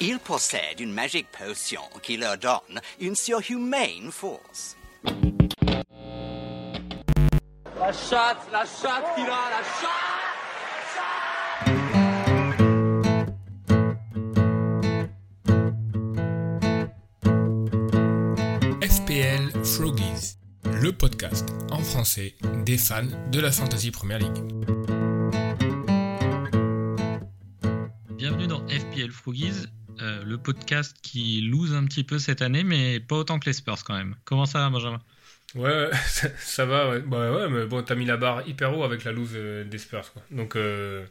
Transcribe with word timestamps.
Ils 0.00 0.20
possèdent 0.20 0.78
une 0.78 0.92
magique 0.92 1.26
potion 1.32 1.80
qui 2.02 2.16
leur 2.16 2.38
donne 2.38 2.80
une 3.00 3.16
surhumaine 3.16 4.12
force. 4.12 4.76
La 7.76 7.92
chatte, 7.92 8.46
la 8.52 8.64
chatte, 8.64 9.16
Kira, 9.16 9.50
la 9.50 9.62
chatte 9.80 10.08
FPL 18.80 19.64
Froggies, 19.64 20.36
le 20.80 20.92
podcast 20.92 21.48
en 21.72 21.80
français 21.80 22.36
des 22.64 22.78
fans 22.78 23.02
de 23.32 23.40
la 23.40 23.50
Fantasy 23.50 23.90
Premier 23.90 24.18
League. 24.20 24.44
Bienvenue 28.16 28.46
dans 28.46 28.66
FPL 28.68 29.10
Froggies, 29.10 29.66
euh, 30.00 30.22
le 30.24 30.38
podcast 30.38 30.96
qui 31.02 31.40
lose 31.42 31.74
un 31.74 31.84
petit 31.84 32.04
peu 32.04 32.18
cette 32.18 32.42
année, 32.42 32.64
mais 32.64 33.00
pas 33.00 33.16
autant 33.16 33.38
que 33.38 33.46
les 33.46 33.52
Spurs 33.52 33.84
quand 33.84 33.96
même. 33.96 34.16
Comment 34.24 34.46
ça 34.46 34.60
va, 34.60 34.70
Benjamin? 34.70 35.00
Ouais, 35.54 35.90
ça, 36.06 36.28
ça 36.38 36.66
va, 36.66 36.90
ouais. 36.90 37.00
Bah 37.00 37.32
ouais, 37.32 37.48
mais 37.48 37.66
bon, 37.66 37.82
t'as 37.82 37.94
mis 37.94 38.04
la 38.06 38.16
barre 38.16 38.46
hyper 38.48 38.76
haut 38.76 38.84
avec 38.84 39.04
la 39.04 39.12
lose 39.12 39.32
euh, 39.34 39.64
des 39.64 39.78
Spurs, 39.78 40.12
quoi. 40.12 40.22
Donc, 40.30 40.56
euh, 40.56 41.06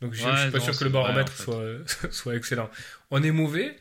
donc 0.00 0.14
je, 0.14 0.24
Ouais, 0.24 0.32
je 0.36 0.42
suis 0.42 0.50
pas 0.50 0.58
non, 0.58 0.64
sûr 0.64 0.78
que 0.78 0.84
le 0.84 0.90
baromètre 0.90 1.32
vrai, 1.32 1.80
en 1.80 1.86
soit, 1.86 2.10
soit 2.12 2.36
excellent. 2.36 2.70
On 3.10 3.22
est 3.22 3.30
mauvais, 3.32 3.76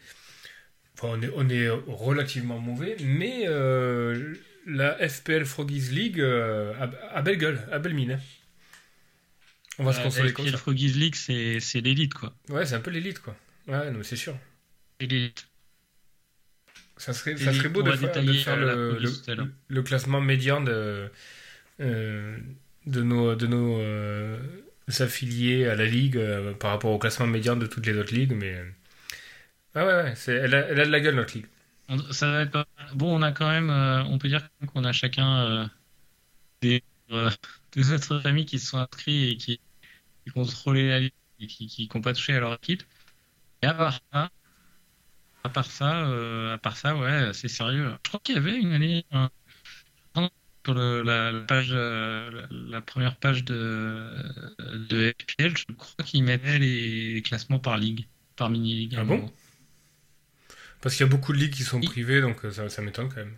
enfin, 0.96 1.10
on 1.18 1.22
est, 1.22 1.32
on 1.36 1.50
est 1.50 1.70
relativement 1.88 2.60
mauvais, 2.60 2.96
mais 3.02 3.44
euh, 3.48 4.36
la 4.66 4.98
FPL 5.08 5.46
Froggies 5.46 5.90
League 5.92 6.22
a, 6.22 6.90
a 7.14 7.22
belle 7.22 7.38
gueule, 7.38 7.68
a 7.72 7.80
belle 7.80 7.94
mine. 7.94 8.12
hein. 8.14 8.20
On 9.80 9.84
va 9.84 9.94
se 9.94 10.02
consoler 10.02 10.34
comme 10.34 10.46
FPL 10.46 10.52
ça. 10.52 10.58
Froggies 10.58 10.94
League, 10.94 11.16
c'est 11.16 11.60
c'est 11.60 11.82
l'élite, 11.82 12.14
quoi. 12.14 12.34
Ouais, 12.50 12.66
c'est 12.66 12.76
un 12.76 12.80
peu 12.80 12.92
l'élite, 12.92 13.20
quoi. 13.20 13.36
Ouais, 13.68 13.92
non, 13.92 14.02
c'est 14.04 14.16
sûr. 14.16 14.36
Ça 16.98 17.14
serait, 17.14 17.34
Et 17.34 17.38
ça 17.38 17.54
serait 17.54 17.70
beau 17.70 17.84
de 17.84 17.92
faire, 17.92 18.02
de 18.02 18.08
détailler, 18.08 18.40
faire 18.44 18.58
euh, 18.58 18.94
le, 18.94 18.96
police 18.96 19.24
le- 19.70 19.84
classement 19.84 20.20
médian 20.20 20.62
de, 20.62 21.12
euh, 21.80 22.38
de 22.88 23.02
nos, 23.04 23.36
de 23.36 23.46
nos 23.48 23.80
euh, 23.80 24.40
affiliés 25.00 25.68
à 25.68 25.76
la 25.76 25.86
Ligue 25.86 26.18
euh, 26.18 26.54
par 26.54 26.72
rapport 26.72 26.92
au 26.92 26.98
classement 26.98 27.28
médian 27.28 27.56
de 27.56 27.68
toutes 27.68 27.86
les 27.86 27.96
autres 27.98 28.14
ligues. 28.16 28.34
Mais... 28.34 28.64
Ah 29.76 29.86
ouais, 29.86 30.14
elle, 30.28 30.56
a, 30.56 30.68
elle 30.70 30.80
a 30.80 30.86
de 30.86 30.92
la 30.92 31.00
gueule, 31.00 31.16
notre 31.16 31.36
ligue. 31.36 31.46
On- 31.90 32.12
Ça 32.12 32.32
va 32.32 32.42
être 32.42 32.52
pas... 32.52 32.66
Bon, 32.96 33.16
on 33.16 33.22
a 33.22 33.32
quand 33.32 33.50
même, 33.50 33.70
on 33.70 34.18
peut 34.18 34.28
dire 34.28 34.48
qu'on 34.74 34.84
a 34.84 34.92
chacun 34.92 35.70
des 36.62 36.84
de 37.10 37.84
notre 37.84 38.20
famille 38.20 38.46
qui 38.46 38.60
se 38.60 38.68
sont 38.68 38.78
inscrits 38.80 39.32
et 39.32 39.38
qui, 39.38 39.60
qui 40.26 40.32
contrôlaient 40.32 40.90
la 40.90 41.00
ligue 41.02 41.14
et 41.40 41.48
qui 41.48 41.90
n'ont 41.94 42.02
pas 42.02 42.14
touché 42.14 42.34
à 42.34 42.40
leur 42.40 42.54
équipe. 42.56 42.84
Et 43.62 43.68
à 43.68 43.74
part 43.74 44.00
ça, 44.12 44.30
à 45.44 45.50
part 45.50 45.72
ça, 45.72 46.06
euh, 46.08 46.54
à 46.56 46.58
part 46.58 46.78
ça, 46.78 46.96
ouais, 46.96 47.32
c'est 47.34 47.48
sérieux. 47.48 47.92
Je 48.06 48.10
crois 48.10 48.20
qu'il 48.24 48.36
y 48.36 48.38
avait 48.38 48.56
une 48.58 48.72
année 48.74 49.06
sur 50.66 50.74
le- 50.74 51.02
la, 51.04 51.32
la 51.32 51.42
page, 51.42 51.70
euh, 51.72 52.46
la, 52.52 52.82
première 52.82 53.16
page 53.18 53.44
de, 53.46 54.12
de 54.90 55.14
FPL, 55.20 55.58
je 55.58 55.66
crois 55.78 56.06
qu'ils 56.06 56.24
mettaient 56.24 56.60
les 56.60 57.22
classements 57.24 57.60
par 57.60 57.78
ligue, 57.78 58.06
par 58.36 58.50
mini-ligue. 58.50 58.96
Ah 58.98 59.04
bon? 59.06 59.16
Moment. 59.18 59.32
Parce 60.82 60.96
qu'il 60.96 61.06
y 61.06 61.10
a 61.10 61.12
beaucoup 61.12 61.34
de 61.34 61.38
ligues 61.38 61.54
qui 61.54 61.64
sont 61.64 61.80
privées, 61.82 62.22
donc 62.22 62.44
euh, 62.46 62.52
ça, 62.52 62.70
ça 62.70 62.82
m'étonne 62.82 63.10
quand 63.10 63.18
même. 63.18 63.36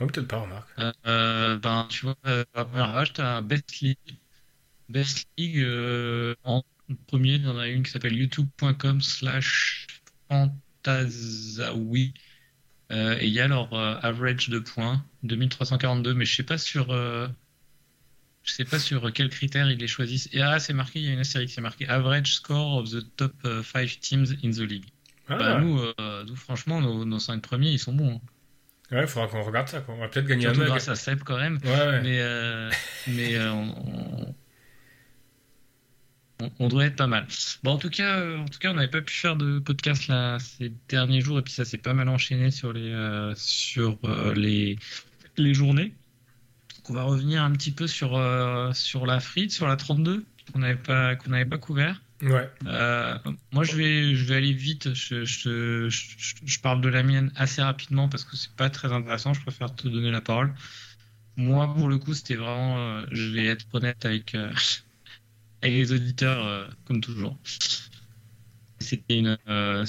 Oh, 0.00 0.06
Peut-être 0.06 0.28
pas, 0.28 0.38
remarque. 0.38 0.68
Euh, 0.78 0.92
euh, 1.06 1.58
ben, 1.58 1.86
tu 1.90 2.06
vois, 2.06 2.16
euh, 2.26 2.44
à 2.54 2.58
la 2.60 2.64
première 2.64 2.92
page, 2.92 3.12
tu 3.12 3.20
as 3.20 3.40
Best 3.42 3.80
League. 3.80 3.98
Best 4.88 5.28
League, 5.38 5.58
euh, 5.58 6.34
en 6.44 6.62
premier, 7.06 7.34
il 7.34 7.44
y 7.44 7.48
en 7.48 7.58
a 7.58 7.68
une 7.68 7.82
qui 7.82 7.90
s'appelle 7.90 8.14
youtube.com 8.16 9.00
slash 9.00 9.86
fantasawi. 10.28 12.14
Euh, 12.92 13.16
et 13.20 13.26
il 13.26 13.32
y 13.32 13.40
a 13.40 13.46
leur 13.46 13.72
euh, 13.72 13.96
average 14.02 14.48
de 14.48 14.58
points, 14.58 15.04
2342, 15.22 16.12
mais 16.14 16.24
je 16.24 16.34
sais 16.34 16.42
pas 16.42 16.58
sur, 16.58 16.90
euh, 16.90 17.28
je 18.42 18.52
sais 18.52 18.64
pas 18.64 18.80
sur 18.80 19.12
quels 19.12 19.28
critères 19.30 19.70
ils 19.70 19.78
les 19.78 19.86
choisissent. 19.86 20.28
Et 20.32 20.42
ah, 20.42 20.58
c'est 20.58 20.72
marqué, 20.72 20.98
il 20.98 21.04
y 21.06 21.08
a 21.08 21.12
une 21.12 21.20
astérisque, 21.20 21.54
c'est 21.54 21.60
marqué 21.60 21.86
average 21.88 22.34
score 22.34 22.78
of 22.78 22.90
the 22.90 23.06
top 23.16 23.32
5 23.62 24.00
teams 24.00 24.26
in 24.42 24.50
the 24.50 24.58
league. 24.60 24.86
Ah, 25.28 25.36
Bah, 25.36 25.60
nous, 25.60 25.80
nous, 26.26 26.34
franchement, 26.36 26.80
nos, 26.80 27.04
nos 27.04 27.20
5 27.20 27.40
premiers, 27.40 27.70
ils 27.70 27.78
sont 27.78 27.92
bons. 27.92 28.20
hein. 28.90 28.96
ouais, 28.96 29.02
il 29.02 29.06
faudra 29.06 29.28
qu'on 29.28 29.44
regarde 29.44 29.68
ça. 29.68 29.80
Quoi. 29.82 29.94
On 29.94 29.98
va 29.98 30.08
peut-être 30.08 30.26
gagner 30.26 30.42
Surtout 30.42 30.58
un 30.62 30.64
mug. 30.64 30.70
grâce 30.70 30.88
à 30.88 30.96
Seb 30.96 31.20
quand 31.22 31.38
même. 31.38 31.60
Ouais, 31.62 31.70
ouais. 31.70 32.00
Mais, 32.02 32.70
mais 33.06 33.36
euh, 33.36 33.52
on, 33.52 34.34
on- 36.40 36.50
on 36.58 36.68
doit 36.68 36.86
être 36.86 36.96
pas 36.96 37.06
mal. 37.06 37.26
Bon, 37.62 37.72
en 37.72 37.78
tout 37.78 37.90
cas, 37.90 38.18
euh, 38.18 38.38
en 38.38 38.46
tout 38.46 38.58
cas, 38.58 38.70
on 38.70 38.74
n'avait 38.74 38.88
pas 38.88 39.00
pu 39.02 39.14
faire 39.14 39.36
de 39.36 39.58
podcast 39.58 40.08
là 40.08 40.38
ces 40.38 40.72
derniers 40.88 41.20
jours 41.20 41.38
et 41.38 41.42
puis 41.42 41.52
ça 41.52 41.64
s'est 41.64 41.78
pas 41.78 41.94
mal 41.94 42.08
enchaîné 42.08 42.50
sur 42.50 42.72
les 42.72 42.90
euh, 42.92 43.32
sur 43.36 43.98
euh, 44.04 44.34
les 44.34 44.78
les 45.36 45.54
journées. 45.54 45.92
Donc, 46.76 46.90
on 46.90 46.94
va 46.94 47.02
revenir 47.04 47.42
un 47.42 47.52
petit 47.52 47.72
peu 47.72 47.86
sur 47.86 48.10
sur 48.74 49.06
la 49.06 49.20
frite, 49.20 49.52
sur 49.52 49.66
la 49.68 49.76
32 49.76 50.24
qu'on 50.52 50.58
n'avait 50.60 50.74
pas 50.76 51.16
qu'on 51.16 51.30
n'avait 51.30 51.44
pas 51.48 51.58
couvert. 51.58 52.00
Ouais. 52.22 52.50
Moi, 53.52 53.64
je 53.64 53.76
vais, 53.76 54.14
je 54.14 54.24
vais 54.26 54.36
aller 54.36 54.52
vite. 54.52 54.92
Je, 54.92 55.24
je, 55.24 55.88
je, 55.88 56.34
je 56.44 56.60
parle 56.60 56.82
de 56.82 56.88
la 56.90 57.02
mienne 57.02 57.32
assez 57.34 57.62
rapidement 57.62 58.08
parce 58.10 58.24
que 58.24 58.36
c'est 58.36 58.52
pas 58.52 58.68
très 58.68 58.92
intéressant. 58.92 59.32
Je 59.32 59.40
préfère 59.40 59.74
te 59.74 59.88
donner 59.88 60.10
la 60.10 60.20
parole. 60.20 60.52
Moi, 61.36 61.72
pour 61.74 61.88
le 61.88 61.96
coup, 61.98 62.12
c'était 62.12 62.34
vraiment. 62.34 63.00
je 63.10 63.30
vais 63.30 63.46
être 63.46 63.64
honnête 63.72 64.04
avec, 64.04 64.36
avec 65.62 65.74
les 65.76 65.92
auditeurs, 65.92 66.46
euh, 66.46 66.66
comme 66.84 67.00
toujours. 67.00 67.38
C'était 68.78 69.18
une, 69.18 69.38
euh, 69.48 69.84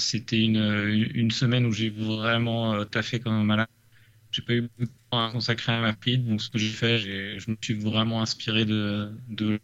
une, 1.14 1.30
semaine 1.30 1.64
où 1.64 1.72
j'ai 1.72 1.88
vraiment 1.88 2.74
euh, 2.74 2.84
taffé 2.84 3.20
comme 3.20 3.32
un 3.32 3.44
malade. 3.44 3.68
J'ai 4.30 4.42
pas 4.42 4.52
eu 4.54 4.62
beaucoup 4.62 4.84
de 4.84 4.90
temps 5.10 5.26
à 5.26 5.30
consacrer 5.32 5.72
à 5.72 5.80
ma 5.80 5.94
feed, 5.94 6.26
donc 6.26 6.42
ce 6.42 6.50
que 6.50 6.58
j'ai 6.58 6.68
fait, 6.68 6.98
je 6.98 7.50
me 7.50 7.56
suis 7.60 7.74
vraiment 7.74 8.22
inspiré 8.22 8.64
de, 8.64 9.12
de 9.28 9.60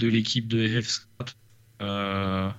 l'équipe 0.00 0.48
de 0.48 0.80
FF 0.80 0.88
Scout. 0.88 1.36
Euh, 1.80 2.50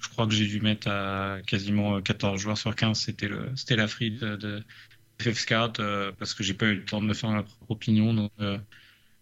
je 0.00 0.08
crois 0.08 0.26
que 0.26 0.34
j'ai 0.34 0.46
dû 0.46 0.60
mettre 0.60 0.88
à 0.88 1.38
quasiment 1.46 2.00
14 2.00 2.40
joueurs 2.40 2.58
sur 2.58 2.74
15. 2.74 2.98
C'était 2.98 3.76
la 3.76 3.88
free 3.88 4.12
de, 4.12 4.36
de 4.36 4.64
FF 5.20 5.38
Scout 5.38 5.80
parce 6.18 6.34
que 6.34 6.44
j'ai 6.44 6.54
pas 6.54 6.66
eu 6.66 6.76
le 6.76 6.84
temps 6.84 7.00
de 7.00 7.06
me 7.06 7.14
faire 7.14 7.30
ma 7.30 7.42
propre 7.42 7.70
opinion. 7.70 8.14
Donc, 8.14 8.32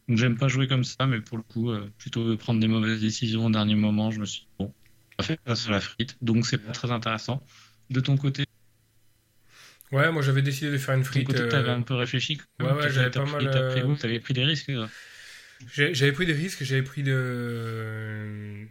donc 0.08 0.18
j'aime 0.18 0.36
pas 0.38 0.48
jouer 0.48 0.68
comme 0.68 0.84
ça, 0.84 1.06
mais 1.06 1.20
pour 1.20 1.36
le 1.38 1.42
coup, 1.42 1.70
euh, 1.70 1.90
plutôt 1.98 2.24
que 2.24 2.30
de 2.30 2.36
prendre 2.36 2.60
des 2.60 2.68
mauvaises 2.68 3.00
décisions 3.00 3.46
au 3.46 3.50
dernier 3.50 3.74
moment, 3.74 4.10
je 4.10 4.20
me 4.20 4.24
suis 4.26 4.42
dit, 4.42 4.48
bon, 4.58 4.74
on 5.18 5.22
va 5.22 5.26
faire 5.26 5.38
ça 5.46 5.56
sur 5.56 5.72
la 5.72 5.80
frite. 5.80 6.16
Donc 6.22 6.46
c'est 6.46 6.58
pas 6.58 6.72
très 6.72 6.90
intéressant. 6.90 7.42
De 7.90 8.00
ton 8.00 8.16
côté, 8.16 8.44
Ouais, 9.92 10.10
moi 10.10 10.20
j'avais 10.20 10.42
décidé 10.42 10.70
de 10.72 10.78
faire 10.78 10.94
une 10.94 11.02
de 11.02 11.06
ton 11.06 11.12
frite. 11.12 11.26
côté, 11.26 11.42
euh, 11.42 11.48
t'avais 11.48 11.70
un 11.70 11.82
peu 11.82 11.94
réfléchi. 11.94 12.36
quand 12.58 12.66
ouais, 12.66 12.72
ouais, 12.72 12.90
j'avais 12.90 13.10
pas 13.10 13.22
pris- 13.22 13.44
mal, 13.46 13.50
pris- 13.70 13.80
euh, 13.82 13.94
T'avais 13.94 14.20
pris 14.20 14.34
des 14.34 14.44
risques. 14.44 14.68
euh. 14.70 14.86
J'ai- 15.72 15.94
J'avais 15.94 16.12
pris 16.12 16.26
des 16.26 16.32
risques, 16.32 16.64
j'avais 16.64 16.82
pris 16.82 17.02
de... 17.02 18.66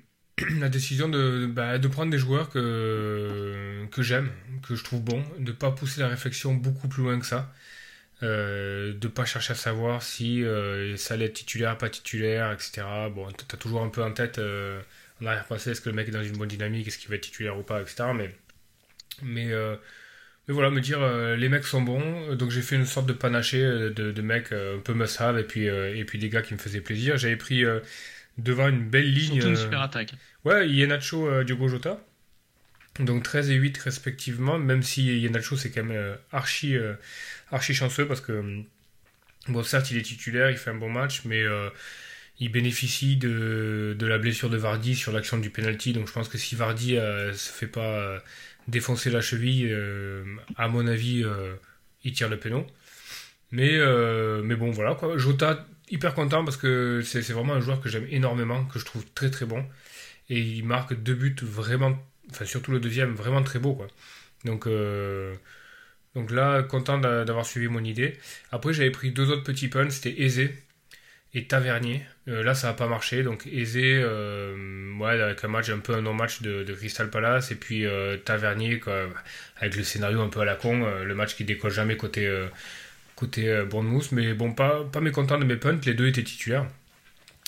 la 0.60 0.70
décision 0.70 1.08
de, 1.10 1.46
bah, 1.48 1.78
de 1.80 1.88
prendre 1.88 2.12
des 2.12 2.18
joueurs 2.18 2.50
que, 2.50 3.86
que 3.92 4.02
j'aime, 4.04 4.30
que 4.68 4.76
je 4.76 4.84
trouve 4.84 5.02
bons, 5.02 5.24
de 5.40 5.52
pas 5.54 5.72
pousser 5.72 6.02
la 6.02 6.10
réflexion 6.10 6.54
beaucoup 6.54 6.88
plus 6.90 7.04
loin 7.04 7.18
que 7.20 7.26
ça, 7.26 7.54
euh, 8.24 8.94
de 8.94 9.08
pas 9.10 9.26
chercher 9.26 9.52
à 9.52 9.56
savoir 9.56 10.02
si 10.02 10.44
euh, 10.44 10.96
ça 10.96 11.16
allait 11.16 11.26
être 11.26 11.34
titulaire, 11.34 11.78
pas 11.78 11.90
titulaire, 11.90 12.52
etc. 12.54 12.84
Bon, 13.14 13.28
t'as 13.32 13.58
toujours 13.58 13.82
un 13.82 13.90
peu 13.90 14.02
en 14.04 14.12
tête, 14.12 14.40
euh, 14.40 14.80
en 15.22 15.26
arrière-pensée, 15.26 15.72
est-ce 15.72 15.82
que 15.82 15.90
le 15.90 15.96
mec 15.96 16.08
est 16.08 16.12
dans 16.12 16.24
une 16.24 16.38
bonne 16.38 16.48
dynamique, 16.48 16.88
est-ce 16.88 16.98
qu'il 16.98 17.10
va 17.10 17.16
être 17.16 17.22
titulaire 17.22 17.58
ou 17.58 17.64
pas, 17.64 17.82
etc. 17.82 18.06
Mais, 18.16 18.34
mais, 19.22 19.52
euh, 19.52 19.76
mais 20.48 20.54
voilà, 20.54 20.70
me 20.70 20.80
dire 20.80 21.00
les 21.36 21.50
mecs 21.50 21.66
sont 21.66 21.82
bons, 21.82 22.36
donc 22.36 22.52
j'ai 22.52 22.62
fait 22.62 22.76
une 22.76 22.86
sorte 22.86 23.06
de 23.08 23.14
panaché 23.14 23.60
de, 23.60 23.90
de 23.90 24.22
mecs 24.22 24.52
un 24.52 24.80
peu 24.80 24.94
must-have 24.94 25.38
et 25.38 25.44
puis, 25.44 25.66
et 25.66 26.06
puis 26.06 26.20
des 26.20 26.30
gars 26.30 26.42
qui 26.42 26.54
me 26.54 26.60
faisaient 26.60 26.82
plaisir. 26.82 27.18
J'avais 27.18 27.36
pris 27.36 27.64
devant 28.38 28.68
une 28.68 28.88
belle 28.88 29.12
ligne. 29.12 29.42
Surtout 29.42 29.48
une 29.48 29.56
super 29.56 29.82
attaque. 29.82 30.14
Ouais, 30.46 30.70
Ienacho, 30.70 31.44
Diogo 31.44 31.68
Jota. 31.68 32.00
Donc 33.00 33.24
13 33.24 33.50
et 33.50 33.56
8 33.56 33.78
respectivement, 33.80 34.58
même 34.60 34.84
si 34.84 35.20
Ienacho 35.20 35.58
c'est 35.58 35.72
quand 35.72 35.84
même 35.84 36.16
archi, 36.32 36.78
archi 37.52 37.74
chanceux 37.74 38.08
parce 38.08 38.22
que, 38.22 38.32
euh, 38.32 38.62
bon, 39.48 39.64
certes 39.64 39.92
il 39.92 39.98
est 39.98 40.02
titulaire, 40.02 40.50
il 40.52 40.58
fait 40.58 40.72
un 40.72 40.76
bon 40.76 40.90
match, 40.90 41.22
mais 41.26 41.42
euh, 41.42 41.70
il 42.40 42.52
bénéficie 42.52 43.18
de, 43.18 43.96
la 44.00 44.18
blessure 44.18 44.50
de 44.50 44.58
Vardy 44.58 44.96
sur 44.96 45.12
l'action 45.12 45.38
du 45.38 45.50
penalty. 45.50 45.94
Donc 45.94 46.08
je 46.08 46.14
pense 46.14 46.30
que 46.30 46.38
si 46.38 46.56
Vardy 46.56 46.98
euh, 46.98 47.34
se 47.34 47.52
fait 47.52 47.68
pas 47.68 47.82
euh, 47.82 48.20
défoncer 48.68 49.10
la 49.10 49.22
cheville, 49.22 49.74
à 50.58 50.68
mon 50.68 50.88
avis, 50.88 51.24
il 52.04 52.14
tire 52.14 52.30
le 52.30 52.38
péno. 52.38 52.66
Mais, 53.52 53.78
bon, 54.56 54.72
voilà 54.72 54.96
quoi. 54.96 55.18
Jota, 55.18 55.66
hyper 55.90 56.14
content 56.14 56.44
parce 56.44 56.58
que 56.58 57.02
c'est 57.04 57.22
vraiment 57.32 57.54
un 57.54 57.62
joueur 57.62 57.80
que 57.80 57.90
j'aime 57.90 58.08
énormément, 58.10 58.66
que 58.66 58.80
je 58.80 58.86
trouve 58.86 59.06
très 59.14 59.30
très 59.30 59.46
bon. 59.46 59.64
Et 60.30 60.40
il 60.40 60.66
marque 60.66 60.96
deux 60.96 61.14
buts 61.14 61.36
vraiment, 61.44 61.96
enfin 62.32 62.46
surtout 62.46 62.72
le 62.72 62.80
deuxième, 62.80 63.14
vraiment 63.14 63.44
très 63.44 63.60
beau 63.60 63.76
quoi. 63.76 63.88
Donc, 64.46 64.68
donc 66.16 66.32
là, 66.32 66.64
content 66.64 66.98
d'a- 66.98 67.26
d'avoir 67.26 67.46
suivi 67.46 67.68
mon 67.68 67.84
idée. 67.84 68.18
Après, 68.52 68.74
j'avais 68.74 68.92
pris 68.92 69.12
deux 69.12 69.30
autres 69.30 69.44
petits 69.44 69.68
punts, 69.68 69.90
c'était 69.90 70.22
Aizé 70.22 70.56
et 71.34 71.46
Tavernier. 71.48 72.02
Euh, 72.28 72.44
là, 72.44 72.56
ça 72.56 72.68
n'a 72.68 72.74
pas 72.74 72.88
marché. 72.88 73.22
Donc, 73.24 73.46
Aizé, 73.48 74.00
euh, 74.02 74.94
ouais, 74.98 75.22
avec 75.22 75.44
un 75.44 75.48
match 75.50 75.70
un 75.70 75.80
peu 75.80 75.94
un 75.94 76.02
non-match 76.02 76.42
de, 76.42 76.64
de, 76.64 76.74
Crystal 76.74 77.10
Palace. 77.10 77.52
Et 77.52 77.56
puis 77.56 77.86
euh, 77.86 78.18
Tavernier, 78.18 78.82
avec 79.58 79.76
le 79.76 79.84
scénario 79.84 80.22
un 80.22 80.30
peu 80.30 80.40
à 80.42 80.46
la 80.46 80.56
con. 80.56 80.86
le 81.04 81.16
match 81.16 81.36
qui 81.36 81.44
décolle 81.44 81.72
jamais 81.72 81.98
côté, 81.98 82.30
côté 83.16 83.64
Bournemouth. 83.70 84.12
Mais 84.14 84.34
bon, 84.34 84.54
pas, 84.54 84.84
pas 84.86 85.02
mécontent 85.02 85.38
de 85.38 85.46
mes 85.46 85.58
punts. 85.58 85.80
Les 85.86 85.94
deux 85.94 86.08
étaient 86.08 86.24
titulaires. 86.24 86.68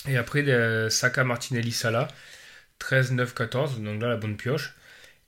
Et 0.08 0.16
après, 0.16 0.44
Saka, 0.90 1.24
Martinelli, 1.24 1.72
Salah. 1.72 2.08
13, 2.78 3.12
9, 3.12 3.34
14. 3.34 3.80
Donc 3.82 4.00
là, 4.02 4.08
la 4.08 4.16
bonne 4.16 4.36
pioche. 4.36 4.74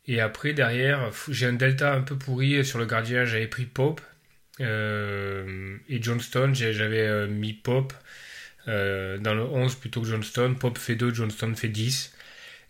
Et 0.07 0.21
après, 0.21 0.53
derrière, 0.53 1.11
j'ai 1.29 1.47
un 1.47 1.53
delta 1.53 1.95
un 1.95 2.03
peu 2.03 2.17
pourri 2.17 2.65
sur 2.65 2.79
le 2.79 2.87
gardien. 2.87 3.25
J'avais 3.25 3.47
pris 3.47 3.67
Pope. 3.67 4.01
et 4.59 6.03
Johnston, 6.03 6.53
j'avais 6.55 7.27
mis 7.29 7.53
Pope. 7.53 7.93
Euh, 8.69 9.19
dans 9.19 9.35
le 9.35 9.43
11 9.43 9.75
plutôt 9.77 10.03
que 10.03 10.07
Johnston. 10.07 10.55
Pop 10.59 10.77
fait 10.79 10.97
2, 10.97 11.15
Johnston 11.15 11.55
fait 11.55 11.69
10. 11.69 12.15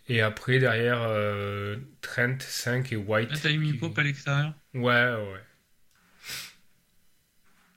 Et 0.07 0.21
après, 0.21 0.59
derrière, 0.59 1.01
euh, 1.01 1.77
Trent 2.01 2.37
5 2.39 2.91
et 2.91 2.95
White. 2.95 3.29
Ah, 3.31 3.37
t'as 3.41 3.51
mis 3.51 3.73
Pop 3.73 3.97
à 3.97 4.03
l'extérieur? 4.03 4.53
Ouais, 4.73 4.81
ouais. 4.81 5.41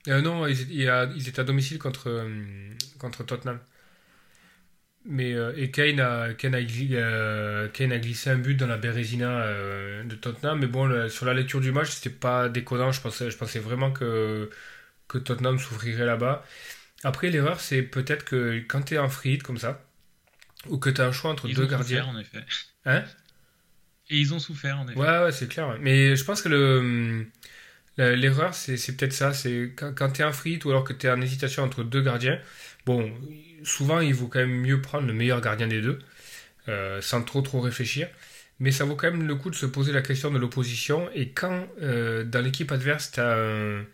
Euh, 0.08 0.20
non, 0.20 0.46
ils, 0.46 0.70
ils, 0.70 1.28
étaient 1.28 1.40
à 1.40 1.44
domicile 1.44 1.78
contre, 1.78 2.28
contre 2.98 3.24
Tottenham. 3.24 3.58
Mais, 5.06 5.34
et 5.56 5.70
Kane 5.70 6.00
a, 6.00 6.32
Kane, 6.34 6.54
a, 6.54 7.68
Kane 7.68 7.92
a 7.92 7.98
glissé 7.98 8.30
un 8.30 8.38
but 8.38 8.54
dans 8.54 8.66
la 8.66 8.78
Bérésina 8.78 9.46
de 10.04 10.14
Tottenham. 10.14 10.60
Mais 10.60 10.66
bon, 10.66 11.08
sur 11.10 11.26
la 11.26 11.34
lecture 11.34 11.60
du 11.60 11.72
match, 11.72 11.90
c'était 11.90 12.14
pas 12.14 12.48
déconnant. 12.48 12.90
Je 12.90 13.00
pensais, 13.00 13.30
je 13.30 13.36
pensais 13.36 13.58
vraiment 13.58 13.90
que, 13.92 14.50
que 15.08 15.18
Tottenham 15.18 15.58
souffrirait 15.58 16.06
là-bas. 16.06 16.44
Après, 17.02 17.28
l'erreur, 17.28 17.60
c'est 17.60 17.82
peut-être 17.82 18.24
que 18.24 18.60
quand 18.66 18.82
tu 18.82 18.94
es 18.94 18.98
en 18.98 19.10
free 19.10 19.38
comme 19.38 19.58
ça, 19.58 19.84
ou 20.68 20.78
que 20.78 20.88
tu 20.88 21.00
as 21.00 21.06
un 21.06 21.12
choix 21.12 21.30
entre 21.30 21.48
deux 21.48 21.66
gardiens. 21.66 22.06
en 22.06 22.18
effet. 22.18 22.44
Hein? 22.86 23.04
Et 24.08 24.18
ils 24.18 24.32
ont 24.34 24.38
souffert, 24.38 24.78
en 24.78 24.88
effet. 24.88 24.98
Ouais, 24.98 25.22
ouais, 25.24 25.32
c'est 25.32 25.48
clair. 25.48 25.76
Mais 25.80 26.16
je 26.16 26.24
pense 26.24 26.42
que 26.42 26.48
le. 26.48 27.26
L'erreur, 27.96 28.54
c'est 28.54 28.96
peut-être 28.96 29.12
ça. 29.12 29.32
C'est 29.32 29.72
quand, 29.76 29.94
quand 29.94 30.10
tu 30.10 30.22
es 30.22 30.24
en 30.24 30.32
free 30.32 30.58
ou 30.64 30.70
alors 30.70 30.82
que 30.82 30.92
tu 30.92 31.06
es 31.06 31.10
en 31.10 31.20
hésitation 31.20 31.62
entre 31.62 31.84
deux 31.84 32.02
gardiens. 32.02 32.40
Bon, 32.86 33.12
souvent, 33.64 34.00
il 34.00 34.14
vaut 34.14 34.28
quand 34.28 34.40
même 34.40 34.60
mieux 34.60 34.80
prendre 34.80 35.06
le 35.06 35.12
meilleur 35.12 35.40
gardien 35.40 35.66
des 35.66 35.80
deux, 35.80 35.98
euh, 36.68 37.00
sans 37.00 37.22
trop 37.22 37.42
trop 37.42 37.60
réfléchir. 37.60 38.08
Mais 38.60 38.70
ça 38.70 38.84
vaut 38.84 38.96
quand 38.96 39.10
même 39.10 39.26
le 39.26 39.34
coup 39.34 39.50
de 39.50 39.56
se 39.56 39.66
poser 39.66 39.92
la 39.92 40.02
question 40.02 40.30
de 40.30 40.38
l'opposition. 40.38 41.10
Et 41.14 41.30
quand 41.30 41.66
euh, 41.82 42.24
dans 42.24 42.40
l'équipe 42.40 42.70
adverse, 42.72 43.10
tu 43.12 43.20
as, 43.20 43.86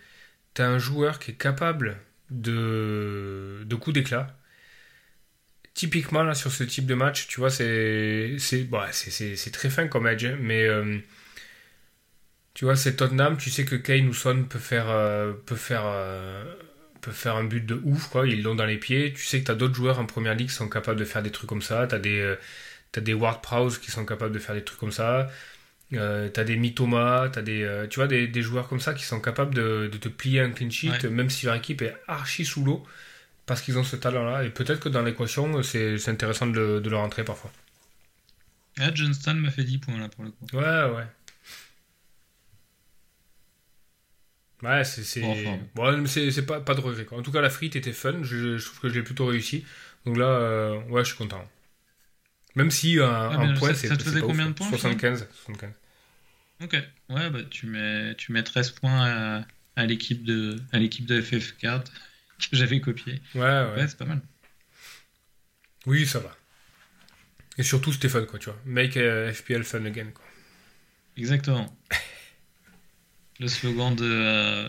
un 0.59 0.79
joueur 0.79 1.19
qui 1.19 1.33
est 1.33 1.35
capable 1.35 1.97
de, 2.31 3.63
de 3.65 3.77
coups 3.77 3.95
d'éclat. 3.95 4.37
Typiquement, 5.75 6.23
là, 6.23 6.35
sur 6.35 6.53
ce 6.53 6.65
type 6.65 6.87
de 6.87 6.95
match, 6.95 7.27
tu 7.29 7.41
vois, 7.41 7.51
c'est 7.51 8.37
bah, 8.69 8.91
très 9.53 9.71
fin 9.71 9.89
comme 9.89 10.07
edge, 10.07 10.25
hein, 10.25 10.37
mais 10.41 10.65
euh, 10.65 10.99
tu 12.55 12.65
vois, 12.67 12.77
c'est 12.77 12.97
Tottenham, 12.97 13.39
tu 13.39 13.51
sais 13.51 13.65
que 13.65 13.77
Kane 13.77 14.09
ou 14.09 14.15
Son 14.15 14.45
peut 14.45 14.59
faire, 14.59 14.89
peut 15.47 15.57
faire, 15.57 15.85
peut 17.01 17.13
faire 17.13 17.37
un 17.37 17.45
but 17.45 17.65
de 17.65 17.81
ouf, 17.85 18.09
quoi, 18.09 18.27
ils 18.27 18.43
l'ont 18.43 18.55
dans 18.55 18.67
les 18.67 18.79
pieds. 18.79 19.13
Tu 19.13 19.25
sais 19.25 19.41
que 19.41 19.47
tu 19.47 19.51
as 19.51 19.55
d'autres 19.55 19.75
joueurs 19.75 19.99
en 19.99 20.07
première 20.07 20.35
ligue 20.35 20.49
qui 20.49 20.55
sont 20.55 20.69
capables 20.69 20.99
de 20.99 21.05
faire 21.05 21.23
des 21.23 21.31
trucs 21.31 21.49
comme 21.49 21.63
ça, 21.63 21.87
tu 21.87 21.95
as 21.95 21.99
des, 21.99 22.37
as 22.97 23.01
des 23.01 23.15
Ward 23.15 23.43
Prowse 23.43 23.79
qui 23.79 23.91
sont 23.91 24.05
capables 24.07 24.33
de 24.33 24.39
faire 24.39 24.55
des 24.55 24.65
trucs 24.65 24.79
comme 24.81 24.93
ça. 24.93 25.29
Euh, 25.95 26.29
t'as 26.29 26.45
des 26.45 26.57
Mitoma, 26.57 27.29
t'as 27.33 27.43
des, 27.43 27.63
euh, 27.65 27.87
tu 27.89 27.99
vois, 27.99 28.07
des, 28.07 28.29
des, 28.29 28.43
joueurs 28.43 28.69
comme 28.69 28.79
ça 28.79 28.95
qui 28.95 29.05
sont 29.05 29.21
capables 29.21 29.55
de, 29.55 29.89
de 29.93 29.99
te 29.99 30.09
plier 30.09 30.41
un 30.41 30.51
clean 30.51 30.71
sheet, 30.71 31.05
même 31.11 31.31
si 31.31 31.47
leur 31.47 31.57
équipe 31.57 31.83
est 31.83 31.97
archi 32.07 32.45
sous 32.45 32.65
l'eau, 32.65 32.87
parce 33.47 33.61
qu'ils 33.61 33.77
ont 33.77 33.83
ce 33.83 33.97
talent-là. 33.97 34.45
Et 34.45 34.51
peut-être 34.51 34.79
que 34.81 34.89
dans 34.89 35.03
l'équation, 35.03 35.63
c'est, 35.63 35.99
c'est 35.99 36.11
intéressant 36.13 36.47
de, 36.47 36.79
de, 36.79 36.91
le 36.91 36.97
rentrer 36.97 37.25
parfois. 37.25 37.51
Ah, 38.79 38.91
Johnston 38.95 39.35
m'a 39.35 39.51
fait 39.51 39.65
10 39.65 39.79
points 39.79 39.99
là 39.99 40.09
pour 40.09 40.25
le 40.25 40.31
coup. 40.31 40.47
Ouais, 40.53 40.61
ouais. 40.63 41.07
Ouais, 44.63 44.85
c'est, 44.85 45.05
c'est... 45.05 45.23
Bon, 45.75 46.07
c'est, 46.07 46.31
c'est 46.31 46.45
pas, 46.45 46.61
pas 46.61 46.75
de 46.75 46.81
regret. 46.81 47.05
Quoi. 47.05 47.19
En 47.19 47.23
tout 47.23 47.33
cas, 47.33 47.41
la 47.41 47.51
frite 47.51 47.77
était 47.77 47.93
fun. 47.93 48.23
Je, 48.23 48.59
je 48.59 48.65
trouve 48.65 48.81
que 48.81 48.89
j'ai 48.91 49.03
plutôt 49.03 49.27
réussi. 49.27 49.65
Donc 50.05 50.17
là, 50.17 50.27
euh, 50.27 50.83
ouais, 50.89 51.03
je 51.03 51.09
suis 51.09 51.17
content. 51.17 51.47
Même 52.57 52.71
si 52.71 52.99
un, 52.99 53.31
un 53.31 53.55
point, 53.55 53.75
c'est. 53.75 53.89
Ça 53.89 53.97
te 53.97 54.03
faisait 54.03 54.21
combien 54.21 54.49
de 54.49 54.53
points 54.53 54.69
75, 54.69 55.29
75. 55.45 55.73
Ok, 56.63 56.75
ouais, 57.09 57.31
bah 57.31 57.43
tu 57.49 57.67
mets, 57.67 58.15
tu 58.17 58.33
mets 58.33 58.43
13 58.43 58.73
points 58.73 59.07
à, 59.07 59.47
à 59.77 59.87
l'équipe 59.87 60.25
de, 60.25 60.57
à 60.73 60.79
l'équipe 60.79 61.07
de 61.07 61.23
FF4 61.23 61.85
que 62.51 62.57
j'avais 62.57 62.81
copié. 62.81 63.23
Ouais, 63.35 63.41
ouais. 63.41 63.73
ouais 63.77 63.89
c'est 63.89 63.97
pas 63.97 64.05
mal. 64.05 64.21
Oui, 65.87 66.07
ça 66.07 66.19
va. 66.19 66.37
Et 67.57 67.63
surtout 67.63 67.93
Stéphane, 67.93 68.27
quoi, 68.27 68.39
tu 68.39 68.51
vois. 68.51 68.59
Make 68.67 68.99
FPL 69.33 69.65
fun 69.65 69.85
again, 69.87 70.11
quoi. 70.13 70.25
Exactement. 71.17 71.75
Le 73.41 73.49
slogan 73.49 73.97
de 73.97 74.05
euh, 74.05 74.69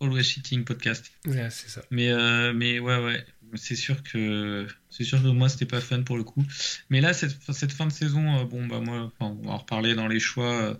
Always 0.00 0.24
Cheating 0.24 0.64
Podcast. 0.64 1.12
Ouais, 1.26 1.48
c'est 1.50 1.68
ça. 1.68 1.82
Mais, 1.90 2.08
euh, 2.08 2.52
mais 2.52 2.80
ouais, 2.80 3.04
ouais 3.04 3.24
c'est 3.54 3.76
sûr 3.76 4.02
que 4.02 4.66
c'est 4.90 5.04
sûr 5.04 5.22
que 5.22 5.28
moi 5.28 5.48
c'était 5.48 5.66
pas 5.66 5.80
fun 5.80 6.02
pour 6.02 6.16
le 6.16 6.24
coup. 6.24 6.44
Mais 6.90 7.00
là 7.00 7.12
cette, 7.12 7.36
cette 7.52 7.72
fin 7.72 7.86
de 7.86 7.92
saison, 7.92 8.38
euh, 8.38 8.44
bon 8.44 8.66
bah 8.66 8.80
moi, 8.80 9.12
on 9.20 9.34
va 9.34 9.52
en 9.52 9.58
reparler 9.58 9.94
dans 9.94 10.08
les 10.08 10.20
choix. 10.20 10.52
Euh, 10.52 10.74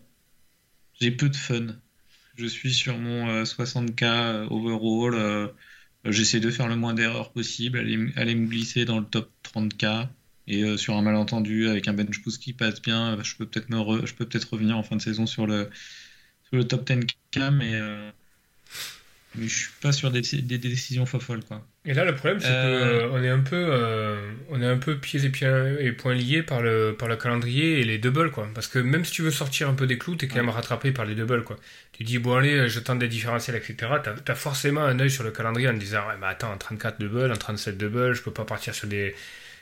j'ai 1.01 1.11
peu 1.11 1.29
de 1.29 1.37
fun. 1.37 1.67
Je 2.37 2.47
suis 2.47 2.73
sur 2.73 2.99
mon 2.99 3.43
60k 3.43 4.05
euh, 4.05 4.47
overall. 4.51 5.53
J'essaie 6.05 6.41
de 6.41 6.51
faire 6.51 6.69
le 6.69 6.77
moins 6.77 6.95
d'erreurs 6.95 7.33
possible, 7.33 7.79
aller, 7.79 8.13
aller, 8.17 8.35
me 8.35 8.47
glisser 8.47 8.85
dans 8.85 9.01
le 9.01 9.05
top 9.05 9.31
30k. 9.43 10.09
Et 10.47 10.79
sur 10.79 10.97
un 10.97 11.03
malentendu 11.03 11.69
avec 11.69 11.89
un 11.89 11.93
bench 11.93 12.23
boost 12.23 12.43
qui 12.43 12.55
passe 12.55 12.81
bien, 12.81 13.19
je 13.23 13.37
peux 13.37 13.45
peut-être 13.45 13.69
me 13.69 14.07
je 14.07 14.15
peux 14.15 14.25
peut-être 14.25 14.53
revenir 14.53 14.79
en 14.79 14.83
fin 14.83 14.97
de 14.97 15.03
saison 15.03 15.27
sur 15.27 15.47
le 15.47 15.69
sur 16.49 16.57
le 16.57 16.65
top 16.65 16.89
10k, 16.89 17.51
mais 17.51 17.81
mais 19.35 19.47
je 19.47 19.57
suis 19.57 19.73
pas 19.81 19.93
sur 19.93 20.11
des, 20.11 20.21
des, 20.21 20.59
décisions 20.59 21.07
folles 21.07 21.45
quoi. 21.45 21.65
Et 21.85 21.95
là 21.95 22.05
le 22.05 22.15
problème 22.15 22.41
c'est 22.41 22.49
euh... 22.51 23.09
qu'on 23.09 23.23
est 23.23 23.29
un 23.29 23.41
peu 23.41 23.57
euh, 23.57 24.33
on 24.51 24.61
est 24.61 24.67
un 24.67 24.79
peu 24.79 24.99
pieds 24.99 25.25
et 25.25 25.29
pieds 25.29 25.77
et 25.81 25.93
poings 25.93 26.15
liés 26.15 26.43
par 26.43 26.63
le 26.63 26.95
par 26.99 27.09
le 27.09 27.17
calendrier 27.17 27.81
et 27.81 27.85
les 27.85 27.99
doubles 27.99 28.31
quoi 28.31 28.49
parce 28.55 28.67
que 28.67 28.79
même 28.79 29.05
si 29.05 29.13
tu 29.13 29.23
veux 29.23 29.31
sortir 29.31 29.69
un 29.69 29.75
peu 29.75 29.87
des 29.87 29.99
clous 29.99 30.17
t'es 30.17 30.29
quand 30.29 30.37
même 30.37 30.49
rattrapé 30.49 30.93
par 30.93 31.05
les 31.05 31.15
doubles 31.15 31.45
quoi. 31.45 31.57
Tu 31.93 32.05
dis 32.05 32.19
bon 32.19 32.37
allez 32.37 32.69
je 32.69 32.81
tente 32.81 32.99
des 32.99 33.09
différentiels 33.09 33.57
etc. 33.57 33.77
T'as 34.03 34.15
as 34.27 34.35
forcément 34.35 34.83
un 34.83 34.99
œil 34.99 35.11
sur 35.11 35.25
le 35.25 35.31
calendrier 35.31 35.69
en 35.69 35.75
te 35.75 35.81
disant 35.81 36.07
ouais 36.09 36.15
mais 36.21 36.27
attends 36.27 36.53
en 36.53 36.59
34 36.59 36.99
doubles 36.99 37.31
en 37.31 37.37
37 37.37 37.77
doubles 37.79 38.15
je 38.15 38.23
peux 38.23 38.33
pas 38.33 38.45
partir 38.45 38.75
sur 38.75 38.89
des 38.89 39.15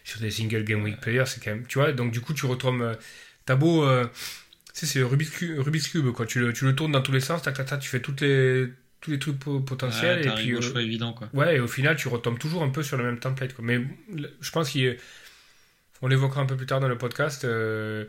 sur 0.04 0.20
des 0.20 0.30
single 0.30 0.64
game 0.64 0.82
week 0.82 1.00
players 1.00 1.26
c'est 1.26 1.42
quand 1.42 1.50
même 1.50 1.66
tu 1.66 1.78
vois 1.78 1.92
donc 1.92 2.12
du 2.12 2.20
coup 2.20 2.34
tu 2.34 2.46
retombes 2.46 2.82
euh, 2.82 2.94
t'as 3.44 3.56
beau 3.56 3.84
euh, 3.84 4.06
sais 4.80 4.86
c'est 4.86 5.02
Rubik's 5.02 5.30
Cube, 5.30 5.58
Rubik's 5.58 5.88
Cube 5.88 6.10
quoi 6.12 6.26
tu 6.26 6.40
le, 6.40 6.52
tu 6.52 6.64
le 6.64 6.74
tournes 6.74 6.92
dans 6.92 7.02
tous 7.02 7.12
les 7.12 7.20
sens 7.20 7.42
tac 7.42 7.54
tac 7.54 7.66
tac 7.66 7.80
tu 7.80 7.88
fais 7.88 8.00
toutes 8.00 8.20
les 8.20 8.68
tous 9.00 9.10
les 9.10 9.18
trucs 9.18 9.38
potentiels. 9.38 10.26
et 10.26 10.30
puis, 10.30 10.52
euh, 10.52 10.80
évident, 10.80 11.12
quoi. 11.12 11.28
Ouais, 11.32 11.56
et 11.56 11.60
au 11.60 11.68
final, 11.68 11.96
tu 11.96 12.08
retombes 12.08 12.38
toujours 12.38 12.62
un 12.62 12.70
peu 12.70 12.82
sur 12.82 12.96
le 12.96 13.04
même 13.04 13.18
template. 13.18 13.54
Quoi. 13.54 13.64
Mais 13.64 13.80
je 14.40 14.50
pense 14.50 14.72
qu'on 14.72 16.06
l'évoquera 16.08 16.40
un 16.40 16.46
peu 16.46 16.56
plus 16.56 16.66
tard 16.66 16.80
dans 16.80 16.88
le 16.88 16.98
podcast. 16.98 17.44
Euh, 17.44 18.06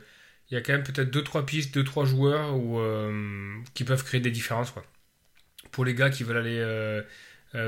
il 0.50 0.56
y 0.56 0.58
a 0.58 0.62
quand 0.62 0.74
même 0.74 0.84
peut-être 0.84 1.12
2-3 1.12 1.46
pistes, 1.46 1.78
2-3 1.78 2.06
joueurs 2.06 2.56
où, 2.56 2.80
euh, 2.80 3.54
qui 3.74 3.84
peuvent 3.84 4.04
créer 4.04 4.22
des 4.22 4.32
différences. 4.32 4.72
Quoi. 4.72 4.86
Pour 5.72 5.86
les 5.86 5.94
gars 5.94 6.10
qui 6.10 6.24
veulent 6.24 6.38
aller 6.38 7.04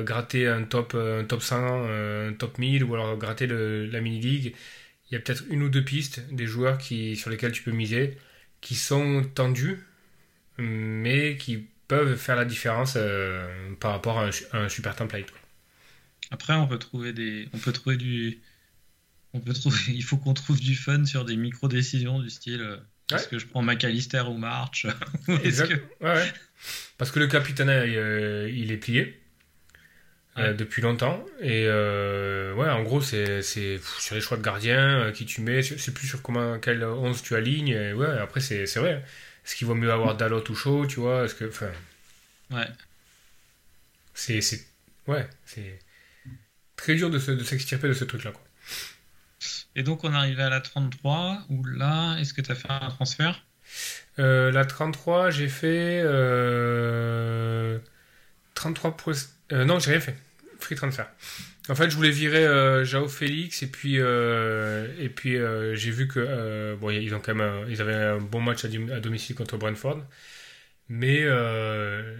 gratter 0.03 0.47
un 0.47 0.63
top, 0.63 0.95
un 0.95 1.23
top 1.23 1.41
100, 1.41 1.85
un 1.85 2.33
top 2.33 2.57
1000 2.57 2.83
ou 2.83 2.95
alors 2.95 3.17
gratter 3.17 3.47
le, 3.47 3.85
la 3.85 4.01
mini-league, 4.01 4.55
il 5.09 5.13
y 5.13 5.17
a 5.17 5.19
peut-être 5.19 5.43
une 5.49 5.63
ou 5.63 5.69
deux 5.69 5.83
pistes 5.83 6.21
des 6.31 6.45
joueurs 6.45 6.77
qui, 6.77 7.15
sur 7.15 7.29
lesquels 7.29 7.51
tu 7.51 7.63
peux 7.63 7.71
miser 7.71 8.17
qui 8.61 8.75
sont 8.75 9.23
tendus 9.35 9.79
mais 10.59 11.37
qui 11.37 11.67
peuvent 11.87 12.15
faire 12.15 12.35
la 12.35 12.45
différence 12.45 12.93
euh, 12.95 13.73
par 13.79 13.91
rapport 13.91 14.19
à 14.19 14.29
un, 14.53 14.69
super 14.69 14.95
template. 14.95 15.27
Après, 16.31 16.53
on 16.53 16.67
peut 16.67 16.77
trouver 16.77 17.13
des, 17.13 17.49
on 17.53 17.57
peut 17.57 17.71
trouver 17.71 17.97
du, 17.97 18.39
on 19.33 19.39
peut 19.39 19.53
trouver, 19.53 19.77
il 19.89 20.03
faut 20.03 20.17
qu'on 20.17 20.33
trouve 20.33 20.59
du 20.59 20.75
fun 20.75 21.05
sur 21.05 21.25
des 21.25 21.35
micro 21.35 21.67
décisions 21.67 22.19
du 22.19 22.29
style. 22.29 22.61
Euh, 22.61 22.77
est-ce 23.11 23.27
que 23.27 23.39
je 23.39 23.47
prends 23.47 23.63
McAllister 23.63 24.21
ou 24.27 24.37
March? 24.37 24.85
Que... 25.25 26.05
ouais, 26.05 26.33
Parce 26.99 27.09
que 27.09 27.19
le 27.19 27.25
capitaine, 27.25 27.69
euh, 27.69 28.51
il 28.53 28.71
est 28.71 28.77
plié 28.77 29.19
depuis 30.37 30.81
longtemps. 30.81 31.25
Et 31.41 31.67
ouais, 31.67 32.69
en 32.69 32.83
gros, 32.83 33.01
c'est 33.01 33.41
sur 33.41 34.15
les 34.15 34.21
choix 34.21 34.37
de 34.37 34.43
gardien 34.43 35.11
qui 35.13 35.25
tu 35.25 35.41
mets. 35.41 35.61
C'est 35.61 35.93
plus 35.93 36.07
sur 36.07 36.21
comment, 36.21 36.59
quelle 36.59 36.83
11 36.83 37.21
tu 37.21 37.35
alignes. 37.35 37.69
Et 37.69 37.93
ouais, 37.93 38.17
après, 38.19 38.39
c'est 38.39 38.65
vrai. 38.75 39.03
Est-ce 39.45 39.55
qu'il 39.55 39.67
vaut 39.67 39.75
mieux 39.75 39.91
avoir 39.91 40.15
Dalot 40.15 40.43
ou 40.49 40.55
chaud, 40.55 40.85
tu 40.85 40.99
vois? 40.99 41.25
Est-ce 41.25 41.35
que, 41.35 41.45
enfin, 41.45 41.71
ouais. 42.51 42.67
C'est, 44.13 44.41
ouais, 45.07 45.27
c'est 45.45 45.79
très 46.75 46.95
dur 46.95 47.09
de, 47.09 47.19
s'extirper 47.19 47.87
de, 47.87 47.93
ce 47.93 48.03
truc-là, 48.03 48.31
quoi. 48.31 48.43
Et 49.75 49.83
donc, 49.83 50.03
on 50.03 50.13
arrive 50.13 50.39
à 50.39 50.49
la 50.49 50.59
33, 50.59 51.45
où 51.49 51.63
là, 51.63 52.17
est-ce 52.17 52.33
que 52.33 52.41
tu 52.41 52.51
as 52.51 52.55
fait 52.55 52.69
un 52.69 52.89
transfert? 52.89 53.45
Euh, 54.19 54.51
La 54.51 54.65
33, 54.65 55.29
j'ai 55.29 55.47
fait 55.47 56.01
euh, 56.03 57.79
33 58.55 58.97
pour... 58.97 59.13
Euh, 59.51 59.65
non, 59.65 59.79
j'ai 59.79 59.91
rien 59.91 59.99
fait. 59.99 60.15
free 60.59 60.75
transfer. 60.75 61.05
En 61.69 61.75
fait, 61.75 61.89
je 61.89 61.95
voulais 61.95 62.09
virer 62.11 62.45
euh, 62.45 62.83
Jao 62.83 63.07
Félix 63.07 63.61
et 63.63 63.67
puis 63.67 63.99
euh, 63.99 64.87
et 64.99 65.09
puis 65.09 65.37
euh, 65.37 65.75
j'ai 65.75 65.91
vu 65.91 66.07
que 66.07 66.19
euh, 66.19 66.75
bon, 66.75 66.89
ils 66.89 67.13
ont 67.13 67.19
quand 67.19 67.35
même 67.35 67.65
ils 67.69 67.81
avaient 67.81 67.93
un 67.93 68.17
bon 68.17 68.41
match 68.41 68.65
à, 68.65 68.69
domicile 68.99 69.35
contre 69.35 69.57
Brentford, 69.57 70.03
mais 70.89 71.19
euh, 71.23 72.15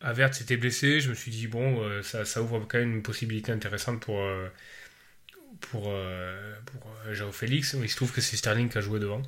Avert 0.00 0.34
s'était 0.34 0.56
blessé. 0.56 1.00
Je 1.00 1.10
me 1.10 1.14
suis 1.14 1.30
dit 1.30 1.46
bon, 1.46 1.82
ça, 2.02 2.24
ça 2.24 2.42
ouvre 2.42 2.60
quand 2.68 2.78
même 2.78 2.92
une 2.94 3.02
possibilité 3.02 3.52
intéressante 3.52 4.00
pour 4.00 4.22
pour 5.60 5.92
pour 6.66 6.96
Joao 7.12 7.32
Félix. 7.32 7.76
Il 7.80 7.88
se 7.90 7.96
trouve 7.96 8.12
que 8.12 8.20
c'est 8.20 8.36
Sterling 8.36 8.68
qui 8.70 8.78
a 8.78 8.80
joué 8.80 9.00
devant, 9.00 9.22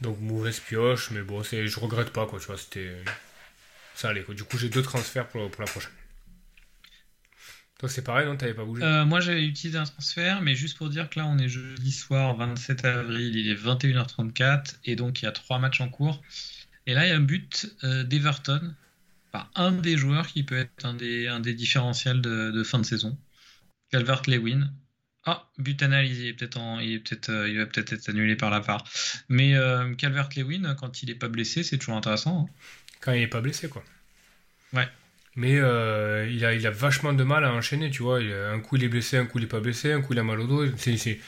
donc 0.00 0.18
mauvaise 0.20 0.60
pioche, 0.60 1.10
mais 1.10 1.22
bon, 1.22 1.42
c'est 1.42 1.66
je 1.66 1.80
regrette 1.80 2.10
pas 2.10 2.26
quoi. 2.26 2.38
Tu 2.40 2.46
vois, 2.46 2.58
c'était 2.58 2.92
ça 3.94 4.08
allait 4.10 4.22
quoi. 4.22 4.34
Du 4.34 4.44
coup, 4.44 4.58
j'ai 4.58 4.68
deux 4.68 4.82
transferts 4.82 5.28
pour, 5.28 5.50
pour 5.50 5.62
la 5.62 5.68
prochaine. 5.70 5.92
Toi, 7.84 7.90
c'est 7.90 8.02
pareil, 8.02 8.24
non 8.26 8.34
T'avais 8.34 8.54
pas 8.54 8.64
bougé 8.64 8.82
Euh, 8.82 9.04
moi, 9.04 9.20
j'avais 9.20 9.44
utilisé 9.44 9.76
un 9.76 9.84
transfert, 9.84 10.40
mais 10.40 10.54
juste 10.54 10.78
pour 10.78 10.88
dire 10.88 11.10
que 11.10 11.18
là, 11.18 11.26
on 11.26 11.36
est 11.36 11.50
jeudi 11.50 11.92
soir, 11.92 12.34
27 12.34 12.82
avril, 12.86 13.36
il 13.36 13.50
est 13.50 13.54
21h34, 13.54 14.76
et 14.86 14.96
donc 14.96 15.20
il 15.20 15.26
y 15.26 15.28
a 15.28 15.32
trois 15.32 15.58
matchs 15.58 15.82
en 15.82 15.90
cours. 15.90 16.22
Et 16.86 16.94
là, 16.94 17.04
il 17.04 17.10
y 17.10 17.12
a 17.12 17.16
un 17.16 17.20
but 17.20 17.70
euh, 17.84 18.02
d'Everton, 18.02 18.74
par 19.32 19.50
un 19.54 19.70
des 19.72 19.98
joueurs 19.98 20.28
qui 20.28 20.44
peut 20.44 20.56
être 20.56 20.86
un 20.86 20.94
des, 20.94 21.28
un 21.28 21.40
des 21.40 21.52
différentiels 21.52 22.22
de, 22.22 22.50
de 22.52 22.62
fin 22.64 22.78
de 22.78 22.86
saison. 22.86 23.18
Calvert-Lewin. 23.90 24.72
Ah, 25.26 25.50
but 25.58 25.82
analysé, 25.82 26.22
il, 26.22 26.28
est 26.28 26.32
peut-être 26.32 26.56
en- 26.56 26.80
il, 26.80 26.92
est 26.92 26.98
peut-être, 27.00 27.28
euh, 27.28 27.50
il 27.50 27.58
va 27.58 27.66
peut-être 27.66 27.92
être 27.92 28.08
annulé 28.08 28.34
par 28.34 28.48
la 28.48 28.60
part. 28.60 28.84
Mais 29.28 29.56
euh, 29.56 29.94
Calvert-Lewin, 29.94 30.74
quand 30.74 31.02
il 31.02 31.10
n'est 31.10 31.14
pas 31.16 31.28
blessé, 31.28 31.62
c'est 31.62 31.76
toujours 31.76 31.96
intéressant. 31.96 32.46
hein. 32.48 32.54
Quand 33.02 33.12
il 33.12 33.20
est 33.20 33.26
pas 33.28 33.42
blessé, 33.42 33.68
quoi. 33.68 33.84
Ouais. 34.72 34.88
Mais 35.36 35.58
euh, 35.58 36.28
il, 36.30 36.44
a, 36.44 36.50
a 36.50 36.70
vachement 36.70 37.12
de 37.12 37.24
mal 37.24 37.44
à 37.44 37.52
enchaîner, 37.52 37.90
tu 37.90 38.02
vois. 38.02 38.20
Un 38.20 38.60
coup, 38.60 38.76
il 38.76 38.84
est 38.84 38.88
blessé, 38.88 39.16
un 39.16 39.26
coup, 39.26 39.38
il 39.38 39.44
est 39.44 39.48
pas 39.48 39.60
blessé, 39.60 39.92
un 39.92 40.00
coup, 40.00 40.12
il 40.12 40.18
a 40.18 40.22
mal 40.22 40.40
au 40.40 40.46
dos. 40.46 40.66
C'est, 40.76 41.18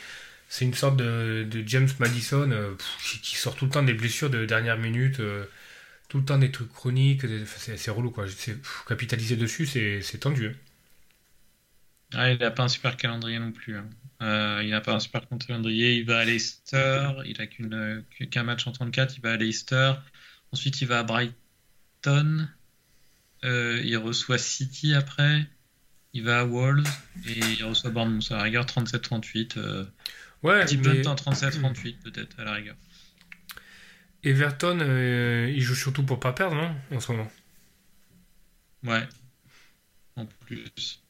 une 0.64 0.74
sorte 0.74 0.96
de, 0.96 1.46
James 1.66 1.88
Madison 1.98 2.50
euh, 2.52 2.74
qui, 3.22 3.36
sort 3.36 3.56
tout 3.56 3.64
le 3.66 3.70
temps 3.72 3.82
des 3.82 3.94
blessures 3.94 4.30
de 4.30 4.44
dernière 4.46 4.78
minute, 4.78 5.18
euh, 5.20 5.44
tout 6.08 6.18
le 6.18 6.24
temps 6.24 6.38
des 6.38 6.52
trucs 6.52 6.72
chroniques. 6.72 7.22
c'est, 7.46 7.90
relou, 7.90 8.10
quoi. 8.12 8.26
Capitaliser 8.88 9.36
dessus, 9.36 9.66
c'est, 9.66 10.18
tendu. 10.20 10.48
hein. 10.48 10.52
Ah, 12.14 12.30
il 12.32 12.38
n'a 12.38 12.50
pas 12.50 12.62
un 12.64 12.68
super 12.68 12.96
calendrier 12.96 13.38
non 13.38 13.52
plus. 13.52 13.76
hein. 13.76 13.88
Il 14.62 14.70
n'a 14.70 14.80
pas 14.80 14.94
un 14.94 15.00
super 15.00 15.26
calendrier. 15.28 15.96
Il 15.96 16.06
va 16.06 16.18
à 16.20 16.24
Leicester. 16.24 17.10
Il 17.26 17.40
a 17.40 17.46
qu'un 17.46 18.42
match 18.44 18.66
en 18.66 18.72
34. 18.72 19.16
Il 19.16 19.22
va 19.22 19.32
à 19.32 19.36
Leicester. 19.36 19.94
Ensuite, 20.52 20.80
il 20.80 20.86
va 20.88 21.00
à 21.00 21.02
Brighton. 21.02 22.48
Euh, 23.46 23.80
il 23.84 23.96
reçoit 23.96 24.38
City 24.38 24.94
après. 24.94 25.46
Il 26.12 26.24
va 26.24 26.40
à 26.40 26.44
Wolves. 26.44 26.88
Et 27.26 27.38
il 27.38 27.64
reçoit 27.64 27.90
Bournemouth. 27.90 28.30
À 28.32 28.36
la 28.38 28.42
rigueur, 28.44 28.66
37-38. 28.66 29.58
Euh, 29.58 29.84
Ouais, 30.42 30.64
petit 30.64 30.76
mais 30.76 31.02
punt 31.02 31.10
en 31.10 31.14
37-38 31.14 31.96
peut-être, 32.04 32.38
à 32.38 32.44
la 32.44 32.52
rigueur. 32.52 32.76
Everton, 34.22 34.78
euh, 34.80 35.50
il 35.52 35.60
joue 35.60 35.74
surtout 35.74 36.02
pour 36.02 36.20
pas 36.20 36.32
perdre, 36.32 36.54
non 36.54 36.76
En 36.94 37.00
ce 37.00 37.10
moment? 37.10 37.30
Ouais. 38.84 39.08
En 40.14 40.26
plus. 40.26 41.02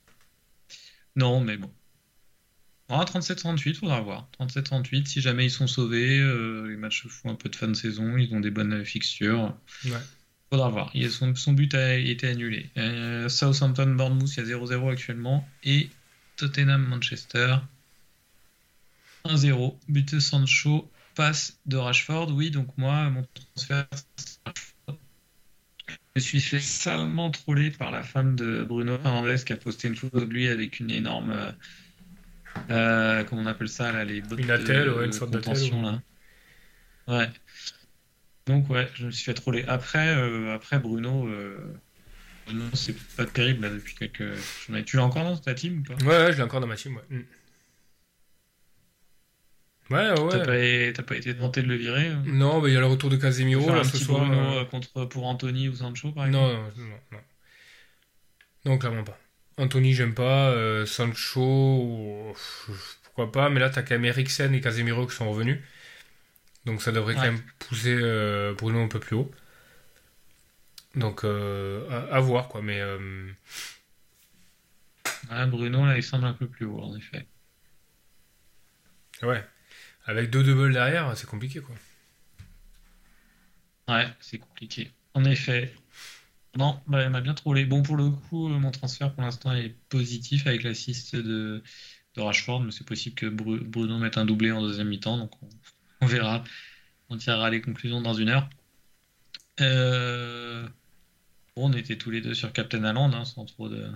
Non, 1.16 1.40
mais 1.40 1.56
bon. 1.56 1.70
Ah, 2.88 3.04
37-38, 3.04 3.74
faudra 3.74 4.00
voir. 4.00 4.28
37-38, 4.38 5.06
si 5.06 5.20
jamais 5.20 5.46
ils 5.46 5.50
sont 5.50 5.66
sauvés, 5.66 6.18
les 6.68 6.76
matchs 6.76 7.06
font 7.08 7.30
un 7.30 7.34
peu 7.34 7.48
de 7.48 7.56
fin 7.56 7.66
de 7.68 7.74
saison, 7.74 8.16
ils 8.16 8.32
ont 8.32 8.40
des 8.40 8.52
bonnes 8.52 8.84
fixtures. 8.84 9.56
Ouais. 9.84 9.90
Faudra 10.50 10.68
voir. 10.68 10.90
Il 10.94 11.10
son, 11.10 11.34
son 11.34 11.52
but 11.52 11.74
a 11.74 11.96
été 11.96 12.28
annulé. 12.28 12.70
Euh, 12.76 13.28
Southampton, 13.28 13.94
Bournemouth, 13.94 14.36
il 14.36 14.46
y 14.46 14.52
a 14.52 14.56
0-0 14.56 14.92
actuellement. 14.92 15.46
Et 15.64 15.90
Tottenham, 16.36 16.86
Manchester, 16.86 17.56
1-0. 19.24 19.76
But 19.88 20.14
de 20.14 20.20
Sancho, 20.20 20.88
passe 21.16 21.58
de 21.66 21.76
Rashford. 21.76 22.30
Oui, 22.32 22.50
donc 22.50 22.68
moi, 22.78 23.10
mon 23.10 23.26
transfert. 23.34 23.86
Je 24.88 24.92
me 26.14 26.20
suis 26.20 26.40
fait 26.40 26.60
salement 26.60 27.30
troller 27.30 27.70
par 27.70 27.90
la 27.90 28.02
femme 28.02 28.36
de 28.36 28.64
Bruno 28.64 28.96
Fernandez 28.98 29.36
qui 29.44 29.52
a 29.52 29.56
posté 29.56 29.88
une 29.88 29.96
photo 29.96 30.20
de 30.20 30.32
lui 30.32 30.48
avec 30.48 30.80
une 30.80 30.90
énorme. 30.90 31.34
euh, 32.70 33.24
comment 33.24 33.42
on 33.42 33.46
appelle 33.46 33.68
ça 33.68 33.92
là 33.92 34.04
les 34.04 34.22
bottes 34.22 34.38
Une 34.40 34.50
attelle, 34.50 34.90
ouais, 34.90 35.06
une 35.06 35.12
sorte 35.12 35.34
ouais. 35.34 35.82
là. 35.82 36.00
Ouais. 37.08 37.30
Donc 38.46 38.70
ouais, 38.70 38.88
je 38.94 39.06
me 39.06 39.10
suis 39.10 39.24
fait 39.24 39.34
troller. 39.34 39.64
Après, 39.66 40.08
euh, 40.08 40.54
après 40.54 40.78
Bruno, 40.78 41.26
euh, 41.26 41.58
Bruno 42.46 42.64
c'est 42.74 42.96
pas 43.16 43.26
terrible 43.26 43.62
là 43.62 43.70
depuis 43.70 43.94
quelques. 43.94 44.24
Tu 44.86 44.96
l'as 44.96 45.04
encore 45.04 45.24
dans 45.24 45.36
ta 45.36 45.54
team 45.54 45.80
ou 45.80 45.82
pas 45.82 46.04
Ouais, 46.04 46.24
ouais, 46.24 46.32
je 46.32 46.36
l'ai 46.36 46.42
encore 46.44 46.60
dans 46.60 46.66
ma 46.66 46.76
team, 46.76 46.96
ouais. 46.96 47.16
Mm. 47.16 47.22
Ouais, 49.90 50.18
ouais. 50.18 50.92
T'as 50.92 51.02
pas, 51.04 51.16
été 51.16 51.36
tenté 51.36 51.62
de 51.62 51.68
le 51.68 51.76
virer 51.76 52.08
euh 52.08 52.16
Non, 52.26 52.60
mais 52.60 52.70
il 52.70 52.74
y 52.74 52.76
a 52.76 52.80
le 52.80 52.86
retour 52.86 53.08
de 53.08 53.16
Casemiro 53.16 53.68
là 53.68 53.80
un 53.80 53.84
ce 53.84 53.98
soir. 53.98 54.26
Bruno 54.26 54.58
euh, 54.58 54.64
contre 54.64 55.04
pour 55.04 55.26
Anthony 55.26 55.68
ou 55.68 55.74
Sancho 55.74 56.10
par 56.10 56.26
exemple 56.26 56.54
Non, 56.54 56.54
non, 56.54 56.88
non, 56.88 56.98
non. 57.12 57.18
Non, 58.64 58.78
clairement 58.78 59.04
pas. 59.04 59.18
Anthony, 59.58 59.94
j'aime 59.94 60.14
pas. 60.14 60.50
euh, 60.50 60.86
Sancho, 60.86 62.34
pourquoi 63.04 63.30
pas. 63.30 63.48
Mais 63.48 63.60
là, 63.60 63.70
t'as 63.70 63.82
quand 63.82 63.94
même 63.94 64.04
Eriksen 64.04 64.54
et 64.54 64.60
Casemiro 64.60 65.06
qui 65.06 65.14
sont 65.14 65.30
revenus. 65.30 65.60
Donc 66.66 66.82
ça 66.82 66.92
devrait 66.92 67.14
quand 67.14 67.22
même 67.22 67.42
pousser 67.58 67.96
euh, 67.98 68.52
Bruno 68.54 68.80
un 68.82 68.88
peu 68.88 69.00
plus 69.00 69.16
haut. 69.16 69.30
Donc 70.94 71.24
euh, 71.24 71.88
à, 71.90 72.16
à 72.16 72.20
voir, 72.20 72.48
quoi. 72.48 72.62
Mais 72.62 72.80
euh, 72.80 72.98
Ouais, 75.30 75.46
Bruno 75.46 75.86
là 75.86 75.96
il 75.96 76.02
semble 76.02 76.24
un 76.26 76.32
peu 76.34 76.48
plus 76.48 76.66
haut 76.66 76.80
en 76.80 76.96
effet. 76.96 77.28
ouais. 79.22 79.44
Avec 80.06 80.30
deux 80.30 80.42
doubles 80.44 80.72
derrière, 80.72 81.16
c'est 81.16 81.28
compliqué, 81.28 81.60
quoi. 81.60 81.74
Ouais, 83.88 84.06
c'est 84.20 84.38
compliqué. 84.38 84.90
En 85.14 85.24
effet. 85.24 85.74
Non, 86.56 86.82
bah, 86.88 87.02
elle 87.02 87.10
m'a 87.10 87.20
bien 87.22 87.34
trollé. 87.34 87.64
Bon, 87.66 87.82
pour 87.82 87.96
le 87.96 88.10
coup, 88.10 88.48
mon 88.48 88.70
transfert 88.72 89.14
pour 89.14 89.22
l'instant 89.22 89.54
est 89.54 89.70
positif 89.88 90.46
avec 90.46 90.62
l'assist 90.64 91.16
de, 91.16 91.62
de 92.16 92.20
Rashford, 92.22 92.62
mais 92.62 92.72
c'est 92.72 92.86
possible 92.86 93.14
que 93.16 93.26
Bru- 93.26 93.64
Bruno 93.64 93.98
mette 93.98 94.18
un 94.18 94.26
doublé 94.26 94.52
en 94.52 94.62
deuxième 94.62 94.88
mi-temps, 94.88 95.18
donc 95.18 95.32
on, 95.42 95.48
on 96.00 96.06
verra. 96.06 96.44
On 97.10 97.16
tirera 97.18 97.50
les 97.50 97.60
conclusions 97.62 98.00
dans 98.02 98.14
une 98.14 98.30
heure. 98.30 98.48
Euh, 99.60 100.66
Bon, 101.56 101.70
on 101.70 101.74
était 101.74 101.98
tous 101.98 102.10
les 102.10 102.20
deux 102.22 102.34
sur 102.34 102.52
Captain 102.52 102.84
Haaland, 102.84 103.12
hein, 103.14 103.24
sans 103.26 103.44
trop 103.46 103.68
de, 103.68 103.86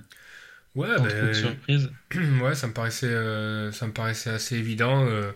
Ouais, 0.74 0.88
sans 0.96 1.08
trop 1.08 1.26
de 1.26 1.32
surprise. 1.32 1.90
Ouais, 2.42 2.54
ça 2.54 2.66
me 2.68 2.72
paraissait, 2.72 3.06
euh, 3.06 3.72
ça 3.72 3.86
me 3.86 3.92
paraissait 3.92 4.30
assez 4.30 4.56
évident. 4.56 5.04
euh, 5.06 5.32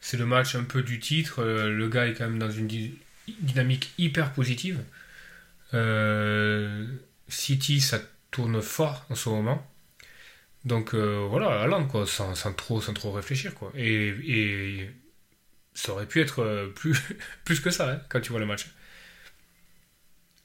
c'est 0.00 0.16
le 0.16 0.26
match 0.26 0.54
un 0.56 0.64
peu 0.64 0.82
du 0.82 1.00
titre. 1.00 1.44
le 1.44 1.88
gars 1.88 2.06
est 2.08 2.14
quand 2.14 2.24
même 2.26 2.38
dans 2.38 2.50
une 2.50 2.66
dy- 2.68 2.98
dynamique 3.40 3.92
hyper 3.98 4.32
positive. 4.32 4.80
City, 7.28 7.80
ça 7.80 7.98
tourne 8.30 8.60
fort 8.62 9.06
en 9.10 9.14
ce 9.14 9.28
moment. 9.28 9.66
Donc 10.64 10.94
voilà, 10.94 11.62
Haaland, 11.62 11.86
quoi, 11.86 12.06
sans, 12.06 12.34
sans 12.34 12.52
trop, 12.54 12.80
sans 12.80 12.94
trop 12.94 13.12
réfléchir, 13.12 13.54
quoi. 13.54 13.72
Et, 13.76 14.08
et 14.24 14.90
ça 15.74 15.92
aurait 15.92 16.06
pu 16.06 16.20
être 16.20 16.40
euh, 16.42 16.68
plus, 16.68 16.96
plus 17.44 17.60
que 17.60 17.70
ça, 17.70 17.90
hein, 17.92 18.00
quand 18.08 18.20
tu 18.20 18.30
vois 18.30 18.40
le 18.40 18.46
match. 18.46 18.66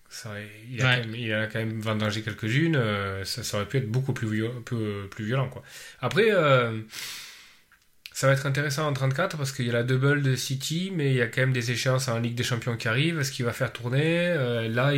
Ça 0.10 0.32
il, 0.70 0.82
a 0.82 0.86
Ouais. 0.90 0.96
quand 1.02 1.08
même, 1.08 1.16
il 1.16 1.34
a 1.34 1.48
quand 1.48 1.60
même 1.60 1.82
vendangé 1.82 2.22
quelques-unes. 2.24 2.76
euh, 2.78 3.24
ça, 3.26 3.44
ça 3.44 3.58
aurait 3.58 3.68
pu 3.68 3.78
être 3.78 3.90
beaucoup 3.92 4.14
plus, 4.14 4.44
plus 5.12 5.26
violent, 5.26 5.50
quoi. 5.50 5.64
Après, 6.00 6.28
euh, 6.32 6.82
ça 8.14 8.28
va 8.28 8.34
être 8.34 8.46
intéressant 8.46 8.88
en 8.88 8.94
34 8.94 9.38
parce 9.38 9.52
qu'il 9.52 9.68
y 9.68 9.70
a 9.70 9.74
la 9.74 9.84
double 9.84 10.24
de 10.24 10.36
City, 10.36 10.92
mais 10.96 11.12
il 11.12 11.18
y 11.18 11.22
a 11.22 11.28
quand 11.28 11.42
même 11.42 11.54
des 11.54 11.72
échéances 11.72 12.08
en 12.08 12.20
Ligue 12.20 12.36
des 12.36 12.44
Champions 12.44 12.76
qui 12.78 12.88
arrivent. 12.88 13.20
Est-ce 13.20 13.32
qu'il 13.32 13.46
va 13.46 13.54
faire 13.54 13.72
tourner 13.74 14.30
Euh, 14.30 14.68
Là, 14.70 14.94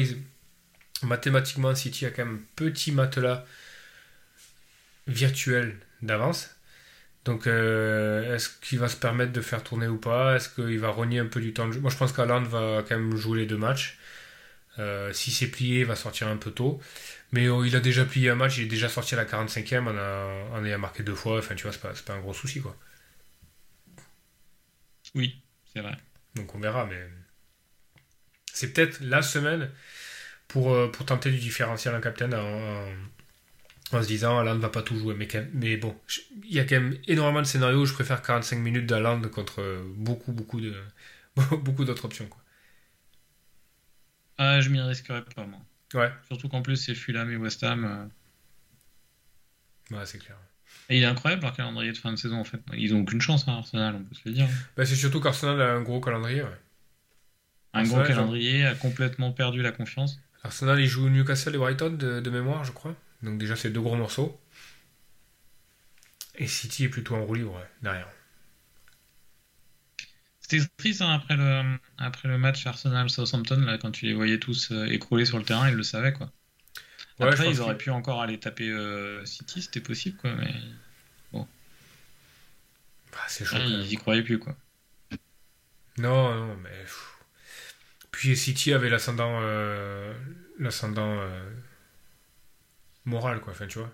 mathématiquement, 1.04 1.76
City 1.76 2.06
a 2.06 2.12
quand 2.12 2.26
même 2.26 2.36
un 2.36 2.42
petit 2.56 2.92
matelas 2.92 3.46
virtuel 5.08 5.78
d'avance. 6.02 6.56
Donc, 7.30 7.48
euh, 7.48 8.36
est-ce 8.36 8.50
qu'il 8.62 8.80
va 8.80 8.88
se 8.90 8.98
permettre 8.98 9.32
de 9.34 9.42
faire 9.42 9.64
tourner 9.64 9.88
ou 9.88 9.98
pas? 9.98 10.36
Est-ce 10.36 10.50
qu'il 10.50 10.80
va 10.80 10.90
renier 10.90 11.20
un 11.20 11.28
peu 11.28 11.42
du 11.42 11.54
temps 11.54 11.68
de 11.68 11.74
jeu? 11.74 11.80
Moi, 11.82 11.92
je 11.92 11.98
pense 11.98 12.14
qu'Aland 12.14 12.42
va 12.44 12.84
quand 12.88 12.98
même 12.98 13.16
jouer 13.18 13.40
les 13.42 13.46
deux 13.46 13.58
matchs. 13.58 14.00
Euh, 14.80 15.14
si 15.14 15.32
c'est 15.32 15.48
plié, 15.48 15.82
il 15.82 15.86
va 15.86 15.96
sortir 15.96 16.28
un 16.30 16.38
peu 16.38 16.52
tôt. 16.52 16.82
Mais 17.34 17.50
oh, 17.50 17.64
il 17.66 17.76
a 17.76 17.82
déjà 17.82 18.06
plié 18.06 18.30
un 18.32 18.36
match, 18.36 18.58
il 18.60 18.66
est 18.66 18.68
déjà 18.68 18.90
sorti 18.90 19.16
à 19.16 19.18
la 19.18 19.26
45e, 19.26 19.88
on 19.88 19.98
a, 19.98 20.28
on 20.60 20.80
marqué 20.80 21.04
deux 21.04 21.16
fois. 21.16 21.40
Enfin, 21.40 21.56
tu 21.56 21.64
vois, 21.64 21.74
c'est 21.74 21.82
pas, 21.82 21.94
pas 22.06 22.14
un 22.16 22.22
gros 22.22 22.34
souci, 22.34 22.62
quoi. 22.62 22.76
Oui, 25.16 25.44
c'est 25.66 25.82
vrai. 25.82 25.96
Donc 26.36 26.54
on 26.56 26.60
verra, 26.60 26.86
mais 26.86 27.08
c'est 28.54 28.74
peut-être 28.74 29.00
la 29.02 29.22
semaine 29.22 29.70
pour, 30.48 30.72
euh, 30.74 30.90
pour 30.92 31.06
tenter 31.06 31.32
du 31.32 31.40
différentiel 31.40 31.96
en 31.96 32.02
en- 32.36 32.88
en 33.92 34.02
se 34.04 34.08
disant 34.08 34.44
ne 34.44 34.60
va 34.60 34.70
pas 34.70 34.82
tout 34.84 34.98
jouer. 34.98 35.16
Mais, 35.16 35.28
quand 35.28 35.40
même- 35.40 35.52
mais 35.54 35.78
bon, 35.78 35.96
il 36.44 36.54
y 36.54 36.60
a 36.60 36.66
quand 36.66 36.76
même 36.80 36.98
énormément 37.08 37.42
de 37.42 37.48
scénarios 37.48 37.82
où 37.82 37.86
je 37.86 37.94
préfère 37.94 38.22
45 38.22 38.58
minutes 38.58 38.86
d'Alan 38.86 39.22
contre 39.30 39.84
beaucoup, 39.96 40.32
beaucoup 40.32 40.62
de 40.62 40.74
beaucoup 41.64 41.86
d'autres 41.86 42.06
options. 42.06 42.28
Quoi. 42.28 42.42
Ah, 44.38 44.62
je 44.62 44.70
m'y 44.70 44.80
risquerais 44.82 45.24
pas, 45.24 45.46
moi. 45.46 45.60
Ouais, 45.96 46.12
Surtout 46.28 46.50
qu'en 46.50 46.62
plus, 46.62 46.78
c'est 46.78 46.96
Fulham 46.96 47.32
et 47.32 47.36
West 47.36 47.64
Ham. 47.64 47.86
euh, 49.92 49.96
Ouais, 49.98 50.06
c'est 50.06 50.20
clair. 50.20 50.38
Et 50.88 50.98
il 50.98 51.04
est 51.04 51.08
incroyable 51.08 51.42
leur 51.44 51.56
calendrier 51.56 51.92
de 51.92 51.98
fin 51.98 52.12
de 52.12 52.16
saison 52.18 52.38
en 52.40 52.44
fait. 52.44 52.62
Ils 52.74 52.94
ont 52.94 53.02
aucune 53.02 53.22
chance, 53.22 53.48
hein, 53.48 53.54
Arsenal, 53.58 53.96
on 53.96 54.04
peut 54.04 54.14
se 54.16 54.22
le 54.26 54.34
dire. 54.36 54.48
Bah, 54.78 54.86
c'est 54.86 54.96
surtout 54.96 55.20
qu'Arsenal 55.20 55.60
a 55.62 55.74
un 55.74 55.82
gros 55.82 56.00
calendrier. 56.00 56.44
Ouais. 56.44 56.50
Un 57.74 57.80
Arsenal, 57.82 58.04
gros 58.04 58.08
calendrier, 58.08 58.66
a 58.66 58.76
complètement 58.76 59.32
perdu 59.32 59.62
la 59.64 59.72
confiance. 59.72 60.20
Arsenal, 60.44 60.80
il 60.80 60.88
joue 60.88 61.10
Newcastle 61.10 61.56
et 61.56 61.58
Brighton 61.58 61.92
de, 61.92 62.20
de 62.20 62.30
mémoire, 62.30 62.64
je 62.66 62.72
crois. 62.72 62.96
Donc 63.24 63.38
déjà, 63.38 63.56
c'est 63.56 63.70
deux 63.70 63.82
gros 63.82 63.96
morceaux. 63.96 64.40
Et 66.34 66.48
City 66.48 66.86
est 66.86 66.90
plutôt 66.90 67.14
en 67.16 67.24
roue 67.24 67.36
libre, 67.36 67.54
ouais, 67.56 67.70
derrière. 67.84 68.08
C'était 70.42 70.66
triste 70.78 71.02
hein, 71.02 71.14
après, 71.14 71.36
le, 71.38 71.78
après 71.98 72.28
le 72.28 72.38
match 72.38 72.66
Arsenal-Southampton, 72.66 73.62
là, 73.62 73.78
quand 73.78 73.92
tu 73.92 74.06
les 74.06 74.14
voyais 74.14 74.40
tous 74.40 74.72
euh, 74.72 74.86
écrouler 74.88 75.26
sur 75.26 75.38
le 75.38 75.46
terrain, 75.46 75.70
ils 75.70 75.76
le 75.76 75.84
savaient. 75.84 76.14
Quoi. 76.14 76.32
Après, 77.20 77.50
ils 77.50 77.62
auraient 77.62 77.78
pu 77.78 77.90
encore 77.92 78.22
aller 78.22 78.40
taper 78.40 78.70
euh, 78.70 79.26
City, 79.26 79.62
c'était 79.62 79.82
possible, 79.82 80.18
quoi, 80.18 80.34
mais 80.36 80.54
Bah, 83.12 83.20
c'est 83.28 83.46
chaud. 83.46 83.58
ah, 83.58 83.60
quand 83.60 83.70
même. 83.70 83.82
ils 83.82 83.92
y 83.94 83.96
croyaient 83.98 84.24
plus. 84.24 84.40
Quoi. 84.40 84.56
Non, 85.98 86.34
non, 86.48 86.56
mais. 86.58 86.86
Puis 88.12 88.36
City 88.36 88.74
avait 88.74 88.90
l'ascendant. 88.90 89.40
euh, 89.42 90.14
l'ascendant. 90.60 91.20
Euh, 93.10 93.18
moral, 93.18 93.42
quoi. 93.42 93.54
Enfin, 93.54 93.68
tu 93.68 93.80
vois. 93.80 93.94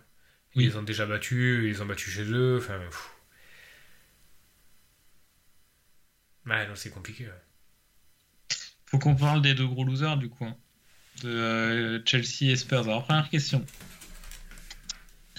Ils 0.56 0.68
les 0.68 0.76
ont 0.78 0.84
déjà 0.84 1.06
battus, 1.06 1.64
ils 1.64 1.70
les 1.70 1.82
ont 1.82 1.86
battus 1.86 2.14
chez 2.14 2.24
eux. 2.24 2.58
Enfin. 2.62 2.80
pff. 2.80 3.12
Ouais, 6.46 6.68
non, 6.68 6.76
c'est 6.76 6.92
compliqué. 6.92 7.26
ouais. 7.26 8.58
Faut 8.86 9.00
qu'on 9.00 9.16
parle 9.16 9.42
des 9.42 9.54
deux 9.54 9.68
gros 9.68 9.84
losers, 9.84 10.18
du 10.18 10.30
coup, 10.30 10.46
hein, 10.46 10.56
de 11.24 11.30
euh, 11.30 12.02
Chelsea 12.06 12.52
et 12.52 12.56
Spurs. 12.56 12.84
Alors, 12.84 13.04
première 13.06 13.30
question. 13.30 13.66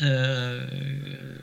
Euh, 0.02 1.38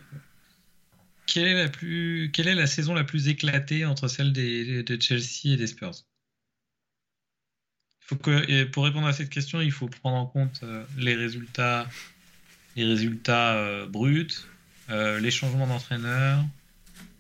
Quelle 1.25 1.48
est 1.48 1.63
la 1.63 1.70
plus, 1.70 2.30
quelle 2.32 2.48
est 2.48 2.56
la 2.56 2.68
saison 2.68 2.94
la 2.94 3.04
plus 3.04 3.28
éclatée 3.28 3.86
entre 3.86 4.08
celle 4.08 4.34
des, 4.34 4.84
de 4.84 5.02
Chelsea 5.02 5.54
et 5.54 5.58
des 5.58 5.66
Spurs? 5.66 5.96
Faut 8.02 8.18
que, 8.18 8.48
et 8.52 8.66
pour 8.66 8.84
répondre 8.84 9.08
à 9.08 9.13
cette 9.13 9.30
question, 9.30 9.62
il 9.62 9.72
faut 9.72 9.88
prendre 9.88 10.18
en 10.18 10.28
compte 10.28 10.60
euh, 10.62 10.84
les 10.98 11.16
résultats, 11.16 11.88
les 12.75 12.86
résultats 12.86 13.56
euh, 13.56 13.86
bruts, 13.88 14.27
euh, 14.89 15.20
les 15.20 15.32
changements 15.32 15.68
d'entraîneur, 15.68 16.44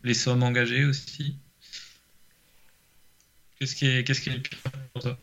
les 0.03 0.13
sommes 0.13 0.43
engagées 0.43 0.85
aussi. 0.85 1.35
Qu'est-ce 3.59 3.75
qui 3.75 3.87
est, 3.87 4.03
qu'est-ce 4.03 4.21
qui 4.21 4.29
est 4.29 4.33
le 4.33 4.41
pire 4.41 4.59
pour 4.93 5.01
toi? 5.03 5.17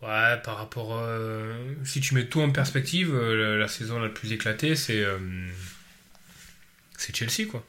Ouais, 0.00 0.40
par 0.42 0.56
rapport. 0.58 0.98
euh, 0.98 1.74
si 1.84 2.00
tu 2.00 2.14
mets 2.14 2.26
tout 2.26 2.40
en 2.40 2.50
perspective, 2.50 3.14
euh, 3.14 3.52
la, 3.52 3.58
la 3.58 3.68
saison 3.68 4.00
la 4.00 4.08
plus 4.08 4.32
éclatée, 4.32 4.74
c'est. 4.74 5.04
c'est 6.98 7.14
Chelsea, 7.14 7.48
quoi. 7.48 7.64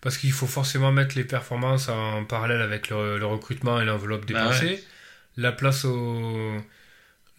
Parce 0.00 0.16
qu'il 0.16 0.32
faut 0.32 0.46
forcément 0.46 0.92
mettre 0.92 1.16
les 1.18 1.24
performances 1.24 1.90
en 1.90 2.24
parallèle 2.24 2.62
avec 2.62 2.88
le, 2.88 3.18
le 3.18 3.26
recrutement 3.26 3.78
et 3.80 3.84
l'enveloppe 3.84 4.24
Bah 4.24 4.40
dépensée. 4.40 4.82
La 5.36 5.52
place 5.52 5.84
au. 5.84 6.56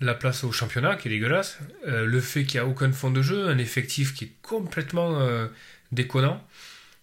La 0.02 0.16
place 0.16 0.44
au 0.44 0.52
championnat 0.52 0.96
qui 0.96 1.08
est 1.08 1.12
dégueulasse. 1.12 1.60
Euh, 1.88 2.06
le 2.06 2.20
fait 2.22 2.44
qu'il 2.44 2.60
n'y 2.60 2.66
a 2.66 2.68
aucun 2.68 2.92
fond 2.92 3.12
de 3.12 3.22
jeu, 3.22 3.48
un 3.48 3.58
effectif 3.60 4.14
qui 4.14 4.26
est 4.26 4.34
complètement 4.42 5.20
euh, 5.22 5.48
déconnant. 5.92 6.46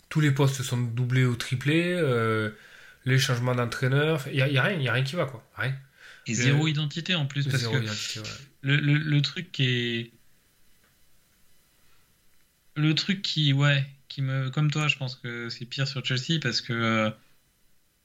Tous 0.08 0.20
les 0.20 0.32
postes 0.32 0.62
sont 0.62 0.78
doublés 0.78 1.24
ou 1.24 1.36
triplés. 1.36 1.92
euh, 1.94 2.50
les 3.04 3.18
changements 3.18 3.54
d'entraîneur. 3.54 4.24
Il 4.26 4.34
n'y 4.34 4.42
a, 4.42 4.48
y 4.48 4.58
a 4.58 4.62
rien, 4.62 4.78
y 4.80 4.88
a 4.88 4.92
rien 4.92 5.04
qui 5.04 5.14
va, 5.16 5.26
quoi. 5.26 5.48
Rien. 5.56 5.74
Et 6.26 6.34
zéro 6.34 6.66
identité 6.68 7.14
en 7.14 7.24
plus, 7.26 7.46
parce 7.46 7.58
Zéro 7.58 7.74
que 7.78 7.84
identité, 7.84 8.20
ouais. 8.20 8.26
le, 8.62 8.76
le, 8.76 8.94
le 8.98 9.22
truc 9.22 9.50
qui 9.52 9.64
est. 9.64 10.10
Le 12.76 12.94
truc 12.94 13.22
qui, 13.22 13.52
ouais, 13.52 13.84
qui 14.08 14.22
me. 14.22 14.50
Comme 14.50 14.70
toi, 14.70 14.88
je 14.88 14.96
pense 14.96 15.14
que 15.16 15.48
c'est 15.48 15.64
pire 15.64 15.86
sur 15.88 16.04
Chelsea 16.04 16.38
parce 16.42 16.60
que. 16.60 17.12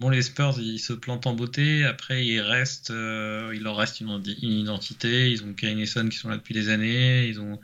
Euh, 0.02 0.06
Bon, 0.06 0.10
les 0.10 0.22
Spurs, 0.22 0.56
ils 0.60 0.80
se 0.80 0.94
plantent 0.94 1.28
en 1.28 1.34
beauté. 1.34 1.86
Après, 1.86 2.26
il 2.26 2.42
reste, 2.42 2.92
euh, 2.92 3.52
il 3.56 3.64
leur 3.64 3.78
reste 3.78 4.02
une, 4.02 4.22
identité. 4.42 5.32
Ils 5.32 5.44
ont 5.44 5.54
Kane 5.54 5.80
et 5.80 5.86
Son 5.86 6.10
qui 6.10 6.18
sont 6.18 6.30
là 6.30 6.38
depuis 6.38 6.54
des 6.54 6.70
années. 6.70 7.28
Ils 7.28 7.40
ont, 7.40 7.60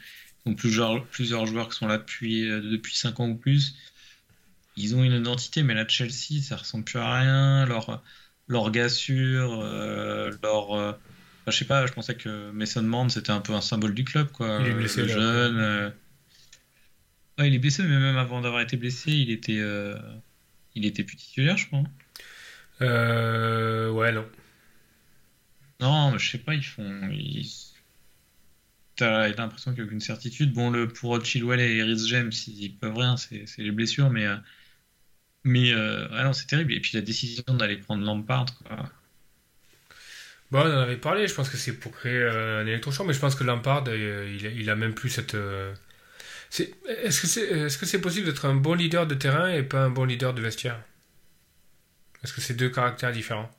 ils 0.45 0.51
ont 0.51 0.56
plusieurs, 0.56 1.06
plusieurs 1.08 1.45
joueurs 1.45 1.69
qui 1.69 1.77
sont 1.77 1.88
là 1.88 1.97
depuis, 1.97 2.49
euh, 2.49 2.62
depuis 2.62 2.95
5 2.95 3.19
ans 3.19 3.30
ou 3.30 3.36
plus. 3.36 3.75
Ils 4.75 4.95
ont 4.95 5.03
une 5.03 5.13
identité, 5.13 5.63
mais 5.63 5.73
là, 5.73 5.88
Chelsea, 5.88 6.41
ça 6.41 6.56
ressemble 6.58 6.86
plus 6.86 6.99
à 6.99 7.19
rien. 7.19 7.65
Leur, 7.65 8.01
leur 8.47 8.71
gassure, 8.71 9.60
euh, 9.62 10.32
leur. 10.43 10.73
euh, 10.73 10.91
enfin, 10.91 11.51
je 11.51 11.58
sais 11.58 11.65
pas, 11.65 11.86
je 11.86 11.93
pensais 11.93 12.15
que 12.15 12.51
Mason 12.51 12.84
Mount, 12.84 13.10
c'était 13.10 13.32
un 13.32 13.41
peu 13.41 13.53
un 13.53 13.62
symbole 13.62 13.93
du 13.93 14.03
club, 14.06 14.32
quoi. 14.32 14.60
Il 14.62 14.67
est 14.67 14.71
Euh, 14.71 14.75
blessé, 14.75 15.01
le 15.01 15.08
jeune. 15.08 15.58
euh, 15.58 15.89
Ouais, 17.38 17.47
il 17.47 17.53
est 17.56 17.60
blessé, 17.60 17.84
mais 17.84 17.99
même 17.99 18.17
avant 18.17 18.41
d'avoir 18.41 18.62
été 18.62 18.77
blessé, 18.77 19.12
il 19.13 19.32
était, 19.32 19.60
euh, 19.60 19.97
il 20.75 20.86
était 20.86 21.03
plus 21.03 21.15
titulaire, 21.17 21.58
je 21.58 21.67
crois. 21.67 21.84
Euh, 22.81 23.91
ouais, 23.91 24.11
non. 24.11 24.25
Non, 25.81 26.17
je 26.17 26.31
sais 26.31 26.37
pas, 26.37 26.53
ils 26.55 26.63
font. 26.63 27.09
Ils... 27.11 27.45
T'as 28.95 29.29
l'impression 29.29 29.71
qu'il 29.71 29.79
n'y 29.81 29.85
a 29.85 29.87
aucune 29.87 29.99
certitude. 29.99 30.53
Bon, 30.53 30.69
le, 30.69 30.87
pour 30.87 31.23
Chilwell 31.25 31.59
et 31.59 31.81
Rhys 31.81 32.07
James, 32.09 32.31
ils 32.47 32.77
peuvent 32.77 32.97
rien, 32.97 33.17
c'est 33.17 33.45
les 33.57 33.71
blessures, 33.71 34.09
mais. 34.11 34.25
euh, 34.27 34.35
Mais 35.43 35.73
euh, 35.73 36.07
ouais, 36.09 36.23
non, 36.23 36.31
c'est 36.33 36.47
terrible. 36.47 36.71
Et 36.73 36.79
puis 36.79 36.91
la 36.93 37.01
décision 37.01 37.43
d'aller 37.49 37.75
prendre 37.77 38.05
Lampard, 38.05 38.45
quoi. 38.63 38.89
Bon, 40.51 40.59
on 40.61 40.63
en 40.65 40.79
avait 40.79 40.97
parlé, 40.97 41.27
je 41.27 41.33
pense 41.35 41.49
que 41.49 41.57
c'est 41.57 41.73
pour 41.79 41.91
créer 41.91 42.13
euh, 42.17 42.61
un 42.63 42.65
électrochoc, 42.67 43.05
mais 43.05 43.13
je 43.13 43.19
pense 43.19 43.35
que 43.35 43.43
Lampard, 43.43 43.83
euh, 43.87 44.35
il, 44.39 44.47
a- 44.47 44.49
il 44.49 44.69
a 44.69 44.75
même 44.75 44.93
plus 44.95 45.09
cette. 45.09 45.35
Est-ce 46.87 47.21
que 47.21 47.27
c'est 47.27 47.41
est-ce 47.47 47.77
que 47.77 47.85
c'est 47.85 48.01
possible 48.01 48.25
d'être 48.27 48.45
un 48.45 48.55
bon 48.55 48.73
leader 48.73 49.07
de 49.07 49.15
terrain 49.15 49.49
et 49.51 49.63
pas 49.63 49.79
un 49.83 49.89
bon 49.89 50.05
leader 50.05 50.33
de 50.33 50.41
vestiaire? 50.41 50.79
Est-ce 52.23 52.34
que 52.34 52.41
c'est 52.41 52.53
deux 52.53 52.69
caractères 52.69 53.12
différents 53.12 53.49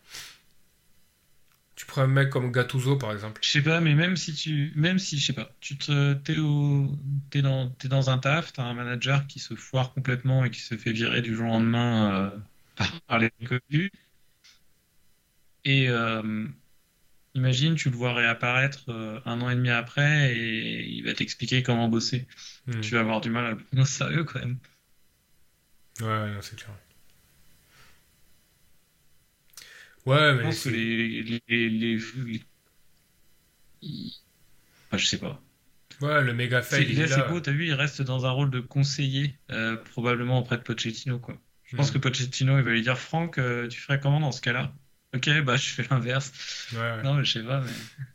Tu 1.77 1.87
prends 1.87 2.03
un 2.03 2.07
mec 2.07 2.31
comme 2.31 2.53
Gattuso, 2.53 2.97
par 2.97 3.13
exemple. 3.13 3.41
Je 3.43 3.49
sais 3.49 3.63
pas, 3.63 3.81
mais 3.81 3.95
même 3.95 4.17
si 4.17 4.35
tu, 4.35 4.73
même 4.77 4.99
si, 4.99 5.19
je 5.19 5.27
sais 5.27 5.33
pas, 5.33 5.51
tu 5.61 5.79
te, 5.79 6.15
t'es 6.15 6.39
au, 6.39 6.99
t'es 7.31 7.43
dans, 7.43 7.71
t'es 7.71 7.89
dans 7.89 8.11
un 8.11 8.19
taf, 8.19 8.53
t'as 8.53 8.65
un 8.65 8.75
manager 8.75 9.27
qui 9.27 9.39
se 9.39 9.55
foire 9.55 9.93
complètement 9.93 10.45
et 10.45 10.51
qui 10.51 10.61
se 10.61 10.77
fait 10.77 10.93
virer 10.93 11.23
du 11.23 11.35
jour 11.35 11.47
au 11.47 11.53
lendemain 11.53 12.15
euh, 12.15 12.85
par 13.07 13.19
les 13.19 13.31
inconnus. 13.43 13.91
Et 15.65 15.89
euh, 15.89 16.47
imagine, 17.35 17.75
tu 17.75 17.91
le 17.91 17.97
vois 17.97 18.13
réapparaître 18.15 18.85
euh, 18.89 19.21
un 19.25 19.41
an 19.41 19.51
et 19.51 19.55
demi 19.55 19.71
après 19.71 20.35
et 20.35 20.87
il 20.87 21.05
va 21.05 21.15
t'expliquer 21.15 21.63
comment 21.63 21.89
bosser. 21.89 22.27
Hmm. 22.67 22.81
Tu 22.81 22.95
vas 22.95 23.01
avoir 23.01 23.21
du 23.21 23.31
mal 23.31 23.47
à 23.47 23.51
le 23.51 23.57
prendre 23.57 23.83
au 23.83 23.87
sérieux 23.87 24.25
quand 24.25 24.41
même. 24.41 24.59
Ouais, 26.01 26.07
ouais, 26.07 26.39
c'est 26.41 26.57
clair. 26.57 26.75
Ouais, 30.07 30.33
Je 30.33 30.37
mais. 30.37 30.43
pense 30.43 30.65
que 30.65 30.69
les, 30.71 31.23
les, 31.23 31.43
les, 31.49 31.69
les- 31.71 31.99
les- 31.99 32.41
ils- 33.83 34.13
enfin, 34.89 34.99
je 34.99 35.07
sais 35.07 35.19
pas. 35.21 35.43
Ouais, 36.01 36.23
le 36.25 36.33
méga 36.35 36.63
fail, 36.63 36.91
il 36.91 37.01
est 37.01 37.07
là. 37.09 37.23
beau, 37.23 37.41
t'as 37.41 37.53
vu, 37.53 37.67
il 37.67 37.75
reste 37.75 38.03
dans 38.03 38.27
un 38.27 38.31
rôle 38.31 38.51
de 38.51 38.61
conseiller, 38.61 39.39
euh, 39.51 39.77
probablement 39.77 40.39
auprès 40.39 40.57
de 40.57 40.63
Pochettino, 40.63 41.19
quoi. 41.19 41.41
Je 41.65 41.75
pense 41.75 41.91
Hmm. 41.91 41.95
que 41.95 41.99
Pochettino, 41.99 42.59
il 42.59 42.65
va 42.65 42.71
lui 42.73 42.83
dire, 42.83 42.99
Franck, 42.99 43.39
euh, 43.39 43.69
tu 43.69 43.81
ferais 43.81 44.01
comment 44.01 44.21
dans 44.21 44.33
ce 44.33 44.41
cas-là? 44.41 44.73
Ok, 45.15 45.29
bah, 45.45 45.57
je 45.57 45.69
fais 45.71 45.83
l'inverse. 45.91 46.33
Ouais, 46.73 46.79
ouais. 46.81 47.03
Non, 47.03 47.15
mais 47.15 47.25
je 47.25 47.33
sais 47.33 47.45
pas, 47.45 47.61
mais. 47.61 47.73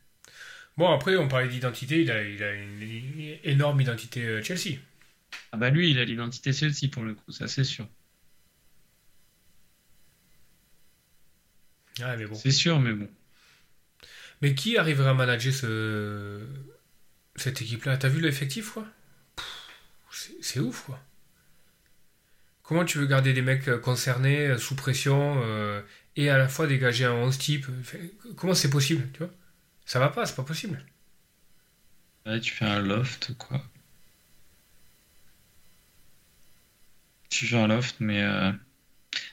Bon, 0.76 0.90
après, 0.92 1.16
on 1.16 1.28
parlait 1.28 1.48
d'identité, 1.48 2.02
il 2.02 2.10
a, 2.10 2.22
il 2.22 2.42
a 2.42 2.52
une, 2.52 2.82
une 2.82 3.38
énorme 3.44 3.80
identité 3.80 4.24
euh, 4.24 4.42
Chelsea. 4.42 4.78
Ah, 5.52 5.56
bah, 5.56 5.70
lui, 5.70 5.90
il 5.90 5.98
a 5.98 6.04
l'identité 6.04 6.52
Chelsea 6.52 6.88
pour 6.90 7.02
le 7.02 7.14
coup, 7.16 7.32
ça, 7.32 7.48
c'est 7.48 7.64
sûr. 7.64 7.88
Ouais, 12.00 12.16
mais 12.16 12.26
bon. 12.26 12.34
C'est 12.34 12.50
sûr, 12.50 12.78
mais 12.80 12.92
bon. 12.92 13.08
Mais 14.42 14.54
qui 14.54 14.76
arriverait 14.78 15.10
à 15.10 15.14
manager 15.14 15.52
ce... 15.52 16.40
cette 17.36 17.62
équipe-là? 17.62 17.96
T'as 17.98 18.08
vu 18.08 18.20
l'effectif, 18.20 18.72
quoi 18.72 18.86
C'est 20.40 20.60
ouf, 20.60 20.82
quoi. 20.86 21.00
Comment 22.62 22.84
tu 22.84 22.98
veux 22.98 23.06
garder 23.06 23.32
des 23.32 23.40
mecs 23.42 23.68
euh, 23.68 23.78
concernés, 23.78 24.46
euh, 24.48 24.58
sous 24.58 24.74
pression, 24.76 25.40
euh, 25.44 25.80
et 26.16 26.28
à 26.30 26.36
la 26.38 26.48
fois 26.48 26.66
dégager 26.66 27.04
un 27.04 27.12
11 27.12 27.38
type 27.38 27.66
Comment 28.36 28.54
c'est 28.54 28.70
possible, 28.70 29.08
tu 29.12 29.20
vois? 29.20 29.30
Ça 29.86 29.98
va 30.00 30.08
pas, 30.10 30.26
c'est 30.26 30.36
pas 30.36 30.42
possible. 30.44 30.84
Là, 32.26 32.38
tu 32.38 32.52
fais 32.52 32.66
un 32.66 32.80
loft, 32.80 33.32
quoi. 33.38 33.62
Tu 37.30 37.46
fais 37.46 37.56
un 37.56 37.68
loft, 37.68 37.96
mais. 38.00 38.22
euh, 38.22 38.52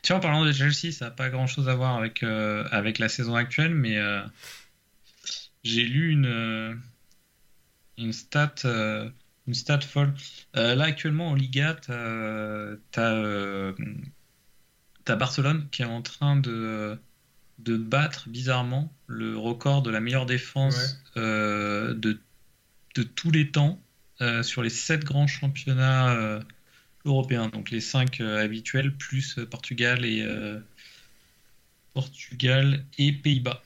Tu 0.04 0.10
vois, 0.10 0.18
en 0.18 0.20
parlant 0.20 0.46
de 0.46 0.52
Chelsea, 0.52 0.92
ça 0.92 1.06
n'a 1.06 1.12
pas 1.12 1.30
grand-chose 1.30 1.70
à 1.70 1.76
voir 1.76 1.96
avec, 1.96 2.24
euh, 2.24 2.68
avec 2.72 3.00
la 3.00 3.08
saison 3.08 3.36
actuelle, 3.36 3.74
mais 3.74 3.98
euh, 3.98 4.22
j'ai 5.64 5.86
lu 5.86 6.12
une, 6.12 6.26
euh, 6.26 6.76
une 7.98 8.12
stat, 8.12 8.54
euh, 8.66 9.10
une 9.48 9.54
stat 9.54 9.80
folle. 9.80 10.14
Là, 10.54 10.84
actuellement, 10.84 11.30
en 11.30 11.36
Liga, 11.36 11.78
euh, 11.90 12.76
t'as 12.92 13.74
Barcelone 15.16 15.68
qui 15.72 15.84
est 15.84 15.86
en 15.86 16.02
train 16.02 16.36
de, 16.36 17.00
de 17.60 17.78
battre 17.78 18.28
bizarrement 18.28 18.92
le 19.08 19.38
record 19.38 19.84
de 19.84 19.90
la 19.90 20.02
meilleure 20.02 20.26
défense 20.26 21.02
de, 21.16 21.94
de 22.96 23.04
tous 23.04 23.32
les 23.32 23.52
temps 23.52 23.82
sur 24.42 24.64
les 24.64 24.70
7 24.70 25.04
grands 25.04 25.28
championnats 25.28 26.40
européens, 27.06 27.50
donc 27.50 27.72
les 27.72 27.82
5 27.82 28.22
habituels, 28.22 28.96
plus 28.96 29.40
Portugal 29.50 30.06
et, 30.06 30.26
Portugal 31.94 32.86
et 32.98 33.12
Pays-Bas. 33.12 33.62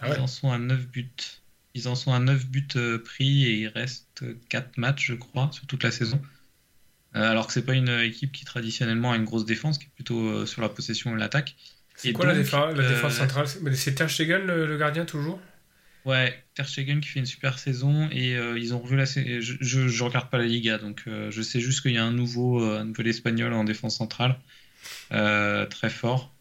Ah 0.00 0.08
ouais. 0.10 0.16
Ils 0.16 0.20
en 0.20 0.26
sont 0.26 0.50
à 0.52 0.58
9 0.58 0.86
buts. 0.88 1.10
Ils 1.74 1.88
en 1.88 1.94
sont 1.94 2.12
à 2.12 2.18
9 2.18 2.46
buts 2.46 2.68
pris 3.04 3.44
et 3.46 3.54
il 3.60 3.68
reste 3.68 4.24
4 4.48 4.76
matchs, 4.76 5.06
je 5.08 5.14
crois, 5.14 5.50
sur 5.52 5.66
toute 5.66 5.82
la 5.82 5.90
saison. 5.90 6.20
alors 7.14 7.46
que 7.46 7.52
c'est 7.52 7.64
pas 7.64 7.74
une 7.74 7.88
équipe 7.88 8.32
qui 8.32 8.44
traditionnellement 8.44 9.12
a 9.12 9.16
une 9.16 9.24
grosse 9.24 9.44
défense, 9.46 9.78
qui 9.78 9.86
est 9.86 9.94
plutôt 9.94 10.46
sur 10.46 10.62
la 10.62 10.68
possession 10.68 11.16
et 11.16 11.20
l'attaque. 11.20 11.56
C'est 11.96 12.12
quoi 12.12 12.26
la, 12.26 12.34
défense, 12.34 12.74
la 12.76 12.88
défense 12.88 13.14
euh, 13.14 13.18
centrale? 13.18 13.46
C'est- 13.48 13.74
C'est 13.76 13.94
Ter 13.94 14.10
Stegen 14.10 14.46
le, 14.46 14.66
le 14.66 14.76
gardien 14.76 15.04
toujours? 15.04 15.40
Ouais, 16.04 16.36
Ter 16.54 16.68
Stegen 16.68 17.00
qui 17.00 17.08
fait 17.08 17.20
une 17.20 17.26
super 17.26 17.58
saison 17.60 18.08
et 18.10 18.36
euh, 18.36 18.58
ils 18.58 18.74
ont 18.74 18.80
revu 18.80 18.96
la 18.96 19.06
sa- 19.06 19.22
je, 19.22 19.54
je, 19.60 20.02
regarde 20.02 20.30
pas 20.30 20.38
la 20.38 20.46
Liga 20.46 20.78
donc 20.78 21.04
euh, 21.06 21.30
je 21.30 21.42
sais 21.42 21.60
juste 21.60 21.82
qu'il 21.82 21.92
y 21.92 21.98
a 21.98 22.04
un 22.04 22.10
nouveau 22.10 22.60
euh, 22.60 22.82
nouvel 22.82 23.06
espagnol 23.06 23.52
en 23.52 23.62
défense 23.64 23.98
centrale 23.98 24.36
très 25.10 25.90
fort. 25.90 26.32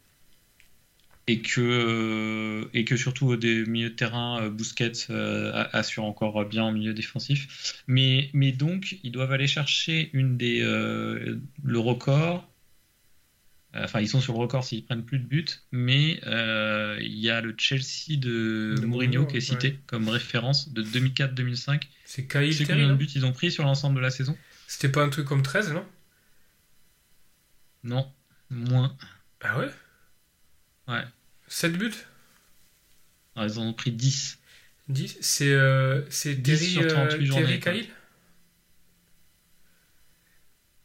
Et 1.28 1.41
que 1.41 2.67
et 2.74 2.84
que 2.84 2.97
surtout 2.97 3.38
des 3.38 3.63
milieux 3.65 3.91
de 3.91 3.95
terrain 3.95 4.50
Busquets 4.50 5.08
assure 5.71 6.04
encore 6.04 6.43
bien 6.45 6.63
en 6.63 6.71
milieu 6.71 6.93
défensif. 6.93 7.84
Mais 7.88 8.30
mais 8.34 8.52
donc 8.52 8.97
ils 9.04 9.12
doivent 9.12 9.32
aller 9.32 9.47
chercher 9.47 10.10
une 10.13 10.36
des 10.36 10.62
le 10.62 11.80
record 11.80 12.51
Enfin, 13.74 14.02
ils 14.02 14.08
sont 14.08 14.20
sur 14.20 14.34
le 14.34 14.40
record 14.40 14.66
s'ils 14.66 14.84
prennent 14.84 15.06
plus 15.06 15.20
de 15.20 15.26
buts, 15.26 15.46
mais 15.72 16.20
euh, 16.26 16.98
il 17.00 17.18
y 17.18 17.30
a 17.30 17.40
le 17.40 17.56
Chelsea 17.58 18.18
de, 18.18 18.76
De 18.78 18.86
Mourinho 18.86 19.22
Mourinho, 19.22 19.26
qui 19.26 19.38
est 19.38 19.42
cité 19.42 19.70
ouais. 19.70 19.80
comme 19.86 20.10
référence 20.10 20.74
de 20.74 20.84
2004-2005. 20.84 21.84
C'est 22.04 22.28
Kyle 22.28 22.54
sais 22.54 22.66
Terry, 22.66 22.82
combien 22.82 22.94
de 22.94 22.98
buts 22.98 23.10
ils 23.16 23.26
ont 23.26 23.32
pris 23.32 23.50
sur 23.50 23.64
l'ensemble 23.64 23.96
de 23.96 24.02
la 24.02 24.10
saison? 24.10 24.38
C'était 24.68 24.90
pas 24.90 25.04
un 25.04 25.10
truc 25.10 25.26
comme 25.26 25.42
13, 25.42 25.72
non? 25.72 25.86
Non, 27.84 28.12
moins. 28.50 28.96
Ah 29.40 29.58
ouais 29.58 29.70
Ouais. 30.88 31.04
7 31.48 31.74
buts? 31.78 31.92
Ah, 33.38 33.46
ils 33.46 33.58
en 33.58 33.68
ont 33.68 33.74
pris 33.74 33.92
10. 33.92 34.40
10 34.90 35.18
C'est 35.22 35.54
euh, 35.54 36.02
c'est 36.10 36.36
10 36.36 36.44
Terry, 36.44 36.72
sur 36.72 36.88
38 36.88 37.16
euh, 37.16 37.26
journées, 37.26 37.60
Terry 37.60 37.88
quoi. 37.88 37.96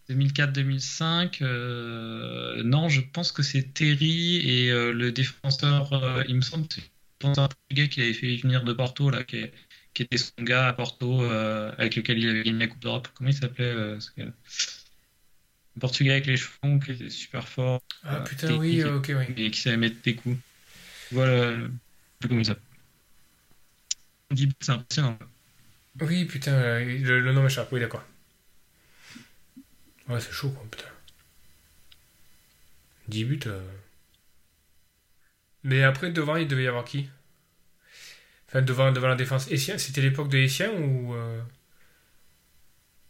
Cahill 0.09 0.29
2004-2005, 0.29 1.39
euh, 1.43 2.63
non, 2.63 2.89
je 2.89 3.01
pense 3.01 3.33
que 3.33 3.43
c'est 3.43 3.75
Terry 3.75 4.37
et 4.39 4.71
euh, 4.71 4.93
le 4.93 5.13
défenseur, 5.13 5.93
euh, 5.93 6.23
il 6.29 6.37
me 6.37 6.41
semble, 6.43 6.67
c'est 6.71 6.83
défenseur 7.21 7.49
portugais 7.49 7.89
qui 7.89 8.03
avait 8.03 8.13
fait 8.13 8.37
venir 8.37 8.63
de 8.65 8.73
Porto, 8.73 9.11
là, 9.11 9.25
qui, 9.25 9.47
était 9.99 10.19
son 10.19 10.33
gars 10.41 10.69
à 10.69 10.73
Porto, 10.75 11.23
avec 11.23 11.97
lequel 11.97 12.19
il 12.19 12.29
avait 12.29 12.43
gagné 12.45 12.59
la 12.59 12.67
Coupe 12.67 12.81
d'Europe. 12.81 13.09
Comment 13.15 13.31
il 13.31 13.37
s'appelait 13.37 13.73
Le 13.75 14.33
Portugais 15.81 16.13
avec 16.13 16.27
les 16.27 16.37
cheveux 16.37 16.79
qui 16.85 16.93
était 16.93 17.11
super 17.11 17.49
fort 17.49 17.81
Ah 18.05 18.21
putain, 18.21 18.57
oui, 18.59 18.81
et- 18.81 18.85
ok, 18.85 19.13
oui. 19.17 19.25
et 19.45 19.51
qui 19.51 19.61
savait 19.61 19.79
mettre 19.79 19.97
des 20.03 20.15
coups. 20.15 20.37
Voilà, 21.13 21.57
je 21.57 21.63
sais 21.63 21.71
plus 22.21 22.29
comment 22.29 22.41
il 22.41 22.47
s'appelle. 22.47 22.63
Guy, 24.33 24.53
C'est 24.61 24.73
impressionnant. 24.73 25.19
Oui, 26.01 26.25
putain, 26.27 26.81
le, 26.81 27.21
le 27.21 27.33
nom 27.33 27.43
m'échappe, 27.43 27.73
oui, 27.73 27.81
d'accord. 27.81 28.05
Ouais, 30.09 30.21
c'est 30.21 30.33
chaud, 30.33 30.51
quoi, 30.51 30.65
putain. 30.71 30.85
10 33.09 33.25
buts. 33.25 33.41
euh. 33.47 33.61
Mais 35.63 35.83
après, 35.83 36.11
devant, 36.11 36.37
il 36.37 36.47
devait 36.49 36.65
y 36.65 36.69
avoir 36.69 36.85
qui? 36.85 37.09
Enfin, 38.49 38.63
devant, 38.63 38.93
devant 38.93 39.09
la 39.09 39.17
défense. 39.17 39.51
Essien, 39.51 39.79
c'était 39.79 40.01
l'époque 40.01 40.29
de 40.29 40.39
Essien 40.39 40.71
ou. 40.73 41.15
euh, 41.15 41.43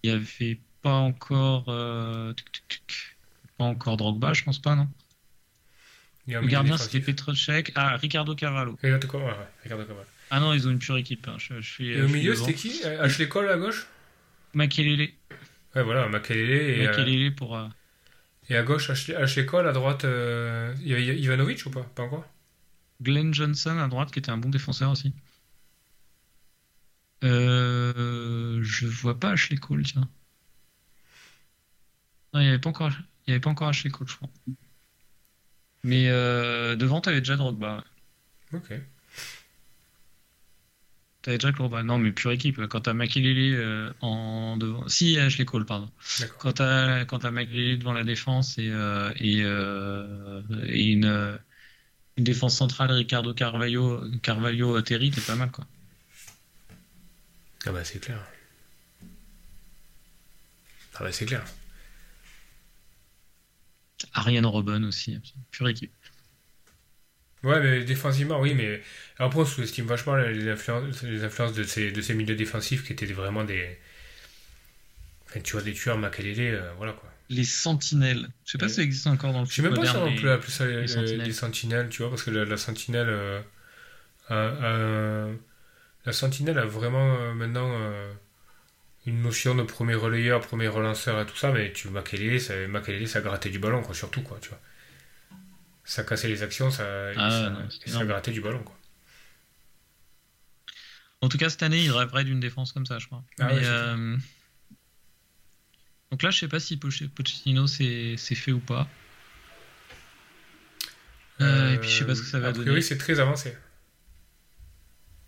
Il 0.03 0.11
n'y 0.11 0.17
avait 0.17 0.61
pas 0.83 0.95
encore. 0.95 1.65
euh. 1.69 2.33
Pas 3.59 3.65
encore 3.65 3.97
Drogba, 3.97 4.33
je 4.35 4.45
pense 4.45 4.61
pas, 4.61 4.75
non? 4.75 4.89
Le 6.27 6.47
gardien, 6.47 6.77
c'était 6.77 7.01
Petrocek. 7.01 7.73
Ah, 7.75 7.97
Ricardo 7.97 8.33
ouais, 8.33 8.39
quoi. 8.39 8.77
Ah 10.31 10.41
non, 10.41 10.53
ils 10.53 10.67
ont 10.67 10.73
une 10.73 10.79
pure 10.79 10.97
équipe. 10.97 11.29
hein. 11.29 11.37
Je, 11.39 11.61
je 11.61 11.71
suis, 11.71 11.89
Et 11.91 12.03
au 12.03 12.09
milieu, 12.09 12.35
c'était 12.35 12.55
qui? 12.55 12.83
Ashley 12.85 13.29
Cole 13.29 13.49
à 13.49 13.57
gauche? 13.57 13.87
Makelele. 14.55 15.11
Ouais, 15.77 15.83
voilà, 15.85 16.09
Makelele. 16.09 16.51
Et, 16.51 16.87
euh, 16.87 16.89
Makelele 16.89 17.35
pour. 17.37 17.57
euh, 17.57 17.69
et 18.49 18.57
à 18.57 18.63
gauche, 18.63 18.91
Ashley, 18.91 19.15
Ashley 19.15 19.47
Cole, 19.47 19.69
à 19.69 19.73
droite, 19.73 20.05
euh, 20.05 20.75
il 20.81 20.89
y 20.89 20.93
avait 20.95 21.19
Ivanovic 21.21 21.65
ou 21.67 21.71
pas? 21.71 21.83
Pas 21.83 22.03
encore? 22.05 22.25
Glenn 23.03 23.33
Johnson 23.35 23.79
à 23.79 23.89
droite, 23.89 24.11
qui 24.11 24.19
était 24.21 24.31
un 24.31 24.39
bon 24.39 24.49
défenseur 24.49 24.91
aussi. 24.91 25.13
Euh, 27.25 28.59
je 28.63 28.87
vois 28.87 29.19
pas 29.21 29.31
Ashley 29.33 29.59
Cole, 29.59 29.83
tiens. 29.83 30.09
Non, 32.33 32.41
il 32.41 32.45
n'y 32.45 32.49
avait 32.51 32.61
pas 32.61 32.71
encore, 32.71 32.91
il 33.27 33.31
y 33.31 33.33
avait 33.33 33.41
pas 33.41 33.51
encore 33.51 33.69
Ashley 33.69 33.91
Cole, 33.91 34.09
je 34.09 34.17
crois. 34.17 34.29
Mais 35.85 36.09
euh, 36.11 36.77
devant, 36.77 37.01
t'avais 37.01 37.21
déjà 37.21 37.37
Drogba. 37.37 37.83
Ok. 38.53 38.73
T'avais 41.27 41.39
déjà 41.39 41.51
Drogba. 41.51 41.83
Non, 41.83 41.99
mais 41.99 42.13
pure 42.13 42.31
équipe. 42.31 42.65
Quand 42.69 42.83
t'as 42.83 42.93
Makelele 42.93 43.57
euh, 43.57 43.93
en 44.01 44.57
devant. 44.57 44.87
Si, 44.87 45.19
Ashley 45.19 45.45
Cole, 45.45 45.67
pardon. 45.67 45.91
Quand 46.39 46.53
t'as 46.53 47.05
quand 47.05 47.19
t'as 47.19 47.33
Makelele 47.33 47.81
devant 47.81 47.95
la 47.95 48.05
défense 48.05 48.59
et, 48.59 48.71
euh, 48.71 49.13
et, 49.17 49.41
euh, 49.43 50.41
et 50.69 50.85
une, 50.93 51.05
euh, 51.05 51.37
une 52.17 52.23
défense 52.23 52.57
centrale, 52.57 52.93
Ricardo 52.93 53.35
Carvalho, 53.35 54.05
Carvalho 54.23 54.81
Terry, 54.83 55.11
t'es 55.11 55.21
pas 55.21 55.35
mal, 55.35 55.51
quoi. 55.51 55.67
Ah 57.67 57.73
bah, 57.73 57.83
c'est 57.83 57.99
clair. 57.99 58.25
Ah 60.95 61.01
bah, 61.01 61.11
c'est 61.11 61.27
clair. 61.27 61.45
Ariane 64.13 64.47
Robben 64.47 64.85
aussi, 64.85 65.19
pure 65.51 65.69
équipe. 65.71 65.93
Ouais, 67.45 67.61
mais 67.61 67.85
défensivement, 67.85 68.41
oui, 68.41 68.55
mais 68.55 68.83
après, 69.19 69.39
on 69.41 69.45
sous-estime 69.45 69.87
vachement 69.87 70.17
les 70.17 70.49
influences, 70.51 71.03
les 71.03 71.23
influences 71.25 71.53
de, 71.55 71.65
ces, 71.65 71.93
de 71.93 72.01
ces 72.01 72.15
milieux 72.15 72.35
défensifs 72.35 72.85
qui 72.85 72.93
étaient 72.93 73.07
vraiment 73.07 73.45
des. 73.45 73.79
Enfin, 75.27 75.41
tu 75.41 75.53
vois, 75.53 75.63
des 75.63 75.73
tueurs, 75.73 75.99
Makelele, 75.99 76.55
euh, 76.57 76.73
voilà 76.79 76.93
quoi. 76.93 77.09
Les 77.29 77.45
sentinelles. 77.45 78.29
Je 78.45 78.51
sais 78.51 78.59
pas 78.59 78.67
Ouais. 78.67 78.69
si 78.69 78.75
ça 78.77 78.83
existe 78.83 79.07
encore 79.07 79.33
dans 79.33 79.43
le 79.43 79.47
Je 79.49 79.55
sais 79.57 79.63
même 79.63 79.75
pas 79.75 79.87
si 79.87 79.97
on 79.97 80.15
peut 80.15 80.33
appeler 80.33 80.53
ça 80.53 80.67
les, 80.67 80.83
les 80.83 80.89
sentinelles. 80.89 81.27
les 81.27 81.33
sentinelles, 81.35 81.89
tu 81.91 82.03
vois, 82.03 82.11
parce 82.11 82.23
que 82.25 82.31
la, 82.31 82.45
la 82.45 82.57
sentinelle. 82.57 83.09
euh, 83.11 83.43
a- 84.29 85.29
a- 85.29 85.33
la 86.07 86.13
sentinelle 86.15 86.59
a 86.59 86.67
vraiment 86.67 87.17
euh, 87.17 87.35
maintenant 87.35 87.71
une 89.07 89.23
notion 89.23 89.55
de 89.55 89.63
premier 89.63 89.95
relayeur, 89.95 90.43
premier 90.43 90.69
relanceur 90.69 91.19
et 91.19 91.25
tout 91.25 91.35
ça, 91.37 91.51
mais 91.51 91.73
tu 91.73 91.89
Makelele, 91.89 92.39
ça, 92.39 92.53
Makelele, 92.69 93.09
ça 93.09 93.23
grattait 93.23 93.49
du 93.49 93.59
ballon, 93.59 93.81
quoi, 93.83 93.95
surtout, 93.95 94.21
quoi, 94.23 94.39
tu 94.43 94.51
vois. 94.51 94.61
Ça 95.87 96.03
cassait 96.05 96.29
les 96.29 96.43
actions, 96.43 96.71
ça, 96.71 96.85
Ah, 97.17 97.31
ça, 97.87 97.99
non, 98.01 98.05
grattait 98.05 98.33
du 98.33 98.41
ballon, 98.43 98.63
quoi. 98.63 98.77
En 101.23 101.29
tout 101.29 101.39
cas, 101.39 101.49
cette 101.49 101.63
année, 101.63 101.83
il 101.83 101.91
rêverait 101.91 102.25
d'une 102.25 102.41
défense 102.41 102.73
comme 102.73 102.85
ça, 102.87 102.99
je 102.99 103.07
crois. 103.07 103.25
Ah 103.39 103.47
Mais, 103.47 103.55
ouais, 103.55 103.63
c'est 103.63 103.69
euh, 103.71 104.17
Donc 106.11 106.23
là, 106.23 106.31
je 106.31 106.39
sais 106.39 106.49
pas 106.49 106.61
si 106.61 106.77
Poche- 106.77 107.09
Pochettino 107.09 107.67
c'est 107.67 108.17
c'est 108.19 108.35
fait 108.35 108.53
ou 108.53 108.61
pas. 108.61 108.87
Euh, 111.41 111.75
et 111.75 111.79
puis, 111.79 111.89
je 111.89 111.99
sais 111.99 112.07
pas 112.07 112.15
ce 112.15 112.21
que 112.23 112.27
ça 112.27 112.39
va 112.41 112.49
a 112.49 112.53
donner. 112.53 112.65
priori, 112.65 112.83
c'est 112.83 112.99
très 112.99 113.19
avancé. 113.21 113.57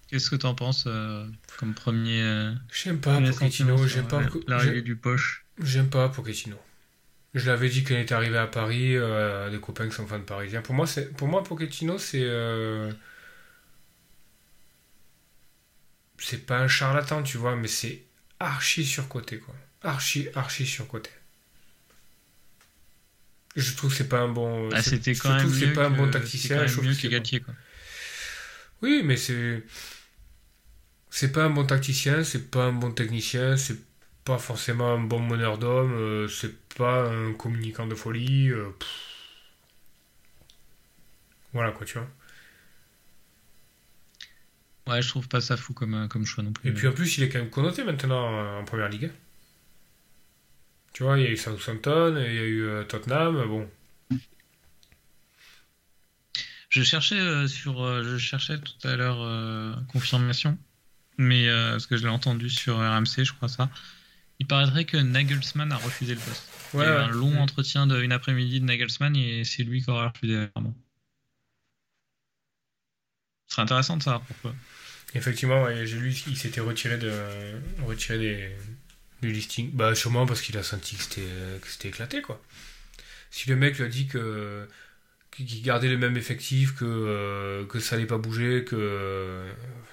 Qu'est-ce 0.08 0.30
que 0.30 0.36
t'en 0.36 0.54
penses 0.54 0.84
euh, 0.86 1.26
comme 1.58 1.74
premier. 1.74 2.22
euh, 2.22 2.54
J'aime 2.72 3.00
pas 3.00 3.20
Pochettino, 3.20 3.86
j'aime 3.86 4.08
pas, 4.08 4.22
euh, 4.22 4.28
l'arrivée 4.46 4.82
du 4.82 4.96
Poche 4.96 5.44
j'aime 5.62 5.90
pas 5.90 6.08
Pochettino. 6.08 6.58
Je 7.34 7.46
l'avais 7.46 7.68
dit 7.68 7.84
il 7.88 7.96
était 7.96 8.14
arrivé 8.14 8.38
à 8.38 8.46
Paris, 8.46 8.96
euh, 8.96 9.50
des 9.50 9.60
copains 9.60 9.88
qui 9.88 9.94
sont 9.94 10.06
fans 10.06 10.20
parisiens. 10.20 10.62
Pour 10.62 10.74
moi, 10.74 10.86
c'est, 10.86 11.12
pour 11.14 11.28
moi 11.28 11.44
Pochettino, 11.44 11.98
c'est, 11.98 12.22
euh, 12.22 12.90
c'est 16.18 16.46
pas 16.46 16.58
un 16.58 16.68
charlatan, 16.68 17.22
tu 17.22 17.36
vois, 17.36 17.54
mais 17.54 17.68
c'est 17.68 18.04
archi 18.40 18.84
surcoté, 18.84 19.38
quoi. 19.38 19.54
Archi, 19.82 20.28
archi 20.34 20.66
surcoté. 20.66 21.10
Je 23.56 23.74
trouve 23.74 23.90
que 23.90 23.96
c'est 23.96 24.08
pas 24.08 24.20
un 24.20 24.28
bon. 24.28 24.68
Ah, 24.72 24.82
c'était 24.82 25.14
je 25.14 25.22
quand 25.22 25.34
même 25.34 25.52
c'est 25.52 25.72
pas 25.72 25.86
un 25.86 25.90
bon 25.90 26.10
tacticien. 26.10 26.64
quand 26.64 26.76
même 26.76 26.90
mieux 26.90 26.94
que 26.94 27.08
Galtier, 27.08 27.40
quoi. 27.40 27.54
Oui, 28.82 29.02
mais 29.04 29.16
c'est. 29.16 29.62
C'est 31.10 31.32
pas 31.32 31.44
un 31.44 31.50
bon 31.50 31.64
tacticien, 31.64 32.22
c'est 32.22 32.50
pas 32.50 32.64
un 32.64 32.72
bon 32.72 32.92
technicien, 32.92 33.56
c'est 33.56 33.78
pas 34.28 34.38
forcément 34.38 34.92
un 34.92 35.00
bon 35.00 35.20
meneur 35.20 35.56
d'homme, 35.56 35.94
euh, 35.94 36.28
c'est 36.28 36.54
pas 36.76 37.08
un 37.10 37.32
communicant 37.32 37.86
de 37.86 37.94
folie. 37.94 38.50
euh. 38.50 38.68
Voilà 41.54 41.72
quoi, 41.72 41.86
tu 41.86 41.98
vois. 41.98 42.08
Ouais, 44.86 45.00
je 45.00 45.08
trouve 45.08 45.28
pas 45.28 45.40
ça 45.40 45.56
fou 45.56 45.72
comme, 45.72 45.94
euh, 45.94 46.08
comme 46.08 46.26
choix 46.26 46.44
non 46.44 46.52
plus. 46.52 46.68
Et 46.68 46.72
puis 46.74 46.86
en 46.86 46.92
plus, 46.92 47.16
il 47.16 47.24
est 47.24 47.30
quand 47.30 47.38
même 47.38 47.48
connoté 47.48 47.84
maintenant 47.84 48.58
en 48.58 48.64
première 48.64 48.90
ligue. 48.90 49.10
Tu 50.92 51.04
vois, 51.04 51.18
il 51.18 51.24
y 51.24 51.26
a 51.26 51.30
eu 51.30 51.36
Southampton, 51.36 52.14
il 52.18 52.34
y 52.34 52.38
a 52.38 52.44
eu 52.44 52.86
Tottenham, 52.86 53.46
bon. 53.46 53.66
Je 56.68 56.82
cherchais 56.82 57.18
euh, 57.18 57.46
sur, 57.48 57.82
euh, 57.82 58.02
je 58.04 58.18
cherchais 58.18 58.58
tout 58.60 58.86
à 58.86 58.94
l'heure 58.94 59.22
euh, 59.22 59.72
confirmation, 59.90 60.58
mais 61.16 61.48
parce 61.70 61.86
que 61.86 61.96
je 61.96 62.02
l'ai 62.02 62.10
entendu 62.10 62.50
sur 62.50 62.76
RMC, 62.76 63.24
je 63.24 63.32
crois 63.32 63.48
ça. 63.48 63.70
Il 64.40 64.48
paraîtrait 64.48 64.84
que 64.84 64.96
Nagelsmann 64.96 65.70
a 65.70 65.76
refusé 65.76 66.14
le 66.16 66.20
poste. 66.20 66.52
Ouais, 66.72 66.84
il 66.86 66.88
y 66.88 66.90
a 66.90 66.94
eu 66.94 66.96
ouais. 66.96 66.98
un 66.98 67.08
long 67.08 67.30
Mm. 67.32 67.38
entretien 67.38 67.86
d'une 67.86 68.10
après-midi 68.12 68.58
de 68.60 68.64
Nagelsmann 68.64 69.14
et 69.16 69.44
c'est 69.44 69.62
lui 69.62 69.80
qui 69.82 69.90
aura 69.90 70.08
refusé 70.08 70.46
vraiment. 70.56 70.76
Ce 73.46 73.54
serait 73.54 73.62
intéressant 73.62 73.96
de 73.96 74.02
savoir 74.04 74.24
pourquoi. 74.24 74.54
Effectivement, 75.14 75.62
ouais, 75.64 75.86
j'ai 75.86 75.98
lu 75.98 76.12
qu'il 76.12 76.36
s'était 76.36 76.60
retiré, 76.60 76.98
de, 76.98 77.10
retiré 77.86 78.18
des, 78.18 78.50
du 79.22 79.32
listing. 79.32 79.70
Bah, 79.72 79.94
sûrement 79.94 80.26
parce 80.26 80.42
qu'il 80.42 80.56
a 80.58 80.62
senti 80.62 80.96
que 80.96 81.02
c'était, 81.02 81.60
que 81.62 81.68
c'était 81.68 81.88
éclaté, 81.88 82.22
quoi. 82.22 82.42
Si 83.30 83.48
le 83.50 83.56
mec 83.56 83.78
lui 83.78 83.84
a 83.86 83.88
dit 83.88 84.06
que 84.08 84.68
qu'il 85.32 85.62
gardait 85.62 85.88
le 85.88 85.98
même 85.98 86.16
effectif, 86.18 86.74
que, 86.76 86.84
euh, 86.86 87.66
que 87.66 87.80
ça 87.80 87.96
allait 87.96 88.06
pas 88.06 88.18
bouger, 88.18 88.64
que. 88.64 89.44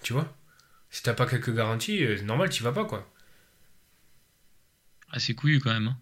Tu 0.03 0.13
vois 0.13 0.35
Si 0.91 1.03
t'as 1.03 1.13
pas 1.15 1.27
quelques 1.27 1.55
garanties, 1.55 2.03
euh, 2.05 2.17
c'est 2.17 2.23
normal, 2.25 2.49
t'y 2.49 2.63
vas 2.63 2.73
pas, 2.73 2.85
quoi. 2.85 3.11
C'est 5.19 5.33
couillu 5.35 5.59
quand 5.59 5.73
même. 5.73 5.87
Hein. 5.87 5.97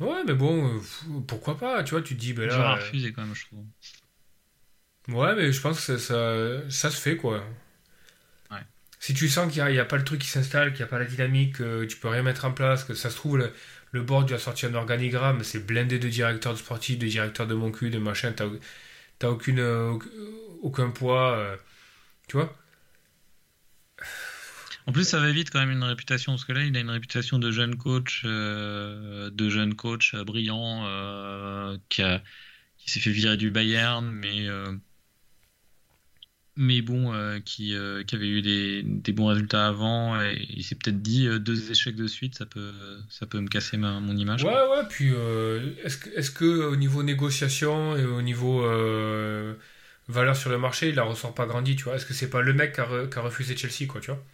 Ouais, 0.00 0.22
mais 0.26 0.34
bon, 0.34 0.76
euh, 0.76 0.80
pourquoi 1.26 1.58
pas 1.58 1.82
Tu 1.82 1.90
vois, 1.92 2.02
tu 2.02 2.14
te 2.14 2.20
dis, 2.20 2.32
ben 2.32 2.48
Dur 2.48 2.60
à 2.60 2.70
là. 2.70 2.74
refuser 2.76 3.12
quand 3.12 3.22
même, 3.24 3.34
je 3.34 3.46
trouve. 3.46 3.64
euh, 5.08 5.12
Ouais, 5.12 5.34
mais 5.34 5.52
je 5.52 5.60
pense 5.60 5.84
que 5.84 5.96
ça, 5.96 5.98
ça, 5.98 6.70
ça 6.70 6.90
se 6.90 7.00
fait, 7.00 7.16
quoi. 7.16 7.42
Ouais. 8.50 8.58
Si 9.00 9.14
tu 9.14 9.28
sens 9.28 9.50
qu'il 9.52 9.62
n'y 9.62 9.68
a, 9.68 9.70
il 9.70 9.76
y 9.76 9.80
a 9.80 9.84
pas 9.84 9.96
le 9.96 10.04
truc 10.04 10.20
qui 10.20 10.28
s'installe, 10.28 10.70
qu'il 10.72 10.78
n'y 10.80 10.84
a 10.84 10.88
pas 10.88 10.98
la 10.98 11.04
dynamique, 11.04 11.56
que 11.56 11.84
tu 11.84 11.96
peux 11.96 12.08
rien 12.08 12.22
mettre 12.22 12.44
en 12.44 12.52
place, 12.52 12.84
que 12.84 12.94
ça 12.94 13.10
se 13.10 13.16
trouve, 13.16 13.38
le, 13.38 13.52
le 13.92 14.02
board 14.02 14.28
doit 14.28 14.38
sortir 14.38 14.70
un 14.70 14.74
organigramme, 14.74 15.42
c'est 15.44 15.64
blindé 15.66 15.98
de 15.98 16.08
directeurs 16.08 16.52
de 16.52 16.58
sportifs, 16.58 16.98
de 16.98 17.06
directeurs 17.06 17.46
de 17.46 17.54
mon 17.54 17.70
cul, 17.72 17.90
de 17.90 17.98
machin, 17.98 18.32
t'as 19.18 19.28
aucune, 19.28 19.58
euh, 19.60 19.92
auc- 19.92 20.08
aucun 20.62 20.90
poids, 20.90 21.32
euh, 21.36 21.56
tu 22.28 22.36
vois 22.36 22.56
En 24.88 24.92
plus, 24.92 25.04
ça 25.04 25.20
va 25.20 25.30
vite 25.30 25.50
quand 25.50 25.58
même 25.58 25.70
une 25.70 25.84
réputation, 25.84 26.32
parce 26.32 26.46
que 26.46 26.52
là, 26.52 26.62
il 26.62 26.74
a 26.74 26.80
une 26.80 26.88
réputation 26.88 27.38
de 27.38 27.50
jeune 27.50 27.76
coach, 27.76 28.22
euh, 28.24 29.28
de 29.28 29.50
jeune 29.50 29.74
coach 29.74 30.14
euh, 30.14 30.24
brillant, 30.24 30.82
euh, 30.86 31.76
qui, 31.90 32.00
s'est 32.86 33.00
fait 33.00 33.10
virer 33.10 33.36
du 33.36 33.50
Bayern, 33.50 34.10
mais, 34.10 34.46
mais 36.56 36.80
bon, 36.80 37.12
qui, 37.44 37.74
avait 37.76 38.28
eu 38.28 38.40
des, 38.40 39.12
bons 39.12 39.26
résultats 39.26 39.66
avant, 39.66 40.18
il 40.22 40.64
s'est 40.64 40.74
peut-être 40.74 41.02
dit 41.02 41.28
deux 41.38 41.70
échecs 41.70 41.94
de 41.94 42.06
suite, 42.06 42.34
ça 42.34 42.46
peut, 42.46 42.72
me 43.34 43.48
casser 43.48 43.76
mon 43.76 44.16
image. 44.16 44.42
Ouais, 44.42 44.52
ouais, 44.52 44.86
puis 44.88 45.12
est-ce 45.84 46.30
que, 46.30 46.64
au 46.64 46.76
niveau 46.76 47.02
négociation 47.02 47.94
et 47.94 48.06
au 48.06 48.22
niveau 48.22 48.62
valeur 50.08 50.34
sur 50.34 50.48
le 50.48 50.56
marché, 50.56 50.88
il 50.88 50.94
la 50.94 51.02
ressort 51.02 51.34
pas 51.34 51.44
grandi, 51.44 51.76
tu 51.76 51.84
vois? 51.84 51.96
Est-ce 51.96 52.06
que 52.06 52.14
c'est 52.14 52.30
pas 52.30 52.40
le 52.40 52.54
mec 52.54 52.72
qui 52.72 52.80
a, 52.80 53.06
qui 53.06 53.18
a 53.18 53.20
refusé 53.20 53.54
Chelsea, 53.54 53.86
quoi, 53.86 54.00
tu 54.00 54.12
vois? 54.12 54.24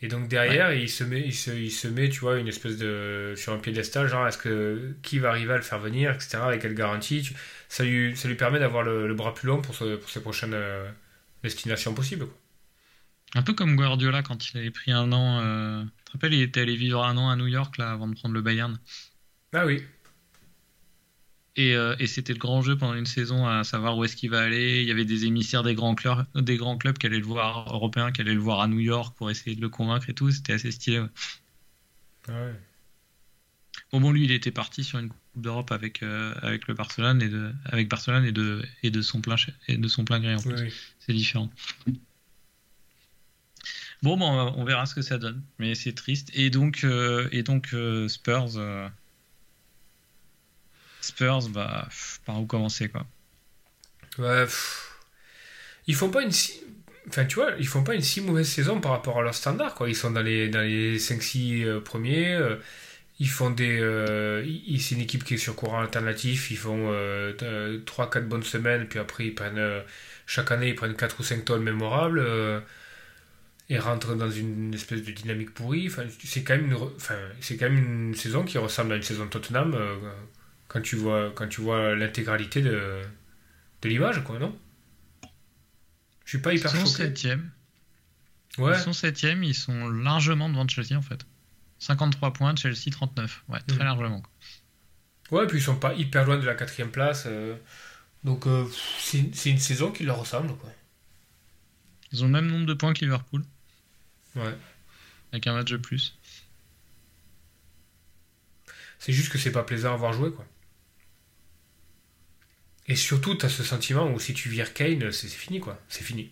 Et 0.00 0.08
donc 0.08 0.28
derrière, 0.28 0.72
il 0.72 0.88
se 0.88 1.02
met, 1.04 1.20
il 1.22 1.34
se, 1.34 1.50
il 1.50 1.70
se 1.72 1.88
met, 1.88 2.08
tu 2.08 2.20
vois, 2.20 2.38
une 2.38 2.46
espèce 2.48 2.76
de 2.78 3.34
sur 3.36 3.52
un 3.52 3.58
piédestal, 3.58 4.08
genre 4.08 4.26
est-ce 4.28 4.38
que 4.38 4.96
qui 5.02 5.18
va 5.18 5.30
arriver 5.30 5.54
à 5.54 5.56
le 5.56 5.62
faire 5.62 5.80
venir, 5.80 6.12
etc. 6.12 6.46
Avec 6.48 6.62
quelle 6.62 6.74
garantie 6.74 7.22
tu- 7.22 7.34
ça 7.68 7.84
lui, 7.84 8.16
ça 8.16 8.28
lui 8.28 8.36
permet 8.36 8.60
d'avoir 8.60 8.84
le, 8.84 9.08
le 9.08 9.14
bras 9.14 9.34
plus 9.34 9.48
long 9.48 9.60
pour, 9.60 9.74
ce- 9.74 9.96
pour 9.96 10.08
ses 10.10 10.20
prochaines 10.22 10.54
euh, 10.54 10.88
destinations 11.42 11.94
possibles. 11.94 12.26
Quoi. 12.26 12.38
Un 13.34 13.42
peu 13.42 13.54
comme 13.54 13.74
Guardiola 13.76 14.22
quand 14.22 14.50
il 14.52 14.58
avait 14.58 14.70
pris 14.70 14.92
un 14.92 15.12
an. 15.12 15.40
euh, 15.40 15.82
Tu 15.96 16.04
te 16.04 16.12
rappelles, 16.12 16.34
il 16.34 16.42
était 16.42 16.60
allé 16.60 16.76
vivre 16.76 17.02
un 17.04 17.16
an 17.16 17.30
à 17.30 17.36
New 17.36 17.46
York 17.46 17.78
là 17.78 17.90
avant 17.92 18.06
de 18.08 18.14
prendre 18.14 18.34
le 18.34 18.42
Bayern? 18.42 18.78
Ah 19.52 19.64
oui, 19.66 19.86
Et, 21.58 21.74
euh, 21.74 21.96
et 21.98 22.06
c'était 22.06 22.32
le 22.32 22.38
grand 22.38 22.62
jeu 22.62 22.78
pendant 22.78 22.94
une 22.94 23.04
saison 23.04 23.44
à 23.48 23.64
savoir 23.64 23.98
où 23.98 24.04
est-ce 24.04 24.14
qu'il 24.14 24.30
va 24.30 24.40
aller. 24.40 24.80
Il 24.80 24.86
y 24.86 24.92
avait 24.92 25.04
des 25.04 25.24
émissaires 25.24 25.64
des 25.64 25.74
grands, 25.74 25.96
clubs, 25.96 26.24
des 26.36 26.56
grands 26.56 26.78
clubs 26.78 26.96
qui 26.96 27.06
allaient 27.06 27.18
le 27.18 27.26
voir, 27.26 27.74
européens, 27.74 28.12
qui 28.12 28.20
allaient 28.20 28.34
le 28.34 28.40
voir 28.40 28.60
à 28.60 28.68
New 28.68 28.78
York 28.78 29.16
pour 29.16 29.28
essayer 29.28 29.56
de 29.56 29.60
le 29.60 29.68
convaincre 29.68 30.08
et 30.08 30.14
tout. 30.14 30.30
C'était 30.30 30.52
assez 30.52 30.70
stylé. 30.70 31.00
ouais. 31.00 31.08
Ah 32.28 32.32
ouais. 32.32 32.54
Bon, 33.90 34.00
bon, 34.00 34.12
lui, 34.12 34.24
il 34.24 34.30
était 34.30 34.52
parti 34.52 34.84
sur 34.84 35.00
une 35.00 35.08
Coupe 35.08 35.18
d'Europe 35.34 35.72
avec, 35.72 36.04
euh, 36.04 36.32
avec 36.42 36.68
le 36.68 36.74
Barcelone 36.74 37.22
et 37.22 37.28
de, 37.28 37.52
avec 37.64 37.88
Barcelone 37.88 38.24
et 38.24 38.32
de, 38.32 38.62
et 38.84 38.92
de 38.92 39.02
son 39.02 39.20
plein, 39.20 39.34
et 39.66 39.76
de 39.76 39.88
son 39.88 40.04
plein 40.04 40.20
gré 40.20 40.36
en 40.36 40.40
oui. 40.46 40.72
C'est 41.00 41.12
différent. 41.12 41.50
Bon, 44.02 44.16
bon, 44.16 44.30
on 44.56 44.64
verra 44.64 44.86
ce 44.86 44.94
que 44.94 45.02
ça 45.02 45.18
donne, 45.18 45.42
mais 45.58 45.74
c'est 45.74 45.92
triste. 45.92 46.30
Et 46.34 46.50
donc, 46.50 46.84
euh, 46.84 47.28
et 47.32 47.42
donc 47.42 47.74
euh, 47.74 48.06
Spurs, 48.06 48.56
euh, 48.56 48.88
Spurs, 51.00 51.48
bah, 51.50 51.88
par 52.24 52.40
où 52.40 52.46
commencer 52.46 52.88
quoi 52.88 53.06
ils 55.86 55.94
font 55.94 56.10
pas 56.10 56.22
une 56.22 56.32
si... 56.32 56.62
Enfin, 57.08 57.24
tu 57.24 57.36
vois, 57.36 57.52
ils 57.58 57.66
font 57.66 57.82
pas 57.82 57.94
une 57.94 58.02
si 58.02 58.20
mauvaise 58.20 58.48
saison 58.48 58.80
par 58.80 58.92
rapport 58.92 59.18
à 59.18 59.22
leur 59.22 59.34
standard, 59.34 59.74
quoi. 59.74 59.88
Ils 59.88 59.96
sont 59.96 60.10
dans 60.10 60.22
les, 60.22 60.48
dans 60.48 60.60
les 60.60 60.98
5-6 60.98 61.64
euh, 61.64 61.80
premiers. 61.80 62.34
euh, 62.34 62.56
ils 63.20 63.28
font 63.28 63.50
des... 63.50 63.80
euh, 63.80 64.44
c'est 64.78 64.94
une 64.94 65.00
équipe 65.00 65.24
qui 65.24 65.34
est 65.34 65.38
sur 65.38 65.56
courant 65.56 65.80
alternatif. 65.80 66.50
Ils 66.50 66.56
font 66.58 66.92
3-4 67.40 68.20
bonnes 68.28 68.42
semaines, 68.42 68.86
puis 68.88 68.98
après, 68.98 69.26
ils 69.26 69.34
prennent... 69.34 69.82
chaque 70.26 70.52
année, 70.52 70.68
ils 70.70 70.74
prennent 70.74 70.94
4 70.96 71.20
ou 71.20 71.22
5 71.24 71.44
tonnes 71.44 71.62
mémorables. 71.62 72.22
et 73.70 73.78
rentrent 73.78 74.14
dans 74.14 74.30
une 74.30 74.74
espèce 74.74 75.02
de 75.02 75.10
dynamique 75.12 75.54
pourrie. 75.54 75.88
Enfin, 75.88 76.04
c'est 76.24 76.44
quand 76.44 76.56
même 76.56 76.66
une, 76.66 76.74
enfin, 76.96 77.16
quand 77.58 77.70
même 77.70 78.08
une 78.08 78.14
saison 78.14 78.44
qui 78.44 78.58
ressemble 78.58 78.92
à 78.92 78.96
une 78.96 79.02
saison 79.02 79.24
de 79.24 79.30
Tottenham 79.30 79.76
quand 80.68 80.80
tu 80.82 80.96
vois, 80.96 81.32
quand 81.34 81.48
tu 81.48 81.60
vois 81.60 81.94
l'intégralité 81.94 82.62
de, 82.62 83.02
de 83.82 83.88
l'image, 83.88 84.22
quoi, 84.24 84.38
non? 84.38 84.56
Je 86.24 86.30
suis 86.30 86.38
pas 86.38 86.52
Ils 86.52 86.58
hyper 86.58 86.70
sont 86.70 86.78
choqué. 86.78 86.90
septième. 87.04 87.50
Ouais, 88.58 88.72
Ils 88.76 88.80
sont 88.82 88.92
septième, 88.92 89.42
ils 89.44 89.54
sont 89.54 89.88
largement 89.88 90.48
devant 90.48 90.66
Chelsea 90.68 90.96
en 90.96 91.02
fait. 91.02 91.24
53 91.78 92.32
points, 92.32 92.56
Chelsea 92.56 92.90
39. 92.90 93.44
Ouais, 93.48 93.60
très 93.60 93.78
Mhm. 93.78 93.84
largement. 93.84 94.20
quoi. 94.20 95.40
ouais, 95.40 95.46
puis 95.46 95.58
ils 95.58 95.62
sont 95.62 95.76
pas 95.78 95.94
hyper 95.94 96.24
loin 96.24 96.38
de 96.38 96.44
la 96.46 96.54
quatrième 96.54 96.90
place. 96.90 97.24
euh, 97.26 97.56
donc 98.24 98.46
euh, 98.46 98.66
c'est 98.98 99.18
une- 99.18 99.32
c'est 99.34 99.50
une 99.50 99.58
saison 99.58 99.92
qui 99.92 100.02
leur 100.04 100.18
ressemble, 100.18 100.54
quoi. 100.56 100.70
Ils 102.12 102.22
ont 102.24 102.26
le 102.26 102.32
même 102.32 102.46
nombre 102.48 102.66
de 102.66 102.74
points 102.74 102.92
que 102.94 103.00
Liverpool, 103.04 103.44
Ouais. 104.34 104.54
avec 105.32 105.46
un 105.46 105.52
match 105.54 105.70
de 105.70 105.76
plus. 105.76 106.16
C'est 108.98 109.12
juste 109.12 109.30
que 109.30 109.38
c'est 109.38 109.52
pas 109.52 109.62
plaisant 109.62 109.92
à 109.94 109.96
voir 109.96 110.12
jouer, 110.12 110.32
quoi. 110.32 110.44
Et 112.88 112.96
surtout, 112.96 113.34
t'as 113.34 113.48
ce 113.50 113.62
sentiment 113.62 114.10
où 114.10 114.18
si 114.18 114.34
tu 114.34 114.48
vires 114.48 114.72
Kane, 114.72 115.12
c'est 115.12 115.28
fini, 115.28 115.60
quoi. 115.60 115.80
C'est 115.88 116.04
fini. 116.04 116.30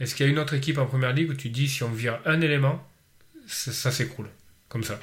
Est-ce 0.00 0.14
qu'il 0.14 0.26
y 0.26 0.28
a 0.28 0.32
une 0.32 0.38
autre 0.38 0.54
équipe 0.54 0.78
en 0.78 0.86
première 0.86 1.12
ligue 1.12 1.30
où 1.30 1.34
tu 1.34 1.50
te 1.50 1.54
dis 1.54 1.68
si 1.68 1.82
on 1.82 1.92
vire 1.92 2.20
un 2.24 2.40
élément, 2.40 2.84
ça, 3.46 3.72
ça 3.72 3.92
s'écroule 3.92 4.30
Comme 4.68 4.82
ça? 4.82 4.98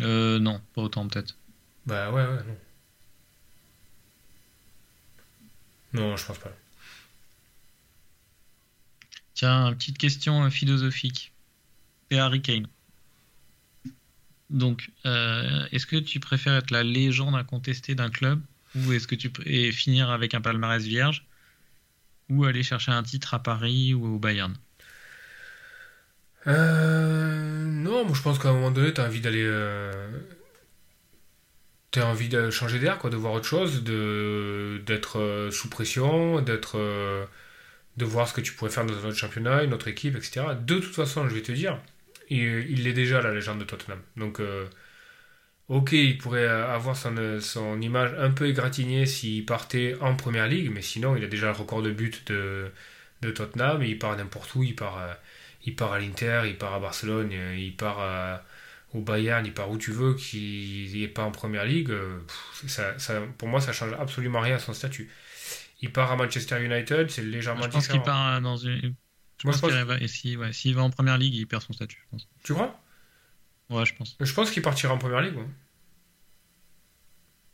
Euh, 0.00 0.38
non, 0.40 0.60
pas 0.74 0.82
autant 0.82 1.06
peut-être. 1.06 1.36
Bah 1.86 2.10
ouais, 2.10 2.26
ouais, 2.26 2.42
non. 2.42 2.56
Non, 6.10 6.16
je 6.16 6.26
pense 6.26 6.38
pas. 6.38 6.50
Tiens, 9.34 9.72
petite 9.74 9.98
question 9.98 10.44
euh, 10.44 10.50
philosophique. 10.50 11.32
C'est 12.10 12.18
Harry 12.18 12.42
Kane. 12.42 12.66
Donc, 14.54 14.90
euh, 15.04 15.66
est-ce 15.72 15.86
que 15.86 15.96
tu 15.96 16.20
préfères 16.20 16.54
être 16.56 16.70
la 16.70 16.82
légende 16.84 17.34
incontestée 17.34 17.94
d'un 17.94 18.10
club 18.10 18.40
ou 18.76 18.92
est-ce 18.92 19.06
que 19.08 19.16
tu 19.16 19.30
et 19.46 19.72
finir 19.72 20.10
avec 20.10 20.34
un 20.34 20.40
palmarès 20.40 20.82
vierge 20.84 21.26
ou 22.30 22.44
aller 22.44 22.62
chercher 22.62 22.92
un 22.92 23.02
titre 23.02 23.34
à 23.34 23.42
Paris 23.42 23.94
ou 23.94 24.06
au 24.16 24.18
Bayern? 24.18 24.54
Euh, 26.46 27.64
non, 27.66 28.04
moi 28.04 28.14
je 28.14 28.22
pense 28.22 28.38
qu'à 28.38 28.50
un 28.50 28.52
moment 28.54 28.70
donné, 28.70 28.92
t'as 28.92 29.06
envie 29.06 29.20
d'aller. 29.20 29.42
euh, 29.42 29.92
envie 31.96 32.28
de 32.28 32.50
changer 32.50 32.78
d'air, 32.80 32.98
quoi, 32.98 33.10
de 33.10 33.16
voir 33.16 33.32
autre 33.34 33.46
chose, 33.46 33.84
de 33.84 34.82
d'être 34.86 35.48
sous 35.52 35.68
pression, 35.70 36.40
d'être. 36.40 36.76
de 37.96 38.04
voir 38.04 38.28
ce 38.28 38.34
que 38.34 38.40
tu 38.40 38.52
pourrais 38.54 38.70
faire 38.70 38.84
dans 38.86 38.94
un 39.04 39.08
autre 39.08 39.18
championnat, 39.18 39.62
une 39.64 39.74
autre 39.74 39.88
équipe, 39.88 40.16
etc. 40.16 40.46
De 40.60 40.78
toute 40.78 40.94
façon, 40.94 41.28
je 41.28 41.34
vais 41.34 41.42
te 41.42 41.52
dire, 41.52 41.80
il 42.30 42.70
il 42.70 42.84
l'est 42.84 42.92
déjà, 42.92 43.22
la 43.22 43.32
légende 43.32 43.60
de 43.60 43.64
Tottenham. 43.64 44.00
Donc, 44.16 44.40
euh, 44.40 44.68
ok, 45.68 45.92
il 45.92 46.18
pourrait 46.18 46.46
avoir 46.46 46.96
son, 46.96 47.16
euh, 47.16 47.40
son 47.40 47.80
image 47.80 48.12
un 48.18 48.30
peu 48.30 48.48
égratignée 48.48 49.06
s'il 49.06 49.46
partait 49.46 49.96
en 50.00 50.14
première 50.16 50.46
ligue, 50.48 50.70
mais 50.70 50.82
sinon, 50.82 51.16
il 51.16 51.24
a 51.24 51.28
déjà 51.28 51.46
le 51.46 51.52
record 51.52 51.82
de 51.82 51.90
buts 51.90 52.12
de, 52.26 52.70
de 53.22 53.30
Tottenham, 53.30 53.82
et 53.82 53.88
il 53.90 53.98
part 53.98 54.16
n'importe 54.16 54.54
où, 54.54 54.62
il 54.62 54.74
part. 54.76 54.98
euh, 54.98 55.14
il 55.66 55.74
part 55.76 55.92
à 55.94 55.98
l'Inter, 55.98 56.42
il 56.46 56.58
part 56.58 56.74
à 56.74 56.80
Barcelone, 56.80 57.30
euh, 57.32 57.56
il 57.56 57.74
part 57.74 57.98
à- 58.00 58.42
au 58.92 59.00
Bayern, 59.00 59.44
il 59.46 59.52
part 59.54 59.70
où 59.70 59.78
tu 59.78 59.92
veux, 59.92 60.14
qu'il 60.14 60.92
n'est 61.00 61.08
pas 61.08 61.22
en 61.24 61.30
première 61.32 61.64
ligue, 61.64 61.90
euh, 61.90 62.18
pff, 62.26 62.68
ça, 62.70 62.98
ça- 62.98 63.22
pour 63.38 63.48
moi 63.48 63.60
ça 63.62 63.72
change 63.72 63.92
absolument 63.98 64.40
rien 64.40 64.56
à 64.56 64.58
son 64.58 64.74
statut. 64.74 65.10
Il 65.82 65.92
part 65.92 66.12
à 66.12 66.16
Manchester 66.16 66.62
United, 66.64 67.10
c'est 67.10 67.22
légèrement 67.24 67.66
Je 67.66 67.68
pense 67.68 67.88
qu'il 67.88 68.02
différent. 68.02 68.02
part 68.02 68.36
euh, 68.36 68.40
dans 68.40 68.56
une. 68.56 68.96
Je 69.44 69.48
Moi, 69.48 69.52
pense 69.52 69.56
je 69.56 69.60
pense- 69.60 69.70
qu'il 69.78 69.84
va, 69.84 70.00
et 70.00 70.08
si, 70.08 70.36
ouais, 70.36 70.52
s'il 70.52 70.74
va 70.74 70.82
en 70.82 70.90
première 70.90 71.18
ligue, 71.18 71.34
il 71.34 71.46
perd 71.46 71.62
son 71.62 71.74
statut, 71.74 71.98
je 72.02 72.10
pense. 72.10 72.28
Tu 72.42 72.54
crois? 72.54 72.80
Ouais, 73.70 73.84
je 73.86 73.94
pense. 73.94 74.16
Je 74.20 74.32
pense 74.32 74.50
qu'il 74.50 74.62
partira 74.62 74.94
en 74.94 74.98
première 74.98 75.20
ligue. 75.20 75.36
ouais. 75.36 75.46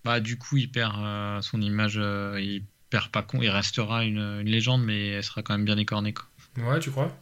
Bah, 0.04 0.20
du 0.20 0.38
coup, 0.38 0.56
il 0.56 0.70
perd 0.70 0.94
euh, 0.98 1.42
son 1.42 1.60
image, 1.60 1.96
euh, 1.98 2.40
il 2.40 2.64
perd 2.88 3.10
pas 3.10 3.22
con, 3.22 3.42
il 3.42 3.50
restera 3.50 4.04
une, 4.04 4.18
une 4.40 4.48
légende, 4.48 4.82
mais 4.84 5.08
elle 5.08 5.24
sera 5.24 5.42
quand 5.42 5.54
même 5.54 5.64
bien 5.66 5.76
écornée, 5.76 6.14
quoi. 6.14 6.26
Ouais, 6.56 6.78
tu 6.80 6.90
crois? 6.90 7.14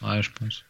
Ouais, 0.00 0.22
je 0.22 0.30
pense. 0.32 0.64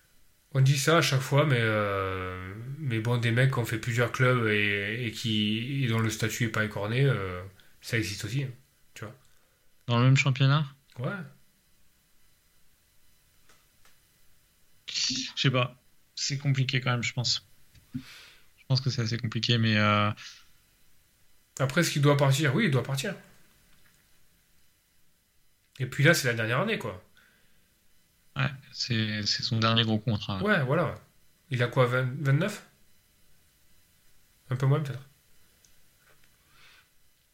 On 0.55 0.61
dit 0.61 0.79
ça 0.79 0.99
à 0.99 1.03
chaque 1.03 1.21
fois, 1.21 1.47
mais, 1.47 1.59
euh, 1.61 2.55
mais 2.79 3.01
bon, 3.01 3.17
des 3.19 3.31
mecs 3.31 3.53
qui 3.53 3.59
ont 3.59 3.65
fait 3.65 3.79
plusieurs 3.79 4.13
clubs 4.13 4.47
et, 4.47 5.07
et 5.07 5.11
qui, 5.11 5.85
et 5.85 5.89
dont 5.89 5.99
le 5.99 6.11
statut 6.11 6.45
est 6.45 6.49
pas 6.49 6.65
écorné, 6.65 7.11
ça 7.81 7.99
existe 7.99 8.25
aussi. 8.25 8.45
hein, 8.45 8.51
tu 8.95 9.05
vois. 9.05 9.15
Dans 9.87 9.99
le 9.99 10.05
même 10.05 10.17
championnat? 10.17 10.67
Ouais. 10.99 11.11
Je 15.37 15.41
sais 15.41 15.51
pas. 15.51 15.77
C'est 16.15 16.39
compliqué 16.39 16.81
quand 16.81 16.91
même, 16.91 17.03
je 17.03 17.13
pense. 17.13 17.47
Je 17.95 18.65
pense 18.69 18.81
que 18.81 18.91
c'est 18.91 19.03
assez 19.03 19.19
compliqué, 19.19 19.59
mais 19.59 19.77
euh, 19.77 20.11
Après, 21.59 21.81
est-ce 21.81 21.91
qu'il 21.91 22.03
doit 22.03 22.17
partir 22.17 22.55
Oui, 22.55 22.65
il 22.67 22.71
doit 22.71 22.83
partir. 22.83 23.15
Et 25.79 25.87
puis 25.87 26.05
là, 26.05 26.15
c'est 26.15 26.29
la 26.29 26.35
dernière 26.35 26.61
année, 26.61 26.79
quoi. 26.79 27.03
ouais, 28.37 28.51
c'est 28.73 29.23
son 29.25 29.59
dernier 29.59 29.83
gros 29.85 29.99
contrat. 29.99 30.43
Ouais, 30.43 30.63
voilà. 30.65 30.95
Il 31.51 31.63
a 31.63 31.67
quoi, 31.67 31.87
20 31.87 32.09
29 32.21 32.67
Un 34.51 34.57
peu 34.57 34.67
moins, 34.67 34.81
peut-être. 34.81 35.01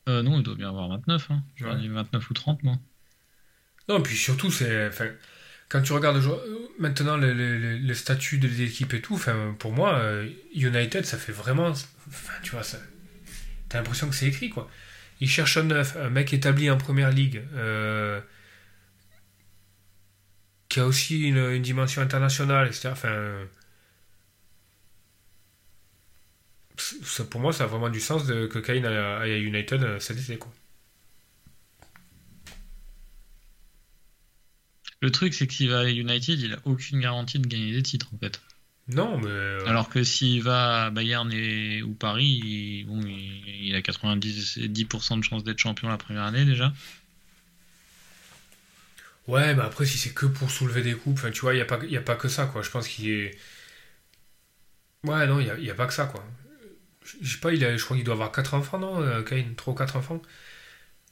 Euh, 0.09 0.23
non, 0.23 0.39
il 0.39 0.43
doit 0.43 0.55
bien 0.55 0.71
avoir 0.71 0.89
29. 0.89 1.31
Hein. 1.31 1.43
J'aurais 1.57 1.75
Ouais. 1.75 1.81
dit 1.81 1.89
29 1.89 2.31
ou 2.31 2.35
30, 2.35 2.63
moi. 2.63 2.79
Non, 3.89 4.03
puis 4.03 4.17
surtout, 4.17 4.51
c'est. 4.51 4.89
Enfin, 4.89 5.11
quand 5.69 5.83
tu 5.83 5.93
regardes 5.93 6.17
euh, 6.19 6.69
maintenant 6.79 7.17
le, 7.17 7.33
le, 7.33 7.59
le- 7.59 7.79
le 7.79 7.95
statut 7.95 8.39
de 8.39 8.49
l'équipe 8.49 8.93
et 8.95 9.01
tout, 9.01 9.15
enfin, 9.15 9.55
pour 9.59 9.73
moi, 9.73 9.95
euh, 9.99 10.29
United, 10.55 11.05
ça 11.05 11.19
fait 11.19 11.33
vraiment. 11.33 11.69
Enfin, 11.69 12.33
tu 12.43 12.51
vois, 12.53 12.63
ça. 12.63 12.79
T'as 13.69 13.79
l'impression 13.79 14.09
que 14.09 14.15
c'est 14.15 14.27
écrit, 14.29 14.51
quoi. 14.51 14.71
Ils 15.21 15.29
cherchent 15.29 15.57
un 15.59 15.65
neuf, 15.65 15.97
un 15.97 16.11
mec 16.11 16.33
établi 16.33 16.71
en 16.71 16.79
première 16.79 17.11
ligue, 17.11 17.43
euh, 17.55 18.21
qui 20.69 20.81
a 20.81 20.87
aussi 20.87 21.29
une, 21.29 21.61
dimension 21.63 22.03
internationale, 22.03 22.69
etc. 22.69 22.91
Enfin. 22.93 23.47
ça, 26.77 27.25
pour 27.25 27.41
moi, 27.41 27.53
ça 27.53 27.65
a 27.65 27.67
vraiment 27.67 27.89
du 27.91 28.01
sens 28.01 28.25
que 28.27 28.59
Kane 28.59 28.85
aille 28.87 29.33
à 29.33 29.39
United 29.39 29.83
euh, 29.83 29.99
cet 30.01 30.19
été, 30.19 30.39
quoi. 30.39 30.53
Le 35.01 35.11
truc, 35.11 35.35
c'est 35.35 35.49
que 35.49 35.55
s'il 35.55 35.71
va 35.71 35.81
à 35.81 35.89
United, 35.89 36.39
il 36.41 36.53
a 36.55 36.59
aucune 36.65 37.01
garantie 37.01 37.41
de 37.41 37.49
gagner 37.49 37.73
des 37.73 37.83
titres, 37.83 38.15
en 38.15 38.19
fait. 38.19 38.41
Non, 38.89 39.19
mais. 39.19 39.29
euh, 39.31 39.67
Alors 39.67 39.89
que 39.89 40.03
s'il 40.03 40.43
va 40.43 40.87
à 40.87 40.91
Bayern 40.91 41.31
et, 41.33 41.83
ou 41.83 41.95
Paris, 41.95 42.41
il, 42.43 42.85
bon, 42.87 43.01
il, 43.07 43.67
il 43.67 43.75
a 43.75 43.83
90 43.83 44.59
10% 44.59 45.17
de 45.17 45.23
chance 45.25 45.45
d'être 45.45 45.59
champion 45.59 45.89
la 45.89 45.99
première 45.99 46.23
année 46.25 46.45
déjà. 46.45 46.73
Ouais, 49.27 49.55
mais 49.55 49.63
après, 49.63 49.85
si 49.85 49.99
c'est 49.99 50.15
que 50.15 50.27
pour 50.27 50.51
soulever 50.51 50.83
des 50.83 50.95
coupes, 50.95 51.21
tu 51.33 51.41
vois, 51.43 51.53
il 51.53 51.57
n'y 51.57 51.63
a, 51.63 51.67
pas- 51.67 51.85
y 51.85 51.97
a 51.97 52.01
pas 52.01 52.17
que 52.17 52.29
ça, 52.29 52.47
quoi. 52.47 52.63
Je 52.63 52.71
pense 52.71 52.89
qu'il 52.89 53.11
est. 53.11 53.37
Ouais, 55.05 55.27
non, 55.27 55.39
il 55.41 55.45
n'y 55.45 55.51
a, 55.51 55.59
y 55.59 55.71
a 55.71 55.75
pas 55.75 55.87
que 55.87 55.93
ça, 55.95 56.07
quoi. 56.07 56.25
Je 57.23 57.35
sais 57.35 57.41
pas, 57.41 57.53
il 57.53 57.65
a, 57.65 57.77
je 57.77 57.85
crois 57.85 57.97
qu'il 57.97 58.05
doit 58.05 58.15
avoir 58.15 58.33
4 58.33 58.55
enfants, 58.55 58.79
non, 58.79 59.01
euh, 59.03 59.23
Kane? 59.23 59.55
3 59.57 59.75
ou 59.75 59.77
4 59.77 59.97
enfants? 59.97 60.23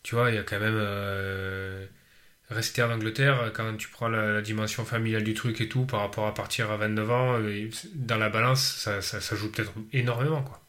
Tu 0.02 0.14
vois, 0.16 0.30
il 0.30 0.36
y 0.36 0.38
a 0.38 0.44
quand 0.44 0.60
même. 0.60 0.74
euh, 0.76 1.86
Rester 2.48 2.82
en 2.82 2.92
Angleterre, 2.92 3.52
quand 3.54 3.76
tu 3.76 3.88
prends 3.88 4.08
la, 4.08 4.40
dimension 4.40 4.84
familiale 4.84 5.24
du 5.24 5.34
truc 5.34 5.60
et 5.60 5.68
tout, 5.68 5.84
par 5.84 6.00
rapport 6.00 6.26
à 6.26 6.34
partir 6.34 6.70
à 6.70 6.76
29 6.76 7.10
ans, 7.10 7.40
euh, 7.40 7.68
dans 7.94 8.18
la 8.18 8.28
balance, 8.30 8.62
ça, 8.62 9.02
ça, 9.02 9.36
joue 9.36 9.50
peut-être 9.50 9.72
énormément, 9.92 10.42
quoi. 10.42 10.62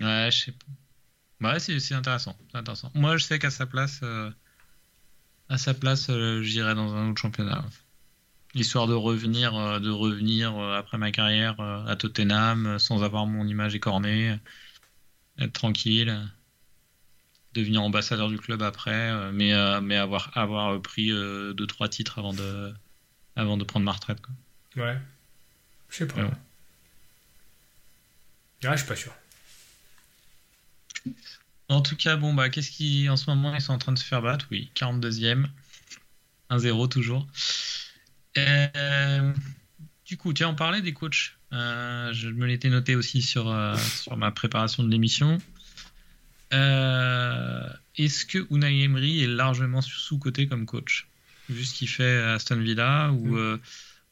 Ouais, 0.00 0.28
je 0.30 0.38
sais 0.44 0.52
pas. 0.52 0.66
Bah 1.40 1.52
ouais, 1.54 1.60
c'est 1.60 1.94
intéressant, 1.94 2.36
intéressant. 2.54 2.90
Moi, 2.94 3.16
je 3.16 3.24
sais 3.24 3.38
qu'à 3.38 3.50
sa 3.50 3.66
place, 3.66 4.00
euh, 4.02 4.30
sa 5.56 5.74
place, 5.74 6.10
euh, 6.10 6.42
j'irais 6.42 6.74
dans 6.74 6.94
un 6.94 7.10
autre 7.10 7.20
championnat. 7.20 7.64
Histoire 8.54 8.86
de 8.86 8.94
revenir, 8.94 9.56
euh, 9.56 9.78
de 9.78 9.90
revenir 9.90 10.56
euh, 10.58 10.76
après 10.78 10.98
ma 10.98 11.12
carrière 11.12 11.60
euh, 11.60 11.84
à 11.86 11.96
Tottenham, 11.96 12.66
euh, 12.66 12.78
sans 12.78 13.02
avoir 13.02 13.26
mon 13.26 13.46
image 13.46 13.74
écornée, 13.74 14.30
euh, 14.30 15.44
être 15.44 15.52
tranquille, 15.52 16.10
euh, 16.10 16.24
devenir 17.54 17.82
ambassadeur 17.82 18.28
du 18.28 18.38
club 18.38 18.62
après, 18.62 19.10
euh, 19.10 19.32
mais, 19.32 19.52
euh, 19.52 19.80
mais 19.80 19.96
avoir, 19.96 20.36
avoir 20.36 20.80
pris 20.80 21.10
euh, 21.10 21.52
deux 21.54 21.66
trois 21.66 21.88
titres 21.88 22.18
avant 22.18 22.32
de, 22.32 22.72
avant 23.36 23.56
de 23.56 23.64
prendre 23.64 23.84
ma 23.84 23.92
retraite. 23.92 24.20
Quoi. 24.20 24.84
Ouais. 24.84 24.98
Je 25.88 25.96
sais 25.96 26.06
pas. 26.06 26.22
Ouais. 26.22 26.30
Ah, 28.64 28.72
je 28.72 28.78
suis 28.78 28.88
pas 28.88 28.96
sûr. 28.96 29.12
En 31.68 31.82
tout 31.82 31.96
cas, 31.96 32.16
bon, 32.16 32.34
bah, 32.34 32.48
qu'est-ce 32.48 32.70
qui, 32.70 33.08
en 33.08 33.16
ce 33.16 33.28
moment, 33.30 33.54
ils 33.54 33.60
sont 33.60 33.72
en 33.72 33.78
train 33.78 33.92
de 33.92 33.98
se 33.98 34.04
faire 34.04 34.22
battre? 34.22 34.46
Oui, 34.50 34.70
42e. 34.74 35.46
1-0 36.50 36.88
toujours. 36.88 37.26
Euh, 38.38 39.32
du 40.06 40.16
coup, 40.16 40.32
tu 40.32 40.44
en 40.44 40.54
parlais 40.54 40.80
des 40.80 40.92
coachs. 40.92 41.34
Euh, 41.52 42.12
je 42.12 42.28
me 42.28 42.46
l'étais 42.46 42.68
noté 42.68 42.96
aussi 42.96 43.22
sur, 43.22 43.48
euh, 43.48 43.76
sur 43.76 44.16
ma 44.16 44.30
préparation 44.30 44.82
de 44.82 44.90
l'émission. 44.90 45.38
Euh, 46.54 47.68
Est-ce 47.96 48.24
que 48.26 48.46
Unai 48.54 48.82
Emery 48.82 49.22
est 49.24 49.26
largement 49.26 49.80
sous-coté 49.82 50.46
comme 50.48 50.66
coach, 50.66 51.08
vu 51.48 51.64
ce 51.64 51.74
qu'il 51.74 51.88
fait 51.88 52.18
à 52.18 52.34
Aston 52.34 52.60
Villa, 52.60 53.10
ou, 53.12 53.34
Mm. 53.34 53.36
euh, 53.36 53.58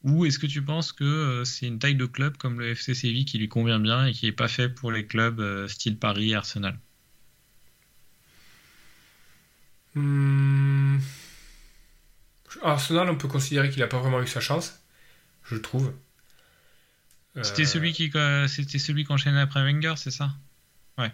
ou 0.03 0.25
est-ce 0.25 0.39
que 0.39 0.47
tu 0.47 0.61
penses 0.63 0.91
que 0.93 1.03
euh, 1.05 1.45
c'est 1.45 1.67
une 1.67 1.79
taille 1.79 1.95
de 1.95 2.05
club 2.05 2.37
comme 2.37 2.59
le 2.59 2.75
FC 2.75 2.93
Séville 2.95 3.25
qui 3.25 3.37
lui 3.39 3.49
convient 3.49 3.79
bien 3.79 4.05
et 4.07 4.13
qui 4.13 4.25
n'est 4.25 4.31
pas 4.33 4.47
fait 4.49 4.69
pour 4.69 4.91
les 4.91 5.05
clubs 5.07 5.67
style 5.67 5.97
Paris 5.99 6.31
et 6.31 6.35
Arsenal? 6.35 6.79
Hmm. 9.95 10.99
Arsenal, 12.61 13.09
on 13.09 13.17
peut 13.17 13.27
considérer 13.27 13.69
qu'il 13.69 13.79
n'a 13.79 13.87
pas 13.87 13.99
vraiment 13.99 14.21
eu 14.21 14.27
sa 14.27 14.39
chance, 14.41 14.81
je 15.45 15.55
trouve. 15.57 15.93
C'était 17.41 17.65
celui 17.65 17.93
qui 17.93 18.11
c'était 18.47 18.79
celui 18.79 19.05
qui 19.05 19.11
enchaînait 19.13 19.39
après 19.41 19.61
Wenger, 19.63 19.93
c'est 19.97 20.11
ça? 20.11 20.35
Ouais. 20.97 21.11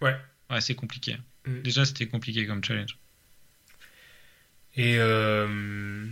Ouais. 0.00 0.16
Ouais, 0.50 0.60
c'est 0.60 0.74
compliqué. 0.74 1.16
Mm. 1.46 1.62
Déjà, 1.62 1.84
c'était 1.84 2.06
compliqué 2.06 2.46
comme 2.46 2.62
challenge. 2.62 2.98
Et, 4.76 4.96
euh, 4.98 6.06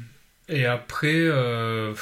et 0.49 0.65
après, 0.67 1.13
euh, 1.15 1.95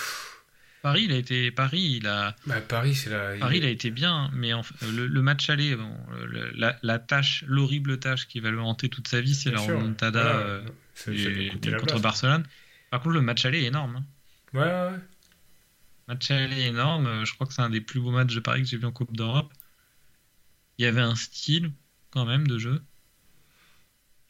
Paris, 0.83 1.03
il 1.05 1.13
a 1.13 1.17
été 1.17 1.51
Paris, 1.51 1.99
il 2.01 2.07
a 2.07 2.37
bah, 2.47 2.61
Paris, 2.61 2.95
c'est 2.95 3.11
la. 3.11 3.37
Paris, 3.39 3.59
il 3.59 3.65
a 3.65 3.69
été 3.69 3.91
bien, 3.91 4.31
mais 4.33 4.53
en 4.53 4.63
fait, 4.63 4.75
le, 4.87 5.07
le 5.09 5.23
match 5.23 5.49
aller, 5.51 5.75
bon, 5.77 5.91
le- 6.25 6.51
la, 6.55 6.79
la 6.83 6.99
tâche, 7.01 7.45
l'horrible 7.49 7.99
tâche 7.99 8.29
qui 8.29 8.39
va 8.41 8.51
le 8.51 8.61
hanter 8.61 8.89
toute 8.89 9.09
sa 9.09 9.21
vie, 9.21 9.35
c'est 9.35 9.51
la 9.51 9.59
sûr, 9.59 9.77
remontada 9.77 10.23
voilà, 10.23 10.39
euh, 10.39 10.63
du- 11.09 11.51
du- 11.51 11.71
contre 11.77 11.87
place. 11.87 12.03
Barcelone. 12.03 12.45
Par 12.91 13.01
contre, 13.01 13.15
le 13.15 13.23
match 13.23 13.45
aller 13.45 13.63
est 13.63 13.67
énorme. 13.67 13.97
hein. 13.97 14.05
Ouais, 14.55 14.61
ouais, 14.61 14.93
ouais. 14.93 15.03
Match 16.09 16.31
aller 16.31 16.63
énorme. 16.63 17.07
euh, 17.07 17.25
Je 17.25 17.35
crois 17.35 17.47
que 17.47 17.55
c'est 17.55 17.63
un 17.63 17.71
des 17.71 17.81
plus 17.81 18.01
beaux 18.01 18.11
matchs 18.11 18.35
de 18.35 18.41
Paris 18.41 18.63
que 18.63 18.69
j'ai 18.69 18.77
vu 18.77 18.85
en 18.87 18.93
Coupe 18.93 19.17
d'Europe. 19.17 19.53
Il 20.83 20.87
y 20.87 20.89
avait 20.89 21.01
un 21.01 21.15
style 21.15 21.71
quand 22.11 22.25
même 22.27 22.45
de 22.45 22.59
jeu. 22.59 22.83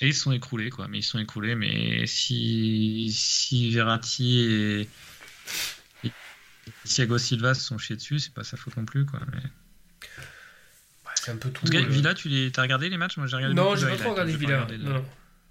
Et 0.01 0.09
ils 0.09 0.15
sont 0.15 0.33
écroulés, 0.33 0.69
quoi. 0.69 0.87
Mais 0.87 0.99
ils 0.99 1.03
sont 1.03 1.19
écroulés. 1.19 1.55
Mais 1.55 2.07
si, 2.07 3.11
si 3.11 3.71
Verratti 3.71 4.41
et, 4.41 4.89
et 6.05 6.11
Thiago 6.85 7.17
Silva 7.17 7.55
se 7.55 7.63
sont 7.63 7.79
chiés 7.79 7.97
dessus, 7.97 8.19
c'est 8.19 8.35
pas 8.35 8.45
sa 8.45 8.59
faute 8.59 8.77
non 8.77 8.85
plus, 8.85 9.07
quoi. 9.07 9.21
Mais... 9.33 9.41
C'est 11.15 11.31
un 11.31 11.37
peu 11.37 11.49
tout. 11.49 11.65
Cas, 11.65 11.81
euh. 11.81 11.87
Villa, 11.87 12.13
tu 12.13 12.29
les... 12.29 12.53
as 12.55 12.61
regardé 12.61 12.91
les 12.91 12.99
matchs? 12.99 13.17
Moi, 13.17 13.27
j'ai 13.27 13.37
regardé 13.37 13.55
Non, 13.55 13.75
j'ai 13.75 13.89
pas 13.89 13.97
trop 13.97 14.11
regardé 14.11 14.37
Villa. 14.37 14.57
regardé 14.57 14.77
de- 14.77 14.85
non, 14.85 14.93
non. 14.97 15.05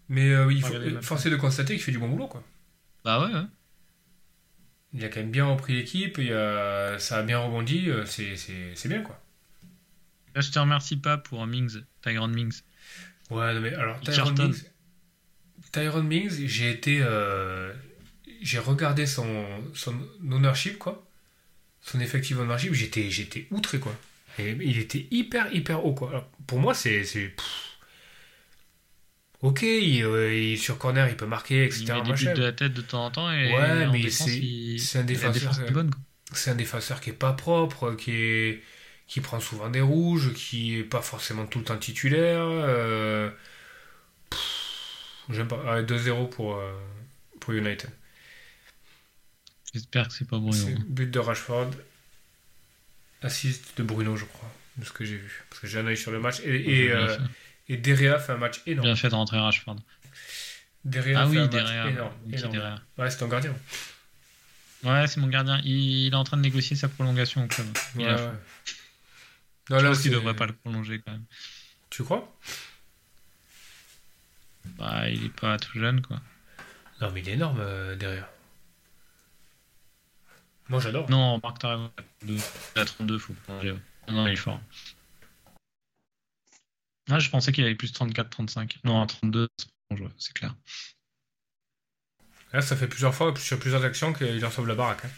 Mais 0.07 0.29
euh, 0.29 0.53
il 0.53 0.61
faut 0.61 1.01
forcer 1.01 1.31
de 1.31 1.35
constater 1.35 1.73
qu'il 1.73 1.81
fait 1.81 1.91
du 1.91 1.97
bon 1.97 2.09
boulot, 2.09 2.27
quoi. 2.27 2.43
Bah 3.03 3.25
ouais, 3.25 3.33
ouais. 3.33 3.45
Il 4.93 5.03
a 5.03 5.09
quand 5.09 5.21
même 5.21 5.31
bien 5.31 5.47
repris 5.47 5.73
l'équipe, 5.73 6.19
il 6.19 6.31
a- 6.31 6.99
ça 6.99 7.17
a 7.17 7.23
bien 7.23 7.39
rebondi, 7.39 7.89
euh, 7.89 8.05
c'est 8.05 8.87
bien, 8.87 9.01
quoi. 9.01 9.19
Là, 10.35 10.41
je 10.41 10.51
te 10.51 10.59
remercie 10.59 10.97
pas 10.97 11.17
pour 11.17 11.45
Mings, 11.45 11.81
Tyrone 12.01 12.33
Mings. 12.33 12.61
Ouais, 13.29 13.53
non, 13.53 13.61
mais 13.61 13.73
alors, 13.73 13.99
Tyron. 14.01 14.31
Mings, 14.33 14.63
Tyron 15.71 16.03
Mings, 16.03 16.45
j'ai 16.47 16.71
été. 16.71 16.99
euh, 17.01 17.73
j'ai 18.41 18.59
regardé 18.59 19.05
son, 19.05 19.45
son 19.73 19.95
ownership, 20.31 20.77
quoi. 20.77 21.07
Son 21.81 21.99
effective 21.99 22.39
ownership, 22.39 22.73
j'étais 22.73 23.09
j'étais 23.09 23.47
outré, 23.51 23.79
quoi. 23.79 23.95
Et 24.39 24.51
il 24.61 24.77
était 24.79 25.07
hyper, 25.11 25.53
hyper 25.53 25.85
haut, 25.85 25.93
quoi. 25.93 26.09
Alors, 26.09 26.27
pour 26.47 26.59
moi, 26.59 26.73
c'est. 26.73 27.03
Ok, 29.41 29.63
il, 29.63 30.03
euh, 30.03 30.33
il- 30.35 30.57
sur 30.59 30.77
corner, 30.77 31.09
il 31.09 31.17
peut 31.17 31.25
marquer, 31.25 31.65
etc. 31.65 31.83
Il 31.83 31.93
met 31.93 32.01
des 32.03 32.13
buts 32.13 32.25
de 32.35 32.43
la 32.43 32.51
tête 32.53 32.73
de 32.73 32.81
temps 32.81 33.05
en 33.05 33.11
temps 33.11 33.31
et 33.31 33.51
Ouais, 33.51 33.87
mais 33.91 34.09
c'est- 34.11 34.37
il- 34.37 34.79
un 34.99 35.31
défenseur, 35.31 35.53
c'est 36.33 36.51
un 36.51 36.55
défenseur 36.55 37.01
qui 37.01 37.09
est 37.09 37.13
pas 37.13 37.33
propre, 37.33 37.93
qui 37.95 38.11
est 38.11 38.63
qui 39.11 39.19
prend 39.19 39.41
souvent 39.41 39.69
des 39.69 39.81
rouges, 39.81 40.31
qui 40.33 40.77
est 40.77 40.85
pas 40.85 41.01
forcément 41.01 41.45
tout 41.45 41.59
le 41.59 41.65
temps 41.65 41.77
titulaire. 41.77 42.43
euh, 42.45 43.29
J'aime 45.29 45.49
pas. 45.49 45.61
Ah, 45.67 45.81
2-0 45.81 46.29
pour, 46.29 46.55
euh, 46.55 46.71
pour 47.41 47.51
United. 47.53 47.89
J'espère 49.73 50.07
que 50.07 50.13
c'est 50.13 50.27
pas 50.27 50.37
Bruno. 50.39 50.65
But 50.87 51.11
de 51.11 51.19
Rashford. 51.19 51.71
Assist 53.21 53.77
de 53.77 53.83
Bruno, 53.83 54.15
je 54.15 54.23
crois, 54.25 54.51
de 54.77 54.85
ce 54.85 54.91
que 54.93 55.03
j'ai 55.03 55.17
vu. 55.17 55.43
Parce 55.49 55.61
que 55.61 55.67
j'ai 55.67 55.79
un 55.79 55.85
œil 55.87 55.97
sur 55.97 56.11
le 56.11 56.19
match. 56.21 56.39
Et, 56.45 56.85
et, 56.85 56.91
euh, 56.91 57.07
fait. 57.17 57.73
et 57.73 57.77
Derea 57.77 58.17
fait 58.17 58.31
un 58.31 58.37
match 58.37 58.61
énorme. 58.65 58.87
Bien 58.87 58.95
fait 58.95 59.09
de 59.09 59.15
rentrer 59.15 59.37
Rashford. 59.39 59.75
Derrière, 60.85 61.19
Ah 61.19 61.21
fait 61.23 61.27
un 61.27 61.29
oui, 61.31 61.37
match 61.39 61.51
derrière. 61.51 61.87
énorme. 61.87 62.13
Ouais, 62.97 63.09
c'est 63.09 63.17
ton 63.17 63.27
gardien. 63.27 63.53
Ouais, 64.83 65.05
c'est 65.07 65.19
mon 65.19 65.27
gardien. 65.27 65.59
Il, 65.65 66.05
il 66.07 66.13
est 66.13 66.15
en 66.15 66.23
train 66.23 66.37
de 66.37 66.41
négocier 66.41 66.75
sa 66.77 66.87
prolongation 66.87 67.43
au 67.43 67.47
club. 67.47 67.67
Ouais. 67.97 68.15
Non, 69.71 69.79
Je 69.79 69.83
là, 69.83 69.89
pense 69.91 70.01
qu'il 70.01 70.11
c'est- 70.11 70.17
devrait 70.17 70.35
pas 70.35 70.45
le 70.45 70.53
prolonger 70.53 71.01
quand 71.01 71.11
même. 71.13 71.25
Tu 71.89 72.03
crois? 72.03 72.31
Bah, 74.77 75.09
il 75.09 75.25
est 75.25 75.29
pas 75.29 75.57
tout 75.57 75.79
jeune, 75.79 76.01
quoi. 76.01 76.21
Non, 77.01 77.11
mais 77.11 77.21
il 77.21 77.29
est 77.29 77.33
énorme 77.33 77.59
euh, 77.59 77.95
derrière. 77.95 78.27
Moi, 80.69 80.79
j'adore. 80.79 81.09
Non, 81.09 81.39
Marc, 81.43 81.59
t'as 81.59 81.69
raison. 81.71 81.91
Il 82.27 82.39
a 82.75 82.85
32, 82.85 83.17
faut 83.17 83.33
prolonger. 83.33 83.75
Non, 84.07 84.27
il 84.27 84.33
est 84.33 84.35
fort. 84.35 84.61
Ah, 87.09 87.19
je 87.19 87.29
pensais 87.29 87.51
qu'il 87.51 87.63
avait 87.65 87.75
plus 87.75 87.91
34-35. 87.91 88.77
Non, 88.83 89.05
32, 89.05 89.47
c'est 90.17 90.33
clair. 90.33 90.55
Là, 92.53 92.61
ça 92.61 92.75
fait 92.77 92.87
plusieurs 92.87 93.15
fois, 93.15 93.33
sur 93.37 93.59
plusieurs 93.59 93.83
actions 93.83 94.13
qu'il 94.13 94.45
en 94.45 94.51
sauve 94.51 94.67
la 94.67 94.75
baraque. 94.75 95.03
hein. 95.05 95.09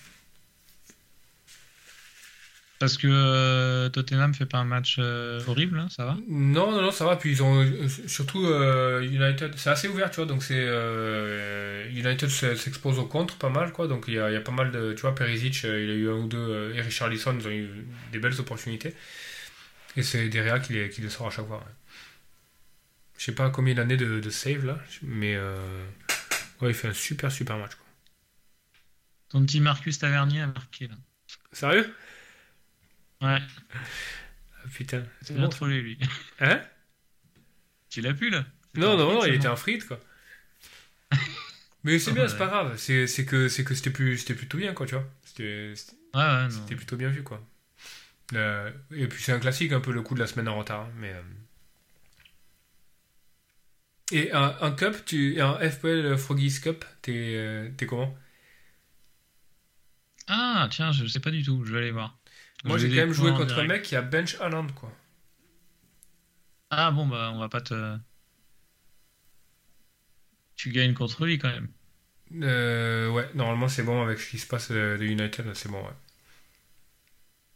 Parce 2.83 2.97
que 2.97 3.07
euh, 3.09 3.87
Tottenham 3.87 4.33
fait 4.33 4.45
pas 4.45 4.57
un 4.57 4.65
match 4.65 4.97
euh, 4.99 5.39
horrible, 5.47 5.79
hein, 5.79 5.87
ça 5.89 6.03
va? 6.03 6.17
Non, 6.27 6.69
non, 6.71 6.81
non, 6.81 6.91
ça 6.91 7.05
va. 7.05 7.15
Puis 7.15 7.31
ils 7.31 7.41
ont 7.41 7.63
euh, 7.63 7.87
surtout 7.87 8.45
euh, 8.45 9.01
United, 9.01 9.53
c'est 9.55 9.69
assez 9.69 9.87
ouvert, 9.87 10.11
tu 10.11 10.17
vois. 10.17 10.25
Donc 10.25 10.43
c'est 10.43 10.67
United 11.91 12.29
s'expose 12.29 12.99
au 12.99 13.05
contre 13.05 13.37
pas 13.37 13.49
mal, 13.49 13.71
quoi. 13.71 13.87
Donc 13.87 14.05
il 14.09 14.15
y 14.15 14.19
a, 14.19 14.29
il 14.29 14.33
y 14.33 14.35
a 14.35 14.41
pas 14.41 14.51
mal 14.51 14.71
de, 14.71 14.91
tu 14.91 15.01
vois, 15.01 15.15
Perisic, 15.15 15.63
il 15.63 15.69
a 15.69 15.93
eu 15.93 16.09
un 16.09 16.15
ou 16.15 16.27
deux, 16.27 16.73
et 16.75 16.81
Richarlison, 16.81 17.37
ils 17.39 17.47
ont 17.47 17.51
eu 17.51 17.87
des 18.11 18.19
belles 18.19 18.37
opportunités. 18.39 18.93
Et 19.95 20.03
c'est 20.03 20.27
Derrea 20.27 20.59
qui 20.59 20.73
les, 20.73 20.89
qui 20.89 20.99
les 21.01 21.09
sort 21.09 21.27
à 21.27 21.29
chaque 21.29 21.47
fois. 21.47 21.59
ouais. 21.59 21.73
Je 23.17 23.23
sais 23.23 23.35
pas 23.35 23.49
combien 23.49 23.75
d'années 23.75 23.95
de, 23.95 24.19
de 24.19 24.29
save 24.29 24.65
là, 24.65 24.77
mais 25.03 25.37
ouais, 25.37 26.69
il 26.69 26.73
fait 26.73 26.89
un 26.89 26.93
super 26.93 27.31
super 27.31 27.57
match. 27.57 27.75
Quoi. 27.75 27.85
Ton 29.29 29.45
petit 29.45 29.61
Marcus 29.61 29.97
Tavernier 29.99 30.41
a 30.41 30.47
marqué, 30.47 30.87
là. 30.87 30.95
Sérieux? 31.53 31.93
Ouais, 33.23 33.39
ah, 33.73 34.67
Putain, 34.73 35.03
c'est 35.21 35.33
bien 35.33 35.43
bon. 35.43 35.49
trollé, 35.49 35.81
lui. 35.81 35.97
Hein? 36.39 36.61
Tu 37.89 38.01
l'as 38.01 38.13
pu, 38.13 38.29
là? 38.29 38.45
Non, 38.75 38.97
non, 38.97 39.13
non, 39.13 39.25
il 39.25 39.35
était 39.35 39.47
en 39.47 39.55
frite, 39.55 39.87
quoi. 39.87 39.99
Mais 41.83 41.99
c'est 41.99 42.11
bien, 42.11 42.23
Ouais. 42.23 42.29
c'est 42.29 42.37
pas 42.37 42.47
grave. 42.47 42.77
C'est 42.77 43.07
c'est 43.07 43.25
que 43.25 43.47
c'est 43.49 43.63
que 43.63 43.75
c'était 43.75 43.91
plus 43.91 44.17
c'était 44.17 44.35
plutôt 44.35 44.57
bien, 44.57 44.73
quoi, 44.73 44.85
tu 44.85 44.95
vois. 44.95 45.05
C'était 45.23 45.73
c'était- 45.75 45.97
Ouais, 46.13 46.21
ouais, 46.69 46.75
plutôt 46.75 46.95
bien 46.97 47.09
vu, 47.09 47.23
quoi. 47.23 47.41
Euh, 48.33 48.71
et 48.91 49.07
puis 49.07 49.21
c'est 49.23 49.33
un 49.33 49.39
classique, 49.39 49.71
un 49.73 49.81
peu 49.81 49.91
le 49.93 50.01
coup 50.03 50.15
de 50.15 50.19
la 50.19 50.27
semaine 50.27 50.47
en 50.49 50.57
retard, 50.57 50.81
hein, 50.81 50.91
mais. 50.97 51.13
euh. 51.13 51.21
Et 54.11 54.31
un, 54.31 54.55
un 54.61 54.71
cup, 54.71 55.03
tu 55.05 55.41
un 55.41 55.57
FPL 55.59 56.17
Froggy's 56.17 56.59
Cup, 56.59 56.85
t'es 57.01 57.35
euh, 57.35 57.69
t'es 57.77 57.85
comment? 57.85 58.15
Ah, 60.27 60.67
tiens, 60.71 60.91
je 60.91 61.05
sais 61.07 61.19
pas 61.21 61.31
du 61.31 61.43
tout, 61.43 61.63
je 61.65 61.71
vais 61.71 61.79
aller 61.79 61.91
voir. 61.91 62.17
Moi 62.63 62.77
j'ai 62.77 62.89
quand 62.89 62.95
même 62.95 63.13
joué 63.13 63.31
contre 63.31 63.59
un 63.59 63.67
mec 63.67 63.83
qui 63.83 63.95
a 63.95 64.01
bench 64.01 64.39
Haaland, 64.39 64.67
quoi. 64.67 64.91
Ah 66.69 66.91
bon, 66.91 67.05
bah, 67.05 67.31
on 67.33 67.39
va 67.39 67.49
pas 67.49 67.61
te. 67.61 67.97
Tu 70.55 70.71
gagnes 70.71 70.93
contre 70.93 71.25
lui 71.25 71.37
quand 71.37 71.49
même. 71.49 71.67
Euh, 72.41 73.09
ouais, 73.09 73.29
normalement 73.35 73.67
c'est 73.67 73.83
bon 73.83 74.01
avec 74.01 74.19
ce 74.19 74.29
qui 74.29 74.39
se 74.39 74.47
passe 74.47 74.69
euh, 74.71 74.97
de 74.97 75.03
United, 75.03 75.53
c'est 75.53 75.69
bon, 75.69 75.83
ouais. 75.83 75.93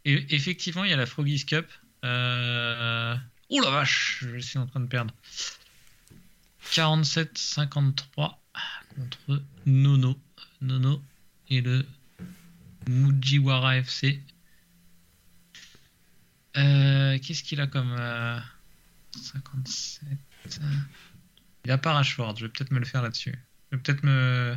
Et 0.04 0.34
effectivement, 0.34 0.84
il 0.84 0.90
y 0.90 0.92
a 0.92 0.96
la 0.96 1.06
Froggy's 1.06 1.44
Cup. 1.44 1.66
Euh... 2.04 3.16
Oh 3.50 3.60
la 3.60 3.70
vache, 3.70 4.24
je 4.26 4.38
suis 4.38 4.58
en 4.58 4.66
train 4.66 4.80
de 4.80 4.86
perdre. 4.86 5.12
47-53 6.70 8.36
contre 8.94 9.42
Nono. 9.66 10.16
Nono 10.60 11.02
et 11.50 11.60
le 11.60 11.84
Mujiwara 12.88 13.78
FC. 13.78 14.20
Euh, 16.56 17.18
Qu'est-ce 17.20 17.42
qu'il 17.42 17.60
a 17.60 17.66
comme 17.66 17.94
euh, 17.98 18.38
57 19.20 20.08
euh, 20.60 20.64
Il 21.64 21.70
a 21.70 21.78
pas 21.78 21.92
Rashford, 21.92 22.36
je 22.36 22.46
vais 22.46 22.52
peut-être 22.52 22.70
me 22.72 22.78
le 22.78 22.84
faire 22.86 23.02
là-dessus. 23.02 23.34
Je 23.70 23.76
vais 23.76 23.82
peut-être 23.82 24.02
me. 24.04 24.56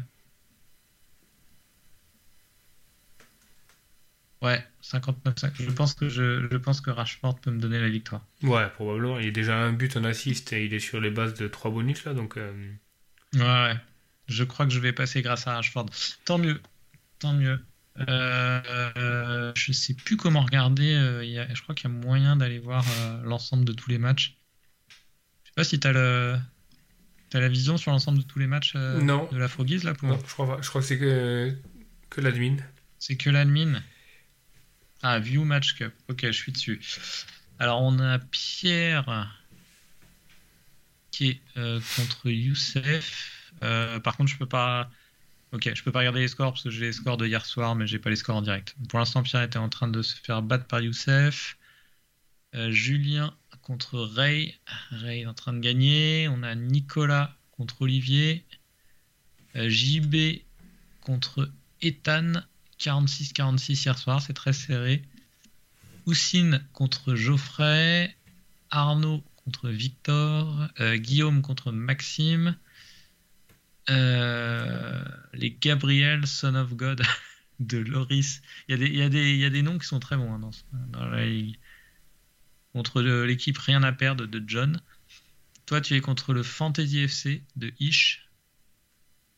Ouais, 4.42 4.66
59. 4.82 5.38
cinq. 5.38 5.54
Je 5.60 5.70
pense 5.70 5.94
que 5.94 6.10
je, 6.10 6.48
je 6.52 6.58
pense 6.58 6.82
que 6.82 6.90
Rashford 6.90 7.40
peut 7.40 7.52
me 7.52 7.60
donner 7.60 7.80
la 7.80 7.90
victoire. 7.90 8.26
Ouais, 8.42 8.68
probablement. 8.72 9.20
Il 9.20 9.28
est 9.28 9.32
déjà 9.32 9.56
un 9.58 9.72
but, 9.72 9.96
un 9.98 10.04
assist 10.04 10.52
et 10.54 10.66
il 10.66 10.74
est 10.74 10.80
sur 10.80 11.00
les 11.00 11.12
bases 11.12 11.36
de 11.36 11.48
3 11.48 11.70
bonus 11.70 12.04
là, 12.06 12.14
donc. 12.16 12.38
euh, 12.38 12.52
Ouais, 13.34 13.42
ouais. 13.42 13.76
Je 14.28 14.44
crois 14.44 14.66
que 14.66 14.72
je 14.72 14.80
vais 14.80 14.94
passer 14.94 15.22
grâce 15.22 15.46
à 15.46 15.54
Rashford. 15.56 15.86
Tant 16.26 16.38
mieux. 16.40 16.60
Tant 17.20 17.34
mieux. 17.34 17.64
Euh, 18.00 19.52
je 19.56 19.72
sais 19.74 19.94
plus 19.94 20.18
comment 20.18 20.42
regarder. 20.42 20.94
euh, 20.96 21.24
il 21.26 21.32
y 21.32 21.40
a- 21.40 21.54
je 21.54 21.62
crois 21.62 21.76
qu'il 21.76 21.90
y 21.90 21.94
a 21.94 21.96
moyen 21.96 22.36
d'aller 22.38 22.60
voir 22.60 22.86
euh, 23.02 23.22
l'ensemble 23.24 23.66
de 23.66 23.74
tous 23.74 23.90
les 23.90 23.98
matchs. 23.98 24.38
Je 25.44 25.50
sais 25.50 25.54
pas 25.56 25.64
si 25.64 25.80
t'as 25.80 25.92
le. 25.92 26.38
T'as 27.30 27.40
la 27.40 27.48
vision 27.50 27.78
sur 27.78 27.92
l'ensemble 27.92 28.18
de 28.20 28.24
tous 28.24 28.40
les 28.40 28.48
matchs 28.48 28.74
euh, 28.76 29.02
Non. 29.02 29.28
de 29.32 29.38
la 29.38 29.48
Froggies 29.48 29.80
là 29.80 29.94
pour... 29.94 30.10
Non, 30.10 30.20
je 30.28 30.34
crois 30.34 30.48
pas. 30.58 30.62
Je 30.62 30.68
crois 30.68 30.82
que 30.82 30.88
c'est 30.88 31.00
que, 31.00 31.56
que 32.10 32.20
l'admin. 32.20 32.58
C'est 33.00 33.16
que 33.16 33.30
l'admin. 33.30 33.82
Ah, 35.02 35.18
View 35.20 35.46
Match 35.46 35.76
Cup. 35.76 35.94
Ok, 36.10 36.26
je 36.26 36.32
suis 36.32 36.52
dessus. 36.52 36.82
Alors, 37.58 37.82
on 37.82 38.00
a 38.00 38.20
Pierre 38.20 39.34
qui 41.12 41.30
est 41.30 41.42
contre 41.96 42.30
Youssef. 42.30 43.52
Par 43.62 44.18
contre, 44.18 44.30
je 44.32 44.38
peux 44.38 44.46
pas. 44.46 44.90
Ok, 45.54 45.70
je 45.76 45.84
peux 45.84 45.92
pas 45.92 46.00
regarder 46.00 46.22
les 46.22 46.30
scores 46.30 46.54
parce 46.54 46.64
que 46.64 46.70
j'ai 46.70 46.86
les 46.86 46.94
scores 46.94 47.18
de 47.18 47.28
hier 47.28 47.46
soir, 47.46 47.76
mais 47.76 47.86
j'ai 47.86 48.00
pas 48.00 48.10
les 48.10 48.16
scores 48.16 48.38
en 48.38 48.42
direct. 48.42 48.76
Pour 48.88 49.00
l'instant, 49.00 49.22
Pierre 49.22 49.44
était 49.44 49.58
en 49.58 49.68
train 49.68 49.90
de 49.90 50.02
se 50.02 50.16
faire 50.16 50.42
battre 50.42 50.66
par 50.66 50.80
Youssef. 50.80 51.58
Euh, 52.56 52.72
Julien 52.72 53.36
contre 53.62 54.00
Ray. 54.00 54.56
Ray 54.92 55.22
est 55.22 55.26
en 55.26 55.34
train 55.34 55.52
de 55.52 55.60
gagner. 55.60 56.30
On 56.30 56.42
a 56.44 56.56
Nicolas 56.56 57.36
contre 57.52 57.82
Olivier. 57.82 58.46
Euh, 59.58 59.70
JB 59.70 60.44
contre 61.02 61.52
Ethan. 61.82 62.34
46-46 62.80 63.84
hier 63.84 63.98
soir, 63.98 64.22
c'est 64.22 64.34
très 64.34 64.54
serré. 64.54 65.04
Houssine 66.06 66.66
contre 66.74 67.14
Geoffrey, 67.14 68.16
Arnaud 68.72 69.24
contre 69.44 69.70
Victor, 69.70 70.68
euh, 70.80 70.96
Guillaume 70.98 71.42
contre 71.42 71.72
Maxime, 71.72 72.56
euh, 73.90 75.04
les 75.34 75.52
Gabriel, 75.52 76.28
Son 76.28 76.56
of 76.56 76.76
God 76.76 77.02
de 77.60 77.78
Loris. 77.78 78.42
Il 78.68 78.72
y, 78.72 78.76
a 78.76 78.78
des, 78.78 78.88
il, 78.88 78.96
y 78.96 79.02
a 79.02 79.10
des, 79.10 79.32
il 79.32 79.40
y 79.40 79.46
a 79.46 79.50
des 79.50 79.62
noms 79.62 79.78
qui 79.78 79.88
sont 79.88 80.00
très 80.00 80.18
bons 80.18 80.34
hein, 80.34 80.40
dans. 80.40 80.52
Contre 82.74 83.02
l'équipe 83.02 83.58
Rien 83.58 83.84
à 83.84 83.92
perdre 83.92 84.26
de 84.26 84.42
John. 84.48 84.82
Toi, 85.66 85.82
tu 85.82 85.96
es 85.96 86.02
contre 86.02 86.34
le 86.34 86.44
Fantasy 86.44 87.00
FC 87.00 87.44
de 87.58 87.74
Ish. 87.80 88.30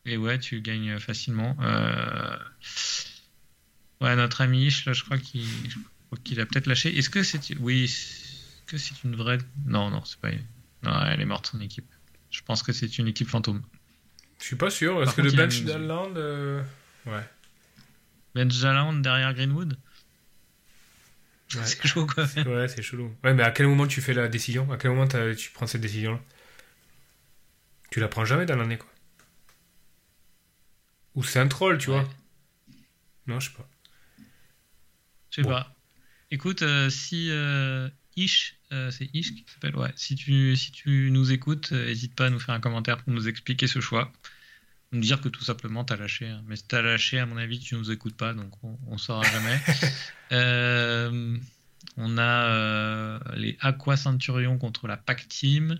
Et 0.05 0.17
ouais, 0.17 0.37
tu 0.37 0.61
gagnes 0.61 0.99
facilement. 0.99 1.57
Euh, 1.61 2.37
Ouais, 4.03 4.17
notre 4.17 4.41
ami 4.41 4.65
Ish, 4.65 4.85
là, 4.85 4.91
je 4.91 5.01
crois 5.03 5.17
qu'il 5.17 6.39
a 6.41 6.45
peut-être 6.45 6.67
lâché. 6.67 6.95
Est-ce 6.97 7.09
que 7.09 7.23
c'est. 7.23 7.55
Oui, 7.57 7.89
que 8.67 8.77
c'est 8.77 9.01
une 9.05 9.15
vraie. 9.15 9.37
Non, 9.65 9.89
non, 9.89 10.03
c'est 10.03 10.19
pas. 10.19 10.29
Non, 10.83 11.05
elle 11.05 11.21
est 11.21 11.25
morte, 11.25 11.47
son 11.47 11.61
équipe. 11.61 11.89
Je 12.29 12.41
pense 12.41 12.63
que 12.63 12.73
c'est 12.73 12.97
une 12.97 13.07
équipe 13.07 13.29
fantôme. 13.29 13.63
Je 14.43 14.47
suis 14.47 14.55
pas 14.57 14.69
sûr. 14.69 15.01
Est-ce 15.01 15.11
que 15.15 15.21
contre, 15.21 15.33
le 15.35 15.37
bench 15.41 15.61
d'Haaland. 15.63 16.13
euh, 16.17 16.61
Ouais. 17.05 17.23
Ben 18.35 18.51
Jaland 18.51 18.91
derrière 18.95 19.33
Greenwood 19.33 19.77
Ouais. 21.55 21.61
C'est 21.65 21.87
chaud, 21.87 22.05
quoi. 22.05 22.25
Ouais, 22.45 22.67
c'est 22.67 22.81
chelou. 22.81 23.15
Ouais, 23.23 23.33
mais 23.33 23.43
à 23.43 23.51
quel 23.51 23.67
moment 23.67 23.87
tu 23.87 24.01
fais 24.01 24.13
la 24.13 24.27
décision? 24.27 24.69
À 24.69 24.77
quel 24.77 24.91
moment 24.91 25.07
tu 25.07 25.49
prends 25.53 25.65
cette 25.67 25.79
décision-là? 25.79 26.19
Tu 27.89 28.01
la 28.01 28.09
prends 28.09 28.25
jamais 28.25 28.45
dans 28.45 28.57
l'année, 28.57 28.77
quoi. 28.77 28.89
Ou 31.15 31.23
c'est 31.23 31.39
un 31.39 31.47
troll, 31.47 31.77
tu 31.77 31.89
Ouais. 31.91 32.01
vois 32.01 32.09
Non, 33.27 33.39
je 33.39 33.49
sais 33.49 33.55
pas. 33.55 33.69
Je 35.29 35.35
sais 35.35 35.41
Bon. 35.43 35.49
pas. 35.51 35.73
Écoute, 36.31 36.63
euh, 36.63 36.89
si 36.89 37.29
euh, 37.29 37.87
Ish, 38.17 38.55
euh, 38.73 38.91
c'est 38.91 39.09
Ish 39.13 39.35
qui 39.35 39.45
s'appelle, 39.53 39.75
ouais. 39.77 39.91
Si 39.95 40.15
tu, 40.15 40.55
si 40.57 40.71
tu 40.73 41.09
nous 41.11 41.31
écoutes, 41.31 41.71
n'hésite 41.71 42.15
pas 42.15 42.25
à 42.25 42.29
nous 42.29 42.39
faire 42.39 42.55
un 42.55 42.59
commentaire 42.59 42.97
pour 42.97 43.13
nous 43.13 43.27
expliquer 43.29 43.67
ce 43.67 43.79
choix. 43.79 44.11
Dire 44.93 45.19
que 45.21 45.27
tout 45.29 45.43
simplement 45.43 45.83
t'as 45.83 45.97
lâché. 45.97 46.27
hein. 46.27 46.43
Mais 46.47 46.55
si 46.55 46.67
t'as 46.67 46.81
lâché, 46.83 47.17
à 47.19 47.25
mon 47.25 47.37
avis, 47.37 47.59
tu 47.59 47.75
nous 47.75 47.89
écoutes 47.91 48.15
pas, 48.15 48.33
donc 48.33 48.51
on, 48.63 48.77
on 48.87 48.97
saura 48.97 49.23
jamais. 49.23 49.59
Euh, 50.31 51.37
on 51.97 52.17
a 52.17 52.45
euh, 52.49 53.19
les 53.35 53.55
Aqua 53.59 53.95
Centurion 53.97 54.57
contre 54.57 54.87
la 54.87 54.97
Pack 54.97 55.27
Team. 55.27 55.79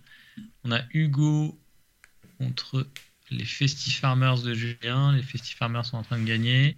On 0.64 0.72
a 0.72 0.82
Hugo 0.94 1.60
contre 2.38 2.88
les 3.32 3.46
Festi-Farmers 3.46 4.44
de 4.44 4.54
Julien. 4.54 5.16
Les 5.16 5.24
Festi-Farmers 5.24 5.86
sont 5.86 5.98
en 5.98 6.04
train 6.04 6.20
de 6.20 6.26
gagner. 6.26 6.78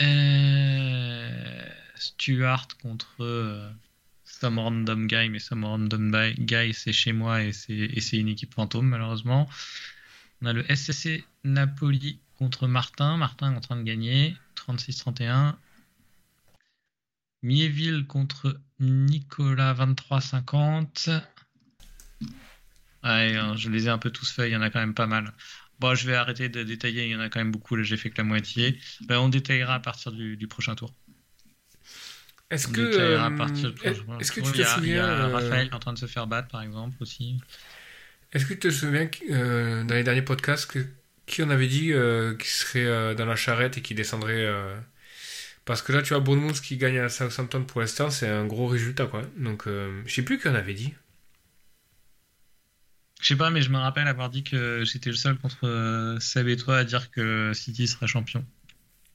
Euh, 0.00 1.68
Stuart 1.96 2.68
contre 2.80 3.16
euh, 3.24 3.68
Some 4.24 4.58
Random 4.60 5.06
Guy, 5.08 5.28
mais 5.30 5.38
Some 5.40 5.64
Random 5.64 6.32
Guy, 6.38 6.74
c'est 6.74 6.92
chez 6.92 7.12
moi 7.12 7.42
et 7.42 7.52
c'est 7.52 8.16
une 8.16 8.28
équipe 8.28 8.54
fantôme, 8.54 8.88
malheureusement. 8.88 9.48
On 10.42 10.46
a 10.46 10.52
le 10.52 10.64
SSC 10.68 11.24
Napoli 11.44 12.18
contre 12.38 12.66
Martin. 12.66 13.16
Martin 13.16 13.52
est 13.52 13.56
en 13.56 13.60
train 13.60 13.76
de 13.76 13.82
gagner. 13.82 14.36
36-31. 14.56 15.56
Mieville 17.42 18.06
contre 18.06 18.60
Nicolas 18.80 19.74
23-50. 19.74 21.10
Ouais, 23.04 23.36
euh, 23.36 23.56
je 23.56 23.68
les 23.68 23.86
ai 23.86 23.88
un 23.88 23.98
peu 23.98 24.10
tous 24.10 24.30
faits, 24.30 24.48
il 24.48 24.52
y 24.52 24.56
en 24.56 24.62
a 24.62 24.70
quand 24.70 24.78
même 24.78 24.94
pas 24.94 25.08
mal. 25.08 25.32
Bon, 25.80 25.94
je 25.96 26.06
vais 26.06 26.14
arrêter 26.14 26.48
de 26.48 26.62
détailler, 26.62 27.06
il 27.06 27.10
y 27.10 27.16
en 27.16 27.20
a 27.20 27.28
quand 27.28 27.40
même 27.40 27.50
beaucoup, 27.50 27.74
là 27.74 27.82
j'ai 27.82 27.96
fait 27.96 28.10
que 28.10 28.18
la 28.18 28.24
moitié. 28.24 28.78
Ben, 29.00 29.18
on 29.18 29.28
détaillera 29.28 29.74
à 29.74 29.80
partir 29.80 30.12
du, 30.12 30.36
du 30.36 30.46
prochain 30.46 30.76
tour. 30.76 30.92
Est-ce 32.50 32.68
que. 32.68 32.80
euh, 32.80 33.18
Est-ce 34.20 34.30
que 34.30 34.40
tu 34.40 34.46
Il 34.54 34.60
y 34.60 34.62
te 34.64 34.68
a- 34.68 34.78
il 34.78 34.88
y 34.88 34.98
a 34.98 35.04
souviens. 35.04 35.04
euh, 35.08 35.26
Raphaël 35.32 35.66
qui 35.68 35.72
est 35.72 35.76
en 35.76 35.80
train 35.80 35.92
de 35.94 35.98
se 35.98 36.06
faire 36.06 36.28
battre, 36.28 36.46
par 36.48 36.62
exemple, 36.62 36.96
aussi. 37.00 37.38
Est-ce 38.32 38.46
que 38.46 38.54
tu 38.54 38.60
te 38.60 38.70
souviens 38.70 39.08
euh, 39.30 39.84
dans 39.84 39.94
les 39.94 40.04
derniers 40.04 40.22
podcasts 40.22 40.70
que- 40.70 40.86
qui 41.26 41.42
on 41.42 41.50
avait 41.50 41.66
dit 41.68 41.92
euh, 41.92 42.34
qui 42.36 42.48
serait 42.48 42.84
euh, 42.86 43.14
dans 43.14 43.26
la 43.26 43.36
charrette 43.36 43.78
et 43.78 43.82
qui 43.82 43.94
descendrait 43.94 44.44
euh, 44.46 44.74
Parce 45.64 45.82
que 45.82 45.92
là, 45.92 46.02
tu 46.02 46.10
vois, 46.10 46.20
Bournemouth 46.20 46.60
qui 46.60 46.76
gagne 46.76 46.98
à 46.98 47.08
Southampton 47.08 47.64
pour 47.64 47.80
l'instant, 47.80 48.10
c'est 48.10 48.28
un 48.28 48.46
gros 48.46 48.66
résultat, 48.66 49.06
quoi. 49.06 49.22
Donc, 49.36 49.64
je 49.66 50.02
sais 50.12 50.22
plus 50.22 50.38
qui 50.38 50.48
on 50.48 50.54
avait 50.54 50.74
dit. 50.74 50.94
Je 53.20 53.28
sais 53.28 53.36
pas, 53.36 53.50
mais 53.50 53.62
je 53.62 53.70
me 53.70 53.78
rappelle 53.78 54.08
avoir 54.08 54.30
dit 54.30 54.42
que 54.42 54.82
j'étais 54.84 55.10
le 55.10 55.14
seul 55.16 55.36
contre 55.38 56.16
Seb 56.20 56.48
et 56.48 56.56
toi 56.56 56.78
à 56.78 56.84
dire 56.84 57.10
que 57.12 57.52
City 57.54 57.86
serait 57.86 58.08
champion. 58.08 58.44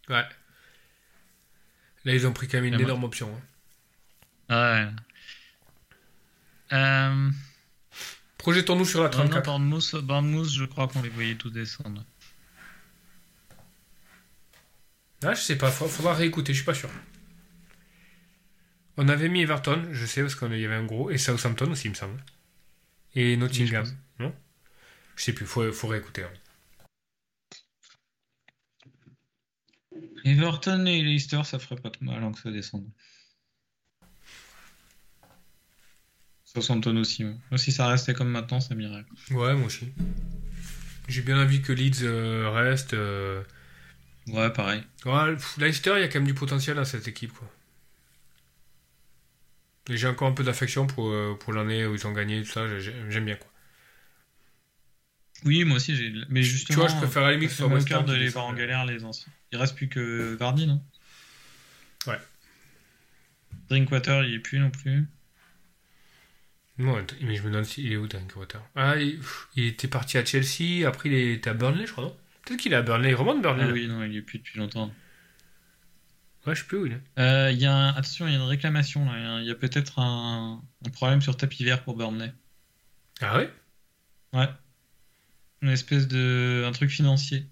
Ouais. 0.10 0.24
Là, 2.06 2.14
ils 2.14 2.26
ont 2.26 2.32
pris 2.32 2.48
quand 2.48 2.58
même 2.60 2.66
une 2.66 2.76
énorme 2.86 3.04
option. 3.04 3.30
hein. 3.36 3.42
Ah 4.50 4.72
ouais. 6.72 6.78
Euh, 6.78 7.30
Projetons-nous 8.48 8.86
sur 8.86 9.04
la 9.04 9.10
oh 9.10 9.18
non, 9.18 9.24
34. 9.26 9.44
Bournemouth, 9.44 9.96
Bournemouth, 10.06 10.50
je 10.50 10.64
crois 10.64 10.88
qu'on 10.88 11.02
les 11.02 11.10
voyait 11.10 11.36
tous 11.36 11.50
descendre. 11.50 12.06
Ah, 15.22 15.34
je 15.34 15.42
sais 15.42 15.58
pas, 15.58 15.70
fa- 15.70 15.90
faudra 15.90 16.14
réécouter, 16.14 16.54
je 16.54 16.60
suis 16.60 16.66
pas 16.66 16.74
sûr. 16.74 16.90
On 18.96 19.10
avait 19.10 19.28
mis 19.28 19.42
Everton, 19.42 19.90
je 19.92 20.06
sais, 20.06 20.22
parce 20.22 20.36
qu'il 20.36 20.58
y 20.58 20.64
avait 20.64 20.76
un 20.76 20.86
gros, 20.86 21.10
et 21.12 21.18
Southampton 21.18 21.70
aussi, 21.72 21.88
il 21.88 21.90
me 21.90 21.96
semble. 21.96 22.24
Et 23.16 23.36
Nottingham, 23.36 23.84
Oui, 23.86 24.26
non? 24.28 24.34
Je 25.18 25.24
sais 25.26 25.34
plus, 25.34 25.46
faut, 25.46 25.70
faut 25.74 25.88
réécouter. 25.90 26.24
hein. 26.24 26.32
Everton 30.24 30.86
et 30.86 31.02
Leicester, 31.04 31.44
ça 31.44 31.60
ferait 31.60 31.82
pas 31.82 31.90
de 31.90 31.98
mal 32.00 32.24
hein, 32.24 32.32
que 32.32 32.40
ça 32.40 32.50
descende. 32.50 32.88
Southampton 36.54 36.96
aussi. 36.98 37.24
ouais. 37.26 37.36
Moi, 37.52 37.58
si 37.58 37.72
ça 37.72 37.88
restait 37.88 38.14
comme 38.14 38.30
maintenant, 38.30 38.60
ça 38.60 38.74
m'irait. 38.76 39.06
Ouais, 39.32 39.54
moi 39.54 39.68
aussi. 39.68 39.90
J'ai 41.08 41.22
bien 41.22 41.42
envie 41.42 41.62
que 41.62 41.72
Leeds 41.74 42.04
euh, 42.04 42.50
reste. 42.50 42.94
euh. 42.94 43.44
Ouais, 44.28 44.52
pareil. 44.52 44.84
Ouais, 45.06 45.34
pff, 45.34 45.58
Leicester, 45.58 45.94
il 45.98 46.02
y 46.02 46.04
a 46.04 46.08
quand 46.08 46.20
même 46.20 46.28
du 46.28 46.34
potentiel 46.34 46.76
dans 46.76 46.86
cette 46.86 47.08
équipe, 47.08 47.32
quoi. 47.34 47.50
Et 49.90 49.96
j'ai 49.96 50.08
encore 50.08 50.28
un 50.28 50.34
peu 50.34 50.44
d'affection 50.44 50.86
pour, 50.86 51.10
euh, 51.10 51.38
pour 51.40 51.54
l'année 51.54 51.86
où 51.86 51.96
ils 51.96 52.06
ont 52.08 52.12
gagné, 52.12 52.42
tout 52.44 52.52
ça, 52.52 52.68
j'ai- 52.80 52.94
j'aime 53.10 53.26
bien, 53.26 53.36
quoi. 53.36 53.48
Oui, 55.46 55.64
moi 55.64 55.78
aussi, 55.78 55.96
j'ai. 55.96 56.12
Mais 56.30 56.44
justement, 56.44 56.76
tu 56.76 56.80
vois, 56.82 56.90
je 56.90 56.96
préfère 57.06 57.24
à 57.24 57.28
la 57.28 57.34
limite 57.38 57.58
West 57.60 57.92
Ham 57.92 58.06
de 58.06 58.14
les 58.14 58.28
voir 58.30 58.46
en 58.48 58.54
galère, 58.54 58.86
les 58.86 59.04
anciens. 59.06 59.32
Il 59.52 59.58
reste 59.58 59.76
plus 59.76 59.88
que 59.88 60.36
Vardy, 60.36 60.68
non? 60.68 60.82
Ouais. 62.08 62.20
Drinkwater, 63.70 64.26
il 64.26 64.34
est 64.36 64.40
plus 64.40 64.60
non 64.60 64.72
plus. 64.72 65.06
Att- 66.80 67.16
mais 67.22 67.36
je 67.36 67.42
me 67.44 67.50
demande 67.50 67.66
s'il 67.66 67.92
est 67.92 67.96
où, 67.98 68.08
Drinkwater. 68.08 68.62
Ah, 68.76 68.96
il, 68.98 69.18
pff, 69.18 69.48
il 69.56 69.66
était 69.66 69.88
parti 69.88 70.18
à 70.18 70.24
Chelsea, 70.26 70.88
après 70.88 71.10
il 71.10 71.16
était 71.32 71.50
à 71.50 71.54
Burnley, 71.54 71.86
je 71.88 71.92
crois, 71.92 72.04
non? 72.06 72.16
Peut-être 72.46 72.60
qu'il 72.60 72.72
est 72.74 72.76
à 72.78 72.82
Burnley, 72.84 73.10
il 73.10 73.16
remonte 73.16 73.42
Burnley. 73.42 73.66
Ah 73.68 73.72
oui, 73.74 73.88
non, 73.88 74.04
il 74.04 74.16
est 74.16 74.22
plus 74.22 74.38
depuis 74.40 74.60
longtemps. 74.60 74.92
Ouais, 76.46 76.56
je 76.56 76.62
sais 76.62 76.68
plus 76.68 76.78
où 76.78 76.86
il 76.86 76.94
est. 76.94 77.02
Euh, 77.20 77.52
y 77.52 77.66
a 77.66 77.76
un- 77.76 77.90
Attention, 77.90 78.28
il 78.28 78.32
y 78.34 78.36
a 78.36 78.40
une 78.40 78.46
réclamation 78.46 79.06
là. 79.06 79.42
Il 79.42 79.48
y 79.48 79.52
a- 79.52 79.56
peut-être 79.56 80.00
un... 80.00 80.62
un 80.86 80.90
problème 80.92 81.22
sur 81.22 81.36
tapis 81.36 81.64
vert 81.66 81.84
pour 81.84 81.98
Burnley. 81.98 82.32
Ah 83.22 83.38
ouais? 83.38 83.52
Ouais. 84.34 84.48
Une 85.62 85.70
espèce 85.70 86.08
de. 86.08 86.64
Un 86.66 86.72
truc 86.72 86.90
financier. 86.92 87.48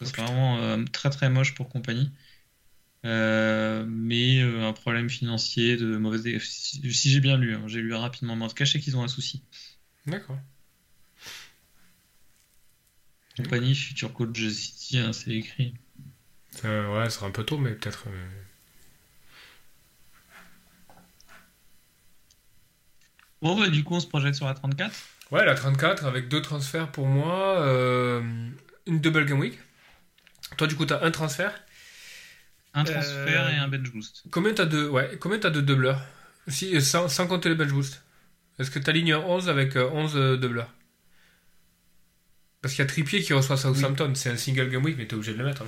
Oh, 0.00 0.04
serait 0.06 0.12
putain. 0.22 0.24
vraiment 0.24 0.58
euh, 0.58 0.82
très 0.90 1.10
très 1.10 1.28
moche 1.28 1.54
pour 1.54 1.68
compagnie. 1.68 2.10
Euh, 3.04 3.84
mais 3.88 4.40
euh, 4.40 4.68
un 4.68 4.72
problème 4.72 5.10
financier 5.10 5.76
de 5.76 5.96
mauvaise. 5.96 6.22
Si, 6.40 6.92
si 6.92 7.10
j'ai 7.10 7.20
bien 7.20 7.36
lu, 7.36 7.54
hein, 7.54 7.62
j'ai 7.66 7.80
lu 7.80 7.94
rapidement. 7.94 8.36
Mais 8.36 8.44
en 8.44 8.48
tout 8.48 8.54
cas, 8.54 8.64
je 8.64 8.72
sais 8.72 8.80
qu'ils 8.80 8.96
ont 8.96 9.02
un 9.02 9.08
souci. 9.08 9.42
D'accord. 10.06 10.38
Compagnie, 13.36 13.74
futur 13.74 14.12
coach 14.12 14.38
City, 14.50 14.98
hein, 14.98 15.12
c'est 15.12 15.30
écrit. 15.32 15.74
Euh, 16.64 16.94
ouais, 16.96 17.04
ça 17.04 17.10
sera 17.10 17.26
un 17.26 17.30
peu 17.30 17.44
tôt, 17.44 17.58
mais 17.58 17.72
peut-être. 17.72 18.04
euh, 18.08 18.28
Bon, 23.40 23.58
bah, 23.58 23.68
du 23.68 23.82
coup, 23.82 23.94
on 23.94 24.00
se 24.00 24.06
projette 24.06 24.34
sur 24.36 24.46
la 24.46 24.54
34. 24.54 24.94
Ouais, 25.32 25.44
la 25.44 25.54
34 25.54 26.04
avec 26.04 26.28
deux 26.28 26.42
transferts 26.42 26.92
pour 26.92 27.06
moi. 27.06 27.66
une 28.86 29.00
double 29.00 29.24
game 29.24 29.40
week. 29.40 29.58
Toi, 30.56 30.66
du 30.66 30.76
coup, 30.76 30.84
t'as 30.84 31.04
un 31.04 31.10
transfert. 31.10 31.58
Un 32.74 32.84
transfert 32.84 33.46
Euh, 33.46 33.50
et 33.52 33.56
un 33.56 33.68
bench 33.68 33.90
boost. 33.92 34.22
Combien 34.30 34.54
t'as 34.54 34.64
de, 34.66 34.88
ouais, 34.88 35.16
combien 35.20 35.38
t'as 35.38 35.50
de 35.50 35.60
doubleurs 35.60 36.00
si, 36.48 36.80
sans, 36.82 37.08
sans 37.08 37.26
compter 37.26 37.48
le 37.48 37.54
bench 37.54 37.70
boost. 37.70 38.02
Est-ce 38.58 38.70
que 38.70 38.78
t'alignes 38.78 39.12
un 39.12 39.20
11 39.20 39.48
avec 39.48 39.76
euh, 39.76 39.88
11 39.92 40.12
euh, 40.16 40.36
doubleurs 40.36 40.72
Parce 42.60 42.74
qu'il 42.74 42.82
y 42.82 42.86
a 42.86 42.88
Trippier 42.88 43.22
qui 43.22 43.32
reçoit 43.32 43.56
Southampton. 43.56 44.12
C'est 44.14 44.30
un 44.30 44.36
single 44.36 44.68
game 44.70 44.84
week, 44.84 44.96
mais 44.96 45.06
t'es 45.06 45.14
obligé 45.14 45.32
de 45.32 45.38
le 45.38 45.44
mettre. 45.44 45.62
hein. 45.62 45.66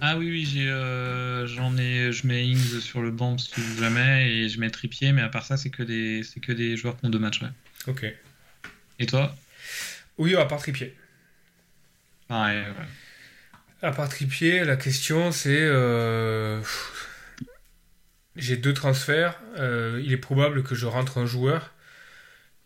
Ah 0.00 0.18
oui, 0.18 0.28
oui, 0.30 0.44
j'ai, 0.44 0.68
euh, 0.68 1.46
j'en 1.46 1.76
ai, 1.78 2.12
je 2.12 2.26
mets 2.26 2.46
Ings 2.46 2.80
sur 2.80 3.00
le 3.00 3.10
banc 3.10 3.38
si 3.38 3.52
jamais 3.78 4.28
et 4.30 4.48
je 4.48 4.60
mets 4.60 4.70
Trippier, 4.70 5.12
mais 5.12 5.22
à 5.22 5.28
part 5.28 5.44
ça, 5.46 5.56
c'est 5.56 5.70
que 5.70 5.82
des, 5.82 6.22
c'est 6.24 6.40
que 6.40 6.52
des 6.52 6.76
joueurs 6.76 6.96
qui 6.98 7.06
ont 7.06 7.10
deux 7.10 7.18
matchs. 7.18 7.40
ouais. 7.42 7.48
Ok. 7.86 8.04
Et 8.98 9.06
toi? 9.06 9.34
Oui, 10.18 10.34
à 10.36 10.44
part 10.44 10.58
Trippier. 10.60 10.94
Pareil, 12.28 12.58
ouais. 12.58 12.86
À 13.82 13.92
part 13.92 14.08
Trippier, 14.08 14.64
la 14.64 14.76
question 14.76 15.30
c'est. 15.30 15.60
euh, 15.60 16.60
J'ai 18.36 18.56
deux 18.56 18.72
transferts. 18.74 19.38
euh, 19.58 20.00
il 20.04 20.12
est 20.12 20.16
probable 20.18 20.62
que 20.64 20.74
je 20.74 20.86
rentre 20.86 21.18
un 21.18 21.26
joueur 21.26 21.72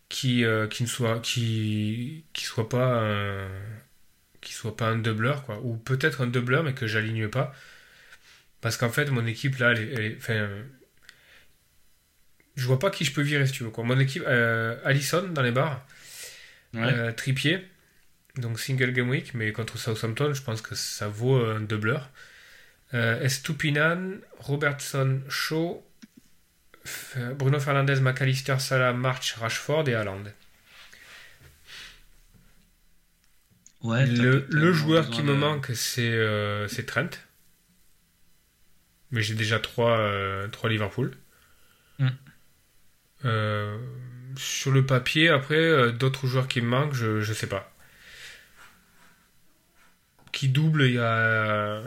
qui, 0.09 0.43
euh, 0.45 0.67
qui 0.67 0.83
ne 0.83 0.87
soit 0.87 1.19
qui, 1.21 2.25
qui 2.33 2.43
soit 2.45 2.69
pas 2.69 3.01
un, 3.03 3.47
qui 4.41 4.53
soit 4.53 4.75
pas 4.77 4.87
un 4.87 4.97
doubleur 4.97 5.43
quoi, 5.45 5.59
ou 5.63 5.77
peut-être 5.77 6.21
un 6.21 6.27
doubleur 6.27 6.63
mais 6.63 6.73
que 6.73 6.87
j'aligne 6.87 7.27
pas. 7.27 7.53
Parce 8.61 8.77
qu'en 8.77 8.89
fait 8.89 9.09
mon 9.11 9.25
équipe 9.25 9.57
là, 9.57 9.71
elle 9.71 9.79
est, 9.79 9.93
elle 9.93 10.17
enfin, 10.17 10.49
je 12.55 12.65
vois 12.65 12.79
pas 12.79 12.89
qui 12.91 13.05
je 13.05 13.13
peux 13.13 13.21
virer 13.21 13.45
si 13.47 13.53
tu 13.53 13.63
veux 13.63 13.69
quoi. 13.69 13.83
Mon 13.83 13.99
équipe, 13.99 14.23
Allison 14.83 15.27
dans 15.29 15.41
les 15.41 15.51
bars. 15.51 15.85
Ouais. 16.73 17.13
Trippier, 17.13 17.67
donc 18.37 18.59
single 18.59 18.91
game 18.91 19.09
week, 19.09 19.33
mais 19.33 19.51
contre 19.51 19.77
Southampton, 19.77 20.33
je 20.33 20.41
pense 20.41 20.61
que 20.61 20.75
ça 20.75 21.07
vaut 21.07 21.35
un 21.35 21.59
doubleur. 21.59 22.09
Euh, 22.93 23.21
Estupinan, 23.21 24.17
Robertson, 24.39 25.21
Shaw, 25.29 25.83
Bruno 27.35 27.59
Fernandez, 27.59 27.99
McAllister, 28.01 28.59
Salah, 28.59 28.93
March, 28.93 29.33
Rashford 29.33 29.87
et 29.89 29.95
Haaland. 29.95 30.23
Ouais, 33.81 34.05
le, 34.05 34.47
euh, 34.51 34.73
joueur 34.73 35.09
qui 35.09 35.23
me 35.23 35.33
manque, 35.33 35.71
c'est 35.73 36.11
euh, 36.11 36.67
c'est 36.67 36.85
Trent. 36.85 37.09
Mais 39.11 39.21
j'ai 39.21 39.35
déjà 39.35 39.59
trois, 39.59 39.97
euh, 39.97 40.47
trois 40.49 40.69
Liverpool. 40.69 41.15
Mm. 41.99 42.07
Euh, 43.25 43.77
sur 44.37 44.71
le 44.71 44.85
papier, 44.85 45.29
après, 45.29 45.55
euh, 45.55 45.91
d'autres 45.91 46.27
joueurs 46.27 46.47
qui 46.47 46.61
me 46.61 46.67
manquent, 46.67 46.93
je, 46.93 47.21
je 47.21 47.33
sais 47.33 47.47
pas. 47.47 47.71
Qui 50.39 50.47
double, 50.47 50.83
il 50.83 50.93
y 50.93 50.99
a. 50.99 51.81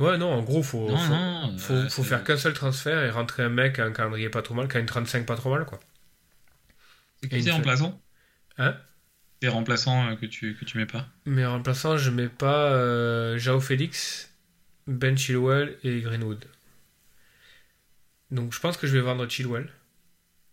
Ouais, 0.00 0.18
non, 0.18 0.32
en 0.32 0.42
gros, 0.42 0.60
faut, 0.60 0.88
Non, 0.90 0.96
faut, 0.98 1.12
non, 1.12 1.56
faut, 1.56 1.72
euh, 1.72 1.88
faut 1.88 2.02
faire 2.02 2.24
qu'un 2.24 2.36
seul 2.36 2.52
transfert 2.52 3.04
et 3.04 3.10
rentrer 3.10 3.44
un 3.44 3.48
mec 3.48 3.78
à 3.78 3.84
un 3.84 3.92
calendrier 3.92 4.28
pas 4.28 4.42
trop 4.42 4.54
mal, 4.54 4.66
qui 4.66 4.76
a 4.76 4.80
une 4.80 4.86
35 4.86 5.24
pas 5.24 5.36
trop 5.36 5.54
mal, 5.54 5.66
quoi. 5.66 5.78
C'est 7.22 7.28
qui 7.28 7.44
tes 7.44 7.52
remplaçants? 7.52 8.02
Hein? 8.56 8.76
Des 9.40 9.46
remplaçants 9.46 10.08
euh, 10.08 10.16
que 10.16 10.26
tu, 10.26 10.56
que 10.56 10.64
tu 10.64 10.78
mets 10.78 10.86
pas? 10.86 11.06
Mais 11.26 11.46
en 11.46 11.52
remplaçant, 11.52 11.96
je 11.96 12.10
mets 12.10 12.28
pas 12.28 12.72
euh, 12.72 13.38
Jao 13.38 13.60
Félix, 13.60 14.34
Ben 14.88 15.16
Chilwell 15.16 15.78
et 15.84 16.00
Greenwood. 16.00 16.44
Donc 18.32 18.52
je 18.52 18.58
pense 18.58 18.76
que 18.76 18.88
je 18.88 18.94
vais 18.94 19.00
vendre 19.02 19.28
Chilwell 19.28 19.70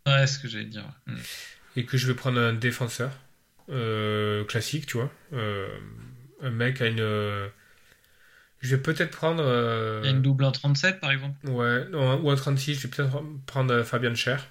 Ouais, 0.05 0.27
c'est 0.27 0.35
ce 0.35 0.39
que 0.39 0.47
j'allais 0.47 0.65
dire. 0.65 0.85
et 1.75 1.83
que 1.87 1.97
je 1.97 2.05
vais 2.05 2.13
prendre 2.13 2.39
un 2.39 2.53
défenseur 2.53 3.09
euh, 3.09 3.24
classique, 4.47 4.85
tu 4.85 4.97
vois. 4.97 5.11
Euh, 5.33 5.67
un 6.41 6.49
mec 6.51 6.81
à 6.81 6.87
une. 6.87 6.99
euh, 6.99 7.47
Je 8.61 8.75
vais 8.75 8.81
peut-être 8.81 9.11
prendre. 9.15 9.43
euh, 9.45 10.01
Il 10.03 10.07
y 10.07 10.09
a 10.09 10.15
une 10.15 10.21
double 10.21 10.43
en 10.43 10.51
37 10.51 10.99
par 10.99 11.11
exemple. 11.11 11.47
Ouais, 11.49 11.85
non, 11.89 12.19
ou 12.21 12.29
un 12.31 12.35
36, 12.35 12.75
je 12.75 12.87
vais 12.87 12.89
peut-être 12.95 13.21
prendre 13.45 13.73
euh, 13.73 13.83
Fabian 13.83 14.15
Cher. 14.15 14.47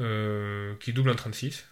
euh, 0.00 0.74
qui 0.80 0.92
double 0.92 1.10
en 1.10 1.14
36. 1.14 1.64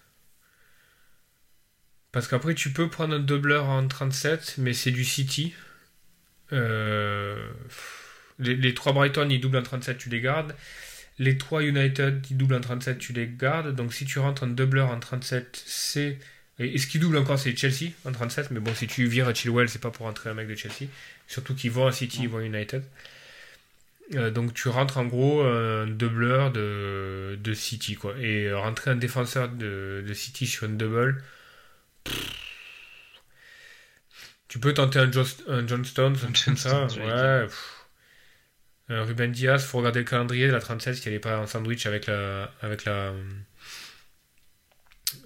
Parce 2.12 2.28
qu'après, 2.28 2.54
tu 2.54 2.72
peux 2.72 2.88
prendre 2.88 3.14
un 3.14 3.18
doubleur 3.20 3.64
en 3.66 3.86
37, 3.88 4.56
mais 4.58 4.74
c'est 4.74 4.90
du 4.90 5.04
City. 5.04 5.54
Euh, 6.52 7.50
les, 8.38 8.54
les 8.54 8.74
3 8.74 8.92
Brighton, 8.92 9.28
ils 9.30 9.40
doublent 9.40 9.56
en 9.58 9.62
37, 9.62 9.98
tu 9.98 10.10
les 10.10 10.20
gardes. 10.20 10.54
Les 11.18 11.36
3 11.38 11.62
United, 11.62 12.24
ils 12.30 12.36
doublent 12.36 12.54
en 12.54 12.60
37, 12.60 12.98
tu 12.98 13.12
les 13.12 13.28
gardes. 13.28 13.74
Donc 13.74 13.92
si 13.94 14.04
tu 14.04 14.18
rentres 14.18 14.44
un 14.44 14.48
doubleur 14.48 14.90
en 14.90 14.98
37, 14.98 15.62
c'est. 15.66 16.18
Et 16.58 16.78
ce 16.78 16.86
qui 16.86 16.98
double 16.98 17.16
encore, 17.16 17.38
c'est 17.38 17.56
Chelsea 17.56 17.90
en 18.04 18.12
37. 18.12 18.50
Mais 18.50 18.60
bon, 18.60 18.74
si 18.74 18.86
tu 18.86 19.06
vires 19.06 19.28
à 19.28 19.34
Chilwell, 19.34 19.68
c'est 19.68 19.80
pas 19.80 19.90
pour 19.90 20.06
rentrer 20.06 20.30
un 20.30 20.34
mec 20.34 20.48
de 20.48 20.54
Chelsea. 20.54 20.88
Surtout 21.26 21.54
qu'ils 21.54 21.70
vont 21.70 21.86
à 21.86 21.92
City, 21.92 22.20
ils 22.22 22.28
vont 22.28 22.38
à 22.38 22.42
United. 22.42 22.84
Euh, 24.14 24.30
donc 24.30 24.52
tu 24.52 24.68
rentres 24.68 24.98
en 24.98 25.06
gros 25.06 25.42
un 25.42 25.86
doubleur 25.86 26.52
de, 26.52 27.38
de 27.40 27.54
City. 27.54 27.94
quoi. 27.94 28.14
Et 28.18 28.52
rentrer 28.52 28.90
un 28.90 28.96
défenseur 28.96 29.48
de, 29.48 30.04
de 30.06 30.14
City 30.14 30.46
sur 30.46 30.66
une 30.66 30.76
double. 30.76 31.22
Tu 34.48 34.58
peux 34.58 34.74
tenter 34.74 34.98
un, 34.98 35.10
Just, 35.10 35.44
un 35.48 35.66
John 35.66 35.82
Stones, 35.84 36.16
un 36.22 36.30
truc 36.32 36.44
comme 36.44 36.56
ça. 36.58 36.84
Ouais. 36.84 37.00
Euh, 37.00 37.48
Ruben 39.00 39.32
Diaz, 39.32 39.64
faut 39.64 39.78
regarder 39.78 40.00
le 40.00 40.04
calendrier 40.04 40.46
de 40.46 40.52
la 40.52 40.60
36 40.60 41.00
qui 41.00 41.10
n'est 41.10 41.18
pas 41.18 41.38
en 41.38 41.46
sandwich 41.46 41.86
avec 41.86 42.06
la, 42.06 42.52
avec 42.60 42.84
la, 42.84 43.12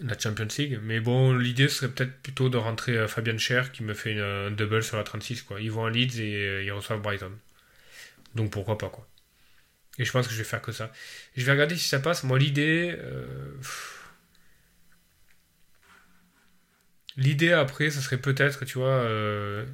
la 0.00 0.18
Champions 0.18 0.48
League. 0.58 0.78
Mais 0.82 1.00
bon, 1.00 1.32
l'idée 1.36 1.68
serait 1.68 1.90
peut-être 1.90 2.20
plutôt 2.22 2.48
de 2.48 2.56
rentrer 2.56 2.96
euh, 2.96 3.08
Fabian 3.08 3.38
Cher 3.38 3.72
qui 3.72 3.82
me 3.82 3.94
fait 3.94 4.18
un 4.20 4.50
double 4.50 4.82
sur 4.82 4.96
la 4.96 5.04
36. 5.04 5.42
Quoi. 5.42 5.60
Ils 5.60 5.70
vont 5.70 5.84
à 5.86 5.90
Leeds 5.90 6.20
et 6.20 6.34
euh, 6.46 6.62
ils 6.64 6.72
reçoivent 6.72 7.00
Brighton. 7.00 7.32
Donc 8.34 8.50
pourquoi 8.52 8.78
pas 8.78 8.88
quoi. 8.88 9.08
Et 9.98 10.04
je 10.04 10.12
pense 10.12 10.26
que 10.26 10.32
je 10.32 10.38
vais 10.38 10.44
faire 10.44 10.60
que 10.60 10.72
ça. 10.72 10.92
je 11.36 11.44
vais 11.44 11.52
regarder 11.52 11.76
si 11.76 11.88
ça 11.88 12.00
passe. 12.00 12.24
Moi 12.24 12.38
l'idée... 12.38 12.94
Euh, 12.98 13.54
l'idée 17.16 17.52
après, 17.52 17.90
ça 17.90 18.00
serait 18.00 18.18
peut-être, 18.18 18.64
tu 18.64 18.78
vois... 18.78 18.88
Euh, 18.88 19.64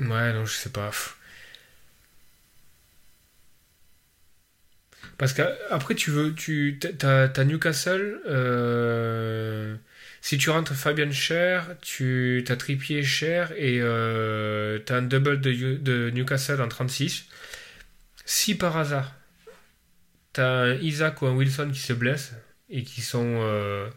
ouais, 0.00 0.32
non, 0.32 0.44
je 0.44 0.52
sais 0.54 0.70
pas. 0.70 0.90
Parce 5.18 5.34
qu'après, 5.34 5.94
tu 5.94 6.10
veux, 6.10 6.34
tu 6.34 6.80
as, 7.02 7.44
Newcastle. 7.44 8.20
Euh, 8.26 9.76
si 10.20 10.36
tu 10.36 10.50
rentres 10.50 10.74
Fabian 10.74 11.12
Cher, 11.12 11.76
tu 11.80 12.44
as 12.48 12.56
Trippier 12.56 13.04
Cher 13.04 13.52
et 13.56 13.78
euh, 13.80 14.80
tu 14.84 14.92
as 14.92 14.96
un 14.96 15.02
double 15.02 15.40
de, 15.40 16.10
Newcastle 16.10 16.60
en 16.60 16.66
36. 16.66 17.26
Si 18.24 18.56
par 18.56 18.76
hasard, 18.76 19.14
tu 20.32 20.40
as 20.40 20.48
un 20.48 20.74
Isaac 20.78 21.22
ou 21.22 21.26
un 21.26 21.36
Wilson 21.36 21.70
qui 21.72 21.80
se 21.80 21.92
blessent 21.92 22.34
et 22.68 22.82
qui 22.82 23.00
sont. 23.00 23.38
Euh, 23.42 23.88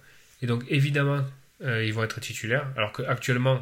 et 0.44 0.46
donc 0.46 0.64
évidemment, 0.70 1.26
ils 1.64 1.92
vont 1.92 2.04
être 2.04 2.20
titulaires. 2.20 2.68
Alors 2.78 2.92
qu'actuellement, 2.92 3.62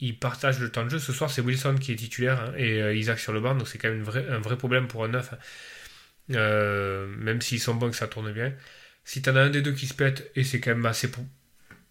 ils 0.00 0.18
partagent 0.18 0.60
le 0.60 0.70
temps 0.70 0.84
de 0.84 0.90
jeu. 0.90 0.98
Ce 0.98 1.12
soir, 1.12 1.30
c'est 1.30 1.40
Wilson 1.40 1.76
qui 1.80 1.92
est 1.92 1.96
titulaire 1.96 2.40
hein, 2.40 2.52
et 2.56 2.96
Isaac 2.96 3.18
sur 3.18 3.32
le 3.32 3.40
banc. 3.40 3.54
Donc 3.54 3.68
c'est 3.68 3.78
quand 3.78 3.88
même 3.88 4.04
un 4.30 4.38
vrai 4.40 4.56
problème 4.56 4.88
pour 4.88 5.04
un 5.04 5.08
neuf. 5.08 5.32
Hein. 5.32 5.38
Euh, 6.30 7.06
même 7.06 7.40
s'ils 7.40 7.60
sont 7.60 7.74
bons 7.74 7.90
que 7.90 7.96
ça 7.96 8.08
tourne 8.08 8.32
bien. 8.32 8.54
Si 9.04 9.22
t'en 9.22 9.36
as 9.36 9.42
un 9.42 9.50
des 9.50 9.62
deux 9.62 9.72
qui 9.72 9.86
se 9.86 9.94
pète, 9.94 10.30
et 10.36 10.44
c'est 10.44 10.60
quand 10.60 10.70
même 10.70 10.86
assez 10.86 11.10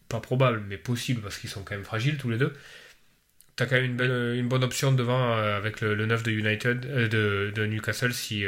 pas 0.09 0.19
probable, 0.19 0.63
mais 0.67 0.77
possible 0.77 1.21
parce 1.21 1.37
qu'ils 1.37 1.49
sont 1.49 1.63
quand 1.63 1.75
même 1.75 1.85
fragiles 1.85 2.17
tous 2.17 2.29
les 2.29 2.37
deux, 2.37 2.53
t'as 3.55 3.65
quand 3.67 3.75
même 3.75 3.99
une, 4.35 4.47
bonne 4.47 4.63
option 4.63 4.91
devant 4.91 5.37
euh, 5.37 5.57
avec 5.57 5.81
le, 5.81 5.95
le 5.95 6.05
9 6.05 6.23
de 6.23 6.31
United, 6.31 6.85
euh, 6.85 7.07
de, 7.07 7.51
de, 7.55 7.65
Newcastle 7.65 8.13
si, 8.13 8.45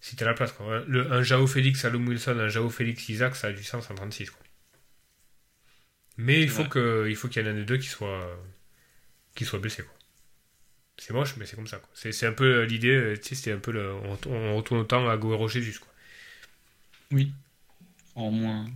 si 0.00 0.16
t'as 0.16 0.26
la 0.26 0.34
place. 0.34 0.54
Un 0.88 1.22
Jao 1.22 1.46
Félix, 1.46 1.84
Alum 1.84 2.08
Wilson, 2.08 2.38
un 2.38 2.48
Jao 2.48 2.70
Félix, 2.70 3.08
Isaac, 3.08 3.36
ça 3.36 3.48
a 3.48 3.52
du 3.52 3.64
sens 3.64 3.90
en 3.90 3.94
36. 3.94 4.30
Quoi. 4.30 4.43
Mais 6.16 6.40
il 6.42 6.48
faut, 6.48 6.64
que, 6.64 7.12
faut 7.16 7.28
qu'il 7.28 7.42
y 7.42 7.44
en 7.44 7.48
ait 7.48 7.52
un 7.52 7.54
des 7.54 7.64
deux 7.64 7.78
qui 7.78 7.88
soit, 7.88 8.38
qui 9.34 9.44
soit 9.44 9.58
blessé. 9.58 9.82
Quoi. 9.82 9.94
C'est 10.96 11.12
moche, 11.12 11.36
mais 11.36 11.46
c'est 11.46 11.56
comme 11.56 11.66
ça. 11.66 11.80
C'est 11.92 12.26
un 12.26 12.32
peu 12.32 12.60
euh, 12.60 12.66
l'idée, 12.66 12.94
euh, 12.94 13.16
tu 13.16 13.30
sais, 13.30 13.34
c'était 13.34 13.52
un 13.52 13.58
peu 13.58 13.72
le, 13.72 13.92
on, 13.92 14.56
retourne 14.56 14.80
autant 14.80 15.08
à 15.08 15.14
Agüero 15.14 15.48
Jesus. 15.48 15.78
Quoi. 15.80 15.92
Oui. 17.10 17.32
En 18.14 18.30
moins, 18.30 18.66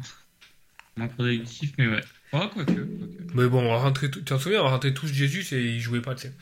moins 0.97 1.07
productif, 1.09 1.73
mais 1.79 1.87
ouais. 1.87 2.01
Ah, 2.33 2.51
quoi 2.53 2.65
que, 2.65 2.87
Mais 3.35 3.47
bon, 3.47 3.63
on 3.63 3.83
va 3.83 3.93
tu 3.93 4.11
t'en 4.25 4.39
souviens, 4.39 4.63
on 4.63 4.69
rentrer 4.69 4.93
tous 4.93 5.07
Jesus 5.07 5.55
et 5.55 5.61
il 5.61 5.81
jouait 5.81 6.03
pas, 6.03 6.15
tu 6.17 6.23
sais. 6.23 6.35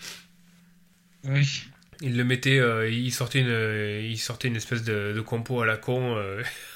Oui. 1.24 1.64
Il 2.01 2.16
le 2.16 2.24
mettait, 2.24 2.59
euh, 2.59 2.88
il, 2.90 3.12
sortait 3.12 3.40
une, 3.40 4.05
il 4.05 4.18
sortait 4.18 4.49
une 4.49 4.57
espèce 4.57 4.82
de, 4.82 5.12
de 5.14 5.20
compo 5.20 5.61
à 5.61 5.66
la 5.66 5.76
con. 5.76 6.16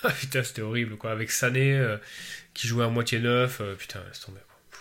putain, 0.21 0.43
c'était 0.45 0.62
horrible, 0.62 0.97
quoi. 0.97 1.11
Avec 1.11 1.31
Sané, 1.31 1.97
qui 2.55 2.66
jouait 2.66 2.84
à 2.84 2.88
moitié 2.88 3.20
neuf. 3.20 3.61
putain, 3.78 4.01
c'est 4.12 4.26
tombé, 4.26 4.40
quoi. 4.46 4.80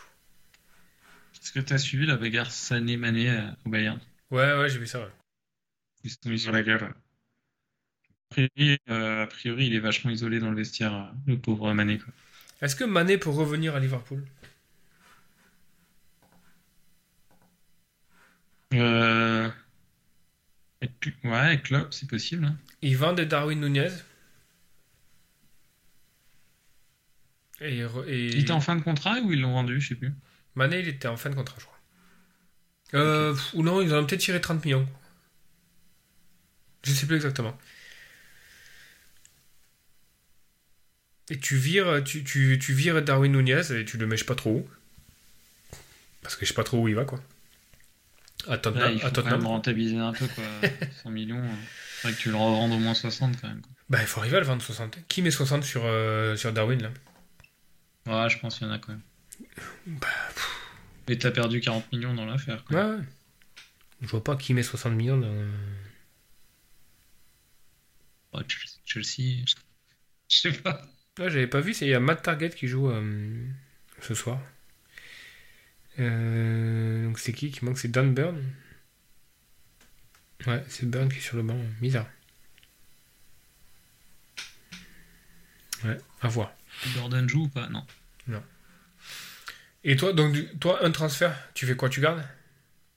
Est-ce 1.41 1.51
que 1.51 1.59
tu 1.59 1.74
as 1.74 1.78
suivi 1.78 2.05
la 2.05 2.17
bagarre 2.17 2.51
Sané-Mané 2.51 3.49
au 3.65 3.70
Bayern? 3.70 3.99
Ouais, 4.32 4.57
ouais, 4.57 4.70
j'ai 4.70 4.80
vu 4.80 4.88
ça. 4.88 4.99
Ouais. 4.99 5.11
Ils 6.03 6.11
se 6.11 6.17
sont 6.24 6.30
mis 6.30 6.39
sur 6.39 6.51
la 6.51 6.63
gueule. 6.63 6.93
Euh, 8.38 9.24
a 9.24 9.28
priori, 9.28 9.67
il 9.67 9.76
est 9.76 9.80
vachement 9.80 10.11
isolé 10.11 10.39
dans 10.39 10.49
le 10.49 10.55
vestiaire, 10.55 10.93
euh, 10.93 11.05
le 11.28 11.38
pauvre 11.38 11.74
Mané. 11.74 11.99
Est-ce 12.61 12.76
que 12.76 12.84
Mané 12.84 13.17
peut 13.17 13.30
revenir 13.30 13.76
à 13.76 13.80
Liverpool? 13.80 14.24
Euh... 18.74 19.49
Ouais, 21.24 21.34
avec 21.34 21.63
Klopp, 21.63 21.93
c'est 21.93 22.07
possible. 22.07 22.45
Hein. 22.45 22.57
Ils 22.82 22.97
vendent 22.97 23.20
Darwin 23.22 23.59
Nunez. 23.59 23.89
Et, 27.62 27.84
Il 28.07 28.39
était 28.39 28.51
en 28.51 28.62
fin 28.62 28.76
de 28.76 28.82
contrat 28.82 29.20
ou 29.20 29.32
ils 29.34 29.41
l'ont 29.41 29.53
vendu, 29.53 29.80
je 29.82 29.89
sais 29.89 29.95
plus. 29.95 30.14
Mané, 30.55 30.80
il 30.80 30.88
était 30.88 31.07
en 31.07 31.18
fin 31.18 31.30
de 31.30 31.36
contrat, 31.36 31.55
je 31.60 31.66
crois. 31.66 31.80
Euh, 32.95 33.36
Ou 33.53 33.64
non, 33.64 33.82
ils 33.82 33.93
ont 33.93 34.05
peut-être 34.05 34.22
tiré 34.22 34.41
30 34.41 34.66
millions. 34.66 34.88
Je 36.84 36.91
sais 36.91 37.05
plus 37.05 37.16
exactement. 37.18 37.57
Et 41.30 41.38
tu 41.38 41.57
vires, 41.57 42.03
tu, 42.03 42.24
tu, 42.24 42.57
tu 42.60 42.74
vires 42.74 43.01
Darwin 43.03 43.32
Nunez 43.32 43.72
et 43.72 43.86
tu 43.86 43.97
le 43.97 44.07
mèches 44.07 44.26
pas 44.26 44.36
trop 44.36 44.51
haut. 44.51 44.70
Parce 46.22 46.36
que 46.36 46.45
je 46.45 46.49
sais 46.49 46.55
pas 46.55 46.64
trop 46.64 46.80
où 46.80 46.88
il 46.88 46.95
va, 46.95 47.05
quoi. 47.05 47.20
À 48.47 48.57
Tottenham. 48.57 48.93
il 48.93 48.99
faut 48.99 49.10
quand 49.10 49.26
même 49.26 49.45
rentabiliser 49.45 49.97
un 49.97 50.14
peu, 50.14 50.28
quoi. 50.28 50.43
100 51.03 51.10
millions. 51.12 51.43
Il 51.43 52.01
faudrait 52.01 52.16
que 52.16 52.22
tu 52.22 52.30
le 52.30 52.36
revendes 52.36 52.72
au 52.72 52.80
moins 52.80 52.93
60, 52.93 53.39
quand 53.39 53.47
même. 53.47 53.62
Bah, 53.89 53.99
il 54.01 54.07
faut 54.07 54.20
arriver 54.22 54.38
à 54.38 54.39
le 54.39 54.45
vendre 54.45 54.62
60. 54.62 54.97
Qui 55.07 55.22
met 55.22 55.32
60 55.32 55.64
sur, 55.64 55.84
euh, 55.86 56.36
sur 56.36 56.51
Darwin, 56.53 56.82
là? 56.82 56.91
Ouais, 58.10 58.30
je 58.30 58.39
pense 58.39 58.57
qu'il 58.57 58.68
y 58.68 58.70
en 58.70 58.74
a 58.74 58.80
quand 58.80 58.91
même. 58.91 59.01
Bah, 59.86 60.07
et 61.07 61.18
t'as 61.18 61.32
perdu 61.32 61.62
40 61.62 61.91
millions 61.91 62.14
dans 62.14 62.26
l'affaire. 62.26 62.64
Ouais, 62.72 62.84
ouais. 62.84 62.99
Je 64.01 64.07
vois 64.07 64.24
pas 64.24 64.36
qui 64.36 64.53
met 64.53 64.64
60 64.64 64.93
millions 64.93 65.18
dans. 65.18 65.47
Chelsea. 68.86 69.45
Je 70.30 70.38
sais 70.38 70.53
pas. 70.53 70.82
Ouais, 71.18 71.30
j'avais 71.30 71.47
pas 71.47 71.60
vu, 71.60 71.76
il 71.82 71.88
y 71.88 71.93
a 71.93 71.99
Matt 71.99 72.22
Target 72.22 72.51
qui 72.51 72.68
joue 72.68 72.89
euh, 72.89 73.45
ce 74.01 74.14
soir. 74.14 74.39
Euh, 75.97 77.05
donc 77.05 77.20
c'est 77.20 77.34
qui 77.34 77.51
qui 77.51 77.66
manque? 77.66 77.78
C'est 77.78 77.89
Dan 77.89 78.14
Burn 78.14 78.41
Ouais, 80.47 80.64
c'est 80.70 80.89
Burn 80.89 81.10
qui 81.10 81.18
est 81.18 81.22
sur 81.22 81.36
le 81.36 81.43
banc. 81.43 81.57
Bizarre. 81.82 82.07
Ouais, 85.84 85.97
à 86.22 86.28
voir. 86.28 86.53
Gordon 86.95 87.28
joue 87.28 87.43
ou 87.45 87.49
pas? 87.49 87.68
Non. 87.70 87.86
Et 89.84 89.96
toi, 89.96 90.14
donc, 90.14 90.36
toi, 90.60 90.86
un 90.86 90.92
transfert, 90.92 91.36
tu 91.54 91.66
fais 91.66 91.76
quoi 91.76 91.90
Tu 91.90 92.02
gardes? 92.02 92.24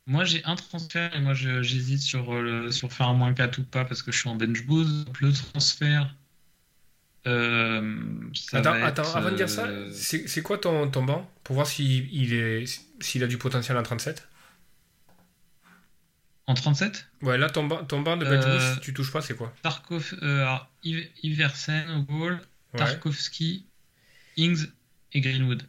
Moi, 0.06 0.24
j'ai 0.24 0.44
un 0.44 0.56
transfert 0.56 1.14
et 1.14 1.20
moi, 1.20 1.32
j'hésite 1.34 2.00
sur, 2.00 2.34
euh, 2.34 2.70
sur 2.70 2.92
faire 2.92 3.08
un 3.08 3.14
moins 3.14 3.32
4 3.32 3.58
ou 3.58 3.62
pas 3.64 3.84
parce 3.84 4.02
que 4.02 4.10
je 4.10 4.18
suis 4.18 4.28
en 4.28 4.34
bench 4.34 4.64
boost. 4.66 5.06
Le 5.20 5.32
transfert. 5.32 6.14
Euh, 7.28 8.00
attends, 8.52 8.72
attends 8.72 9.14
avant 9.14 9.30
de 9.30 9.36
dire 9.36 9.48
ça, 9.48 9.66
euh, 9.66 9.92
c'est 9.92 10.42
quoi 10.42 10.58
ton, 10.58 10.90
ton 10.90 11.04
banc 11.04 11.30
pour 11.44 11.54
voir 11.54 11.68
s'il 11.68 12.12
il 12.12 12.34
est 12.34 12.64
s'il 12.98 13.22
a 13.22 13.28
du 13.28 13.38
potentiel 13.38 13.76
en 13.76 13.84
37 13.84 14.28
En 16.48 16.54
37 16.54 17.06
Ouais, 17.22 17.38
là, 17.38 17.48
ton, 17.48 17.68
ton 17.68 18.00
banc 18.00 18.16
de 18.16 18.24
bench 18.24 18.44
boost, 18.44 18.74
si 18.74 18.80
tu 18.80 18.92
touches 18.92 19.12
pas, 19.12 19.20
c'est 19.20 19.36
quoi? 19.36 19.54
Tarkov, 19.62 20.16
Iversen 20.82 21.90
au 21.90 22.02
goal, 22.02 22.40
Tarkovsky, 22.76 23.66
Ings 24.36 24.66
et 25.12 25.20
Greenwood. 25.20 25.62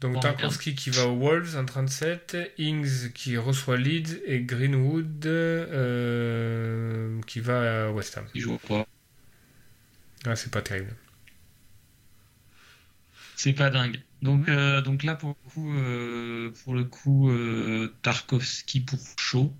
Donc 0.00 0.20
Tarkovsky 0.20 0.74
qui 0.74 0.90
va 0.90 1.06
aux 1.06 1.16
Wolves 1.16 1.56
en 1.56 1.64
37, 1.64 2.36
Ings 2.58 3.12
qui 3.12 3.38
reçoit 3.38 3.76
Leeds 3.76 4.20
et 4.26 4.40
Greenwood 4.40 5.24
euh, 5.26 7.20
qui 7.26 7.40
va 7.40 7.86
à 7.86 7.90
West 7.90 8.18
Ham. 8.18 8.26
Il 8.34 8.42
joue 8.42 8.58
pas. 8.58 8.86
Ah, 10.26 10.36
c'est 10.36 10.50
pas 10.50 10.62
terrible. 10.62 10.94
C'est 13.36 13.52
pas 13.52 13.70
dingue. 13.70 14.00
Donc, 14.22 14.48
euh, 14.48 14.80
donc 14.80 15.02
là, 15.02 15.16
pour 15.16 15.36
le 15.36 15.50
coup, 15.50 15.74
euh, 15.74 16.52
pour 16.64 16.74
le 16.74 16.84
coup 16.84 17.30
Tarkovsky 18.02 18.80
pour 18.80 18.98
chaud. 19.18 19.54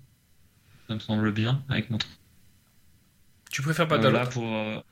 Ça 0.87 0.95
me 0.95 0.99
semble 0.99 1.31
bien 1.31 1.63
avec 1.69 1.89
mon. 1.89 1.97
Tu 3.51 3.61
préfères 3.61 3.87
pas 3.87 3.97
Dalot 3.97 4.27
pour. 4.29 4.83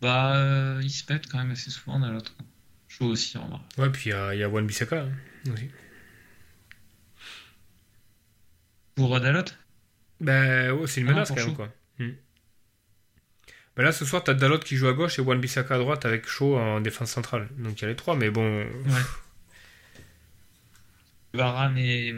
Bah, 0.00 0.36
euh, 0.36 0.80
il 0.82 0.90
se 0.90 1.04
pète 1.04 1.26
quand 1.28 1.38
même 1.38 1.50
assez 1.50 1.70
souvent 1.70 1.98
Dalot. 1.98 2.20
Aussi, 3.00 3.38
en. 3.38 3.60
Ouais, 3.78 3.90
puis 3.90 4.10
il 4.10 4.12
y 4.12 4.12
a, 4.12 4.34
il 4.34 4.40
y 4.40 4.42
a 4.42 4.48
Wan 4.48 4.66
Bissaka 4.66 5.02
hein, 5.02 5.12
aussi. 5.52 5.68
Pour 8.94 9.20
Dalot? 9.20 9.44
Ben, 10.20 10.72
ouais, 10.72 10.86
c'est 10.88 11.00
une 11.00 11.08
Ah, 11.08 11.12
menace 11.12 11.28
quand 11.28 11.36
même, 11.36 11.54
quoi. 11.54 11.72
Hmm. 11.98 12.10
Ben 13.76 13.84
là, 13.84 13.92
ce 13.92 14.04
soir, 14.04 14.24
t'as 14.24 14.34
Dalot 14.34 14.58
qui 14.58 14.76
joue 14.76 14.88
à 14.88 14.92
gauche 14.92 15.18
et 15.20 15.22
Wan 15.22 15.40
Bissaka 15.40 15.76
à 15.76 15.78
droite 15.78 16.04
avec 16.04 16.26
Shaw 16.26 16.56
en 16.58 16.80
défense 16.80 17.10
centrale. 17.12 17.48
Donc 17.58 17.78
il 17.78 17.82
y 17.82 17.84
a 17.84 17.88
les 17.88 17.96
trois, 17.96 18.16
mais 18.16 18.30
bon. 18.30 18.62
Ouais. 18.64 19.02
Varane 21.34 21.78
et, 21.78 22.08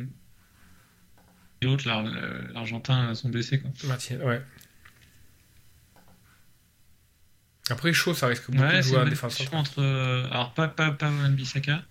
et 1.61 1.67
l'autre, 1.67 1.87
l'Ar- 1.87 2.05
l'Argentin, 2.55 3.15
sont 3.15 3.29
blessés. 3.29 3.61
Quoi. 3.61 3.71
Martin- 3.85 4.21
ouais. 4.21 4.41
Après, 7.71 7.93
Shaw, 7.93 8.15
ça 8.15 8.27
risque 8.27 8.47
beaucoup 8.51 8.59
de 8.59 8.63
Ouais, 8.63 8.83
c'est 8.83 8.89
jouer 8.91 8.99
bonne 9.01 9.11
défense 9.11 9.37
centrale. 9.37 9.61
entre. 9.61 9.81
euh, 9.83 10.27
alors, 10.31 10.53
pas, 10.55 10.69
pas, 10.69 10.91
pas 10.91 11.11
Wan-Bissaka, 11.11 11.83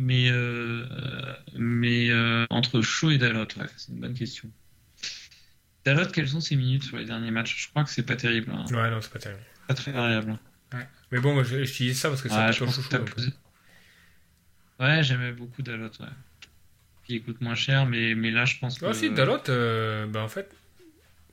mais, 0.00 0.28
euh, 0.30 0.86
mais 1.56 2.10
euh, 2.10 2.46
entre 2.50 2.80
Shaw 2.82 3.10
et 3.10 3.18
Dalot, 3.18 3.42
ouais, 3.56 3.66
c'est 3.76 3.92
une 3.92 4.00
bonne 4.00 4.14
question. 4.14 4.50
Dalot, 5.84 6.06
quelles 6.12 6.28
sont 6.28 6.40
ses 6.40 6.56
minutes 6.56 6.84
sur 6.84 6.96
les 6.98 7.04
derniers 7.04 7.30
matchs? 7.30 7.56
Je 7.64 7.68
crois 7.70 7.84
que 7.84 7.90
c'est 7.90 8.02
pas 8.02 8.16
terrible. 8.16 8.50
hein. 8.52 8.64
Ouais, 8.70 8.90
non, 8.90 9.00
c'est 9.00 9.12
pas 9.12 9.18
terrible. 9.20 9.42
Pas 9.68 9.74
très 9.74 9.92
variable. 9.92 10.38
Mais 11.12 11.20
bon, 11.20 11.42
je, 11.44 11.64
je 11.64 11.76
dis 11.76 11.94
ça 11.94 12.08
parce 12.08 12.22
que 12.22 12.28
c'est 12.28 12.34
Ouais, 12.36 12.46
que 12.46 12.52
chouchou. 12.52 12.82
posé- 12.82 13.32
Ouais, 14.80 15.02
j'aimais 15.02 15.32
beaucoup 15.32 15.62
Dalot, 15.62 15.86
ouais. 16.00 16.06
Il 17.08 17.22
coûte 17.22 17.40
moins 17.40 17.54
cher, 17.54 17.86
mais, 17.86 18.14
mais 18.16 18.30
là, 18.32 18.44
je 18.44 18.58
pense 18.58 18.78
que. 18.78 18.86
Ah 18.86 18.92
si, 18.92 19.10
Dalot, 19.10 19.38
euh, 19.48 20.06
bah 20.06 20.22
en 20.22 20.28
fait... 20.28 20.52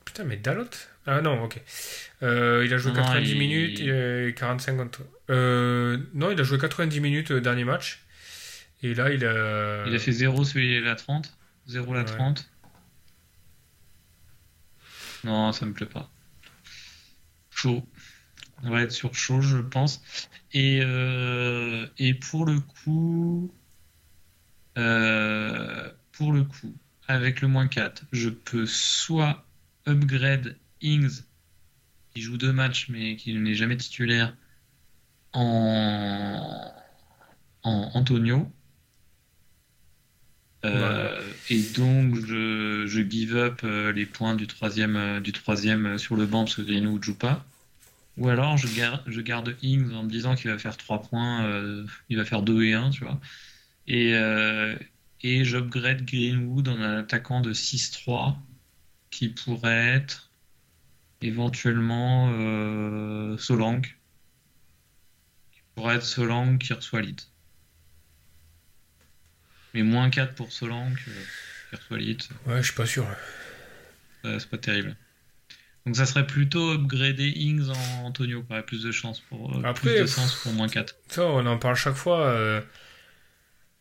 Putain, 0.06 0.24
mais 0.24 0.38
Dalot 0.38 0.70
Ah 1.06 1.22
non, 1.22 1.44
ok. 1.44 1.60
Euh, 2.22 2.64
il 2.66 2.74
a 2.74 2.78
joué 2.78 2.92
Non, 2.94 3.02
90 3.04 3.32
il- 3.32 3.38
minutes, 3.38 3.80
est 3.82 4.38
45 4.38 4.78
contre... 4.78 5.02
Euh, 5.30 5.98
non, 6.14 6.32
il 6.32 6.40
a 6.40 6.44
joué 6.44 6.58
90 6.58 7.00
minutes 7.02 7.32
euh, 7.32 7.42
dernier 7.42 7.66
match. 7.66 8.04
Et 8.84 8.94
là, 8.94 9.12
il 9.12 9.26
a... 9.26 9.86
Il 9.86 9.94
a 9.96 10.00
fait 10.00 10.12
0 10.14 10.46
sur 10.46 10.62
la 10.84 10.96
30. 10.96 11.38
0 11.68 11.94
la 11.94 12.00
Ouais. 12.02 12.06
30. 12.06 12.50
Non, 15.24 15.52
ça 15.54 15.66
me 15.66 15.74
plaît 15.74 15.86
pas. 15.88 16.10
Chaud. 17.50 17.86
On 18.64 18.70
va 18.70 18.82
être 18.82 18.92
sur 18.92 19.14
chaud, 19.16 19.42
je 19.42 19.58
pense. 19.58 20.02
Et, 20.54 20.80
euh, 20.84 21.86
et 21.98 22.14
pour 22.14 22.46
le 22.46 22.60
coup, 22.60 23.54
pour 24.76 26.32
le 26.34 26.44
coup, 26.44 26.76
avec 27.08 27.42
le 27.42 27.48
moins 27.48 27.68
4, 27.68 28.04
je 28.12 28.30
peux 28.30 28.66
soit 28.66 29.46
upgrade 29.88 30.58
Ings, 30.84 31.24
qui 32.16 32.22
joue 32.22 32.38
deux 32.38 32.54
matchs 32.54 32.90
mais 32.90 33.16
qui 33.18 33.34
n'est 33.36 33.56
jamais 33.56 33.78
titulaire, 33.78 34.38
en, 35.34 36.74
en 37.64 37.92
Antonio. 37.96 38.52
Euh, 40.66 41.34
Et 41.50 41.62
donc, 41.62 42.16
je, 42.26 42.86
je 42.88 43.02
give 43.02 43.36
up 43.36 43.62
euh, 43.64 43.92
les 43.92 44.06
points 44.06 44.36
du 44.36 44.48
troisième, 44.48 44.96
euh, 44.96 45.20
du 45.20 45.34
troisième 45.34 45.98
sur 45.98 46.16
le 46.16 46.26
banc 46.26 46.46
parce 46.46 46.56
que 46.56 46.62
Greenwood 46.62 47.04
joue 47.04 47.18
pas. 47.18 47.46
Ou 48.18 48.30
alors, 48.30 48.58
je 48.58 48.68
garde, 48.68 49.04
je 49.08 49.22
garde 49.22 49.58
Ings 49.64 49.94
en 49.94 50.04
me 50.04 50.10
disant 50.10 50.36
qu'il 50.36 50.52
va 50.52 50.60
faire 50.60 50.78
3 50.78 51.02
points, 51.04 51.46
euh, 51.46 51.86
il 52.10 52.18
va 52.18 52.26
faire 52.26 52.44
2 52.44 52.64
et 52.64 52.74
1, 52.74 52.92
tu 52.92 53.06
vois. 53.06 53.20
Et, 53.88 54.16
euh, 54.16 54.78
et 55.22 55.46
j'upgrade 55.46 56.06
Greenwood 56.06 56.70
en 56.70 56.80
un 56.82 57.00
attaquant 57.00 57.42
de 57.42 57.54
6-3 57.54 58.38
qui 59.12 59.30
pourrait 59.30 59.96
être 59.96 60.33
éventuellement 61.26 62.30
euh, 62.34 63.38
Solanke. 63.38 63.98
Qui 65.54 65.62
pourrait 65.76 65.96
être 65.96 66.04
Solanke 66.06 66.60
qui 66.62 66.74
reçoit 66.74 67.02
lead. 67.02 67.22
Mais 69.74 69.84
moins 69.84 70.10
4 70.10 70.36
pour 70.36 70.52
Solanke 70.52 71.00
euh, 71.08 71.12
qui 71.70 71.76
reçoit 71.76 71.98
lead, 71.98 72.22
Ouais, 72.46 72.58
je 72.58 72.64
suis 72.68 72.76
pas 72.76 72.86
sûr. 72.86 73.08
euh, 74.26 74.38
c'est 74.40 74.50
pas 74.50 74.58
terrible. 74.58 74.96
Donc 75.86 75.98
ça 75.98 76.06
serait 76.06 76.26
plutôt 76.26 76.72
upgrader 76.74 77.30
Ings 77.36 77.70
en 77.70 78.06
Antonio, 78.06 78.44
qui 78.44 78.54
aurait 78.54 78.64
plus 78.66 78.84
de 78.84 78.92
chance 78.92 79.20
pour 79.20 79.58
euh, 79.58 79.62
Après, 79.64 79.90
plus 79.96 80.02
de 80.02 80.06
sens 80.06 80.36
pour 80.44 80.54
moins 80.54 80.70
4. 80.70 80.96
Ça, 81.10 81.26
on 81.26 81.46
en 81.46 81.58
parle 81.58 81.76
chaque 81.76 81.96
fois. 81.96 82.26
euh, 82.28 82.62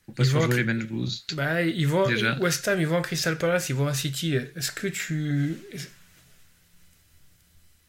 Faut 0.07 0.13
pas 0.13 0.25
ils 0.25 0.27
se 0.27 0.33
vont 0.33 0.41
jouer 0.41 0.57
les 0.57 0.65
bench 0.65 0.85
boost. 0.85 1.35
Bah, 1.35 1.63
ils 1.63 1.87
vont 1.87 2.07
Déjà. 2.09 2.37
West 2.41 2.67
Ham, 2.67 2.81
ils 2.81 2.87
vont 2.89 2.99
à 2.99 3.03
Crystal 3.03 3.37
Palace, 3.39 3.69
ils 3.69 3.77
vont 3.77 3.87
à 3.87 3.95
City. 3.95 4.35
Est-ce 4.35 4.73
que 4.73 4.89
tu 4.89 5.59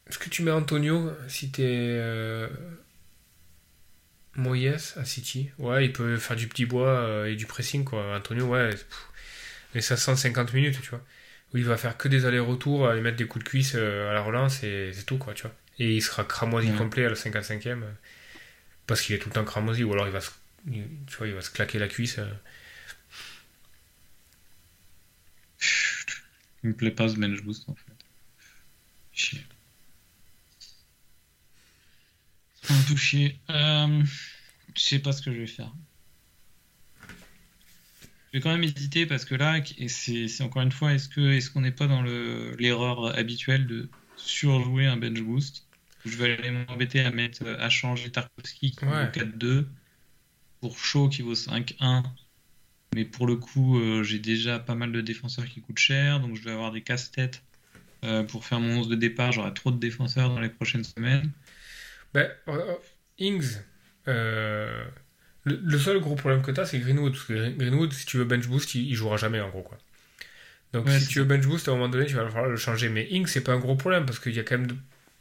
est-ce 0.08 0.18
que 0.18 0.28
tu 0.28 0.42
mets 0.42 0.50
Antonio 0.50 1.10
si 1.28 1.50
t'es 1.50 1.62
euh... 1.66 2.48
Moyes 4.36 4.68
à 4.96 5.04
City? 5.04 5.50
Ouais, 5.58 5.84
il 5.86 5.92
peut 5.92 6.16
faire 6.16 6.36
du 6.36 6.48
petit 6.48 6.66
bois 6.66 6.88
euh, 6.88 7.26
et 7.26 7.36
du 7.36 7.46
pressing 7.46 7.84
quoi. 7.84 8.16
Antonio, 8.16 8.46
ouais, 8.46 8.70
pff, 8.70 8.86
mais 9.74 9.80
ça 9.80 9.96
150 9.96 10.52
minutes, 10.52 10.80
tu 10.82 10.90
vois. 10.90 11.02
Où 11.54 11.58
il 11.58 11.64
va 11.64 11.76
faire 11.76 11.96
que 11.96 12.08
des 12.08 12.26
allers-retours, 12.26 12.88
aller 12.88 13.00
mettre 13.00 13.16
des 13.16 13.26
coups 13.26 13.44
de 13.44 13.48
cuisse 13.48 13.74
euh, 13.76 14.10
à 14.10 14.14
la 14.14 14.22
relance 14.22 14.64
et 14.64 14.90
c'est 14.92 15.04
tout 15.04 15.18
quoi, 15.18 15.34
tu 15.34 15.42
vois. 15.42 15.54
Et 15.78 15.94
il 15.96 16.02
sera 16.02 16.24
cramoisi 16.24 16.72
Ouais. 16.72 16.76
complet 16.78 17.04
à 17.06 17.10
la 17.10 17.14
55e 17.16 17.82
euh, 17.84 17.92
parce 18.86 19.02
qu'il 19.02 19.14
est 19.16 19.18
tout 19.20 19.28
le 19.30 19.34
temps 19.34 19.44
cramoisi 19.44 19.84
ou 19.84 19.92
alors 19.92 20.06
il 20.08 20.12
va 20.12 20.20
se 20.20 20.30
il- 20.70 20.88
tu 21.06 21.16
vois, 21.18 21.28
il 21.28 21.34
va 21.34 21.42
se 21.42 21.50
claquer 21.50 21.78
la 21.78 21.88
cuisse. 21.88 22.18
Il 26.64 26.70
me 26.70 26.74
plaît 26.74 26.90
pas 26.90 27.08
ce 27.08 27.14
bench 27.16 27.42
boost 27.44 27.68
en 27.68 27.76
fait. 27.76 27.92
Chier. 29.12 29.46
Un 32.70 32.82
peu 32.88 32.96
chier. 32.96 33.38
Euh, 33.50 34.02
je 34.74 34.80
sais 34.80 34.98
pas 34.98 35.12
ce 35.12 35.22
que 35.22 35.32
je 35.32 35.38
vais 35.40 35.46
faire. 35.46 35.72
Je 38.32 38.38
vais 38.38 38.40
quand 38.40 38.50
même 38.50 38.64
hésiter 38.64 39.06
parce 39.06 39.24
que 39.24 39.34
là, 39.34 39.60
et 39.78 39.88
c'est 39.88 40.42
encore 40.42 40.62
une 40.62 40.72
fois, 40.72 40.92
est-ce 40.94 41.50
qu'on 41.50 41.60
n'est 41.60 41.70
pas 41.70 41.86
dans 41.86 42.02
le 42.02 42.56
l'erreur 42.58 43.16
habituelle 43.16 43.66
de 43.66 43.88
surjouer 44.16 44.86
un 44.86 44.96
bench 44.96 45.20
boost? 45.20 45.66
Je 46.04 46.16
vais 46.16 46.36
aller 46.36 46.50
m'embêter 46.50 47.00
à 47.00 47.10
mettre 47.10 47.46
à 47.46 47.70
changer 47.70 48.10
Tarkovsky 48.10 48.72
qui 48.72 48.84
Ouais. 48.84 49.06
vaut 49.06 49.10
4-2 49.12 49.66
pour 50.60 50.78
Shaw 50.78 51.08
qui 51.08 51.22
vaut 51.22 51.34
5-1. 51.34 52.02
Mais 52.94 53.04
pour 53.04 53.26
le 53.26 53.36
coup, 53.36 53.78
euh, 53.78 54.02
j'ai 54.02 54.18
déjà 54.18 54.58
pas 54.58 54.74
mal 54.74 54.92
de 54.92 55.00
défenseurs 55.00 55.46
qui 55.46 55.60
coûtent 55.60 55.78
cher, 55.78 56.20
donc 56.20 56.36
je 56.36 56.42
vais 56.42 56.52
avoir 56.52 56.72
des 56.72 56.82
casse-têtes 56.82 57.42
euh, 58.04 58.22
pour 58.24 58.44
faire 58.44 58.60
mon 58.60 58.78
11 58.80 58.88
de 58.88 58.94
départ. 58.96 59.32
J'aurai 59.32 59.54
trop 59.54 59.70
de 59.70 59.78
défenseurs 59.78 60.28
dans 60.28 60.40
les 60.40 60.48
prochaines 60.50 60.84
semaines. 60.84 61.30
Ben, 62.14 62.30
euh, 62.48 62.74
Ings, 63.18 63.58
euh, 64.08 64.84
le, 65.44 65.56
le 65.62 65.78
seul 65.78 66.00
gros 66.00 66.14
problème 66.14 66.42
que 66.42 66.50
tu 66.50 66.60
as, 66.60 66.66
c'est 66.66 66.78
Greenwood. 66.78 67.12
Parce 67.12 67.24
que 67.24 67.50
Greenwood, 67.50 67.92
si 67.92 68.06
tu 68.06 68.16
veux 68.18 68.24
bench 68.24 68.46
boost, 68.46 68.74
il, 68.74 68.88
il 68.88 68.94
jouera 68.94 69.16
jamais 69.16 69.40
en 69.40 69.48
gros. 69.50 69.62
Quoi. 69.62 69.78
Donc 70.72 70.86
Ouais, 70.86 70.98
si 70.98 71.06
tu 71.08 71.18
veux 71.20 71.24
bench 71.24 71.46
boost, 71.46 71.68
à 71.68 71.72
un 71.72 71.74
moment 71.74 71.88
donné, 71.88 72.06
tu 72.06 72.14
vas 72.14 72.28
falloir 72.28 72.50
le 72.50 72.56
changer. 72.56 72.88
Mais 72.88 73.06
Ings, 73.10 73.26
c'est 73.26 73.42
pas 73.42 73.52
un 73.52 73.58
gros 73.58 73.76
problème 73.76 74.06
parce 74.06 74.18
qu'il 74.18 74.34
y 74.34 74.40
a 74.40 74.42
quand 74.44 74.58
même. 74.58 74.66
de- 74.68 74.76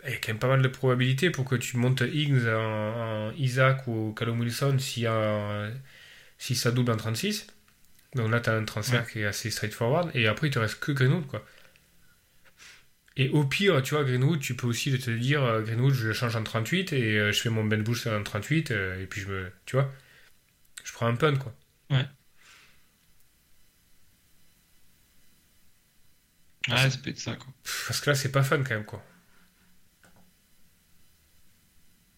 il 0.05 0.11
y 0.11 0.15
a 0.15 0.17
quand 0.17 0.29
même 0.29 0.39
pas 0.39 0.49
mal 0.49 0.61
de 0.61 0.67
probabilités 0.67 1.29
pour 1.29 1.45
que 1.45 1.55
tu 1.55 1.77
montes 1.77 2.01
Ings 2.01 2.45
en, 2.47 3.29
en 3.29 3.31
Isaac 3.37 3.87
ou 3.87 4.13
Callum 4.13 4.39
Wilson 4.41 4.77
si, 4.77 5.07
euh, 5.07 5.71
si 6.37 6.55
ça 6.55 6.71
double 6.71 6.91
en 6.91 6.97
36. 6.97 7.47
Donc 8.15 8.29
là, 8.31 8.39
tu 8.41 8.49
as 8.49 8.53
un 8.55 8.65
transfert 8.65 9.07
qui 9.09 9.21
est 9.21 9.25
assez 9.25 9.49
straightforward. 9.51 10.11
Et 10.15 10.27
après, 10.27 10.47
il 10.47 10.51
te 10.51 10.59
reste 10.59 10.79
que 10.79 10.91
Greenwood. 10.91 11.27
quoi. 11.27 11.45
Et 13.15 13.29
au 13.29 13.43
pire, 13.45 13.81
tu 13.83 13.93
vois, 13.95 14.03
Greenwood, 14.03 14.39
tu 14.39 14.55
peux 14.55 14.65
aussi 14.67 14.97
te 14.99 15.11
dire, 15.11 15.43
euh, 15.43 15.61
Greenwood, 15.61 15.93
je 15.93 16.07
le 16.07 16.13
change 16.13 16.35
en 16.35 16.43
38 16.43 16.93
et 16.93 17.19
euh, 17.19 17.31
je 17.31 17.39
fais 17.41 17.49
mon 17.49 17.63
bench 17.63 17.83
boost 17.83 18.07
en 18.07 18.23
38 18.23 18.71
euh, 18.71 19.01
et 19.01 19.05
puis 19.07 19.21
je 19.21 19.27
me. 19.27 19.51
Tu 19.65 19.75
vois 19.75 19.91
Je 20.83 20.91
prends 20.93 21.07
un 21.07 21.15
punt, 21.15 21.35
quoi. 21.37 21.53
Ouais, 26.69 26.89
ça 26.89 26.97
peut 26.97 27.09
être 27.09 27.19
ça, 27.19 27.35
quoi. 27.35 27.53
Parce 27.87 27.99
que 28.01 28.09
là, 28.09 28.15
c'est 28.15 28.31
pas 28.31 28.43
fun 28.43 28.57
quand 28.63 28.71
même, 28.71 28.85
quoi. 28.85 29.03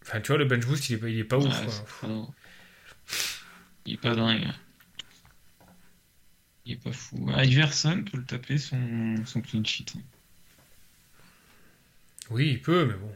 Enfin, 0.03 0.21
tu 0.21 0.27
vois, 0.27 0.37
le 0.37 0.45
bench 0.45 0.65
boost, 0.65 0.89
il 0.89 0.93
est 0.95 0.97
pas, 0.99 1.09
il 1.09 1.19
est 1.19 1.23
pas 1.23 1.37
ouf. 1.37 1.45
Quoi. 1.65 1.85
pas- 2.01 2.07
Il 3.85 3.93
est 3.93 3.97
pas 3.97 4.15
dingue. 4.15 4.47
Il 6.65 6.73
est 6.73 6.83
pas 6.83 6.91
fou. 6.91 7.29
Ah, 7.33 7.43
Iverson 7.45 8.03
peut 8.09 8.17
le 8.17 8.25
taper 8.25 8.57
son, 8.57 9.15
son 9.25 9.41
clean 9.41 9.63
sheet. 9.63 9.93
Oui, 12.29 12.49
il 12.51 12.61
peut, 12.61 12.85
mais 12.85 12.93
bon. 12.95 13.15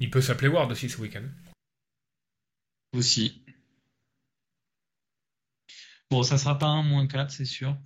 Il 0.00 0.10
peut 0.10 0.20
s'appeler 0.22 0.48
Ward 0.48 0.70
aussi 0.70 0.88
ce 0.88 0.98
week-end. 1.00 1.24
Aussi. 2.92 3.42
Bon, 6.10 6.22
ça 6.22 6.38
sera 6.38 6.58
pas 6.58 6.66
un 6.66 6.82
moins 6.82 7.06
4, 7.06 7.30
c'est 7.30 7.44
sûr. 7.44 7.76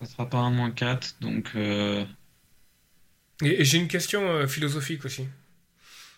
Ça 0.00 0.06
sera 0.06 0.28
pas 0.28 0.38
un 0.38 0.50
moins 0.50 0.70
4, 0.70 1.16
donc... 1.20 1.52
euh, 1.54 2.04
Et, 3.42 3.60
et 3.60 3.64
j'ai 3.64 3.78
une 3.78 3.88
question 3.88 4.22
euh, 4.28 4.46
philosophique 4.46 5.04
aussi. 5.04 5.28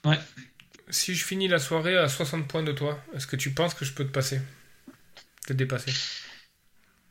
Ouais. 0.05 0.19
Si 0.91 1.15
je 1.15 1.25
finis 1.25 1.49
la 1.49 1.59
soirée 1.59 1.97
à 1.97 2.09
60 2.09 2.49
points 2.49 2.63
de 2.63 2.73
toi, 2.73 3.03
est-ce 3.15 3.27
que 3.27 3.37
tu 3.37 3.53
penses 3.53 3.75
que 3.75 3.85
je 3.85 3.93
peux 3.93 4.05
te 4.05 4.13
passer? 4.13 4.41
Te 5.47 5.53
dépasser? 5.53 5.93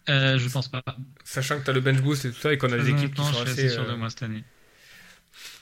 Euh, 0.10 0.38
je 0.38 0.50
pense 0.50 0.68
pas. 0.70 0.84
Sachant 1.24 1.60
que 1.60 1.64
tu 1.66 1.70
as 1.70 1.74
le 1.74 1.82
bench 1.82 2.02
boost 2.02 2.26
et 2.26 2.32
tout 2.32 2.40
ça 2.40 2.52
et 2.54 2.58
qu'on 2.58 2.72
a 2.72 2.78
des 2.78 2.90
équipes 2.90 3.16
qui 3.16 3.22
sont 3.22 3.44
je 3.46 3.50
suis 3.50 3.50
assez. 3.50 3.70
sûr 3.70 3.86
de 3.86 3.92
euh, 3.92 3.98
moi 3.98 4.10
cette 4.10 4.24
année. 4.24 4.44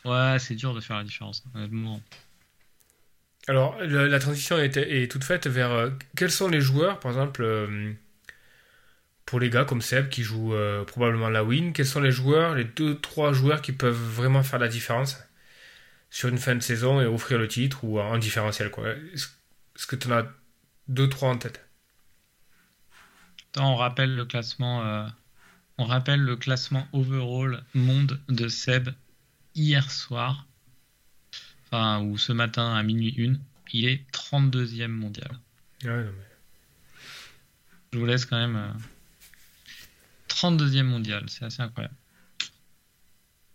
Ouais, 0.05 0.37
c'est 0.39 0.55
dur 0.55 0.73
de 0.73 0.81
faire 0.81 0.97
la 0.97 1.03
différence, 1.03 1.43
honnêtement. 1.53 2.01
Alors, 3.47 3.77
la, 3.81 4.07
la 4.07 4.19
transition 4.19 4.57
est, 4.57 4.77
est 4.77 5.11
toute 5.11 5.23
faite 5.23 5.47
vers 5.47 5.71
euh, 5.71 5.89
quels 6.15 6.31
sont 6.31 6.47
les 6.47 6.61
joueurs, 6.61 6.99
par 6.99 7.11
exemple, 7.11 7.41
euh, 7.43 7.93
pour 9.25 9.39
les 9.39 9.49
gars 9.49 9.65
comme 9.65 9.81
Seb 9.81 10.09
qui 10.09 10.23
joue 10.23 10.53
euh, 10.53 10.83
probablement 10.83 11.29
la 11.29 11.43
win, 11.43 11.73
quels 11.73 11.85
sont 11.85 12.01
les 12.01 12.11
joueurs, 12.11 12.55
les 12.55 12.65
2-3 12.65 13.33
joueurs 13.33 13.61
qui 13.61 13.71
peuvent 13.71 13.95
vraiment 13.95 14.43
faire 14.43 14.59
la 14.59 14.67
différence 14.67 15.17
sur 16.09 16.29
une 16.29 16.37
fin 16.37 16.55
de 16.55 16.61
saison 16.61 17.01
et 17.01 17.05
offrir 17.05 17.37
le 17.39 17.47
titre 17.47 17.83
ou 17.83 17.99
en 17.99 18.17
différentiel 18.17 18.69
quoi? 18.71 18.89
Est-ce 19.13 19.87
que 19.87 19.95
tu 19.95 20.07
en 20.09 20.11
as 20.11 20.25
2-3 20.89 21.25
en 21.25 21.37
tête? 21.37 21.65
Attends, 23.53 23.73
on 23.73 23.75
rappelle 23.75 24.15
le 24.15 24.25
classement, 24.25 24.85
euh, 24.85 25.07
on 25.77 25.85
rappelle 25.85 26.21
le 26.21 26.35
classement 26.37 26.87
overall 26.93 27.63
monde 27.73 28.19
de 28.29 28.47
Seb 28.47 28.89
hier 29.55 29.91
soir, 29.91 30.45
enfin 31.65 32.01
ou 32.01 32.17
ce 32.17 32.31
matin 32.31 32.73
à 32.75 32.83
minuit 32.83 33.13
1. 33.17 33.35
Il 33.73 33.87
est 33.87 34.05
32e 34.11 34.87
mondial. 34.87 35.31
Ouais, 35.83 36.03
non, 36.03 36.11
mais... 36.11 36.25
Je 37.93 37.99
vous 37.99 38.05
laisse 38.05 38.25
quand 38.25 38.37
même. 38.37 38.55
euh, 38.55 38.71
32e 40.29 40.83
mondial, 40.83 41.25
c'est 41.29 41.43
assez 41.45 41.61
incroyable. 41.61 41.95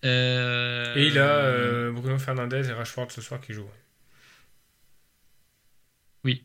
Euh, 0.04 0.94
Et 0.94 1.06
il 1.08 1.18
a 1.18 1.36
euh, 1.38 1.90
Bruno 1.92 2.18
Fernandez 2.18 2.68
et 2.68 2.72
Rashford 2.72 3.10
ce 3.10 3.20
soir 3.22 3.40
qui 3.40 3.54
jouent. 3.54 3.68
Oui. 6.24 6.44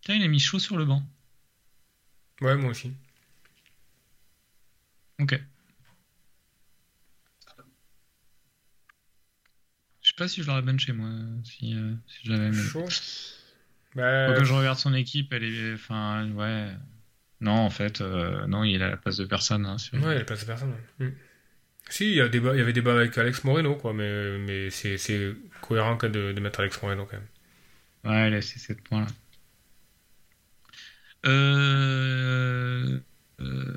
Putain, 0.00 0.14
il 0.14 0.22
a 0.22 0.28
mis 0.28 0.38
chaud 0.40 0.58
sur 0.58 0.76
le 0.76 0.84
banc. 0.84 1.02
Ouais, 2.42 2.56
moi 2.56 2.70
aussi. 2.70 2.92
Ok. 5.20 5.40
Je 10.02 10.08
sais 10.08 10.14
pas 10.16 10.28
si 10.28 10.42
je 10.42 10.46
l'aurais 10.48 10.62
benché 10.62 10.92
moi, 10.92 11.08
si, 11.44 11.74
euh, 11.76 11.94
si 12.08 12.18
je 12.26 12.32
l'avais. 12.32 12.50
mais- 12.50 12.62
Chaud. 12.62 12.86
Bah, 13.94 14.34
que 14.36 14.44
je 14.44 14.52
regarde 14.52 14.78
son 14.78 14.94
équipe, 14.94 15.32
elle 15.32 15.44
est. 15.44 15.74
Enfin, 15.74 16.28
ouais. 16.32 16.68
Non, 17.40 17.52
en 17.52 17.70
fait, 17.70 18.00
euh, 18.00 18.46
non, 18.46 18.64
il 18.64 18.82
à 18.82 18.88
la 18.90 18.96
place 18.96 19.16
de 19.18 19.24
personne. 19.24 19.66
hein, 19.66 19.78
sur- 19.78 20.02
Ouais, 20.02 20.18
il 20.18 20.24
passe 20.24 20.44
personne. 20.44 20.74
ouais. 20.98 21.06
Mm. 21.08 21.12
Si, 21.88 22.06
il 22.10 22.14
y, 22.16 22.20
a 22.20 22.28
débat, 22.28 22.54
il 22.54 22.58
y 22.58 22.60
avait 22.62 22.72
débat 22.72 22.94
avec 22.94 23.16
Alex 23.18 23.44
Moreno, 23.44 23.74
quoi, 23.74 23.92
mais, 23.92 24.38
mais 24.38 24.70
c'est 24.70 25.34
cohérent 25.60 25.96
quand 25.96 26.08
de, 26.10 26.32
de 26.32 26.40
mettre 26.40 26.60
Alex 26.60 26.80
Moreno 26.82 27.06
quand 27.06 27.16
même. 27.18 27.26
Ouais, 28.04 28.30
là, 28.30 28.40
c'est 28.40 28.58
7 28.58 28.80
points 28.82 29.00
là. 29.02 29.06
Euh... 31.24 32.98
euh, 33.40 33.76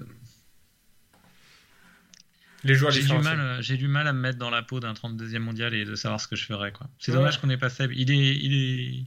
Les 2.64 2.74
joueurs 2.76 2.92
J'ai 2.92 3.04
du, 3.04 3.14
mal, 3.14 3.40
euh, 3.40 3.62
j'ai 3.62 3.78
du 3.78 3.88
mal 3.88 4.08
à 4.08 4.14
me 4.14 4.20
mettre 4.20 4.40
dans 4.40 4.50
la 4.50 4.64
peau 4.64 4.80
d'un 4.80 4.94
32e 4.94 5.38
mondial 5.40 5.74
et 5.76 5.86
de 5.86 5.94
savoir 5.96 6.20
ce 6.20 6.28
que 6.28 6.36
je 6.36 6.46
ferais. 6.46 6.72
Quoi. 6.72 6.90
C'est 6.98 7.12
Ouais. 7.12 7.18
dommage 7.20 7.40
qu'on 7.40 7.50
ait 7.52 7.58
pas 7.58 7.70
Seb. 7.70 7.92
Il 7.94 8.10
est, 8.12 8.36
il 8.36 8.54
est... 8.54 9.06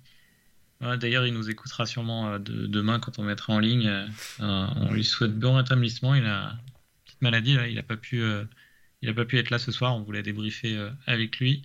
Ouais, 0.87 0.97
D'ailleurs, 0.97 1.27
il 1.27 1.35
nous 1.35 1.51
écoutera 1.51 1.85
sûrement 1.87 2.39
de- 2.39 2.67
demain 2.69 3.01
quand 3.01 3.19
on 3.19 3.25
mettra 3.25 3.53
en 3.53 3.59
ligne. 3.59 3.89
Euh, 3.89 4.07
on 4.39 4.93
lui 4.93 5.03
souhaite 5.05 5.37
bon 5.37 5.57
rétablissement. 5.57 6.15
Il 6.15 6.25
a 6.25 6.51
une 6.53 6.59
petite 7.05 7.23
maladie, 7.23 7.55
là. 7.57 7.67
il 7.67 7.75
n'a 7.75 7.83
pas, 7.83 7.97
pu, 7.97 8.23
il 9.03 9.09
a 9.09 9.13
pas 9.15 9.25
pu 9.25 9.39
être 9.39 9.51
là 9.51 9.59
ce 9.59 9.73
soir. 9.73 9.97
On 9.97 10.03
voulait 10.03 10.23
débriefer 10.23 10.79
avec 11.07 11.41
lui. 11.41 11.65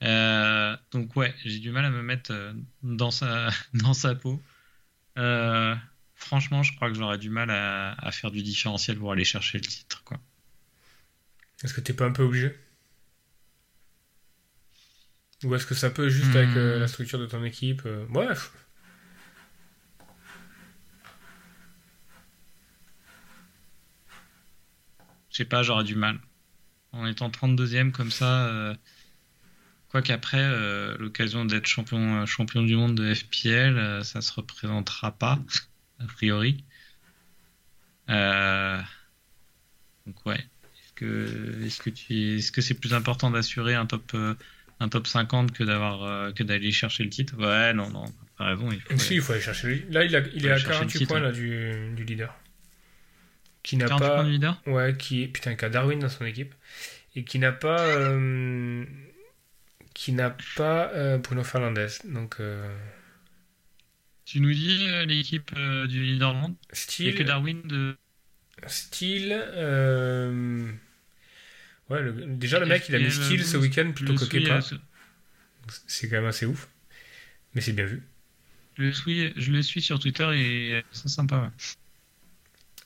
Donc, 0.00 1.14
ouais, 1.14 1.34
j'ai 1.44 1.58
du 1.58 1.70
mal 1.72 1.84
à 1.84 1.90
me 1.90 2.00
mettre 2.02 2.32
dans, 2.82 3.10
sa, 3.10 3.50
dans 3.74 3.92
sa 3.92 4.14
peau. 4.14 4.42
Euh, 5.18 5.74
franchement, 6.18 6.62
je 6.62 6.74
crois 6.76 6.88
que 6.90 6.94
j'aurais 6.96 7.16
du 7.18 7.30
mal 7.30 7.50
à, 7.50 7.92
à 7.94 8.12
faire 8.12 8.30
du 8.30 8.42
différentiel 8.42 8.98
pour 8.98 9.12
aller 9.12 9.24
chercher 9.24 9.58
le 9.58 9.64
titre. 9.64 10.04
Quoi. 10.04 10.18
Est-ce 11.62 11.72
que 11.74 11.80
t'es 11.80 11.92
pas 11.92 12.04
un 12.06 12.12
peu 12.12 12.22
obligé? 12.24 12.54
Ou 15.44 15.54
est-ce 15.54 15.66
que 15.66 15.74
ça 15.74 15.90
peut 15.90 16.08
juste 16.08 16.34
avec 16.36 16.56
euh, 16.56 16.76
Hmm. 16.76 16.80
la 16.80 16.88
structure 16.88 17.18
de 17.18 17.26
ton 17.26 17.42
équipe 17.44 17.82
euh, 17.86 18.06
Ouais. 18.08 18.26
f- 18.32 18.50
Je 25.30 25.36
sais 25.38 25.44
pas, 25.44 25.62
j'aurais 25.62 25.84
du 25.84 25.94
mal. 25.94 26.20
En 26.92 27.06
étant 27.06 27.30
32e 27.30 27.92
comme 27.92 28.10
ça, 28.10 28.46
euh, 28.48 28.74
quoi 29.88 30.02
qu'après, 30.02 30.40
euh, 30.42 30.96
l'occasion 30.98 31.44
d'être 31.44 31.66
champion, 31.66 32.24
champion 32.26 32.62
du 32.62 32.76
monde 32.76 32.94
de 32.94 33.12
FPL, 33.14 34.04
ça 34.04 34.20
se 34.20 34.32
représentera 34.32 35.12
pas, 35.12 35.38
a 36.00 36.06
priori. 36.06 36.64
Euh, 38.10 38.80
donc 40.06 40.24
ouais. 40.26 40.38
Est-ce 40.38 40.92
que, 40.94 41.64
est-ce 41.64 41.80
que 41.80 41.90
tu, 41.90 42.38
est-ce 42.38 42.50
que 42.52 42.60
c'est 42.60 42.74
plus 42.74 42.94
important 42.94 43.30
d'assurer 43.30 43.74
un 43.74 43.86
top, 43.86 44.12
euh, 44.14 44.34
un 44.80 44.88
top 44.88 45.06
50 45.06 45.52
que 45.52 45.62
d'avoir, 45.64 46.02
euh, 46.02 46.32
que 46.32 46.42
d'aller 46.42 46.72
chercher 46.72 47.04
le 47.04 47.10
titre? 47.10 47.36
Ouais, 47.38 47.72
non, 47.72 47.90
non, 47.90 48.04
t'as 48.36 48.46
raison. 48.46 48.70
Il 48.72 48.80
faut, 48.80 48.98
Si, 48.98 49.14
il 49.14 49.20
faut 49.22 49.32
aller 49.32 49.42
chercher 49.42 49.68
lui. 49.68 49.84
Là, 49.90 50.04
il, 50.04 50.16
a- 50.16 50.20
il 50.34 50.44
est 50.46 50.48
à 50.50 50.54
aller 50.54 50.62
chercher 50.62 50.84
le 50.84 50.90
48 50.90 50.98
titre, 50.98 51.12
points 51.12 51.20
là, 51.20 51.30
du, 51.32 51.90
du 51.94 52.04
leader. 52.04 52.34
Qui 53.62 53.76
n'a 53.76 53.86
48 53.86 54.08
pas. 54.08 54.14
points 54.14 54.24
de 54.24 54.30
leader? 54.30 54.62
Ouais, 54.66 54.96
qui 54.96 55.26
putain, 55.28 55.54
qui 55.54 55.64
a 55.64 55.68
Darwin 55.68 55.98
dans 55.98 56.08
son 56.08 56.24
équipe 56.24 56.54
et 57.14 57.24
qui 57.24 57.38
n'a 57.38 57.52
pas 57.52 57.80
euh, 57.80 58.84
qui 59.94 60.12
n'a 60.12 60.30
pas 60.56 60.90
euh, 60.94 61.18
Bruno 61.18 61.44
Fernandez. 61.44 61.88
Donc 62.04 62.36
euh, 62.40 62.66
Tu 64.28 64.40
nous 64.40 64.52
dis 64.52 64.86
euh, 64.86 65.06
l'équipe 65.06 65.50
euh, 65.56 65.86
du 65.86 66.22
a 66.22 66.44
style 66.74 67.14
que 67.14 67.22
Darwin 67.22 67.62
de. 67.64 67.96
style 68.66 69.32
euh, 69.32 70.70
ouais, 71.88 72.02
le- 72.02 72.26
déjà 72.26 72.60
le 72.60 72.66
mec 72.66 72.84
il 72.90 72.94
a 72.94 72.98
mis 72.98 73.10
style 73.10 73.42
ce 73.42 73.56
week-end 73.56 73.90
plutôt 73.92 74.14
que 74.14 74.26
Kepa. 74.26 74.60
C'est 75.86 76.10
quand 76.10 76.16
même 76.16 76.26
assez 76.26 76.44
ouf. 76.44 76.68
Mais 77.54 77.62
c'est 77.62 77.72
bien 77.72 77.86
vu. 77.86 78.02
Je 78.76 78.82
le 78.82 78.92
suis, 78.92 79.32
je 79.34 79.50
le 79.50 79.62
suis 79.62 79.80
sur 79.80 79.98
Twitter 79.98 80.28
et 80.34 80.84
c'est 80.92 81.08
sympa. 81.08 81.38
ouais. 81.44 81.48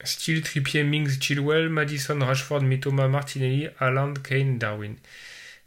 Style 0.04 0.42
Trippier, 0.42 0.84
Mings, 0.84 1.18
Chilwell, 1.20 1.68
Madison, 1.68 2.20
Rashford, 2.20 2.62
Mitoma, 2.62 3.08
Martinelli, 3.08 3.66
Haaland, 3.80 4.14
Kane, 4.22 4.58
Darwin. 4.58 4.94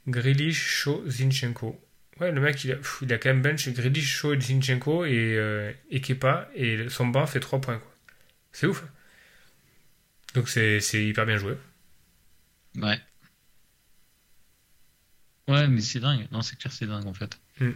Grealish, 0.07 0.55
Shaw, 0.55 1.03
Zinchenko. 1.05 1.84
Ouais, 2.20 2.32
le 2.32 2.39
mec, 2.41 2.63
il 2.63 2.72
a, 2.72 2.76
pff, 2.78 2.99
il 3.01 3.11
a 3.13 3.18
quand 3.18 3.30
même 3.30 3.41
bench 3.41 3.68
Grealish, 3.70 4.16
Shaw 4.18 4.34
et 4.34 4.39
Zinchenko 4.41 5.05
et, 5.05 5.36
euh, 5.38 5.72
et 5.89 5.99
Kepa, 6.01 6.49
et 6.55 6.88
son 6.89 7.07
banc 7.07 7.26
fait 7.28 7.39
3 7.41 7.59
points. 7.61 7.78
quoi. 7.80 7.91
C'est 8.53 8.68
ouf. 8.68 8.84
Donc 10.36 10.49
c'est 10.49 10.80
c'est 10.82 11.03
hyper 11.05 11.26
bien 11.26 11.38
joué. 11.38 11.57
Ouais. 12.76 12.99
Ouais, 15.47 15.68
mais 15.68 15.82
c'est 15.82 15.99
dingue. 15.99 16.28
Non, 16.32 16.41
c'est 16.43 16.55
clair, 16.57 16.72
c'est 16.72 16.86
dingue 16.88 17.05
en 17.07 17.13
fait. 17.13 17.39
Hmm. 17.59 17.72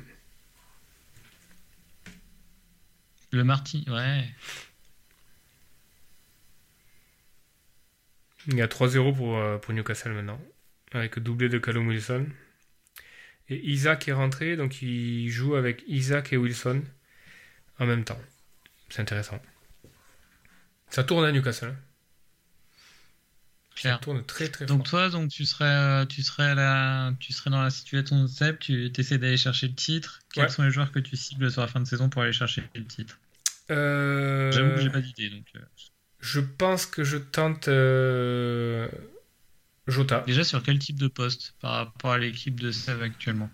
Le 3.32 3.44
Marty, 3.44 3.86
ouais. 3.90 4.30
Il 8.48 8.56
y 8.58 8.62
a 8.62 8.68
3-0 8.68 9.14
pour, 9.16 9.38
euh, 9.38 9.58
pour 9.58 9.74
Newcastle 9.74 10.12
maintenant, 10.12 10.42
avec 10.92 11.20
doublé 11.20 11.48
de 11.50 11.58
Callum 11.58 11.88
Wilson. 11.88 12.28
Et 13.50 13.68
Isaac 13.70 14.08
est 14.08 14.14
rentré, 14.14 14.56
donc 14.56 14.82
il 14.82 15.30
joue 15.30 15.56
avec 15.56 15.84
Isaac 15.88 16.34
et 16.34 16.38
Wilson 16.38 16.84
en 17.80 17.86
même 17.86 18.04
temps. 18.04 18.20
C'est 18.90 19.02
intéressant. 19.02 19.42
Ça 20.90 21.04
tourne 21.04 21.26
à 21.26 21.32
Newcastle. 21.32 21.68
hein. 21.70 21.76
Ça 23.76 23.98
tourne 24.02 24.26
très 24.26 24.50
très 24.50 24.66
Donc 24.66 24.80
fort. 24.80 24.90
toi, 24.90 25.10
donc 25.10 25.30
tu 25.32 25.46
serais, 25.46 25.64
euh, 25.64 26.06
tu 26.06 26.22
serais 26.22 26.54
la, 26.54 27.14
tu 27.20 27.32
serais 27.32 27.50
dans 27.50 27.62
la 27.62 27.70
situation 27.70 28.22
de 28.22 28.28
Seb, 28.28 28.60
tu 28.60 28.92
essaies 28.98 29.18
d'aller 29.18 29.38
chercher 29.38 29.70
le 29.70 29.74
titre. 29.76 30.20
Quels 30.34 30.44
Ouais. 30.46 30.50
sont 30.50 30.64
les 30.64 30.72
joueurs 30.72 30.92
que 30.92 31.00
tu 31.00 31.16
cibles 31.16 31.50
sur 31.50 31.62
la 31.62 31.68
fin 31.68 31.80
de 31.80 31.86
saison 31.86 32.10
pour 32.10 32.22
aller 32.22 32.34
chercher 32.34 32.62
le 32.76 32.84
titre? 32.84 33.18
Euh, 33.72 34.52
J'avoue 34.52 34.72
que 34.76 34.82
j'ai 34.82 34.90
pas 34.90 35.00
d'idée. 35.00 35.30
Donc 35.30 35.46
euh, 35.56 35.60
Je 36.20 36.42
pense 36.42 36.86
que 36.88 37.06
je 37.06 37.16
tente 37.18 37.70
euh, 37.70 38.90
Jota. 39.90 40.24
déjà 40.28 40.44
sur 40.44 40.62
quel 40.64 40.80
type 40.80 40.98
de 41.00 41.08
poste 41.08 41.56
par 41.62 41.72
rapport 41.74 42.12
à 42.14 42.18
l'équipe 42.18 42.60
de 42.60 42.72
Seb 42.72 43.02
actuellement? 43.02 43.50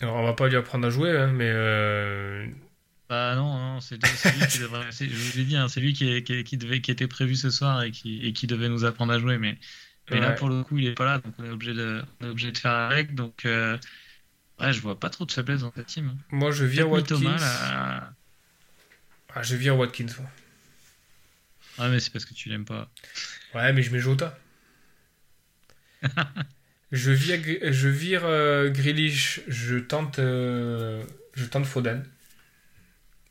Alors 0.00 0.16
on 0.16 0.24
va 0.24 0.32
pas 0.32 0.48
lui 0.48 0.56
apprendre 0.56 0.86
à 0.86 0.90
jouer, 0.90 1.16
hein, 1.16 1.28
mais 1.32 1.50
euh, 1.52 2.46
Bah 3.08 3.34
non, 3.34 3.58
non, 3.58 3.80
c'est 3.80 3.96
lui 3.96 4.46
qui 4.48 4.58
devrait. 4.60 4.90
Je 4.92 5.04
vous 5.06 5.38
l'ai 5.38 5.44
dit, 5.44 5.56
hein, 5.56 5.68
c'est 5.68 5.80
lui 5.80 5.92
qui, 5.92 6.08
est- 6.08 6.22
qui, 6.22 6.34
est- 6.34 6.44
qui 6.44 6.56
devait, 6.56 6.80
qui 6.80 6.90
était 6.90 7.08
prévu 7.08 7.34
ce 7.36 7.50
soir 7.50 7.82
et 7.82 7.90
qui, 7.90 8.24
et 8.24 8.32
qui 8.32 8.46
devait 8.46 8.68
nous 8.68 8.84
apprendre 8.84 9.12
à 9.12 9.18
jouer. 9.18 9.38
Mais, 9.38 9.58
mais 10.10 10.20
là, 10.20 10.32
pour 10.32 10.48
le 10.48 10.62
coup, 10.62 10.78
il 10.78 10.86
est 10.86 10.94
pas 10.94 11.04
là, 11.04 11.18
donc 11.18 11.34
on 11.38 11.44
est 11.44 11.50
obligé 11.50 11.74
de, 11.74 12.02
on 12.20 12.26
est 12.26 12.30
obligé 12.30 12.52
de 12.52 12.58
faire 12.58 12.72
avec. 12.72 13.14
Donc, 13.14 13.44
euh, 13.44 13.76
ouais, 14.60 14.72
je 14.72 14.80
vois 14.80 14.98
pas 15.00 15.10
trop 15.10 15.24
de 15.24 15.32
faiblesse 15.32 15.60
dans 15.62 15.72
cette 15.74 15.86
team. 15.86 16.12
hein. 16.14 16.18
moi 16.30 16.50
je 16.52 16.64
Peut-être 16.66 16.88
Watkins. 16.90 17.16
Thomas, 17.16 17.36
là. 17.38 18.12
Ah, 19.34 19.42
je 19.42 19.56
vire 19.56 19.76
Watkins. 19.76 20.06
Ouais, 21.78 21.88
mais 21.90 22.00
c'est 22.00 22.12
parce 22.12 22.24
que 22.24 22.34
tu 22.34 22.48
l'aimes 22.48 22.64
pas. 22.64 22.88
Ouais, 23.54 23.72
mais 23.72 23.82
je 23.82 23.90
mets 23.92 24.00
Jota. 24.00 24.36
Je 26.92 27.10
vire, 27.10 27.40
je 27.72 27.88
euh, 28.24 28.72
je 29.48 29.78
tente, 29.78 30.18
euh, 30.18 31.04
je 31.34 31.44
tente 31.46 31.66
Foden. 31.66 32.04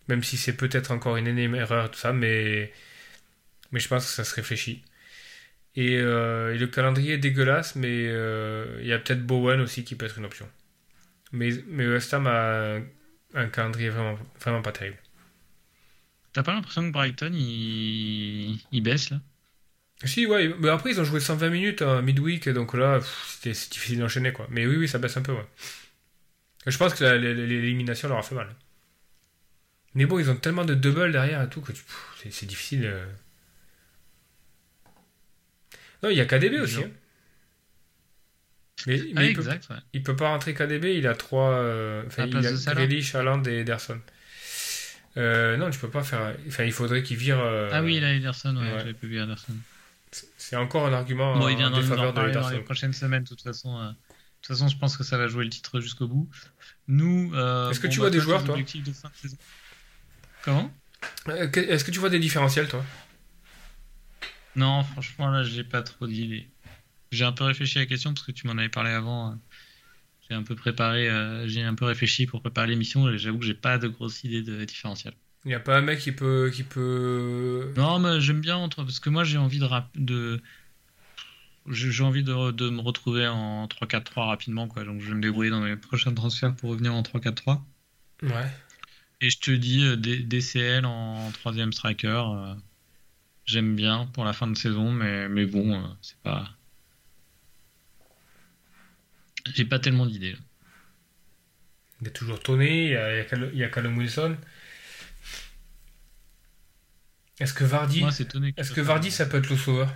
Même 0.08 0.24
si 0.24 0.38
c'est 0.38 0.56
peut-être 0.56 0.92
encore 0.92 1.18
une 1.18 1.28
énième 1.28 1.56
erreur, 1.56 1.92
tout 1.92 2.00
ça, 2.00 2.14
mais, 2.14 2.72
mais 3.72 3.80
je 3.80 3.88
pense 3.88 4.06
que 4.06 4.12
ça 4.12 4.24
se 4.24 4.36
réfléchit. 4.36 4.84
Et, 5.76 5.98
euh, 5.98 6.56
le 6.58 6.68
calendrier 6.68 7.14
est 7.14 7.18
dégueulasse, 7.18 7.76
mais 7.76 8.06
il 8.06 8.88
y 8.88 8.94
a 8.94 9.00
peut-être 9.00 9.26
Bowen 9.26 9.60
aussi 9.62 9.84
qui 9.84 9.96
peut 9.96 10.06
être 10.06 10.18
une 10.18 10.26
option. 10.26 10.50
Mais, 11.34 11.50
mais 11.68 11.88
West 11.88 12.14
Ham 12.14 12.28
a 12.28 12.76
un, 12.78 12.84
un 13.34 13.48
calendrier 13.50 13.90
vraiment, 13.90 14.18
vraiment 14.40 14.62
pas 14.62 14.72
terrible. 14.72 14.98
T'as 16.34 16.44
pas 16.44 16.54
l'impression 16.54 16.84
que 16.88 16.92
Brighton 16.92 17.32
il, 17.34 18.60
il 18.72 18.82
baisse 18.82 19.10
là? 19.10 19.20
Si, 20.04 20.26
ouais, 20.28 20.54
mais 20.60 20.70
après 20.70 20.92
ils 20.92 21.02
ont 21.02 21.04
joué 21.04 21.20
120 21.20 21.50
minutes 21.50 21.82
en 21.82 22.02
midweek, 22.04 22.50
donc 22.50 22.74
là, 22.76 23.00
c'était 23.28 23.54
c'est 23.56 23.72
difficile 23.72 24.00
d'enchaîner 24.00 24.32
quoi. 24.32 24.48
Mais 24.52 24.66
oui, 24.68 24.76
oui, 24.78 24.88
ça 24.88 25.00
baisse 25.00 25.18
un 25.18 25.24
peu, 25.24 25.32
ouais. 25.34 25.48
Je 26.68 26.78
pense 26.78 26.94
que 26.94 27.04
l'élimination 27.04 28.08
leur 28.10 28.18
a 28.20 28.24
fait 28.24 28.36
mal. 28.36 28.50
Mais 29.96 30.06
bon, 30.06 30.20
ils 30.20 30.30
ont 30.30 30.36
tellement 30.36 30.66
de 30.66 30.76
double 30.76 31.12
derrière 31.12 31.42
et 31.42 31.50
tout 31.50 31.62
que 31.62 31.72
c'est- 32.30 32.46
difficile. 32.46 32.86
euh. 32.86 33.06
Non, 36.04 36.10
il 36.10 36.18
y 36.18 36.22
a 36.22 36.26
KDB 36.26 36.60
aussi. 36.60 36.84
Hein. 36.84 36.92
Mais, 38.86 38.98
mais 38.98 39.04
Ah, 39.16 39.24
il, 39.26 39.34
peut, 39.34 39.42
exact, 39.42 39.68
ouais. 39.72 39.78
il 39.94 40.04
peut 40.04 40.16
pas 40.16 40.28
rentrer 40.30 40.54
KDB, 40.54 40.96
il 40.98 41.08
a 41.08 41.16
trois. 41.16 41.54
euh, 41.54 42.04
À 42.18 42.26
il 42.28 42.38
a. 42.38 42.74
Grealish, 42.74 43.16
Haaland 43.16 43.42
et 43.46 43.60
Ederson. 43.62 44.00
Euh, 45.18 45.58
non, 45.58 45.72
tu 45.72 45.80
peux 45.80 45.90
pas 45.90 46.04
faire. 46.04 46.36
Enfin, 46.48 46.64
il 46.66 46.72
faudrait 46.72 47.02
qu'il 47.02 47.18
vire. 47.18 47.40
euh, 47.40 47.70
Ah 47.74 47.82
oui, 47.82 47.96
il 47.98 48.04
a 48.04 48.14
Ederson, 48.14 48.56
ouais, 48.56 48.62
ouais. 48.72 48.78
j'avais 48.80 48.94
vu 49.02 49.18
Ederson. 49.20 49.54
C'est- 50.12 50.56
encore 50.56 50.86
un 50.86 50.94
argument 50.94 51.34
Bon, 51.40 51.48
il 51.50 51.58
nous 51.58 51.66
en 51.66 51.72
défaveur 51.72 52.14
de 52.14 52.30
dans 52.32 52.50
les 52.50 52.60
prochaines 52.64 52.94
semaines, 52.94 53.24
de 53.24 53.28
toute 53.30 53.42
façon. 53.42 53.78
euh, 53.80 53.90
De 53.92 53.96
toute 54.42 54.56
façon, 54.58 54.68
je 54.68 54.78
pense 54.78 54.96
que 54.98 55.04
ça 55.04 55.18
va 55.18 55.28
jouer 55.28 55.44
le 55.44 55.50
titre 55.50 55.80
jusqu'au 55.82 56.08
bout. 56.08 56.30
Nous. 56.88 57.32
euh, 57.36 57.70
Est-ce 57.72 57.80
que 57.80 57.88
tu 57.88 57.96
bah, 57.96 58.02
vois 58.02 58.10
des 58.10 58.20
joueurs, 58.20 58.44
toi 58.44 58.56
objectifs 58.56 58.84
de 58.84 58.94
fin 58.94 59.10
de 59.10 59.16
saison 59.16 59.38
Comment? 60.42 60.72
Euh, 61.30 61.50
Est-ce 61.52 61.84
que 61.84 61.92
tu 61.92 62.00
vois 62.00 62.10
des 62.10 62.20
différentiels, 62.20 62.68
toi? 62.68 62.84
Non, 64.56 64.84
franchement, 64.84 65.30
là, 65.30 65.44
j'ai 65.44 65.64
pas 65.64 65.84
trop 65.84 66.08
d'idées. 66.08 66.52
J'ai 67.12 67.26
un 67.26 67.34
peu 67.34 67.44
réfléchi 67.46 67.78
à 67.80 67.82
la 67.82 67.88
question 67.88 68.14
parce 68.14 68.26
que 68.26 68.32
tu 68.32 68.48
m'en 68.48 68.54
avais 68.58 68.70
parlé 68.70 68.92
avant. 68.92 69.34
euh, 69.34 69.36
J'ai 70.30 70.36
un 70.36 70.44
peu 70.44 70.56
préparé, 70.56 71.10
euh, 71.10 71.48
j'ai 71.48 71.64
un 71.64 71.76
peu 71.76 71.86
réfléchi 71.86 72.28
pour 72.28 72.42
préparer 72.42 72.68
l'émission 72.70 73.10
et 73.10 73.18
j'avoue 73.20 73.40
que 73.40 73.46
j'ai 73.46 73.56
pas 73.56 73.78
de 73.80 73.88
grosse 73.90 74.24
idée 74.26 74.44
de 74.44 74.66
différentiel. 74.66 75.16
Il 75.48 75.52
n'y 75.52 75.56
a 75.56 75.62
pas 75.62 75.78
un 75.78 75.82
mec 75.82 76.00
qui 76.00 76.12
peut. 76.12 76.52
Qui 76.54 76.64
peut... 76.64 77.72
Non, 77.78 78.00
mais 78.00 78.20
j'aime 78.20 78.42
bien 78.42 78.58
entre 78.58 78.84
parce 78.84 79.00
que 79.00 79.10
moi 79.10 79.24
j'ai 79.24 79.38
envie 79.38 79.60
de 79.60 79.64
rap- 79.64 79.90
de 79.96 80.42
j'ai 81.70 82.04
envie 82.04 82.22
de, 82.22 82.52
de 82.52 82.70
me 82.70 82.82
retrouver 82.82 83.28
en 83.28 83.66
3-4-3 83.68 84.26
rapidement 84.26 84.68
quoi. 84.68 84.84
Donc 84.84 85.00
je 85.00 85.08
vais 85.08 85.16
me 85.16 85.22
débrouiller 85.22 85.50
dans 85.50 85.64
les 85.64 85.78
prochains 85.78 86.14
transferts 86.14 86.54
pour 86.54 86.72
revenir 86.72 86.94
en 86.94 87.02
3-4-3. 87.02 87.64
Ouais. 88.24 88.52
Et 89.22 89.30
je 89.30 89.40
te 89.40 89.52
dis 89.52 89.86
euh, 89.86 89.96
DCL 89.96 90.86
en 90.86 91.32
troisième 91.32 91.72
striker. 91.72 92.08
euh, 92.36 92.54
J'aime 93.46 93.74
bien 93.78 94.08
pour 94.08 94.26
la 94.26 94.34
fin 94.34 94.48
de 94.48 94.58
saison, 94.58 94.92
mais, 94.92 95.30
mais 95.30 95.46
bon, 95.46 95.82
euh, 95.82 95.88
c'est 96.02 96.20
pas. 96.24 96.50
J'ai 99.56 99.64
pas 99.64 99.80
tellement 99.80 100.06
d'idées. 100.06 100.36
Il 102.02 102.06
y 102.06 102.08
a 102.10 102.12
toujours 102.12 102.40
Tony, 102.42 102.66
il 102.88 102.92
y 102.92 102.96
a, 102.98 103.22
il 103.22 103.58
y 103.58 103.64
a 103.64 103.70
Callum 103.70 103.98
Wilson. 103.98 104.36
Est-ce 107.40 107.54
que 107.54 107.64
Vardy. 107.64 108.02
Moi, 108.02 108.12
peut 108.12 108.24
que 108.54 108.64
faire. 108.66 108.84
Vardy, 108.84 109.12
ça 109.12 109.26
peut 109.26 109.38
être 109.38 109.50
le 109.50 109.58
sauveur? 109.58 109.90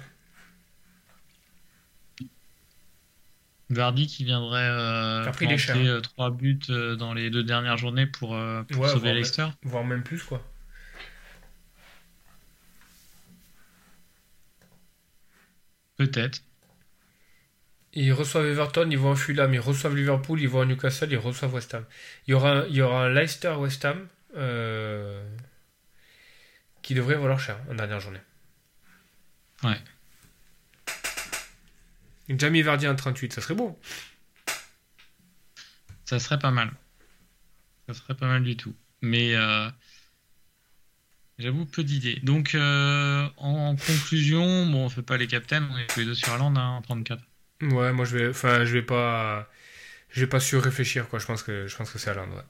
Vardy 3.70 4.06
qui 4.08 4.26
viendrait 4.26 4.68
euh, 4.70 5.26
Après, 5.26 5.46
est 5.46 5.56
planter, 5.56 5.88
euh, 5.88 6.02
trois 6.02 6.30
buts 6.30 6.60
euh, 6.70 6.96
dans 6.96 7.14
les 7.14 7.30
deux 7.30 7.44
dernières 7.44 7.78
journées 7.78 8.06
pour, 8.06 8.36
euh, 8.36 8.64
pour 8.64 8.82
Ouais, 8.82 8.90
sauver 8.90 9.14
Leicester. 9.14 9.48
Voire 9.64 9.86
même 9.86 10.04
plus, 10.04 10.22
quoi. 10.24 10.44
Peut-être. 15.98 16.44
Ils 17.94 18.12
reçoivent 18.14 18.46
Everton, 18.48 18.88
ils 18.90 18.98
vont 18.98 19.12
à 19.12 19.16
Fulham, 19.16 19.54
ils 19.54 19.60
reçoivent 19.60 19.96
Liverpool, 19.96 20.40
ils 20.42 20.48
vont 20.50 20.62
à 20.62 20.66
Newcastle, 20.66 21.12
ils 21.12 21.18
reçoivent 21.18 21.54
West 21.54 21.74
Ham. 21.74 21.86
Il 22.28 22.32
y 22.32 22.34
aura 22.34 22.66
il 22.70 22.76
y 22.76 22.82
aura 22.82 23.06
un 23.06 23.10
Leicester-West 23.10 23.84
Ham 23.86 24.08
euh, 24.38 25.24
qui 26.82 26.94
devrait 26.94 27.16
valoir 27.16 27.40
cher 27.40 27.58
en 27.70 27.76
dernière 27.76 28.00
journée. 28.00 28.22
Ouais. 29.64 29.80
Jamie 32.30 32.62
Vardy 32.62 32.88
en 32.88 32.96
38, 32.96 33.34
ça 33.34 33.42
serait 33.42 33.56
beau. 33.56 33.80
Ça 36.06 36.20
serait 36.20 36.40
pas 36.40 36.52
mal. 36.52 36.72
Ça 37.88 37.94
serait 37.94 38.16
pas 38.16 38.28
mal 38.28 38.44
du 38.44 38.56
tout. 38.58 38.76
Mais 39.02 39.36
euh, 39.36 39.70
j'avoue, 41.38 41.66
peu 41.66 41.84
d'idées. 41.84 42.20
Donc, 42.24 42.56
euh, 42.56 43.28
en 43.38 43.76
conclusion, 43.76 44.66
bon, 44.68 44.86
on 44.86 44.90
fait 44.90 45.02
pas 45.02 45.18
les 45.18 45.28
captains, 45.28 45.68
on 45.72 45.78
est 45.78 45.88
tous 45.88 46.00
les 46.00 46.06
deux 46.06 46.16
sur 46.16 46.34
Hollande 46.34 46.58
hein, 46.58 46.70
en 46.78 46.82
34. 46.82 47.24
Ouais, 47.62 47.94
moi 47.94 48.06
je 48.06 48.18
vais, 48.18 48.30
enfin 48.30 48.66
je 48.66 48.74
vais 48.74 48.82
pas, 48.82 49.48
je 50.10 50.22
vais 50.22 50.28
pas 50.28 50.40
sur 50.40 50.64
réfléchir 50.64 51.08
quoi. 51.08 51.20
Je 51.20 51.26
pense 51.28 51.44
que, 51.44 51.68
je 51.68 51.76
pense 51.76 51.92
que 51.92 52.00
c'est 52.00 52.10
Haaland. 52.10 52.32
Ouais. 52.32 52.44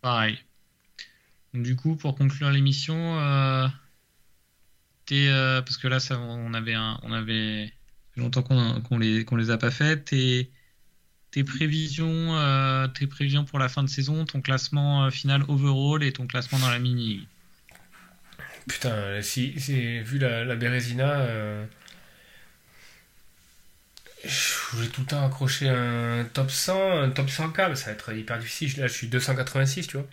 Pareil. 0.00 0.38
Du 1.56 1.74
coup, 1.74 1.96
pour 1.96 2.16
conclure 2.16 2.50
l'émission, 2.50 3.18
euh, 3.18 3.66
euh, 5.12 5.62
parce 5.62 5.78
que 5.78 5.88
là, 5.88 6.00
ça, 6.00 6.18
on 6.18 6.52
avait, 6.52 6.74
un, 6.74 7.00
on 7.02 7.12
avait 7.12 7.72
longtemps 8.16 8.42
qu'on 8.42 8.98
les, 8.98 9.24
les 9.24 9.50
a 9.50 9.56
pas 9.56 9.70
faites. 9.70 10.06
Tes, 10.06 10.50
tes 11.30 11.44
prévisions, 11.44 12.36
euh, 12.36 12.88
tes 12.88 13.06
prévisions 13.06 13.44
pour 13.44 13.58
la 13.58 13.70
fin 13.70 13.82
de 13.82 13.88
saison, 13.88 14.26
ton 14.26 14.42
classement 14.42 15.10
final 15.10 15.44
overall 15.48 16.02
et 16.02 16.12
ton 16.12 16.26
classement 16.26 16.58
dans 16.58 16.70
la 16.70 16.78
mini. 16.78 17.26
Putain, 18.68 19.22
si, 19.22 19.52
vu 19.52 20.18
la, 20.18 20.44
la 20.44 20.56
Bérésina, 20.56 21.26
je 24.24 24.76
voulais 24.76 24.88
tout 24.88 25.02
le 25.02 25.06
temps 25.06 25.24
accrocher 25.24 25.68
un 25.68 26.24
top 26.24 26.50
100, 26.50 27.02
un 27.02 27.10
top 27.10 27.28
100K, 27.28 27.70
mais 27.70 27.76
ça 27.76 27.86
va 27.86 27.92
être 27.92 28.12
hyper 28.12 28.38
difficile. 28.38 28.80
Là, 28.80 28.88
je 28.88 28.92
suis 28.92 29.06
286, 29.06 29.86
tu 29.86 29.96
vois. 29.96 30.06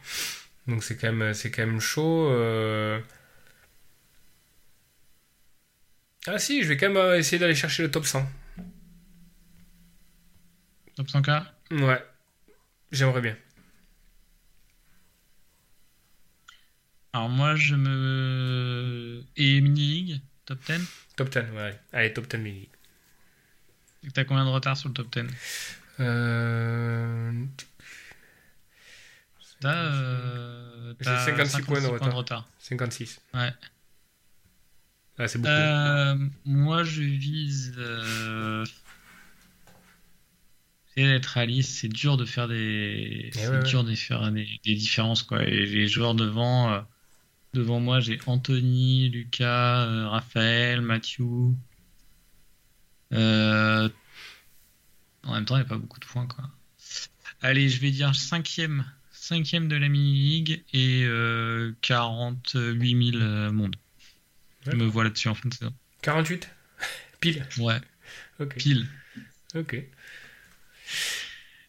Donc 0.68 0.84
c'est 0.84 0.98
quand 0.98 1.12
même, 1.12 1.34
c'est 1.34 1.52
quand 1.52 1.66
même 1.66 1.80
chaud. 1.80 2.30
euh. 2.32 3.00
Ah 6.26 6.40
si, 6.40 6.64
je 6.64 6.70
vais 6.70 6.78
quand 6.78 6.88
même 6.88 6.98
euh, 6.98 7.18
essayer 7.18 7.38
d'aller 7.38 7.56
chercher 7.56 7.84
le 7.84 7.92
top 7.92 8.06
100. 8.06 8.26
Top 10.96 11.08
100K 11.08 11.44
Ouais, 11.72 12.02
j'aimerais 12.92 13.22
bien. 13.22 13.36
Alors 17.12 17.30
moi, 17.30 17.56
je 17.56 17.76
me... 17.76 19.24
Et 19.36 19.62
mini 19.62 19.82
league, 19.82 20.22
top 20.46 20.60
10 20.66 20.82
Top 21.16 21.30
10, 21.30 21.40
ouais. 21.56 21.80
Allez, 21.92 22.14
top 22.14 22.28
10 22.28 22.38
mini. 22.38 22.70
T'as 24.14 24.24
combien 24.24 24.46
de 24.46 24.50
retard 24.50 24.76
sur 24.78 24.90
le 24.90 24.94
top 24.94 25.12
10 25.12 25.26
Euh... 26.00 27.46
T'as 29.64 29.74
euh, 29.76 30.94
J'ai 31.00 31.06
t'as 31.06 31.26
56 31.26 31.62
points 31.62 31.82
de 31.82 31.88
retard. 31.88 32.14
retard. 32.16 32.48
56. 32.60 33.22
Ouais. 33.34 33.54
Ah, 35.18 35.28
c'est 35.28 35.38
beaucoup. 35.38 35.50
Euh, 35.50 36.16
moi, 36.46 36.84
je 36.84 37.02
vise. 37.02 37.74
Euh... 37.78 38.66
J'essaie 40.96 41.08
d'être 41.08 41.26
réaliste, 41.28 41.72
c'est 41.80 41.88
dur 41.88 42.18
de 42.18 42.26
faire 42.26 42.48
des, 42.48 43.32
c'est 43.34 43.46
Eh 43.46 43.48
ouais, 43.50 43.64
dur 43.64 43.84
de 43.84 43.96
faire 43.96 44.32
des, 44.32 44.48
des 44.64 44.76
différences 44.76 45.24
quoi. 45.24 45.44
Et 45.44 45.66
les 45.66 45.88
joueurs 45.88 46.14
devant, 46.14 46.72
euh, 46.72 46.82
devant 47.54 47.80
moi, 47.80 48.00
j'ai 48.00 48.20
Anthony, 48.28 49.10
Lucas, 49.10 49.86
euh, 49.88 50.08
Raphaël, 50.10 50.82
Mathieu. 50.82 51.26
Euh, 53.14 53.90
En 55.24 55.34
même 55.34 55.46
temps, 55.46 55.56
il 55.56 55.60
n'y 55.62 55.66
a 55.66 55.70
pas 55.70 55.78
beaucoup 55.78 56.00
de 56.00 56.06
points 56.06 56.28
quoi. 56.28 56.50
Allez, 57.42 57.70
je 57.70 57.80
vais 57.80 57.90
dire 57.92 58.14
cinquième, 58.14 58.86
cinquième 59.24 59.70
de 59.70 59.78
la 59.78 59.88
mini 59.88 60.14
league 60.14 60.64
et 60.74 61.04
euh, 61.06 61.72
48 61.82 63.12
000 63.12 63.24
euh, 63.24 63.52
monde. 63.52 63.78
Je 64.66 64.76
me 64.76 64.86
vois 64.86 65.06
là-dessus 65.06 65.30
en 65.30 65.36
fin 65.36 65.48
de 65.48 65.54
saison. 65.54 65.74
48 66.02 66.50
Pile. 67.22 67.48
Ouais, 67.58 67.80
Ok. 68.40 68.56
pile. 68.58 68.86
Ok. 69.56 69.78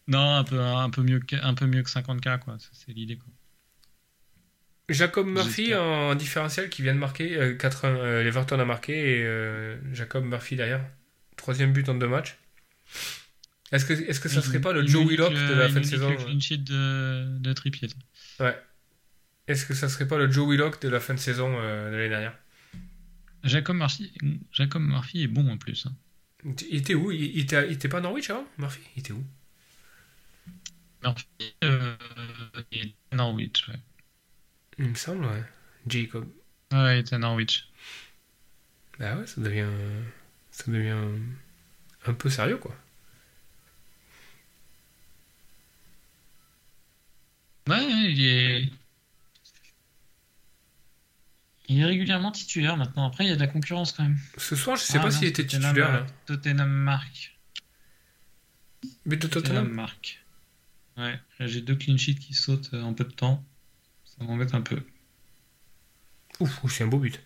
Non, 0.09 0.35
un 0.35 0.45
peu, 0.45 0.61
un 0.61 0.91
peu 0.91 1.03
mieux 1.03 1.21
que, 1.21 1.37
un 1.37 1.55
peu 1.55 1.67
mieux 1.67 1.83
que 1.83 1.91
50k, 1.91 2.41
quoi. 2.41 2.57
C'est 2.73 2.93
l'idée, 2.93 3.17
quoi. 3.17 3.33
Jacob 4.89 5.27
Murphy 5.27 5.75
en 5.75 6.15
différentiel 6.15 6.69
qui 6.69 6.83
vient 6.83 6.95
de 6.95 6.99
marquer. 6.99 7.37
Euh, 7.37 7.55
80, 7.55 7.89
euh, 7.97 8.23
L'Everton 8.23 8.59
a 8.59 8.65
marqué 8.65 9.21
et 9.21 9.25
euh, 9.25 9.77
Jacob 9.95 10.25
Murphy 10.25 10.57
derrière. 10.57 10.85
Troisième 11.37 11.73
but 11.73 11.89
en 11.89 11.95
deux 11.95 12.09
matchs. 12.09 12.37
Est-ce 13.73 13.85
que, 13.87 13.93
est-ce 13.95 14.21
que 14.21 14.29
ça 14.29 14.43
serait 14.43 14.61
pas 14.61 14.73
le 14.73 14.87
Joe 14.87 15.07
Willock 15.07 15.33
de 15.33 15.55
la 15.55 15.67
il 15.67 15.73
fin 15.73 15.81
de 15.81 15.85
saison 15.87 16.11
le 16.11 16.17
clean 16.17 16.41
sheet 16.41 16.59
de, 16.59 17.39
de 17.39 17.53
Trippier. 17.53 17.89
Ouais. 18.41 18.57
Est-ce 19.47 19.67
que 19.67 19.75
ça 19.75 19.89
serait 19.89 20.07
pas 20.07 20.19
le 20.19 20.31
Joe 20.31 20.49
Willock 20.49 20.81
de 20.81 20.89
la 20.89 21.01
fin 21.01 21.15
de 21.15 21.19
saison 21.19 21.55
euh, 21.59 21.91
de 21.91 21.97
l'année 21.97 22.09
dernière? 22.09 22.39
Jacob 23.43 23.77
Murphy, 23.77 24.13
Jacob 24.53 24.83
Murphy 24.83 25.23
est 25.25 25.29
bon 25.29 25.51
en 25.51 25.59
plus. 25.59 25.87
hein. 25.87 25.95
Il 26.71 26.77
était 26.77 26.95
où? 26.95 27.11
Il, 27.11 27.23
il 27.23 27.41
était, 27.41 27.67
il 27.67 27.73
était 27.73 27.89
pas 27.89 27.99
à 27.99 28.01
Norwich 28.01 28.31
avant 28.31 28.47
Murphy 28.59 28.81
Il 28.97 29.01
était 29.01 29.13
où? 29.13 29.25
Murphy, 31.03 31.27
euh, 31.65 31.97
il 32.73 32.81
est 32.89 32.95
à 33.13 33.17
Norwich, 33.17 33.69
ouais. 33.69 33.81
Il 34.79 34.89
me 34.89 34.95
semble, 34.95 35.25
ouais. 35.27 35.45
Jacob. 35.87 36.27
Ouais, 36.73 37.01
il 37.01 37.05
est 37.05 37.13
à 37.13 37.19
Norwich. 37.19 37.69
Bah 38.99 39.17
ouais, 39.17 39.27
ça 39.27 39.41
devient. 39.41 39.67
Ça 40.51 40.71
devient 40.71 40.97
un 42.07 42.15
peu 42.15 42.31
sérieux, 42.31 42.57
quoi. 42.59 42.75
Ouais, 47.69 47.85
il 48.11 48.25
est. 48.27 48.69
Il 51.69 51.81
est 51.81 51.85
régulièrement 51.87 52.31
titulaire 52.31 52.77
maintenant. 52.77 53.07
Après, 53.07 53.25
il 53.25 53.29
y 53.29 53.33
a 53.33 53.37
de 53.37 53.41
la 53.41 53.47
concurrence 53.47 53.93
quand 53.93 54.03
même. 54.03 54.19
Ce 54.37 54.55
soir, 54.55 54.77
je 54.77 54.83
sais 54.83 54.99
Ah 54.99 55.03
pas 55.03 55.11
s'il 55.11 55.29
était 55.29 55.45
Tottenham, 55.47 55.73
titulaire, 55.75 55.95
euh, 55.95 56.01
là. 56.01 56.07
Tottenham 56.27 56.71
marque. 56.71 57.39
But 59.07 59.23
de 59.23 59.29
Tottenham 59.29 59.69
marque. 59.69 60.23
Ouais, 60.99 61.19
là, 61.39 61.47
j'ai 61.47 61.63
deux 61.63 61.75
clean 61.75 61.97
sheets 61.97 62.17
qui 62.19 62.35
sautent 62.35 62.71
euh, 62.75 62.83
en 62.83 62.93
peu 62.93 63.05
de 63.05 63.13
temps. 63.13 63.43
Ça 64.05 64.23
m'embête 64.25 64.55
un 64.55 64.61
peu. 64.61 64.79
Ouf, 66.41 66.63
ouf, 66.65 66.73
c'est 66.73 66.85
un 66.85 66.89
beau 66.89 66.99
but. 66.99 67.21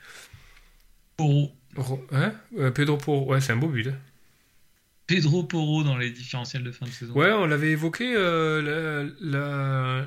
Poro. 1.16 1.52
Ro- 1.76 2.06
Hein? 2.12 2.32
Euh, 2.56 2.70
Pedro 2.70 2.96
Porro, 2.96 3.32
ouais, 3.32 3.40
c'est 3.40 3.52
un 3.52 3.56
beau 3.56 3.68
but. 3.68 3.88
hein. 3.88 3.98
Pedro 5.08 5.42
Poro 5.42 5.82
dans 5.82 5.96
les 5.98 6.10
différentiels 6.10 6.62
de 6.62 6.70
fin 6.70 6.86
de 6.86 6.90
saison. 6.90 7.12
Ouais, 7.14 7.32
on 7.32 7.46
l'avait 7.46 7.70
évoqué 7.72 8.14
euh, 8.16 8.62
la, 8.62 9.10
la, 9.20 10.06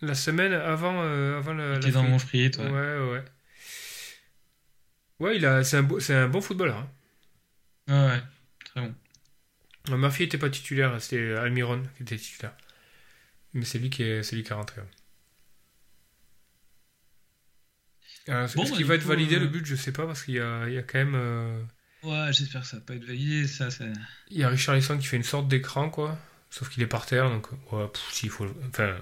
la 0.00 0.14
semaine 0.14 0.52
avant, 0.52 1.02
euh, 1.02 1.38
avant 1.38 1.54
la. 1.54 1.78
T'es 1.78 1.90
dans 1.90 2.02
mon 2.02 2.18
friet, 2.18 2.50
toi. 2.50 2.64
Ouais, 2.64 2.98
ouais. 3.10 3.24
ouais. 5.20 5.36
Il 5.36 5.46
a, 5.46 5.64
c'est 5.64 5.76
un, 5.78 5.82
beau- 5.82 6.00
c'est 6.00 6.14
un 6.14 6.28
bon 6.28 6.40
footballeur. 6.40 6.78
hein. 6.78 6.90
Ouais, 7.88 8.12
ouais. 8.16 8.22
Très 8.64 8.80
bon. 8.82 8.94
Euh, 9.90 9.96
Murphy 9.96 10.24
n'était 10.24 10.38
pas 10.38 10.50
titulaire, 10.50 11.00
c'était 11.00 11.32
Almiron 11.34 11.82
qui 11.96 12.02
était 12.02 12.16
titulaire. 12.16 12.54
Mais 13.54 13.64
c'est 13.64 13.78
lui 13.78 13.90
qui 13.90 14.02
est, 14.02 14.22
c'est 14.22 14.36
lui 14.36 14.42
qui 14.44 14.52
a 14.52 14.56
rentré. 14.56 14.80
ouais. 14.82 14.86
Alors, 18.28 18.48
Bon, 18.54 18.62
Est-ce 18.62 18.70
bah, 18.72 18.76
qu'il 18.76 18.86
va 18.86 18.94
être 18.94 19.04
validé 19.04 19.36
euh, 19.36 19.40
le 19.40 19.46
but? 19.48 19.64
Je 19.64 19.74
sais 19.74 19.92
pas 19.92 20.06
parce 20.06 20.22
qu'il 20.24 20.34
y 20.34 20.40
a, 20.40 20.68
il 20.68 20.74
y 20.74 20.78
a 20.78 20.82
quand 20.82 20.98
même. 20.98 21.14
euh, 21.14 21.62
Ouais, 22.02 22.32
j'espère 22.32 22.60
que 22.62 22.66
ça 22.68 22.76
va 22.76 22.82
pas 22.84 22.94
être 22.94 23.04
validé. 23.04 23.46
Ça, 23.48 23.70
c'est. 23.70 23.90
Il 24.30 24.38
y 24.38 24.44
a 24.44 24.48
Richarlison 24.48 24.98
qui 24.98 25.06
fait 25.06 25.16
une 25.16 25.22
sorte 25.24 25.48
d'écran, 25.48 25.90
quoi. 25.90 26.18
Sauf 26.50 26.70
qu'il 26.70 26.82
est 26.82 26.86
par 26.86 27.04
terre, 27.06 27.28
donc 27.30 27.48
ouais, 27.72 27.86
pff, 27.88 28.02
si, 28.10 28.26
il 28.26 28.30
faut, 28.30 28.44
le- 28.44 28.54
enfin, 28.68 28.96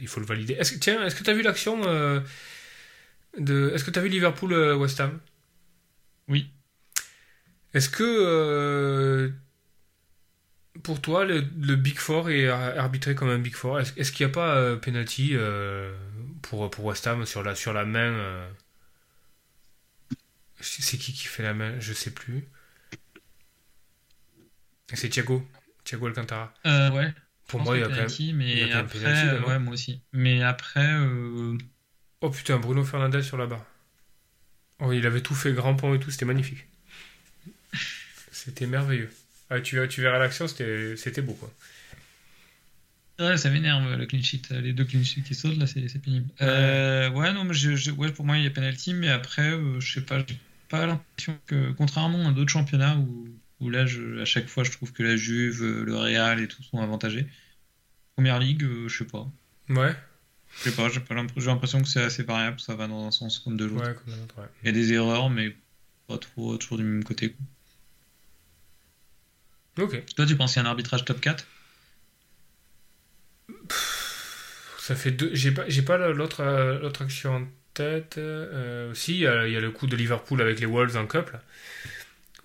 il 0.00 0.06
faut 0.08 0.20
le 0.20 0.26
valider. 0.26 0.54
Est-ce 0.54 0.72
que, 0.72 0.78
tiens, 0.78 1.04
est-ce 1.04 1.16
que 1.16 1.24
tu 1.24 1.30
as 1.30 1.34
vu 1.34 1.42
l'action 1.42 1.82
euh, 1.86 2.20
de. 3.38 3.70
Est-ce 3.74 3.84
que 3.84 3.90
tu 3.90 3.98
as 3.98 4.02
vu 4.02 4.08
Liverpool 4.08 4.52
euh, 4.52 4.76
West 4.76 5.00
Ham? 5.00 5.18
Oui. 6.28 6.50
Est-ce 7.74 7.88
que 7.90 8.02
euh, 8.04 9.30
pour 10.82 11.00
toi 11.00 11.24
le, 11.24 11.40
le 11.60 11.76
Big 11.76 11.98
Four 11.98 12.30
est 12.30 12.48
ar- 12.48 12.78
arbitré 12.78 13.14
comme 13.14 13.28
un 13.28 13.38
Big 13.38 13.54
Four? 13.54 13.80
Est-ce, 13.80 13.92
est-ce 13.96 14.12
qu'il 14.12 14.26
n'y 14.26 14.32
a 14.32 14.34
pas 14.34 14.56
euh, 14.56 14.76
penalty 14.76 15.34
pour, 16.42 16.70
pour 16.70 16.84
West 16.84 17.06
Ham 17.06 17.24
sur 17.26 17.42
la, 17.42 17.54
sur 17.54 17.72
la 17.72 17.84
main 17.84 18.48
C'est 20.60 20.82
c'est 20.82 20.98
qui 20.98 21.14
qui 21.14 21.24
fait 21.28 21.42
la 21.42 21.54
main? 21.54 21.80
Je 21.80 21.94
sais 21.94 22.10
plus. 22.10 22.46
C'est 24.94 25.08
Thiago. 25.10 25.46
Thiago 25.86 26.06
Alcantara. 26.08 26.52
Euh, 26.66 26.90
ouais. 26.90 27.14
Pour 27.48 27.60
moi, 27.60 27.76
il 27.76 27.80
y 27.80 27.82
a 27.84 27.86
que 27.86 27.92
quand 27.92 27.96
même. 27.96 28.06
penalty, 28.06 28.34
il 28.50 28.58
y 28.58 28.62
a 28.62 28.66
mais 28.66 28.72
après, 28.72 28.98
penalty, 29.00 29.26
là, 29.26 29.40
non 29.40 29.48
ouais, 29.48 29.58
moi 29.60 29.72
aussi. 29.74 30.02
Mais 30.12 30.42
après, 30.42 30.86
euh, 30.86 31.56
Oh 32.20 32.30
putain, 32.30 32.58
Bruno 32.58 32.84
Fernandez 32.84 33.22
sur 33.22 33.38
la 33.38 33.46
barre. 33.46 33.64
Oh, 34.80 34.92
il 34.92 35.06
avait 35.06 35.20
tout 35.22 35.34
fait 35.34 35.52
grand 35.52 35.74
pont 35.76 35.94
et 35.94 36.00
tout, 36.00 36.10
c'était 36.10 36.24
magnifique. 36.24 36.66
C'était 38.32 38.66
merveilleux. 38.66 39.10
Ah, 39.50 39.60
tu, 39.60 39.76
verras- 39.76 39.88
tu 39.88 40.00
verras 40.02 40.18
l'action, 40.18 40.48
c'était 40.48 40.96
c'était 40.96 41.22
beau 41.22 41.34
quoi. 41.34 41.52
ouais, 43.18 43.36
ça 43.36 43.50
m'énerve 43.50 43.94
le 43.96 44.06
clean 44.06 44.22
sheet, 44.22 44.42
les 44.50 44.72
deux 44.72 44.84
clean 44.84 45.02
sheets 45.04 45.22
qui 45.22 45.34
sautent 45.34 45.56
là, 45.58 45.66
c'est 45.66 45.88
c'est 45.88 46.00
pénible. 46.00 46.28
Euh, 46.42 47.10
ouais, 47.10 47.32
non, 47.32 47.44
mais 47.44 47.54
je, 47.54 47.76
je- 47.76 47.90
ouais, 47.92 48.12
pour 48.12 48.24
moi 48.24 48.36
il 48.38 48.44
y 48.44 48.46
a 48.46 48.50
penalty, 48.50 48.94
mais 48.94 49.08
après, 49.08 49.50
euh, 49.52 49.80
je 49.80 49.94
sais 49.94 50.00
pas, 50.04 50.18
j'ai 50.26 50.38
pas 50.68 50.86
l'impression 50.86 51.38
que, 51.46 51.72
contrairement 51.72 52.28
à 52.28 52.32
d'autres 52.32 52.50
championnats 52.52 52.96
où, 52.98 53.28
où 53.60 53.70
là, 53.70 53.86
je, 53.86 54.20
à 54.20 54.24
chaque 54.24 54.48
fois, 54.48 54.64
je 54.64 54.70
trouve 54.72 54.92
que 54.92 55.02
la 55.02 55.16
Juve, 55.16 55.62
euh, 55.62 55.84
le 55.84 55.96
Real 55.96 56.40
et 56.40 56.48
tout 56.48 56.62
sont 56.62 56.78
avantagés. 56.80 57.26
Première 58.14 58.38
ligue, 58.38 58.62
euh, 58.64 58.88
je 58.88 58.98
sais 58.98 59.04
pas. 59.06 59.26
Ouais, 59.68 59.94
Je 60.58 60.70
sais 60.70 60.76
pas, 60.76 60.88
j'ai 60.88 61.00
pas 61.00 61.14
l'impression 61.14 61.82
que 61.82 61.88
c'est 61.88 62.02
assez 62.02 62.22
variable, 62.22 62.60
ça 62.60 62.74
va 62.74 62.86
dans 62.86 63.06
un 63.06 63.10
sens 63.10 63.38
comme 63.40 63.56
de 63.56 63.64
l'autre. 63.64 63.84
ouais, 64.06 64.14
ouais. 64.38 64.48
Il 64.62 64.66
y 64.66 64.68
a 64.68 64.72
des 64.72 64.92
erreurs, 64.92 65.28
mais 65.30 65.54
pas 66.06 66.18
trop, 66.18 66.56
toujours 66.56 66.78
du 66.78 66.84
même 66.84 67.02
côté. 67.04 67.34
quoi. 69.76 69.84
Ok. 69.84 70.04
Toi, 70.14 70.24
tu 70.26 70.36
penses 70.36 70.52
qu'il 70.54 70.62
y 70.62 70.64
a 70.64 70.68
un 70.68 70.70
arbitrage 70.70 71.04
top 71.04 71.20
4 71.20 71.44
Ça 74.78 74.94
fait 74.94 75.10
deux. 75.10 75.30
J'ai 75.34 75.50
pas, 75.52 75.64
j'ai 75.68 75.82
pas 75.82 75.96
l'autre 76.12 76.40
euh, 76.40 76.78
l'autre 76.78 77.02
action 77.02 77.34
en 77.36 77.46
tête. 77.74 78.18
Euh, 78.18 78.94
si, 78.94 79.14
il 79.14 79.20
y, 79.20 79.26
a, 79.26 79.46
il 79.48 79.52
y 79.52 79.56
a 79.56 79.60
le 79.60 79.70
coup 79.72 79.86
de 79.86 79.96
Liverpool 79.96 80.40
avec 80.40 80.60
les 80.60 80.66
Wolves 80.66 80.96
en 80.96 81.06
couple, 81.06 81.40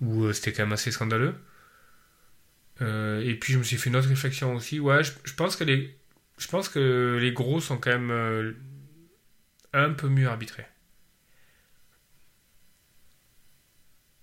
où 0.02 0.26
euh, 0.26 0.34
c'était 0.34 0.54
quand 0.54 0.64
même 0.64 0.74
assez 0.74 0.92
scandaleux. 0.92 1.36
Euh, 2.82 3.22
et 3.24 3.36
puis 3.36 3.54
je 3.54 3.60
me 3.60 3.64
suis 3.64 3.78
fait 3.78 3.90
une 3.90 3.96
autre 3.96 4.08
réflexion 4.10 4.56
aussi. 4.56 4.80
Ouais, 4.80 5.04
je, 5.04 5.12
je 5.24 5.34
pense 5.34 5.56
que 5.56 5.64
les, 5.64 5.96
je 6.38 6.48
pense 6.48 6.70
que 6.70 7.18
les 7.22 7.32
gros 7.34 7.62
sont 7.62 7.78
quand 7.78 7.92
même 7.92 8.12
euh, 8.12 8.54
un 9.74 9.92
peu 9.92 10.08
mieux 10.08 10.28
arbitrés. 10.30 10.66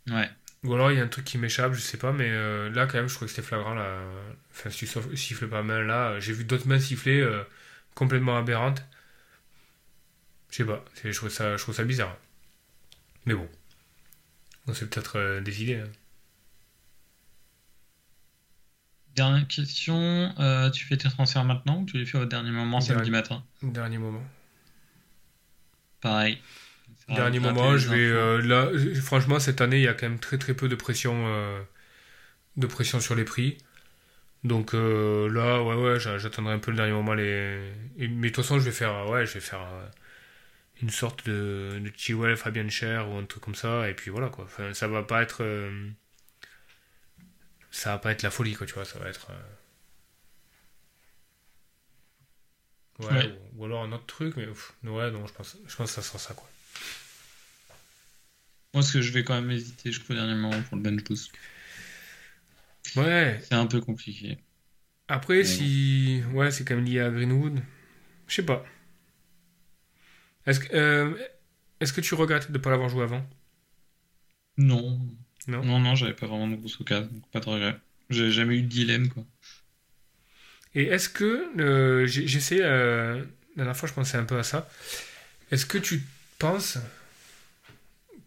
Ouais. 0.09 0.29
Ou 0.64 0.74
alors 0.74 0.91
il 0.91 0.99
y 0.99 1.01
a 1.01 1.05
un 1.05 1.09
truc 1.09 1.24
qui 1.24 1.39
m'échappe, 1.39 1.72
je 1.74 1.81
sais 1.81 1.99
pas, 1.99 2.12
mais 2.12 2.29
euh, 2.31 2.68
là 2.70 2.87
quand 2.87 2.99
même 2.99 3.09
je 3.09 3.14
crois 3.14 3.26
que 3.26 3.31
c'était 3.33 3.47
flagrant. 3.47 3.74
Là. 3.74 4.01
Enfin, 4.51 4.70
si 4.70 4.87
tu 4.87 5.16
siffles 5.16 5.49
pas 5.49 5.62
main 5.62 5.83
là, 5.85 6.18
j'ai 6.20 6.33
vu 6.33 6.45
d'autres 6.45 6.66
mains 6.66 6.81
siffler 6.81 7.20
euh, 7.20 7.43
complètement 7.95 8.37
aberrantes. 8.39 8.83
Je 10.51 10.57
sais 10.57 10.64
pas, 10.66 10.85
c'est- 10.95 11.11
je 11.12 11.16
trouve 11.16 11.31
ça, 11.31 11.57
je 11.57 11.62
trouve 11.62 11.74
ça 11.74 11.85
bizarre. 11.85 12.16
Mais 13.26 13.35
bon, 13.35 13.49
on 14.69 14.75
s'est 14.75 14.87
peut-être 14.87 15.19
euh, 15.19 15.41
des 15.41 15.62
idées. 15.62 15.77
hein. 15.77 15.91
Dernière 19.16 19.49
question, 19.49 20.33
euh, 20.39 20.71
tu 20.71 20.85
fais 20.85 20.97
tes 20.97 21.09
transferts 21.09 21.45
maintenant 21.45 21.81
ou 21.81 21.87
tu 21.87 21.99
les 21.99 22.07
fais 22.07 22.19
au 22.19 22.25
dernier 22.25 22.53
moment 22.53 22.81
samedi 22.81 23.11
matin? 23.11 23.43
Dernier 23.62 23.99
moment. 23.99 24.23
Pareil. 26.01 26.39
Dernier 27.09 27.41
moment, 27.41 27.77
je 27.77 27.89
vais 27.89 27.97
euh, 27.97 28.41
là. 28.43 28.69
Franchement, 29.03 29.41
cette 29.41 29.61
année, 29.61 29.79
il 29.79 29.83
y 29.83 29.89
a 29.89 29.95
quand 29.95 30.09
même 30.09 30.21
très 30.21 30.39
très 30.39 30.55
peu 30.55 30.69
de 30.69 30.77
pression, 30.77 31.25
euh, 31.27 31.61
de 32.57 32.66
pression 32.69 33.01
sur 33.01 33.16
les 33.16 33.25
prix. 33.25 33.59
Donc 34.45 34.73
là, 34.75 35.62
ouais, 35.64 35.75
ouais, 35.75 35.99
j'a- 35.99 36.19
j'attendrai 36.19 36.55
un 36.55 36.61
peu 36.61 36.71
le 36.71 36.77
dernier 36.77 36.93
moment. 36.93 37.14
Les... 37.14 37.73
mais 37.97 38.07
de 38.07 38.35
toute 38.35 38.45
façon, 38.45 38.61
je 38.61 38.64
vais 38.64 38.71
faire, 38.71 39.09
ouais, 39.11 39.27
je 39.27 39.35
vais 39.35 39.41
faire 39.41 39.66
une 40.83 40.91
sorte 40.91 41.26
de, 41.29 41.81
de 41.83 41.93
Chilwell, 41.97 42.37
Fabien 42.37 42.68
Cher 42.68 43.09
ou 43.11 43.16
un 43.16 43.24
truc 43.26 43.43
comme 43.45 43.55
ça. 43.55 43.89
Et 43.91 43.95
puis 43.95 44.11
voilà 44.11 44.29
quoi. 44.31 44.45
Enfin, 44.45 44.74
ça 44.74 44.89
va 44.89 45.03
pas 45.03 45.22
être, 45.22 45.43
euh, 45.45 45.91
ça 47.70 47.93
va 47.93 47.98
pas 47.98 48.12
être 48.12 48.23
la 48.23 48.31
folie 48.31 48.53
quoi, 48.55 48.66
tu 48.66 48.74
vois. 48.74 48.85
Ça 48.85 48.98
va 48.98 49.09
être. 49.09 49.31
euh, 49.31 49.35
Ouais, 53.01 53.07
Ouais. 53.07 53.32
Ou, 53.55 53.61
ou 53.62 53.65
alors 53.65 53.82
un 53.85 53.93
autre 53.93 54.07
truc, 54.07 54.36
mais 54.36 54.47
pff, 54.47 54.73
ouais, 54.85 55.11
non, 55.11 55.27
je 55.27 55.32
pense, 55.32 55.57
je 55.66 55.77
pense 55.77 55.89
que 55.90 55.94
ça 55.94 56.03
sera 56.03 56.19
ça 56.19 56.35
quoi. 56.35 56.48
Moi, 58.73 58.82
ce 58.82 58.94
que 58.94 59.03
je 59.03 59.12
vais 59.12 59.24
quand 59.24 59.35
même 59.39 59.51
hésiter 59.51 59.93
jusqu'au 59.93 60.15
dernier 60.15 60.35
moment 60.35 60.62
pour 60.62 60.77
le 60.78 60.82
bench 60.82 61.05
boost. 61.05 61.32
Ouais, 62.97 63.40
C'est 63.40 63.55
un 63.55 63.66
peu 63.66 63.81
compliqué. 63.81 64.39
Après, 65.09 65.43
Mais 65.43 65.44
si. 65.44 66.23
Ouais, 66.32 66.51
c'est 66.51 66.65
quand 66.65 66.77
même 66.77 66.85
lié 66.85 67.01
à 67.01 67.11
Greenwood. 67.11 67.61
Je 68.28 68.35
sais 68.36 68.44
pas. 68.47 68.65
Est-ce 70.49 70.61
que, 70.61 70.75
euh, 70.77 71.15
est-ce 71.81 71.93
que 71.93 72.01
tu 72.01 72.15
regrettes 72.16 72.49
de 72.51 72.59
ne 72.59 72.62
pas 72.62 72.70
l'avoir 72.70 72.89
joué 72.91 73.05
avant? 73.05 73.25
Non. 74.59 75.01
Non? 75.47 75.62
Non, 75.62 75.79
non, 75.81 75.95
j'avais 75.95 76.15
pas 76.15 76.27
vraiment 76.27 76.49
de 76.49 76.57
grosse 76.57 76.81
occasion, 76.81 77.09
donc 77.12 77.27
pas 77.31 77.41
de 77.41 77.47
regret. 77.49 77.81
J'ai 78.11 78.31
jamais 78.31 78.57
eu 78.59 78.62
de 78.62 78.69
dilemme, 78.69 79.09
quoi. 79.09 79.25
Et 80.75 80.85
est-ce 80.85 81.09
que. 81.09 81.59
euh, 81.61 82.07
essayé. 82.07 82.62
euh, 82.65 83.19
la 83.57 83.65
dernière 83.65 83.77
fois, 83.77 83.89
je 83.89 83.95
pensais 83.95 84.16
un 84.19 84.25
peu 84.25 84.39
à 84.39 84.43
ça. 84.43 84.69
Est-ce 85.53 85.66
que 85.66 85.79
tu 85.79 86.03
penses 86.39 86.79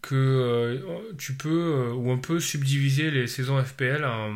que 0.02 0.14
euh, 0.14 1.12
tu 1.18 1.34
peux. 1.34 1.90
ou 1.92 2.10
on 2.10 2.18
peut 2.18 2.40
subdiviser 2.40 3.10
les 3.10 3.26
saisons 3.26 3.62
FPL 3.62 4.04
en. 4.04 4.34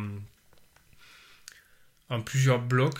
en 2.09 2.21
plusieurs 2.21 2.59
blocs? 2.59 2.99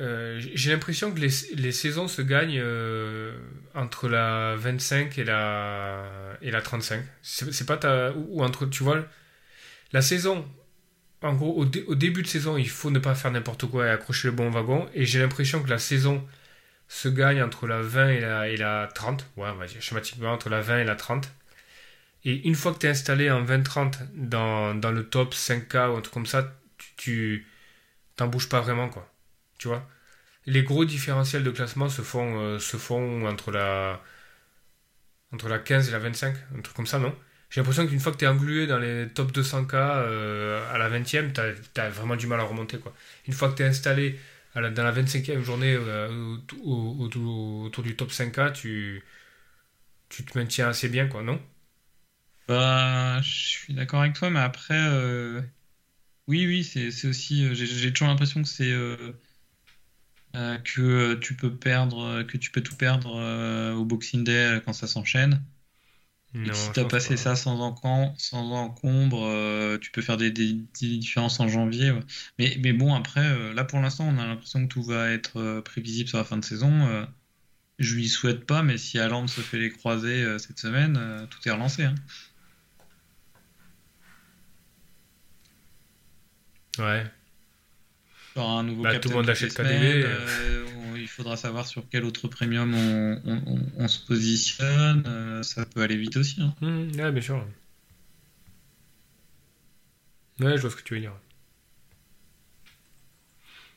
Euh, 0.00 0.40
J'ai 0.54 0.70
l'impression 0.72 1.12
que 1.12 1.20
les, 1.20 1.28
les 1.56 1.72
saisons 1.72 2.08
se 2.08 2.22
gagnent 2.22 2.58
euh, 2.62 3.36
entre 3.74 4.08
la 4.08 4.56
25 4.56 5.18
et 5.18 5.24
la, 5.24 6.04
et 6.42 6.50
la 6.50 6.62
35. 6.62 7.04
C'est 7.22 7.66
pas 7.66 7.76
ta. 7.76 8.12
Ou, 8.12 8.40
ou 8.40 8.42
entre. 8.44 8.66
Tu 8.66 8.82
vois, 8.82 9.04
la 9.92 10.02
saison. 10.02 10.48
En 11.22 11.34
gros, 11.34 11.54
au, 11.56 11.64
dé- 11.66 11.84
au 11.88 11.94
début 11.96 12.22
de 12.22 12.28
saison, 12.28 12.56
il 12.58 12.68
faut 12.70 12.90
ne 12.90 12.98
pas 13.00 13.14
faire 13.14 13.30
n'importe 13.32 13.66
quoi 13.66 13.86
et 13.86 13.90
accrocher 13.90 14.28
le 14.28 14.32
bon 14.34 14.50
wagon. 14.50 14.88
Et 14.94 15.06
j'ai 15.06 15.20
l'impression 15.20 15.62
que 15.62 15.70
la 15.70 15.78
saison 15.78 16.26
se 16.88 17.08
gagne 17.08 17.42
entre 17.42 17.66
la 17.68 17.82
20 17.82 18.08
et 18.10 18.20
la, 18.20 18.48
et 18.48 18.56
la 18.58 18.88
30. 18.94 19.26
Ouais, 19.36 19.48
on 19.50 19.56
va 19.56 19.66
dire 19.66 19.82
schématiquement 19.82 20.32
entre 20.32 20.50
la 20.50 20.60
20 20.62 20.80
et 20.80 20.84
la 20.84 20.96
30. 20.96 21.30
Et 22.24 22.46
une 22.48 22.54
fois 22.56 22.72
que 22.74 22.78
tu 22.80 22.86
es 22.86 22.90
installé 22.90 23.30
en 23.30 23.42
20-30 23.44 23.98
dans, 24.14 24.74
dans 24.74 24.92
le 24.92 25.08
top 25.08 25.34
5K 25.34 25.90
ou 25.92 25.96
un 25.96 26.00
truc 26.02 26.14
comme 26.14 26.26
ça, 26.26 26.54
tu 26.96 27.46
t'en 28.16 28.28
bouges 28.28 28.48
pas 28.48 28.60
vraiment, 28.62 28.88
quoi. 28.90 29.10
Tu 29.60 29.68
vois 29.68 29.88
Les 30.46 30.64
gros 30.64 30.84
différentiels 30.84 31.44
de 31.44 31.52
classement 31.52 31.88
se 31.88 32.02
font, 32.02 32.40
euh, 32.40 32.58
se 32.60 32.76
font 32.78 33.26
entre 33.28 33.52
la 33.52 34.02
Entre 35.32 35.48
la 35.48 35.58
15 35.58 35.88
et 35.88 35.92
la 35.92 35.98
25, 35.98 36.34
un 36.56 36.60
truc 36.60 36.76
comme 36.76 36.86
ça, 36.86 36.98
non? 36.98 37.14
J'ai 37.50 37.60
l'impression 37.60 37.86
qu'une 37.86 38.00
fois 38.00 38.12
que 38.12 38.18
tu 38.18 38.24
es 38.24 38.28
englué 38.28 38.66
dans 38.66 38.78
les 38.78 39.08
top 39.08 39.32
200K 39.32 39.74
à 39.74 40.78
la 40.78 40.88
20e, 40.88 41.32
tu 41.32 41.40
as, 41.80 41.90
vraiment 41.90 42.16
du 42.16 42.26
mal 42.26 42.40
à 42.40 42.44
remonter. 42.44 42.78
Quoi. 42.78 42.94
Une 43.26 43.32
fois 43.34 43.50
que 43.50 43.56
tu 43.56 43.62
es 43.62 43.66
installé 43.66 44.18
dans 44.54 44.60
la 44.60 44.92
25e 44.92 45.42
journée 45.42 45.76
autour 46.64 47.82
du 47.84 47.96
top 47.96 48.10
5K, 48.10 48.52
tu, 48.52 49.02
tu 50.10 50.24
te 50.24 50.36
maintiens 50.38 50.68
assez 50.68 50.88
bien, 50.88 51.06
quoi, 51.08 51.22
non? 51.22 51.40
Bah, 52.48 53.20
je 53.22 53.30
suis 53.30 53.74
d'accord 53.74 54.00
avec 54.00 54.14
toi, 54.14 54.28
mais 54.30 54.40
après, 54.40 54.74
euh, 54.76 55.40
oui, 56.28 56.46
oui, 56.46 56.64
c'est 56.64 56.88
aussi. 57.08 57.44
Euh, 57.44 57.54
j'ai 57.54 57.92
toujours 57.92 58.08
l'impression 58.08 58.42
que 58.42 58.48
c'est 58.48 58.70
euh, 58.72 59.12
que 60.32 61.14
tu 61.14 61.34
peux 61.34 61.54
perdre, 61.54 62.22
que 62.22 62.36
tu 62.36 62.50
peux 62.50 62.62
tout 62.62 62.76
perdre 62.76 63.74
au 63.76 63.84
Boxing 63.84 64.24
Day 64.24 64.60
quand 64.64 64.72
ça 64.72 64.86
s'enchaîne. 64.86 65.42
Et 66.34 66.54
si 66.54 66.70
tu 66.72 66.78
as 66.78 66.84
passé 66.84 67.16
ça 67.16 67.34
sans, 67.34 67.58
encombre, 67.60 68.14
sans 68.16 68.52
encombre, 68.52 69.78
tu 69.80 69.90
peux 69.90 70.02
faire 70.02 70.16
des, 70.16 70.30
différences 70.30 71.40
en 71.40 71.48
janvier. 71.48 71.92
Mais, 72.38 72.56
mais 72.62 72.72
bon, 72.72 72.94
après, 72.94 73.52
là 73.52 73.64
pour 73.64 73.80
l'instant, 73.80 74.06
on 74.08 74.18
a 74.18 74.26
l'impression 74.26 74.62
que 74.62 74.72
tout 74.72 74.82
va 74.82 75.10
être 75.10 75.60
prévisible 75.60 76.08
sur 76.08 76.18
la 76.18 76.24
fin 76.24 76.36
de 76.36 76.44
saison. 76.44 77.06
je 77.80 77.94
lui 77.96 78.08
souhaite 78.08 78.46
pas, 78.46 78.62
mais 78.62 78.78
si 78.78 78.98
Aland 78.98 79.26
se 79.26 79.40
fait 79.40 79.58
les 79.58 79.70
croisés 79.70 80.38
cette 80.38 80.60
semaine, 80.60 81.26
tout 81.30 81.48
est 81.48 81.52
relancé. 81.52 81.84
Hein. 81.84 81.94
Ouais. 86.78 87.04
Un 88.48 88.62
nouveau 88.62 88.82
bah, 88.82 88.98
tout 88.98 89.08
le 89.08 89.16
monde 89.16 89.28
achète 89.28 89.54
KDB. 89.54 90.04
Euh, 90.04 90.64
il 90.96 91.08
faudra 91.08 91.36
savoir 91.36 91.66
sur 91.66 91.84
quel 91.90 92.04
autre 92.04 92.28
premium 92.28 92.74
on, 92.74 93.88
se 93.88 94.04
positionne. 94.06 95.04
Euh, 95.06 95.42
ça 95.42 95.66
peut 95.66 95.82
aller 95.82 95.96
vite 95.96 96.16
aussi. 96.16 96.40
Hein. 96.40 96.54
Mmh, 96.60 97.00
ouais, 97.00 97.12
bien 97.12 97.22
sûr. 97.22 97.46
Ouais, 100.40 100.56
je 100.56 100.62
vois 100.62 100.70
ce 100.70 100.76
que 100.76 100.82
tu 100.82 100.94
veux 100.94 101.00
dire. 101.00 101.14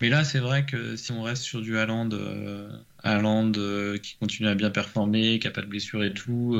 Mais 0.02 0.10
là, 0.10 0.23
c'est 0.23 0.40
vrai 0.40 0.65
que 0.65 0.95
si 0.95 1.11
on 1.11 1.23
reste 1.23 1.44
sur 1.44 1.61
du 1.61 1.77
Haaland, 1.77 2.10
euh, 2.14 3.98
qui 3.98 4.15
continue 4.18 4.49
à 4.49 4.56
bien 4.56 4.69
performer, 4.69 5.40
qui 5.40 5.48
n'a 5.48 5.52
pas 5.52 5.61
de 5.61 5.68
blessure 5.68 6.03
et 6.03 6.14
tout, 6.14 6.57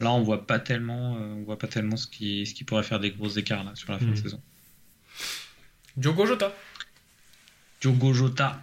là, 0.00 0.12
on 0.12 0.22
voit 0.22 0.46
pas 0.46 0.60
tellement, 0.60 1.14
on 1.14 1.42
voit 1.42 1.58
pas 1.58 1.66
tellement 1.66 1.96
ce 1.96 2.06
qui, 2.06 2.46
ce 2.46 2.54
qui 2.54 2.64
pourrait 2.64 2.84
faire 2.84 3.00
des 3.00 3.10
gros 3.10 3.28
écarts 3.28 3.64
là, 3.64 3.72
sur 3.74 3.90
la 3.92 3.98
fin 3.98 4.06
de 4.06 4.12
mmh. 4.12 4.16
saison. 4.16 4.40
Diogo 5.98 6.26
Jota. 6.26 6.54
Diogo 7.80 8.12
Jota. 8.14 8.62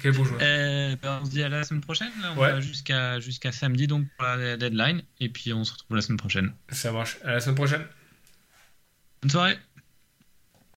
Quel 0.00 0.12
beau 0.12 0.24
joueur. 0.24 0.40
Euh, 0.42 0.96
ben, 1.00 1.20
on 1.22 1.24
se 1.24 1.30
dit 1.30 1.42
à 1.42 1.48
la 1.48 1.62
semaine 1.62 1.80
prochaine. 1.80 2.10
on 2.32 2.34
va 2.34 2.60
jusqu'à 2.60 3.20
jusqu'à 3.20 3.52
samedi 3.52 3.86
donc 3.86 4.06
pour 4.16 4.26
la 4.26 4.56
deadline. 4.56 5.02
Et 5.20 5.28
puis 5.28 5.52
on 5.52 5.64
se 5.64 5.72
retrouve 5.72 5.96
la 5.96 6.02
semaine 6.02 6.18
prochaine. 6.18 6.52
Ça 6.70 6.90
marche. 6.90 7.18
À 7.24 7.32
la 7.32 7.40
semaine 7.40 7.54
prochaine. 7.54 7.84
Bonne 9.22 9.30
soirée. 9.30 9.58